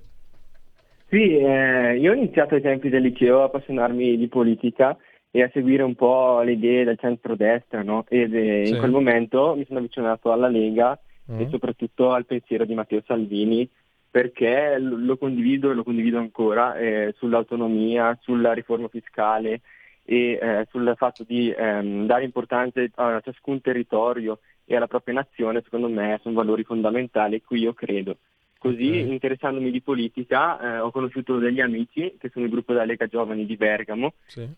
Sì, 1.08 1.36
eh, 1.38 1.96
io 1.96 2.10
ho 2.10 2.14
iniziato 2.14 2.56
ai 2.56 2.60
tempi 2.60 2.90
del 2.90 3.00
liceo 3.02 3.40
a 3.40 3.44
appassionarmi 3.44 4.18
di 4.18 4.28
politica 4.28 4.94
e 5.30 5.42
a 5.42 5.50
seguire 5.52 5.82
un 5.82 5.94
po' 5.94 6.42
le 6.42 6.52
idee 6.52 6.84
del 6.84 6.98
centrodestra, 6.98 7.82
no? 7.82 8.04
Ed 8.08 8.34
eh, 8.34 8.66
Sì. 8.66 8.72
in 8.72 8.78
quel 8.78 8.90
momento 8.90 9.54
mi 9.56 9.64
sono 9.66 9.78
avvicinato 9.78 10.30
alla 10.30 10.48
Lega 10.48 10.98
Mm. 11.32 11.40
e 11.40 11.48
soprattutto 11.50 12.12
al 12.12 12.26
pensiero 12.26 12.66
di 12.66 12.74
Matteo 12.74 13.02
Salvini 13.06 13.66
perché 14.14 14.78
lo 14.78 15.16
condivido 15.16 15.72
e 15.72 15.74
lo 15.74 15.82
condivido 15.82 16.18
ancora 16.18 16.78
eh, 16.78 17.12
sull'autonomia, 17.18 18.16
sulla 18.22 18.52
riforma 18.52 18.86
fiscale 18.86 19.62
e 20.04 20.38
eh, 20.40 20.68
sul 20.70 20.94
fatto 20.96 21.24
di 21.24 21.50
ehm, 21.50 22.06
dare 22.06 22.22
importanza 22.22 22.80
a 22.94 23.20
ciascun 23.20 23.60
territorio 23.60 24.38
e 24.66 24.76
alla 24.76 24.86
propria 24.86 25.14
nazione, 25.14 25.62
secondo 25.64 25.88
me 25.88 26.20
sono 26.22 26.36
valori 26.36 26.62
fondamentali 26.62 27.34
a 27.34 27.40
cui 27.44 27.62
io 27.62 27.72
credo. 27.72 28.18
Così, 28.56 29.00
interessandomi 29.00 29.72
di 29.72 29.82
politica, 29.82 30.60
eh, 30.60 30.78
ho 30.78 30.92
conosciuto 30.92 31.38
degli 31.38 31.60
amici 31.60 32.14
che 32.16 32.28
sono 32.28 32.44
il 32.44 32.52
gruppo 32.52 32.72
della 32.72 32.84
Lega 32.84 33.08
Giovani 33.08 33.44
di 33.44 33.56
Bergamo 33.56 34.12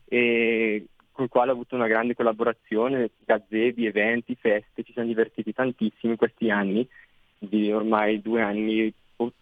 e 0.04 0.84
col 1.10 1.30
quale 1.30 1.52
ho 1.52 1.54
avuto 1.54 1.76
una 1.76 1.88
grande 1.88 2.14
collaborazione, 2.14 3.08
gazebi, 3.24 3.86
eventi, 3.86 4.36
feste, 4.38 4.82
ci 4.82 4.92
siamo 4.92 5.08
divertiti 5.08 5.54
tantissimo 5.54 6.12
in 6.12 6.18
questi 6.18 6.50
anni, 6.50 6.86
di 7.38 7.72
ormai 7.72 8.20
due 8.20 8.42
anni, 8.42 8.92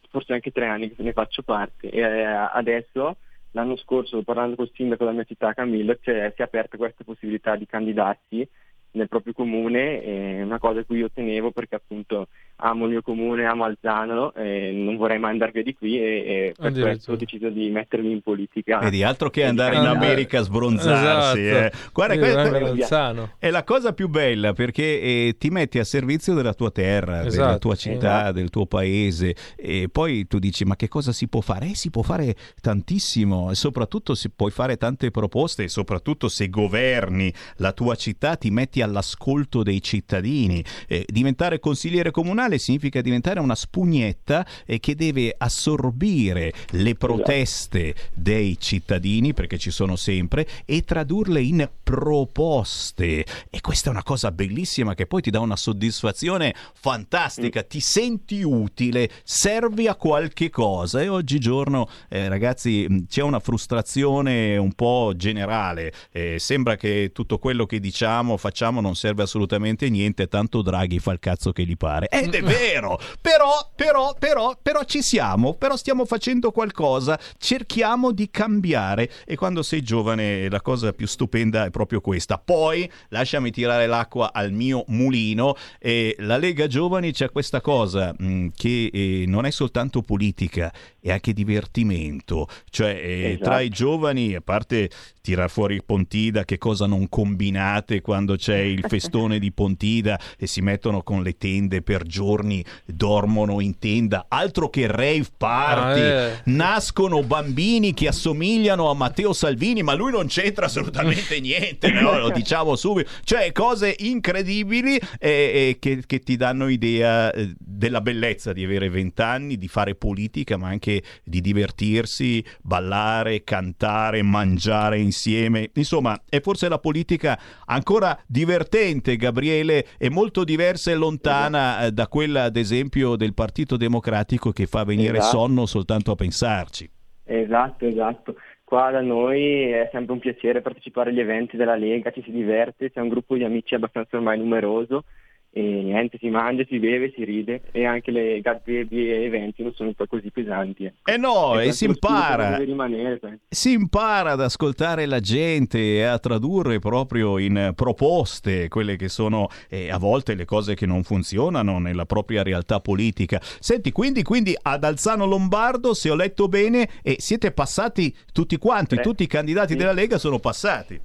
forse 0.08 0.32
anche 0.32 0.50
tre 0.50 0.66
anni 0.66 0.94
che 0.94 1.02
ne 1.02 1.12
faccio 1.12 1.42
parte. 1.42 1.90
E 1.90 2.00
eh, 2.00 2.24
adesso, 2.24 3.16
l'anno 3.52 3.76
scorso, 3.76 4.22
parlando 4.22 4.56
col 4.56 4.70
sindaco 4.72 5.04
della 5.04 5.16
mia 5.16 5.24
città, 5.24 5.52
Camillo, 5.52 5.96
si 6.02 6.10
è 6.10 6.32
aperta 6.38 6.76
questa 6.76 7.04
possibilità 7.04 7.56
di 7.56 7.66
candidarsi 7.66 8.48
nel 8.92 9.08
proprio 9.08 9.32
comune, 9.32 10.02
è 10.02 10.42
una 10.42 10.58
cosa 10.58 10.80
a 10.80 10.84
cui 10.84 10.98
io 10.98 11.10
tenevo 11.10 11.50
perché 11.50 11.74
appunto 11.74 12.28
amo 12.56 12.84
il 12.84 12.90
mio 12.92 13.02
comune, 13.02 13.44
amo 13.44 13.64
Alzano 13.64 14.32
e 14.34 14.70
non 14.72 14.96
vorrei 14.96 15.18
mai 15.18 15.32
andare 15.32 15.50
via 15.52 15.62
di 15.62 15.74
qui 15.74 15.98
e, 15.98 16.04
e 16.04 16.54
per 16.58 16.72
questo 16.72 17.12
ho 17.12 17.16
deciso 17.16 17.48
di 17.48 17.68
mettermi 17.70 18.10
in 18.10 18.20
politica. 18.22 18.78
Vedi, 18.78 19.02
altro 19.02 19.30
che 19.30 19.40
E 19.40 19.44
di 19.44 19.48
andare 19.50 19.76
in 19.76 19.82
candidare. 19.82 20.06
America 20.06 20.38
a 20.38 20.42
sbronzarsi. 20.42 21.40
Esatto. 21.40 21.64
eh. 21.64 21.72
Guarda, 21.92 22.18
questa 22.18 23.34
è 23.38 23.50
la 23.50 23.64
cosa 23.64 23.92
più 23.92 24.08
bella 24.08 24.52
perché 24.52 25.00
eh, 25.00 25.36
ti 25.38 25.50
metti 25.50 25.78
a 25.78 25.84
servizio 25.84 26.34
della 26.34 26.54
tua 26.54 26.70
terra, 26.70 27.16
della 27.18 27.26
Esatto, 27.26 27.58
tua 27.58 27.74
sì. 27.74 27.90
città, 27.90 28.32
del 28.32 28.50
tuo 28.50 28.66
paese 28.66 29.34
e 29.56 29.88
poi 29.90 30.26
tu 30.26 30.38
dici 30.38 30.64
ma 30.64 30.76
che 30.76 30.88
cosa 30.88 31.12
si 31.12 31.28
può 31.28 31.40
fare? 31.40 31.66
Eh, 31.70 31.74
si 31.74 31.90
può 31.90 32.02
fare 32.02 32.34
tantissimo 32.60 33.50
e 33.50 33.54
soprattutto 33.54 34.14
si 34.14 34.30
puoi 34.30 34.50
fare 34.50 34.76
tante 34.76 35.10
proposte 35.10 35.64
e 35.64 35.68
soprattutto 35.68 36.28
se 36.28 36.48
governi 36.48 37.32
la 37.56 37.72
tua 37.72 37.94
città 37.94 38.36
ti 38.36 38.50
metti 38.50 38.80
all'ascolto 38.82 39.62
dei 39.62 39.82
cittadini. 39.82 40.64
Eh, 40.86 41.04
diventare 41.08 41.58
consigliere 41.58 42.10
comunale 42.10 42.43
significa 42.58 43.00
diventare 43.00 43.40
una 43.40 43.54
spugnetta 43.54 44.46
eh, 44.64 44.80
che 44.80 44.94
deve 44.94 45.34
assorbire 45.36 46.52
le 46.70 46.94
proteste 46.94 47.94
dei 48.14 48.56
cittadini, 48.58 49.34
perché 49.34 49.58
ci 49.58 49.70
sono 49.70 49.96
sempre, 49.96 50.46
e 50.64 50.82
tradurle 50.82 51.40
in 51.40 51.68
proposte. 51.82 53.24
E 53.50 53.60
questa 53.60 53.88
è 53.88 53.92
una 53.92 54.02
cosa 54.02 54.30
bellissima 54.30 54.94
che 54.94 55.06
poi 55.06 55.22
ti 55.22 55.30
dà 55.30 55.40
una 55.40 55.56
soddisfazione 55.56 56.54
fantastica, 56.74 57.62
ti 57.62 57.80
senti 57.80 58.42
utile, 58.42 59.10
servi 59.24 59.88
a 59.88 59.94
qualche 59.94 60.50
cosa. 60.50 61.00
E 61.02 61.08
oggigiorno 61.08 61.88
eh, 62.08 62.28
ragazzi 62.28 62.86
mh, 62.88 63.06
c'è 63.08 63.22
una 63.22 63.40
frustrazione 63.40 64.56
un 64.56 64.72
po' 64.72 65.12
generale, 65.16 65.92
Eh, 66.12 66.38
sembra 66.38 66.76
che 66.76 67.10
tutto 67.12 67.38
quello 67.38 67.66
che 67.66 67.80
diciamo, 67.80 68.36
facciamo 68.36 68.80
non 68.80 68.94
serve 68.94 69.22
assolutamente 69.22 69.88
niente, 69.88 70.28
tanto 70.28 70.62
Draghi 70.62 70.98
fa 70.98 71.12
il 71.12 71.18
cazzo 71.18 71.52
che 71.52 71.64
gli 71.64 71.76
pare. 71.76 72.08
Ed 72.34 72.44
è 72.44 72.46
vero, 72.46 72.98
però, 73.20 73.70
però, 73.76 74.14
però, 74.18 74.56
però 74.60 74.82
ci 74.84 75.02
siamo, 75.02 75.54
però 75.54 75.76
stiamo 75.76 76.04
facendo 76.04 76.50
qualcosa, 76.50 77.18
cerchiamo 77.38 78.10
di 78.10 78.28
cambiare. 78.30 79.08
E 79.24 79.36
quando 79.36 79.62
sei 79.62 79.82
giovane 79.82 80.48
la 80.48 80.60
cosa 80.60 80.92
più 80.92 81.06
stupenda 81.06 81.64
è 81.64 81.70
proprio 81.70 82.00
questa. 82.00 82.38
Poi 82.38 82.90
lasciami 83.10 83.50
tirare 83.50 83.86
l'acqua 83.86 84.32
al 84.32 84.52
mio 84.52 84.84
mulino. 84.88 85.54
E 85.78 86.16
la 86.18 86.36
Lega 86.36 86.66
Giovani 86.66 87.12
c'è 87.12 87.30
questa 87.30 87.60
cosa 87.60 88.14
mh, 88.16 88.48
che 88.56 88.90
eh, 88.92 89.24
non 89.26 89.46
è 89.46 89.50
soltanto 89.50 90.02
politica, 90.02 90.72
è 91.00 91.12
anche 91.12 91.32
divertimento, 91.32 92.48
cioè 92.70 92.90
eh, 92.90 93.22
Esatto. 93.34 93.44
tra 93.44 93.60
i 93.60 93.68
giovani, 93.68 94.34
a 94.34 94.40
parte 94.40 94.90
tirar 95.20 95.50
fuori 95.50 95.82
Pontida, 95.82 96.44
che 96.44 96.58
cosa 96.58 96.86
non 96.86 97.08
combinate 97.08 98.00
quando 98.00 98.36
c'è 98.36 98.58
il 98.58 98.84
festone 98.88 99.38
di 99.38 99.52
Pontida 99.52 100.18
e 100.36 100.46
si 100.46 100.60
mettono 100.60 101.02
con 101.02 101.22
le 101.22 101.36
tende 101.36 101.82
per 101.82 102.02
giorni, 102.24 102.64
dormono 102.86 103.60
in 103.60 103.78
tenda, 103.78 104.26
altro 104.28 104.70
che 104.70 104.86
rave 104.86 105.26
party, 105.36 106.00
Ah, 106.00 106.04
eh. 106.04 106.40
nascono 106.44 107.22
bambini 107.22 107.92
che 107.92 108.08
assomigliano 108.08 108.88
a 108.88 108.94
Matteo 108.94 109.32
Salvini, 109.32 109.82
ma 109.82 109.94
lui 109.94 110.10
non 110.10 110.26
c'entra 110.26 110.66
assolutamente 110.66 111.38
niente, 111.40 111.90
no? 111.90 112.18
lo 112.18 112.30
diciamo 112.30 112.76
subito, 112.76 113.10
cioè 113.24 113.52
cose 113.52 113.94
incredibili 113.98 114.96
eh, 115.18 115.28
eh, 115.28 115.76
che, 115.78 116.02
che 116.06 116.20
ti 116.20 116.36
danno 116.36 116.68
idea 116.68 117.30
eh, 117.32 117.52
della 117.58 118.00
bellezza 118.00 118.52
di 118.52 118.64
avere 118.64 118.88
vent'anni, 118.88 119.58
di 119.58 119.68
fare 119.68 119.94
politica, 119.94 120.56
ma 120.56 120.68
anche 120.68 121.02
di 121.22 121.40
divertirsi, 121.40 122.42
ballare, 122.62 123.44
cantare, 123.44 124.22
mangiare 124.22 124.98
insieme. 124.98 125.70
Insomma, 125.74 126.20
è 126.28 126.40
forse 126.40 126.68
la 126.68 126.78
politica 126.78 127.38
ancora 127.66 128.18
divertente, 128.26 129.16
Gabriele, 129.16 129.86
e 129.98 130.08
molto 130.08 130.44
diversa 130.44 130.90
e 130.90 130.94
lontana 130.94 131.86
eh, 131.86 131.92
da 131.92 132.06
quella, 132.14 132.44
ad 132.44 132.54
esempio, 132.54 133.16
del 133.16 133.34
Partito 133.34 133.76
Democratico 133.76 134.52
che 134.52 134.66
fa 134.66 134.84
venire 134.84 135.18
Esatto. 135.18 135.36
sonno 135.36 135.66
soltanto 135.66 136.12
a 136.12 136.14
pensarci. 136.14 136.88
Esatto, 137.24 137.86
esatto. 137.86 138.36
Qua 138.62 138.92
da 138.92 139.00
noi 139.00 139.70
è 139.72 139.88
sempre 139.90 140.12
un 140.12 140.20
piacere 140.20 140.60
partecipare 140.60 141.10
agli 141.10 141.18
eventi 141.18 141.56
della 141.56 141.74
Lega, 141.74 142.12
ci 142.12 142.22
si 142.22 142.30
diverte, 142.30 142.92
c'è 142.92 143.00
un 143.00 143.08
gruppo 143.08 143.34
di 143.34 143.42
amici 143.42 143.74
abbastanza 143.74 144.16
ormai 144.16 144.38
numeroso 144.38 145.06
e 145.56 145.62
niente, 145.62 146.18
si 146.18 146.28
mangia, 146.30 146.64
si 146.68 146.80
beve, 146.80 147.12
si 147.14 147.22
ride 147.22 147.62
e 147.70 147.86
anche 147.86 148.10
le 148.10 148.40
gazebi 148.40 149.08
e 149.08 149.22
eventi 149.22 149.62
non 149.62 149.72
sono 149.72 149.92
poi 149.92 150.08
così 150.08 150.32
pesanti. 150.32 150.84
eh. 150.84 150.94
Eh 151.04 151.16
no, 151.16 151.52
e 151.52 151.64
questo 151.64 151.72
si 151.72 151.84
impara. 151.84 152.56
Rimanere. 152.56 153.38
Si 153.48 153.70
impara 153.70 154.32
ad 154.32 154.40
ascoltare 154.40 155.06
la 155.06 155.20
gente 155.20 155.78
e 155.78 156.02
a 156.02 156.18
tradurre 156.18 156.80
proprio 156.80 157.38
in 157.38 157.70
proposte 157.76 158.66
quelle 158.66 158.96
che 158.96 159.08
sono 159.08 159.46
eh, 159.68 159.92
a 159.92 159.98
volte 159.98 160.34
le 160.34 160.44
cose 160.44 160.74
che 160.74 160.86
non 160.86 161.04
funzionano 161.04 161.78
nella 161.78 162.04
propria 162.04 162.42
realtà 162.42 162.80
politica. 162.80 163.40
Senti, 163.40 163.92
quindi, 163.92 164.24
quindi 164.24 164.56
ad 164.60 164.82
Alzano 164.82 165.24
Lombardo, 165.24 165.94
se 165.94 166.10
ho 166.10 166.16
letto 166.16 166.48
bene, 166.48 166.88
eh, 167.04 167.14
siete 167.18 167.52
passati 167.52 168.12
tutti 168.32 168.56
quanti, 168.56 168.96
Beh, 168.96 169.02
tutti 169.02 169.22
i 169.22 169.28
candidati 169.28 169.74
sì. 169.74 169.78
della 169.78 169.92
Lega 169.92 170.18
sono 170.18 170.40
passati. 170.40 171.00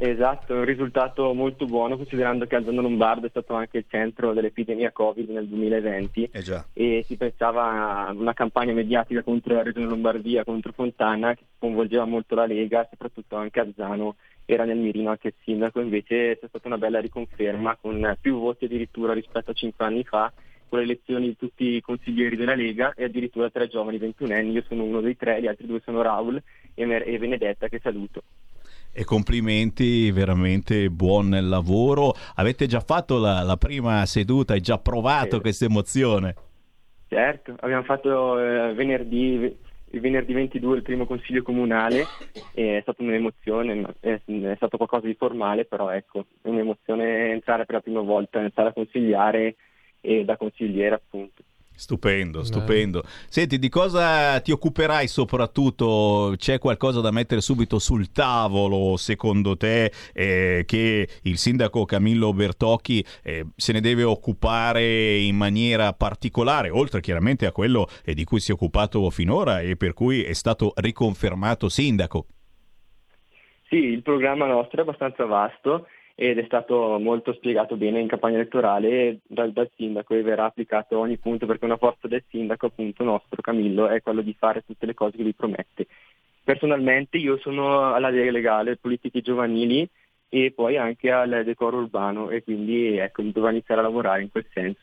Esatto, 0.00 0.54
è 0.54 0.58
un 0.58 0.64
risultato 0.64 1.34
molto 1.34 1.64
buono 1.64 1.96
considerando 1.96 2.46
che 2.46 2.54
Alzano 2.54 2.82
Lombardo 2.82 3.26
è 3.26 3.30
stato 3.30 3.54
anche 3.54 3.78
il 3.78 3.84
centro 3.88 4.32
dell'epidemia 4.32 4.92
Covid 4.92 5.28
nel 5.28 5.48
2020 5.48 6.30
Eh 6.30 6.62
e 6.72 7.04
si 7.04 7.16
pensava 7.16 8.06
a 8.06 8.12
una 8.12 8.32
campagna 8.32 8.72
mediatica 8.72 9.24
contro 9.24 9.54
la 9.54 9.64
Regione 9.64 9.86
Lombardia, 9.86 10.44
contro 10.44 10.70
Fontana 10.70 11.34
che 11.34 11.42
coinvolgeva 11.58 12.04
molto 12.04 12.36
la 12.36 12.46
Lega, 12.46 12.86
soprattutto 12.88 13.34
anche 13.34 13.58
Alzano 13.58 14.14
era 14.44 14.64
nel 14.64 14.78
mirino 14.78 15.10
anche 15.10 15.28
il 15.28 15.34
sindaco, 15.42 15.80
invece 15.80 16.38
c'è 16.38 16.46
stata 16.46 16.68
una 16.68 16.78
bella 16.78 17.00
riconferma 17.00 17.76
con 17.80 18.16
più 18.20 18.38
voti 18.38 18.66
addirittura 18.66 19.12
rispetto 19.12 19.50
a 19.50 19.54
cinque 19.54 19.84
anni 19.84 20.04
fa 20.04 20.32
con 20.68 20.78
le 20.78 20.84
elezioni 20.84 21.26
di 21.26 21.36
tutti 21.36 21.64
i 21.74 21.80
consiglieri 21.80 22.36
della 22.36 22.54
Lega 22.54 22.94
e 22.94 23.02
addirittura 23.02 23.50
tre 23.50 23.66
giovani 23.66 23.98
ventunenni, 23.98 24.52
io 24.52 24.62
sono 24.68 24.84
uno 24.84 25.00
dei 25.00 25.16
tre, 25.16 25.40
gli 25.40 25.48
altri 25.48 25.66
due 25.66 25.80
sono 25.82 26.02
Raul 26.02 26.40
e 26.74 26.86
Mer- 26.86 27.08
e 27.08 27.18
Benedetta 27.18 27.66
che 27.66 27.80
saluto. 27.82 28.22
E 28.98 29.04
complimenti, 29.04 30.10
veramente 30.10 30.90
buon 30.90 31.30
lavoro. 31.48 32.14
Avete 32.34 32.66
già 32.66 32.80
fatto 32.80 33.20
la, 33.20 33.42
la 33.42 33.56
prima 33.56 34.04
seduta, 34.06 34.54
hai 34.54 34.60
già 34.60 34.76
provato 34.78 35.36
Sì. 35.36 35.40
questa 35.40 35.64
emozione? 35.66 36.34
Certo, 37.06 37.54
abbiamo 37.60 37.84
fatto 37.84 38.36
eh, 38.40 38.74
venerdì, 38.74 39.56
il 39.92 40.00
venerdì 40.00 40.32
22 40.32 40.78
il 40.78 40.82
primo 40.82 41.06
consiglio 41.06 41.44
comunale 41.44 42.08
e 42.52 42.78
è 42.78 42.80
stata 42.80 43.00
un'emozione, 43.00 43.94
è, 44.00 44.20
è 44.26 44.54
stato 44.56 44.76
qualcosa 44.76 45.06
di 45.06 45.14
formale, 45.14 45.64
però 45.64 45.90
ecco, 45.90 46.24
è 46.42 46.48
un'emozione 46.48 47.30
entrare 47.30 47.66
per 47.66 47.76
la 47.76 47.80
prima 47.82 48.00
volta, 48.00 48.40
iniziare 48.40 48.70
a 48.70 48.72
consigliare 48.72 49.54
e 50.00 50.24
da 50.24 50.36
consigliere 50.36 50.96
appunto. 50.96 51.44
Stupendo, 51.78 52.42
stupendo. 52.42 53.04
Senti, 53.28 53.56
di 53.56 53.68
cosa 53.68 54.40
ti 54.40 54.50
occuperai 54.50 55.06
soprattutto? 55.06 56.34
C'è 56.36 56.58
qualcosa 56.58 57.00
da 57.00 57.12
mettere 57.12 57.40
subito 57.40 57.78
sul 57.78 58.10
tavolo, 58.10 58.96
secondo 58.96 59.56
te, 59.56 59.92
eh, 60.12 60.64
che 60.66 61.08
il 61.22 61.38
sindaco 61.38 61.84
Camillo 61.84 62.32
Bertocchi 62.32 63.04
eh, 63.22 63.46
se 63.54 63.72
ne 63.72 63.80
deve 63.80 64.02
occupare 64.02 65.18
in 65.18 65.36
maniera 65.36 65.92
particolare, 65.92 66.68
oltre 66.68 67.00
chiaramente 67.00 67.46
a 67.46 67.52
quello 67.52 67.86
eh, 68.04 68.12
di 68.12 68.24
cui 68.24 68.40
si 68.40 68.50
è 68.50 68.54
occupato 68.54 69.08
finora 69.10 69.60
e 69.60 69.76
per 69.76 69.94
cui 69.94 70.24
è 70.24 70.32
stato 70.32 70.72
riconfermato 70.74 71.68
sindaco? 71.68 72.26
Sì, 73.68 73.76
il 73.76 74.02
programma 74.02 74.46
nostro 74.46 74.78
è 74.78 74.82
abbastanza 74.82 75.26
vasto 75.26 75.86
ed 76.20 76.36
è 76.36 76.44
stato 76.46 76.98
molto 76.98 77.32
spiegato 77.32 77.76
bene 77.76 78.00
in 78.00 78.08
campagna 78.08 78.38
elettorale 78.38 79.18
dal, 79.24 79.52
dal, 79.52 79.70
sindaco 79.76 80.14
e 80.14 80.22
verrà 80.22 80.46
applicato 80.46 80.98
ogni 80.98 81.16
punto 81.16 81.46
perché 81.46 81.64
una 81.64 81.76
forza 81.76 82.08
del 82.08 82.24
sindaco 82.28 82.66
appunto 82.66 83.04
nostro 83.04 83.40
Camillo 83.40 83.86
è 83.86 84.02
quello 84.02 84.20
di 84.20 84.34
fare 84.36 84.64
tutte 84.66 84.84
le 84.84 84.94
cose 84.94 85.16
che 85.16 85.22
lui 85.22 85.32
promette. 85.32 85.86
Personalmente 86.42 87.18
io 87.18 87.38
sono 87.38 87.94
alla 87.94 88.08
Lega 88.10 88.32
Legale, 88.32 88.76
politiche 88.78 89.20
giovanili 89.20 89.88
e 90.28 90.50
poi 90.52 90.76
anche 90.76 91.08
al 91.08 91.44
decoro 91.44 91.76
urbano 91.76 92.30
e 92.30 92.42
quindi 92.42 92.96
ecco 92.96 93.22
dovrò 93.22 93.50
iniziare 93.50 93.80
a 93.80 93.84
lavorare 93.84 94.22
in 94.22 94.30
quel 94.32 94.46
senso. 94.52 94.80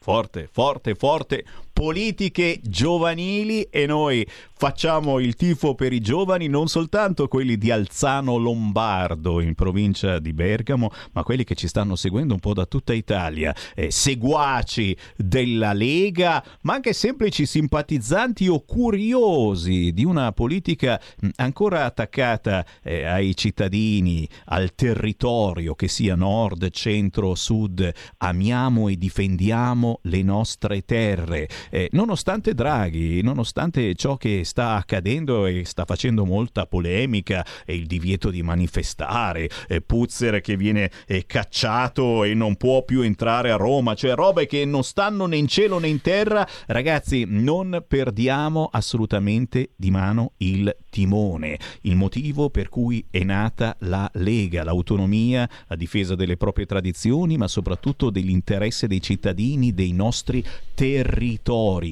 Forte, 0.00 0.50
forte, 0.52 0.94
forte. 0.94 1.44
Politiche 1.74 2.60
giovanili 2.62 3.62
e 3.64 3.84
noi 3.86 4.24
facciamo 4.56 5.18
il 5.18 5.34
tifo 5.34 5.74
per 5.74 5.92
i 5.92 6.00
giovani, 6.00 6.46
non 6.46 6.68
soltanto 6.68 7.26
quelli 7.26 7.58
di 7.58 7.72
Alzano 7.72 8.36
Lombardo 8.36 9.40
in 9.40 9.56
provincia 9.56 10.20
di 10.20 10.32
Bergamo, 10.32 10.90
ma 11.12 11.24
quelli 11.24 11.42
che 11.42 11.56
ci 11.56 11.66
stanno 11.66 11.96
seguendo 11.96 12.32
un 12.32 12.40
po' 12.40 12.54
da 12.54 12.64
tutta 12.64 12.94
Italia, 12.94 13.52
eh, 13.74 13.90
seguaci 13.90 14.96
della 15.16 15.72
Lega, 15.72 16.42
ma 16.62 16.74
anche 16.74 16.92
semplici 16.92 17.44
simpatizzanti 17.44 18.46
o 18.46 18.64
curiosi 18.64 19.92
di 19.92 20.04
una 20.04 20.30
politica 20.30 21.00
ancora 21.36 21.84
attaccata 21.84 22.64
eh, 22.84 23.04
ai 23.04 23.36
cittadini, 23.36 24.26
al 24.46 24.76
territorio, 24.76 25.74
che 25.74 25.88
sia 25.88 26.14
nord, 26.14 26.70
centro, 26.70 27.34
sud. 27.34 27.92
Amiamo 28.18 28.88
e 28.88 28.96
difendiamo 28.96 29.98
le 30.04 30.22
nostre 30.22 30.84
terre. 30.84 31.48
Eh, 31.70 31.88
nonostante 31.92 32.54
Draghi, 32.54 33.22
nonostante 33.22 33.94
ciò 33.94 34.16
che 34.16 34.42
sta 34.44 34.74
accadendo 34.74 35.46
e 35.46 35.64
sta 35.64 35.84
facendo 35.84 36.24
molta 36.24 36.66
polemica, 36.66 37.44
e 37.64 37.74
il 37.74 37.86
divieto 37.86 38.30
di 38.30 38.42
manifestare, 38.42 39.48
eh, 39.68 39.80
Puzzer 39.80 40.40
che 40.40 40.56
viene 40.56 40.90
eh, 41.06 41.26
cacciato 41.26 42.24
e 42.24 42.34
non 42.34 42.56
può 42.56 42.84
più 42.84 43.02
entrare 43.02 43.50
a 43.50 43.56
Roma, 43.56 43.94
cioè 43.94 44.14
robe 44.14 44.46
che 44.46 44.64
non 44.64 44.82
stanno 44.82 45.26
né 45.26 45.36
in 45.36 45.46
cielo 45.46 45.78
né 45.78 45.88
in 45.88 46.00
terra, 46.00 46.46
ragazzi, 46.66 47.24
non 47.26 47.84
perdiamo 47.86 48.68
assolutamente 48.70 49.70
di 49.76 49.90
mano 49.90 50.32
il 50.38 50.74
timone. 50.90 51.58
Il 51.82 51.96
motivo 51.96 52.50
per 52.50 52.68
cui 52.68 53.04
è 53.10 53.22
nata 53.22 53.76
la 53.80 54.10
Lega, 54.14 54.64
l'autonomia, 54.64 55.48
la 55.66 55.76
difesa 55.76 56.14
delle 56.14 56.36
proprie 56.36 56.66
tradizioni, 56.66 57.36
ma 57.36 57.48
soprattutto 57.48 58.10
dell'interesse 58.10 58.86
dei 58.86 59.02
cittadini, 59.02 59.74
dei 59.74 59.92
nostri 59.92 60.44
territori, 60.74 61.42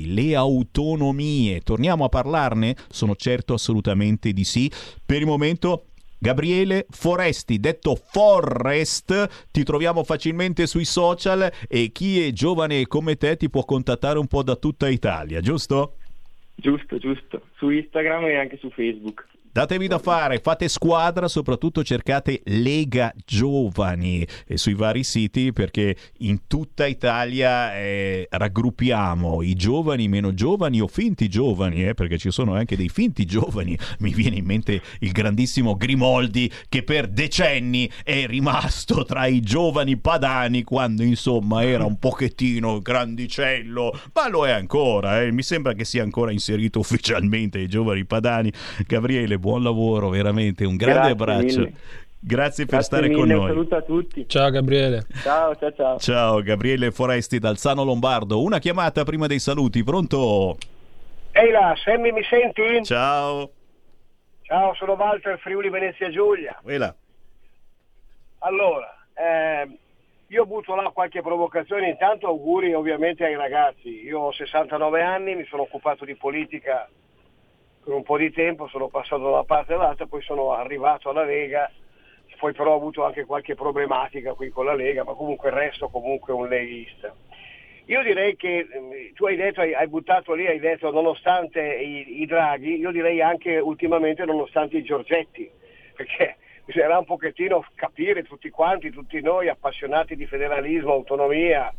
le 0.07 0.35
autonomie. 0.35 1.61
Torniamo 1.61 2.05
a 2.05 2.09
parlarne? 2.09 2.77
Sono 2.89 3.15
certo 3.15 3.55
assolutamente 3.55 4.33
di 4.33 4.45
sì. 4.45 4.71
Per 5.05 5.21
il 5.21 5.27
momento 5.27 5.87
Gabriele 6.19 6.87
Foresti, 6.89 7.59
detto 7.59 7.97
Forrest, 7.97 9.49
ti 9.51 9.65
troviamo 9.65 10.05
facilmente 10.05 10.67
sui 10.67 10.85
social 10.85 11.51
e 11.69 11.91
chi 11.91 12.25
è 12.25 12.31
giovane 12.31 12.87
come 12.87 13.17
te 13.17 13.37
ti 13.37 13.51
può 13.51 13.65
contattare 13.65 14.19
un 14.19 14.29
po' 14.29 14.45
da 14.45 14.55
tutta 14.55 14.89
Italia, 14.89 15.41
giusto? 15.41 15.97
Giusto, 16.55 16.99
giusto. 16.99 17.47
Su 17.57 17.71
Instagram 17.71 18.25
e 18.27 18.37
anche 18.37 18.57
su 18.59 18.71
Facebook. 18.71 19.27
Datevi 19.55 19.87
da 19.87 19.99
fare, 19.99 20.39
fate 20.39 20.67
squadra, 20.67 21.29
soprattutto 21.29 21.85
cercate 21.85 22.41
Lega 22.45 23.13
Giovani 23.23 24.27
eh, 24.47 24.57
sui 24.57 24.73
vari 24.73 25.05
siti 25.05 25.53
perché 25.53 25.95
in 26.21 26.47
tutta 26.47 26.87
Italia 26.87 27.77
eh, 27.77 28.27
raggruppiamo 28.31 29.43
i 29.43 29.53
giovani, 29.53 30.09
meno 30.09 30.33
giovani 30.33 30.81
o 30.81 30.87
finti 30.87 31.29
giovani, 31.29 31.87
eh, 31.87 31.93
perché 31.93 32.17
ci 32.17 32.31
sono 32.31 32.55
anche 32.55 32.77
dei 32.77 32.89
finti 32.89 33.27
giovani. 33.27 33.77
Mi 33.99 34.15
viene 34.15 34.37
in 34.37 34.47
mente 34.47 34.81
il 35.01 35.13
grandissimo 35.13 35.77
Grimoldi 35.77 36.51
che 36.71 36.83
per 36.83 37.09
decenni 37.09 37.91
è 38.05 38.25
rimasto 38.25 39.05
tra 39.05 39.27
i 39.27 39.43
giovani 39.43 39.99
padani 39.99 40.63
quando 40.63 41.03
insomma 41.03 41.63
era 41.63 41.85
un 41.85 41.99
pochettino 41.99 42.81
grandicello, 42.81 44.01
ma 44.15 44.31
lo 44.31 44.47
è 44.47 44.51
ancora. 44.53 45.21
Eh. 45.21 45.31
Mi 45.31 45.43
sembra 45.43 45.75
che 45.75 45.85
sia 45.85 46.03
ancora 46.03 46.33
inserito 46.33 46.79
ufficialmente 46.79 47.59
ai 47.59 47.69
giovani 47.69 48.07
padani. 48.07 48.51
Gabriele, 48.87 49.41
buon 49.43 49.63
lavoro, 49.65 50.09
veramente 50.09 50.65
un 50.65 50.77
grande 50.77 51.01
Grazie 51.01 51.13
abbraccio. 51.13 51.59
mille. 51.59 51.73
Grazie 52.25 52.65
per 52.67 52.75
Grazie 52.79 52.83
stare 52.87 53.09
mille, 53.09 53.21
con 53.21 53.31
un 53.31 53.37
noi. 53.37 53.47
saluto 53.49 53.75
a 53.75 53.83
tutti. 53.83 54.29
Ciao 54.29 54.51
Gabriele. 54.51 55.05
Ciao, 55.23 55.57
ciao, 55.57 55.73
ciao. 55.73 55.99
Ciao 55.99 56.41
Gabriele 56.43 56.93
Foresti 56.93 57.41
dal 57.41 57.59
Sano 57.59 57.83
Lombardo. 57.83 58.41
Una 58.41 58.61
chiamata 58.61 59.03
prima 59.03 59.27
dei 59.27 59.41
saluti, 59.41 59.83
pronto? 59.83 60.57
Ehi 61.33 61.51
là, 61.51 61.75
Sammy 61.83 62.13
mi 62.13 62.23
senti? 62.23 62.85
Ciao. 62.85 63.51
Ciao, 64.43 64.75
sono 64.75 64.93
Walter 64.93 65.39
Friuli 65.41 65.69
Venezia 65.69 66.09
Giulia. 66.11 66.57
Quella. 66.63 66.95
Allora, 68.45 68.95
ehm, 69.15 69.77
io 70.29 70.47
butto 70.47 70.75
là 70.77 70.91
qualche 70.91 71.23
provocazione, 71.23 71.89
intanto 71.89 72.27
auguri 72.29 72.73
ovviamente 72.73 73.25
ai 73.25 73.35
ragazzi. 73.35 73.89
Io 74.05 74.21
ho 74.21 74.33
69 74.33 75.03
anni, 75.03 75.35
mi 75.35 75.45
sono 75.49 75.63
occupato 75.63 76.05
di 76.05 76.15
politica 76.15 76.89
per 77.85 77.95
un 77.95 78.03
po' 78.03 78.17
di 78.17 78.31
tempo, 78.31 78.69
sono 78.69 78.89
passato 78.89 79.23
da 79.23 79.29
una 79.29 79.45
parte 79.45 79.75
all'altra, 79.75 80.07
poi 80.07 80.23
sono 80.23 80.53
arrivato 80.53 81.11
alla 81.11 81.25
Lega, 81.25 81.71
poi 82.39 82.53
però 82.53 82.73
ho 82.73 82.77
avuto 82.77 83.05
anche 83.05 83.25
qualche 83.25 83.55
problematica 83.55 84.35
qui 84.35 84.51
con 84.51 84.65
la 84.65 84.75
Lega, 84.75 85.05
ma 85.05 85.15
comunque 85.15 85.51
resto 85.51 85.89
comunque 85.89 86.33
un 86.33 86.49
leghista. 86.49 87.15
Io 87.87 88.03
direi 88.03 88.37
che 88.37 88.67
ehm, 88.71 89.13
tu 89.15 89.27
hai 89.27 89.37
detto, 89.37 89.61
hai, 89.61 89.89
buttato 89.89 90.35
lì, 90.35 90.47
hai 90.47 90.61
detto 90.61 90.91
nonostante 90.93 91.61
i, 91.61 92.23
i 92.23 92.27
draghi, 92.27 92.79
io 92.79 92.93
direi 92.93 93.21
anche 93.21 93.59
ultimamente 93.59 94.25
nonostante 94.25 94.77
i 94.77 94.85
Giorgetti, 94.85 95.51
perché 95.95 96.37
bisognerà 96.65 96.99
un 96.99 97.05
pochettino 97.05 97.65
capire 97.75 98.23
tutti 98.23 98.51
quanti, 98.51 98.91
tutti 98.91 99.21
noi 99.21 99.49
appassionati 99.49 100.15
di 100.15 100.27
federalismo, 100.27 100.93
autonomia, 100.93 101.73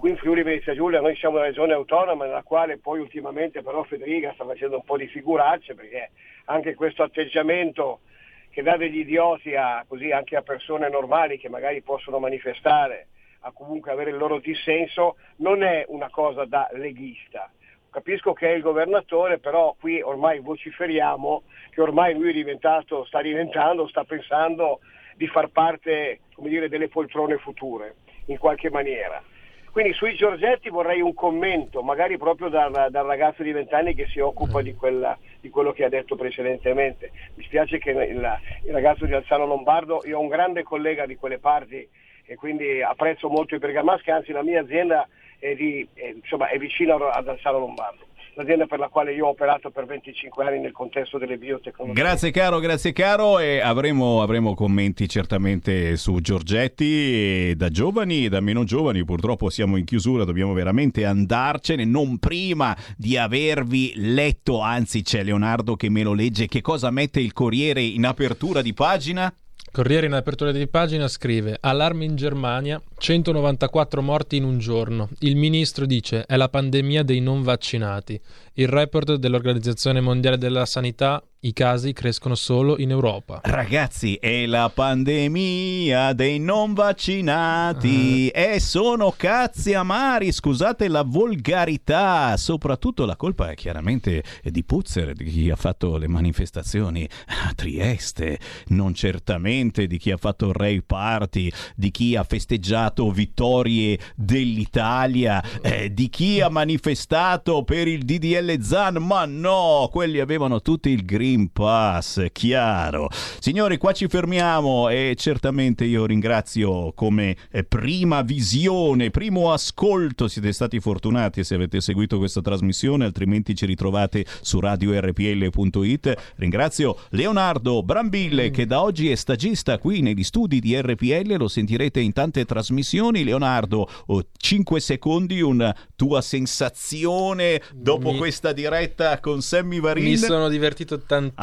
qui 0.00 0.08
in 0.08 0.16
Friuli 0.16 0.42
Venezia 0.42 0.74
Giulia 0.74 1.02
noi 1.02 1.14
siamo 1.16 1.36
una 1.36 1.44
regione 1.44 1.74
autonoma 1.74 2.24
nella 2.24 2.42
quale 2.42 2.78
poi 2.78 3.00
ultimamente 3.00 3.60
però 3.60 3.82
Federica 3.82 4.32
sta 4.32 4.46
facendo 4.46 4.76
un 4.76 4.82
po' 4.82 4.96
di 4.96 5.06
figuracce 5.06 5.74
perché 5.74 6.12
anche 6.46 6.74
questo 6.74 7.02
atteggiamento 7.02 8.00
che 8.48 8.62
dà 8.62 8.78
degli 8.78 9.00
idioti 9.00 9.54
a, 9.54 9.84
così 9.86 10.10
anche 10.10 10.36
a 10.36 10.42
persone 10.42 10.88
normali 10.88 11.36
che 11.36 11.50
magari 11.50 11.82
possono 11.82 12.18
manifestare 12.18 13.08
a 13.40 13.52
comunque 13.52 13.92
avere 13.92 14.08
il 14.08 14.16
loro 14.16 14.38
dissenso 14.38 15.16
non 15.36 15.62
è 15.62 15.84
una 15.88 16.08
cosa 16.08 16.46
da 16.46 16.66
leghista. 16.72 17.50
Capisco 17.90 18.32
che 18.32 18.48
è 18.48 18.52
il 18.54 18.62
governatore, 18.62 19.38
però 19.38 19.76
qui 19.78 20.00
ormai 20.00 20.40
vociferiamo 20.40 21.42
che 21.70 21.80
ormai 21.82 22.14
lui 22.14 22.30
è 22.30 22.32
diventato, 22.32 23.04
sta 23.04 23.20
diventando, 23.20 23.86
sta 23.86 24.04
pensando 24.04 24.80
di 25.16 25.26
far 25.26 25.48
parte 25.48 26.20
dire, 26.36 26.70
delle 26.70 26.88
poltrone 26.88 27.36
future, 27.36 27.96
in 28.26 28.38
qualche 28.38 28.70
maniera. 28.70 29.22
Quindi 29.70 29.92
sui 29.92 30.16
Giorgetti 30.16 30.68
vorrei 30.68 31.00
un 31.00 31.14
commento, 31.14 31.82
magari 31.82 32.18
proprio 32.18 32.48
dal, 32.48 32.88
dal 32.90 33.06
ragazzo 33.06 33.44
di 33.44 33.52
vent'anni 33.52 33.94
che 33.94 34.06
si 34.06 34.18
occupa 34.18 34.62
di, 34.62 34.74
quella, 34.74 35.16
di, 35.40 35.48
quello 35.48 35.72
che 35.72 35.84
ha 35.84 35.88
detto 35.88 36.16
precedentemente. 36.16 37.12
Mi 37.34 37.44
spiace 37.44 37.78
che 37.78 37.90
il, 37.90 38.38
il 38.64 38.72
ragazzo 38.72 39.06
di 39.06 39.14
Alzano 39.14 39.46
Lombardo, 39.46 40.02
io 40.06 40.18
ho 40.18 40.22
un 40.22 40.28
grande 40.28 40.64
collega 40.64 41.06
di 41.06 41.14
quelle 41.14 41.38
parti 41.38 41.88
e 42.26 42.34
quindi 42.34 42.82
apprezzo 42.82 43.28
molto 43.28 43.54
i 43.54 43.58
bergamaschi, 43.58 44.10
anzi 44.10 44.32
la 44.32 44.42
mia 44.42 44.60
azienda 44.60 45.06
è, 45.38 45.54
di, 45.54 45.86
è, 45.94 46.14
insomma, 46.16 46.48
è 46.48 46.58
vicina 46.58 46.96
ad 46.96 47.28
Alzano 47.28 47.60
Lombardo 47.60 48.09
l'azienda 48.34 48.66
per 48.66 48.78
la 48.78 48.88
quale 48.88 49.12
io 49.12 49.26
ho 49.26 49.30
operato 49.30 49.70
per 49.70 49.86
25 49.86 50.44
anni 50.44 50.60
nel 50.60 50.72
contesto 50.72 51.18
delle 51.18 51.36
biotecnologie. 51.36 52.00
Grazie 52.00 52.30
caro, 52.30 52.58
grazie 52.58 52.92
caro 52.92 53.38
e 53.38 53.60
avremo, 53.60 54.22
avremo 54.22 54.54
commenti 54.54 55.08
certamente 55.08 55.96
su 55.96 56.20
Giorgetti 56.20 57.54
da 57.56 57.68
giovani 57.68 58.26
e 58.26 58.28
da 58.28 58.40
meno 58.40 58.64
giovani, 58.64 59.04
purtroppo 59.04 59.50
siamo 59.50 59.76
in 59.76 59.84
chiusura, 59.84 60.24
dobbiamo 60.24 60.52
veramente 60.52 61.04
andarcene, 61.04 61.84
non 61.84 62.18
prima 62.18 62.76
di 62.96 63.16
avervi 63.16 63.92
letto, 63.96 64.60
anzi 64.60 65.02
c'è 65.02 65.22
Leonardo 65.22 65.76
che 65.76 65.90
me 65.90 66.02
lo 66.02 66.12
legge, 66.12 66.46
che 66.46 66.60
cosa 66.60 66.90
mette 66.90 67.20
il 67.20 67.32
Corriere 67.32 67.82
in 67.82 68.04
apertura 68.04 68.62
di 68.62 68.74
pagina? 68.74 69.32
Corriere 69.72 70.06
in 70.06 70.14
apertura 70.14 70.50
di 70.50 70.66
pagina 70.66 71.06
scrive 71.06 71.56
Allarme 71.60 72.04
in 72.04 72.16
Germania, 72.16 72.82
194 72.98 74.02
morti 74.02 74.34
in 74.34 74.42
un 74.42 74.58
giorno. 74.58 75.08
Il 75.20 75.36
ministro 75.36 75.86
dice 75.86 76.24
è 76.26 76.34
la 76.34 76.48
pandemia 76.48 77.04
dei 77.04 77.20
non 77.20 77.42
vaccinati. 77.42 78.20
Il 78.54 78.66
report 78.66 79.14
dell'Organizzazione 79.14 80.00
Mondiale 80.00 80.38
della 80.38 80.66
Sanità 80.66 81.22
I 81.42 81.54
casi 81.54 81.94
crescono 81.94 82.34
solo 82.34 82.76
in 82.78 82.90
Europa. 82.90 83.40
Ragazzi, 83.42 84.16
è 84.16 84.44
la 84.44 84.68
pandemia 84.68 86.12
dei 86.12 86.38
non 86.38 86.74
vaccinati 86.74 88.30
Ah. 88.34 88.40
e 88.40 88.60
sono 88.60 89.14
cazzi 89.16 89.72
amari, 89.72 90.32
scusate 90.32 90.86
la 90.88 91.02
volgarità, 91.02 92.36
soprattutto 92.36 93.06
la 93.06 93.16
colpa 93.16 93.48
è 93.50 93.54
chiaramente 93.54 94.22
di 94.42 94.62
Puzzer, 94.64 95.14
di 95.14 95.24
chi 95.24 95.48
ha 95.48 95.56
fatto 95.56 95.96
le 95.96 96.08
manifestazioni 96.08 97.08
a 97.48 97.54
Trieste, 97.54 98.38
non 98.66 98.92
certamente 98.92 99.86
di 99.86 99.96
chi 99.96 100.10
ha 100.10 100.18
fatto 100.18 100.48
il 100.48 100.54
rave 100.54 100.82
party, 100.82 101.50
di 101.74 101.90
chi 101.90 102.16
ha 102.16 102.22
festeggiato 102.22 103.10
vittorie 103.10 103.98
dell'Italia, 104.14 105.42
eh, 105.62 105.90
di 105.90 106.10
chi 106.10 106.42
ha 106.42 106.50
manifestato 106.50 107.64
per 107.64 107.88
il 107.88 108.04
DDL 108.04 108.60
Zan, 108.60 108.96
ma 108.96 109.24
no, 109.24 109.88
quelli 109.90 110.20
avevano 110.20 110.60
tutti 110.60 110.90
il 110.90 111.06
Green 111.30 111.52
Pass, 111.52 112.26
chiaro. 112.32 113.08
Signori, 113.38 113.78
qua 113.78 113.92
ci 113.92 114.08
fermiamo 114.08 114.88
e 114.88 115.14
certamente 115.16 115.84
io 115.84 116.04
ringrazio 116.04 116.92
come 116.92 117.36
eh, 117.52 117.62
prima 117.62 118.22
visione, 118.22 119.10
primo 119.10 119.52
ascolto, 119.52 120.26
siete 120.26 120.52
stati 120.52 120.80
fortunati 120.80 121.44
se 121.44 121.54
avete 121.54 121.80
seguito 121.80 122.18
questa 122.18 122.40
trasmissione, 122.40 123.04
altrimenti 123.04 123.54
ci 123.54 123.64
ritrovate 123.64 124.24
su 124.40 124.58
radiorpl.it. 124.58 126.32
Ringrazio 126.36 126.98
Leonardo 127.10 127.84
Brambille 127.84 128.50
che 128.50 128.66
da 128.66 128.82
oggi 128.82 129.08
è 129.08 129.14
stagista 129.14 129.78
qui 129.78 130.00
negli 130.00 130.24
studi 130.24 130.58
di 130.58 130.76
RPL, 130.80 131.36
lo 131.36 131.46
sentirete 131.46 132.00
in 132.00 132.12
tante 132.12 132.44
trasmissioni. 132.44 133.22
Leonardo, 133.22 133.88
5 134.36 134.80
secondi, 134.80 135.40
una 135.40 135.72
tua 135.94 136.22
sensazione 136.22 137.62
dopo 137.72 138.10
Mi- 138.10 138.18
questa 138.18 138.52
diretta 138.52 139.20
con 139.20 139.40
Sammy 139.40 139.78
Varin? 139.78 140.04
Mi 140.04 140.16
sono 140.16 140.48
divertito 140.48 140.98
tantissimo, 140.98 141.19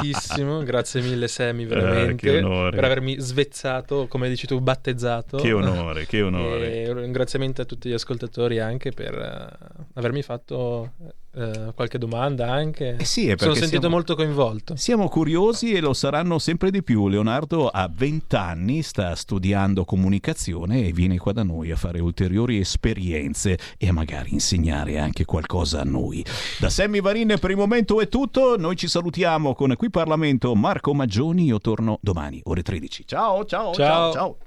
grazie 0.63 1.01
mille 1.01 1.27
Semi 1.27 1.63
Eh, 1.63 1.67
veramente 1.67 2.37
onore. 2.37 2.75
per 2.75 2.83
avermi 2.85 3.19
svezzato, 3.19 4.07
come 4.07 4.29
dici 4.29 4.47
tu, 4.47 4.59
battezzato. 4.59 5.37
Che 5.37 5.51
onore, 5.51 6.05
che 6.05 6.21
onore. 6.23 6.83
E 6.83 6.89
un 6.89 6.99
ringraziamento 7.01 7.61
a 7.61 7.65
tutti 7.65 7.89
gli 7.89 7.93
ascoltatori 7.93 8.59
anche 8.59 8.91
per 8.91 9.13
eh, 9.13 9.75
avermi 9.95 10.21
fatto 10.21 10.93
eh, 11.33 11.71
qualche 11.75 11.97
domanda 11.97 12.51
anche. 12.51 12.95
Eh 12.99 13.05
sì, 13.05 13.33
sono 13.37 13.53
sentito 13.53 13.79
siamo- 13.81 13.95
molto 13.95 14.15
coinvolto. 14.15 14.75
Siamo 14.75 15.07
curiosi 15.07 15.73
e 15.73 15.79
lo 15.79 15.93
saranno 15.93 16.39
sempre 16.39 16.71
di 16.71 16.83
più. 16.83 17.07
Leonardo 17.07 17.67
ha 17.67 17.89
20 17.93 18.35
anni, 18.35 18.81
sta 18.81 19.15
studiando 19.15 19.85
comunicazione 19.85 20.85
e 20.85 20.91
viene 20.91 21.17
qua 21.17 21.31
da 21.33 21.43
noi 21.43 21.71
a 21.71 21.75
fare 21.75 21.99
ulteriori 21.99 22.59
esperienze 22.59 23.57
e 23.77 23.87
a 23.87 23.93
magari 23.93 24.33
insegnare 24.33 24.99
anche 24.99 25.25
qualcosa 25.25 25.81
a 25.81 25.83
noi. 25.83 26.25
Da 26.59 26.69
Sammy 26.69 27.01
Varin 27.01 27.35
per 27.39 27.51
il 27.51 27.57
momento 27.57 28.01
è 28.01 28.07
tutto, 28.07 28.57
noi 28.57 28.75
ci 28.75 28.87
salutiamo 28.87 29.53
con 29.53 29.73
Qui 29.77 29.89
Parlamento 29.89 30.55
Marco 30.55 30.93
Maggioni, 30.93 31.45
io 31.45 31.59
torno 31.59 31.99
domani 32.01 32.41
ore 32.45 32.63
13. 32.63 33.03
Ciao, 33.05 33.45
ciao, 33.45 33.73
ciao, 33.73 33.73
Ciao. 33.73 34.13
ciao. 34.13 34.37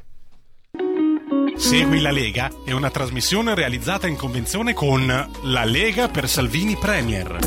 Segui 1.57 2.01
la 2.01 2.11
Lega 2.11 2.51
è 2.65 2.73
una 2.73 2.91
trasmissione 2.91 3.55
realizzata 3.55 4.07
in 4.07 4.17
convenzione 4.17 4.73
con 4.73 5.07
La 5.07 5.65
Lega 5.65 6.09
per 6.09 6.29
Salvini 6.29 6.77
Premier. 6.77 7.39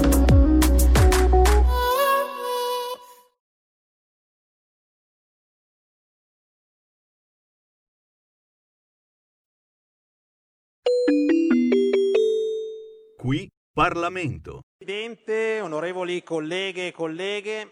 Qui 13.17 13.49
Parlamento. 13.73 14.61
Presidente, 14.77 15.59
onorevoli 15.61 16.21
colleghe 16.23 16.87
e 16.87 16.91
colleghe, 16.91 17.71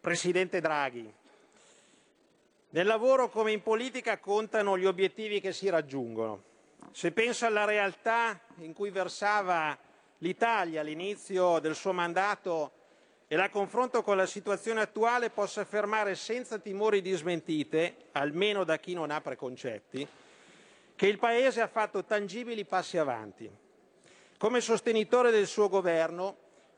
Presidente 0.00 0.60
Draghi, 0.60 1.12
nel 2.78 2.86
lavoro 2.86 3.28
come 3.28 3.50
in 3.50 3.60
politica 3.60 4.18
contano 4.18 4.78
gli 4.78 4.86
obiettivi 4.86 5.40
che 5.40 5.52
si 5.52 5.68
raggiungono. 5.68 6.44
Se 6.92 7.10
penso 7.10 7.44
alla 7.44 7.64
realtà 7.64 8.38
in 8.58 8.72
cui 8.72 8.90
versava 8.90 9.76
l'Italia 10.18 10.82
all'inizio 10.82 11.58
del 11.58 11.74
suo 11.74 11.92
mandato 11.92 12.70
e 13.26 13.34
la 13.34 13.50
confronto 13.50 14.04
con 14.04 14.16
la 14.16 14.26
situazione 14.26 14.80
attuale, 14.80 15.30
posso 15.30 15.58
affermare 15.58 16.14
senza 16.14 16.58
timori 16.58 17.02
di 17.02 17.12
smentite, 17.14 17.96
almeno 18.12 18.62
da 18.62 18.78
chi 18.78 18.94
non 18.94 19.10
ha 19.10 19.20
preconcetti, 19.20 20.06
che 20.94 21.06
il 21.08 21.18
Paese 21.18 21.60
ha 21.60 21.66
fatto 21.66 22.04
tangibili 22.04 22.64
passi 22.64 22.96
avanti. 22.96 23.50
Come 24.38 24.60
sostenitore 24.60 25.32
del 25.32 25.48
suo 25.48 25.68
governo 25.68 26.36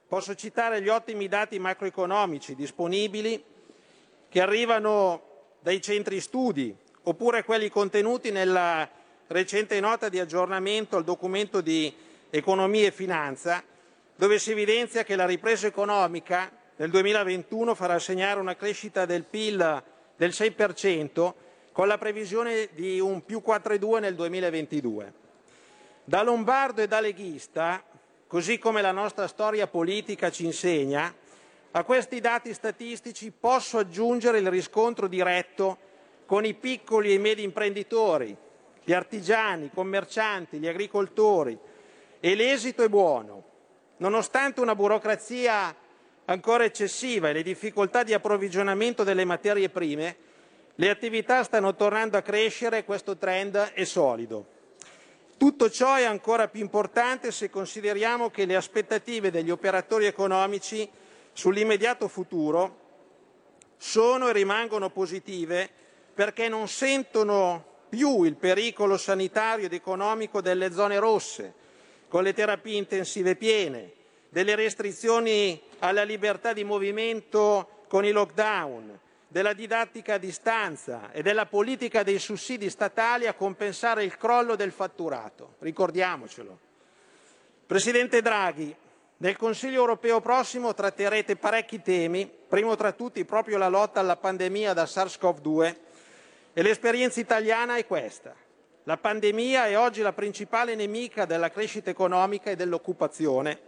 posso 0.09 0.35
citare 0.35 0.81
gli 0.81 0.89
ottimi 0.89 1.29
dati 1.29 1.59
macroeconomici 1.59 2.55
disponibili 2.55 3.45
che 4.31 4.41
arrivano 4.41 5.29
dai 5.61 5.81
centri 5.81 6.21
studi 6.21 6.75
oppure 7.03 7.45
quelli 7.45 7.69
contenuti 7.69 8.31
nella 8.31 8.89
recente 9.29 9.79
nota 9.81 10.09
di 10.09 10.19
aggiornamento 10.19 10.97
al 10.97 11.05
documento 11.05 11.61
di 11.61 11.93
economia 12.31 12.87
e 12.87 12.93
finanza 12.93 13.63
dove 14.17 14.39
si 14.39 14.51
evidenzia 14.51 15.05
che 15.05 15.17
la 15.17 15.27
ripresa 15.27 15.67
economica 15.67 16.51
nel 16.77 16.91
2021 16.91 17.75
farà 17.75 17.99
segnare 17.99 18.41
una 18.41 18.57
crescita 18.57 19.05
del 19.05 19.25
PIL 19.25 19.83
del 20.17 20.31
6% 20.31 21.33
con 21.73 21.87
la 21.87 21.99
previsione 21.99 22.71
di 22.75 23.01
un 23.01 23.25
più 23.25 23.43
4,2 23.47 24.01
nel 24.01 24.15
2022. 24.15 25.13
Da 26.05 26.23
lombardo 26.23 26.83
e 26.83 26.89
da 26.89 27.01
leghista, 27.01 27.83
così 28.27 28.59
come 28.59 28.83
la 28.83 28.93
nostra 28.93 29.27
storia 29.27 29.67
politica 29.67 30.31
ci 30.31 30.45
insegna, 30.45 31.15
a 31.73 31.85
questi 31.85 32.21
dati 32.21 32.53
statistici 32.53 33.31
posso 33.31 33.79
aggiungere 33.79 34.39
il 34.39 34.51
riscontro 34.51 35.07
diretto 35.07 35.79
con 36.27 36.45
i 36.45 36.55
piccoli 36.55 37.15
e 37.15 37.19
medi 37.19 37.43
imprenditori, 37.43 38.37
gli 38.83 38.93
artigiani, 38.93 39.67
i 39.67 39.71
commercianti, 39.73 40.59
gli 40.59 40.67
agricoltori 40.67 41.57
e 42.19 42.35
l'esito 42.35 42.83
è 42.83 42.89
buono. 42.89 43.45
Nonostante 43.99 44.61
una 44.61 44.75
burocrazia 44.75 45.75
ancora 46.25 46.65
eccessiva 46.65 47.29
e 47.29 47.35
le 47.35 47.43
difficoltà 47.43 48.03
di 48.03 48.15
approvvigionamento 48.15 49.05
delle 49.05 49.25
materie 49.25 49.69
prime, 49.69 50.17
le 50.75 50.91
attività 50.91 51.45
stanno 51.45 51.75
tornando 51.75 52.17
a 52.17 52.23
crescere 52.23 52.79
e 52.79 52.85
questo 52.85 53.17
trend 53.17 53.57
è 53.75 53.85
solido. 53.85 54.59
Tutto 55.37 55.71
ciò 55.71 55.95
è 55.95 56.05
ancora 56.05 56.49
più 56.49 56.61
importante 56.61 57.33
se 57.33 57.49
consideriamo 57.49 58.31
che 58.31 58.45
le 58.45 58.57
aspettative 58.57 59.31
degli 59.31 59.51
operatori 59.51 60.07
economici 60.07 60.89
sull'immediato 61.41 62.07
futuro 62.07 62.77
sono 63.79 64.29
e 64.29 64.35
rimangono 64.35 64.91
positive 64.91 65.71
perché 66.13 66.51
non 66.51 66.69
sentono 66.69 67.65
più 67.89 68.25
il 68.25 68.37
pericolo 68.37 68.99
sanitario 68.99 69.65
ed 69.65 69.73
economico 69.73 70.43
delle 70.43 70.71
zone 70.71 70.99
rosse, 70.99 71.55
con 72.09 72.25
le 72.25 72.35
terapie 72.35 72.77
intensive 72.77 73.37
piene, 73.37 73.91
delle 74.29 74.55
restrizioni 74.55 75.59
alla 75.79 76.03
libertà 76.03 76.53
di 76.53 76.63
movimento 76.63 77.85
con 77.89 78.05
i 78.05 78.11
lockdown, 78.11 78.99
della 79.27 79.55
didattica 79.55 80.15
a 80.15 80.19
distanza 80.19 81.11
e 81.11 81.23
della 81.23 81.47
politica 81.47 82.03
dei 82.03 82.19
sussidi 82.19 82.69
statali 82.69 83.27
a 83.27 83.33
compensare 83.33 84.05
il 84.05 84.15
crollo 84.19 84.57
del 84.57 84.73
fatturato. 84.73 85.55
Ricordiamocelo. 85.61 86.59
Presidente 87.65 88.21
Draghi, 88.21 88.77
nel 89.23 89.37
Consiglio 89.37 89.81
europeo 89.81 90.21
prossimo 90.21 90.73
tratterete 90.73 91.37
parecchi 91.37 91.83
temi, 91.83 92.31
primo 92.49 92.75
tra 92.75 92.93
tutti 92.93 93.23
proprio 93.27 93.59
la 93.59 93.69
lotta 93.69 94.01
alla 94.01 94.17
pandemia 94.17 94.73
da 94.73 94.85
SARS-CoV-2 94.85 95.77
e 96.55 96.63
l'esperienza 96.63 97.21
italiana 97.21 97.77
è 97.77 97.87
questa. 97.87 98.35
La 98.85 98.97
pandemia 98.97 99.67
è 99.67 99.79
oggi 99.79 100.01
la 100.01 100.15
principale 100.15 100.75
nemica 100.75 101.27
della 101.27 101.51
crescita 101.51 101.91
economica 101.91 102.51
e 102.51 102.57
dell'occupazione 102.57 103.61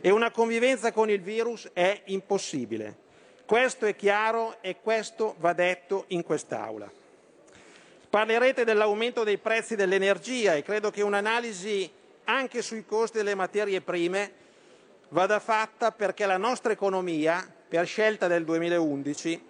e 0.00 0.10
una 0.10 0.30
convivenza 0.30 0.92
con 0.92 1.10
il 1.10 1.22
virus 1.22 1.68
è 1.72 2.02
impossibile. 2.04 3.06
Questo 3.46 3.84
è 3.84 3.96
chiaro 3.96 4.58
e 4.60 4.76
questo 4.80 5.34
va 5.38 5.54
detto 5.54 6.04
in 6.08 6.22
quest'Aula. 6.22 6.88
Parlerete 8.08 8.62
dell'aumento 8.62 9.24
dei 9.24 9.38
prezzi 9.38 9.74
dell'energia 9.74 10.54
e 10.54 10.62
credo 10.62 10.92
che 10.92 11.02
un'analisi 11.02 11.90
anche 12.24 12.62
sui 12.62 12.86
costi 12.86 13.16
delle 13.16 13.34
materie 13.34 13.80
prime 13.80 14.46
vada 15.10 15.38
fatta 15.38 15.92
perché 15.92 16.26
la 16.26 16.36
nostra 16.36 16.72
economia, 16.72 17.46
per 17.68 17.86
scelta 17.86 18.26
del 18.26 18.44
2011, 18.44 19.46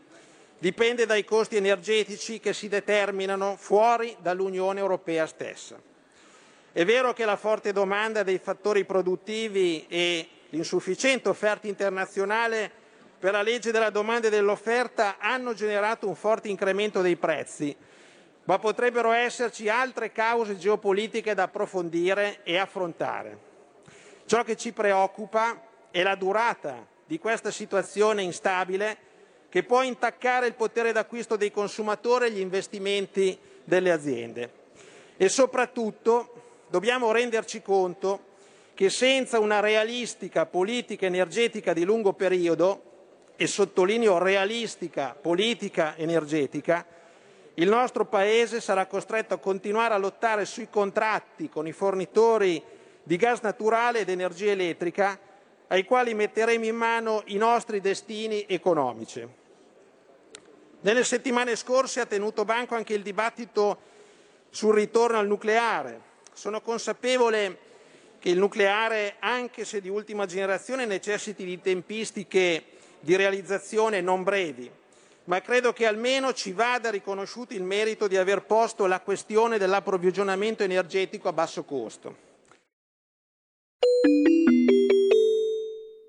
dipende 0.59 1.07
dai 1.07 1.25
costi 1.25 1.57
energetici 1.57 2.41
che 2.41 2.53
si 2.53 2.69
determinano 2.69 3.57
fuori 3.57 4.17
dall'Unione 4.21 4.81
Europea 4.81 5.27
stessa. 5.27 5.81
È 6.73 6.85
vero 6.85 7.13
che 7.13 7.25
la 7.25 7.37
forte 7.37 7.73
domanda 7.73 8.23
dei 8.23 8.39
fattori 8.39 8.85
produttivi 8.85 9.87
e 9.89 10.29
l'insufficiente 10.51 11.29
offerta 11.29 11.67
internazionale 11.67 12.71
per 13.19 13.33
la 13.33 13.43
legge 13.43 13.73
della 13.73 13.91
domanda 13.91 14.29
e 14.29 14.31
dell'offerta 14.31 15.17
hanno 15.19 15.55
generato 15.55 16.07
un 16.07 16.15
forte 16.15 16.49
incremento 16.49 17.01
dei 17.01 17.17
prezzi, 17.17 17.75
ma 18.45 18.59
potrebbero 18.59 19.11
esserci 19.11 19.69
altre 19.69 20.13
cause 20.13 20.57
geopolitiche 20.57 21.35
da 21.35 21.45
approfondire 21.45 22.41
e 22.45 22.57
affrontare. 22.57 23.48
Ciò 24.29 24.45
che 24.45 24.59
ci 24.59 24.73
preoccupa 24.73 25.59
è 25.91 26.03
la 26.03 26.15
durata 26.15 26.87
di 27.07 27.19
questa 27.19 27.51
situazione 27.51 28.21
instabile 28.21 28.99
che 29.49 29.63
può 29.63 29.81
intaccare 29.81 30.47
il 30.47 30.53
potere 30.53 30.93
d'acquisto 30.93 31.37
dei 31.37 31.51
consumatori 31.51 32.27
e 32.27 32.31
gli 32.33 32.41
investimenti 32.41 33.39
delle 33.65 33.91
aziende. 33.91 34.51
E 35.17 35.31
soprattutto 35.31 36.65
dobbiamo 36.69 37.11
renderci 37.11 37.63
conto 37.63 38.21
che 38.75 38.91
senza 38.91 39.39
una 39.39 39.61
realistica 39.61 40.45
politica 40.45 41.07
energetica 41.07 41.73
di 41.73 41.85
lungo 41.85 42.13
periodo, 42.13 42.83
e 43.35 43.47
sottolineo 43.47 44.19
realistica 44.19 45.17
politica 45.19 45.97
energetica, 45.97 46.85
il 47.55 47.69
nostro 47.71 48.05
Paese 48.05 48.61
sarà 48.61 48.85
costretto 48.85 49.33
a 49.33 49.39
continuare 49.39 49.95
a 49.95 49.97
lottare 49.97 50.45
sui 50.45 50.69
contratti 50.69 51.49
con 51.49 51.67
i 51.67 51.73
fornitori 51.73 52.63
di 53.09 53.17
gas 53.17 53.41
naturale 53.41 54.01
ed 54.01 54.11
energia 54.11 54.51
elettrica 54.51 55.19
ai 55.69 55.87
quali 55.87 56.13
metteremo 56.13 56.67
in 56.67 56.77
mano 56.77 57.23
i 57.29 57.39
nostri 57.39 57.81
destini 57.81 58.45
economici. 58.47 59.27
Nelle 60.81 61.05
settimane 61.05 61.57
scorse 61.57 62.01
ha 62.01 62.05
tenuto 62.05 62.45
banco 62.45 62.75
anche 62.75 62.93
il 62.93 63.01
dibattito 63.01 63.79
sul 64.51 64.75
ritorno 64.75 65.17
al 65.17 65.27
nucleare. 65.27 65.99
Sono 66.35 66.61
consapevole 66.61 67.59
che 68.19 68.29
il 68.29 68.37
nucleare, 68.37 69.15
anche 69.21 69.65
se 69.65 69.81
di 69.81 69.89
ultima 69.89 70.27
generazione, 70.27 70.85
necessiti 70.85 71.47
di 71.47 71.63
tempistiche 71.63 72.63
di 73.01 73.17
realizzazione 73.17 74.03
non 74.03 74.23
brevi, 74.23 74.71
ma 75.25 75.41
credo 75.41 75.73
che 75.73 75.87
almeno 75.87 76.35
ci 76.35 76.53
vada 76.53 76.91
riconosciuto 76.91 77.55
il 77.55 77.63
merito 77.63 78.07
di 78.07 78.19
aver 78.19 78.43
posto 78.43 78.85
la 78.85 79.01
questione 79.01 79.57
dell'approvvigionamento 79.57 80.63
energetico 80.63 81.29
a 81.29 81.33
basso 81.33 81.65
costo. 81.65 82.28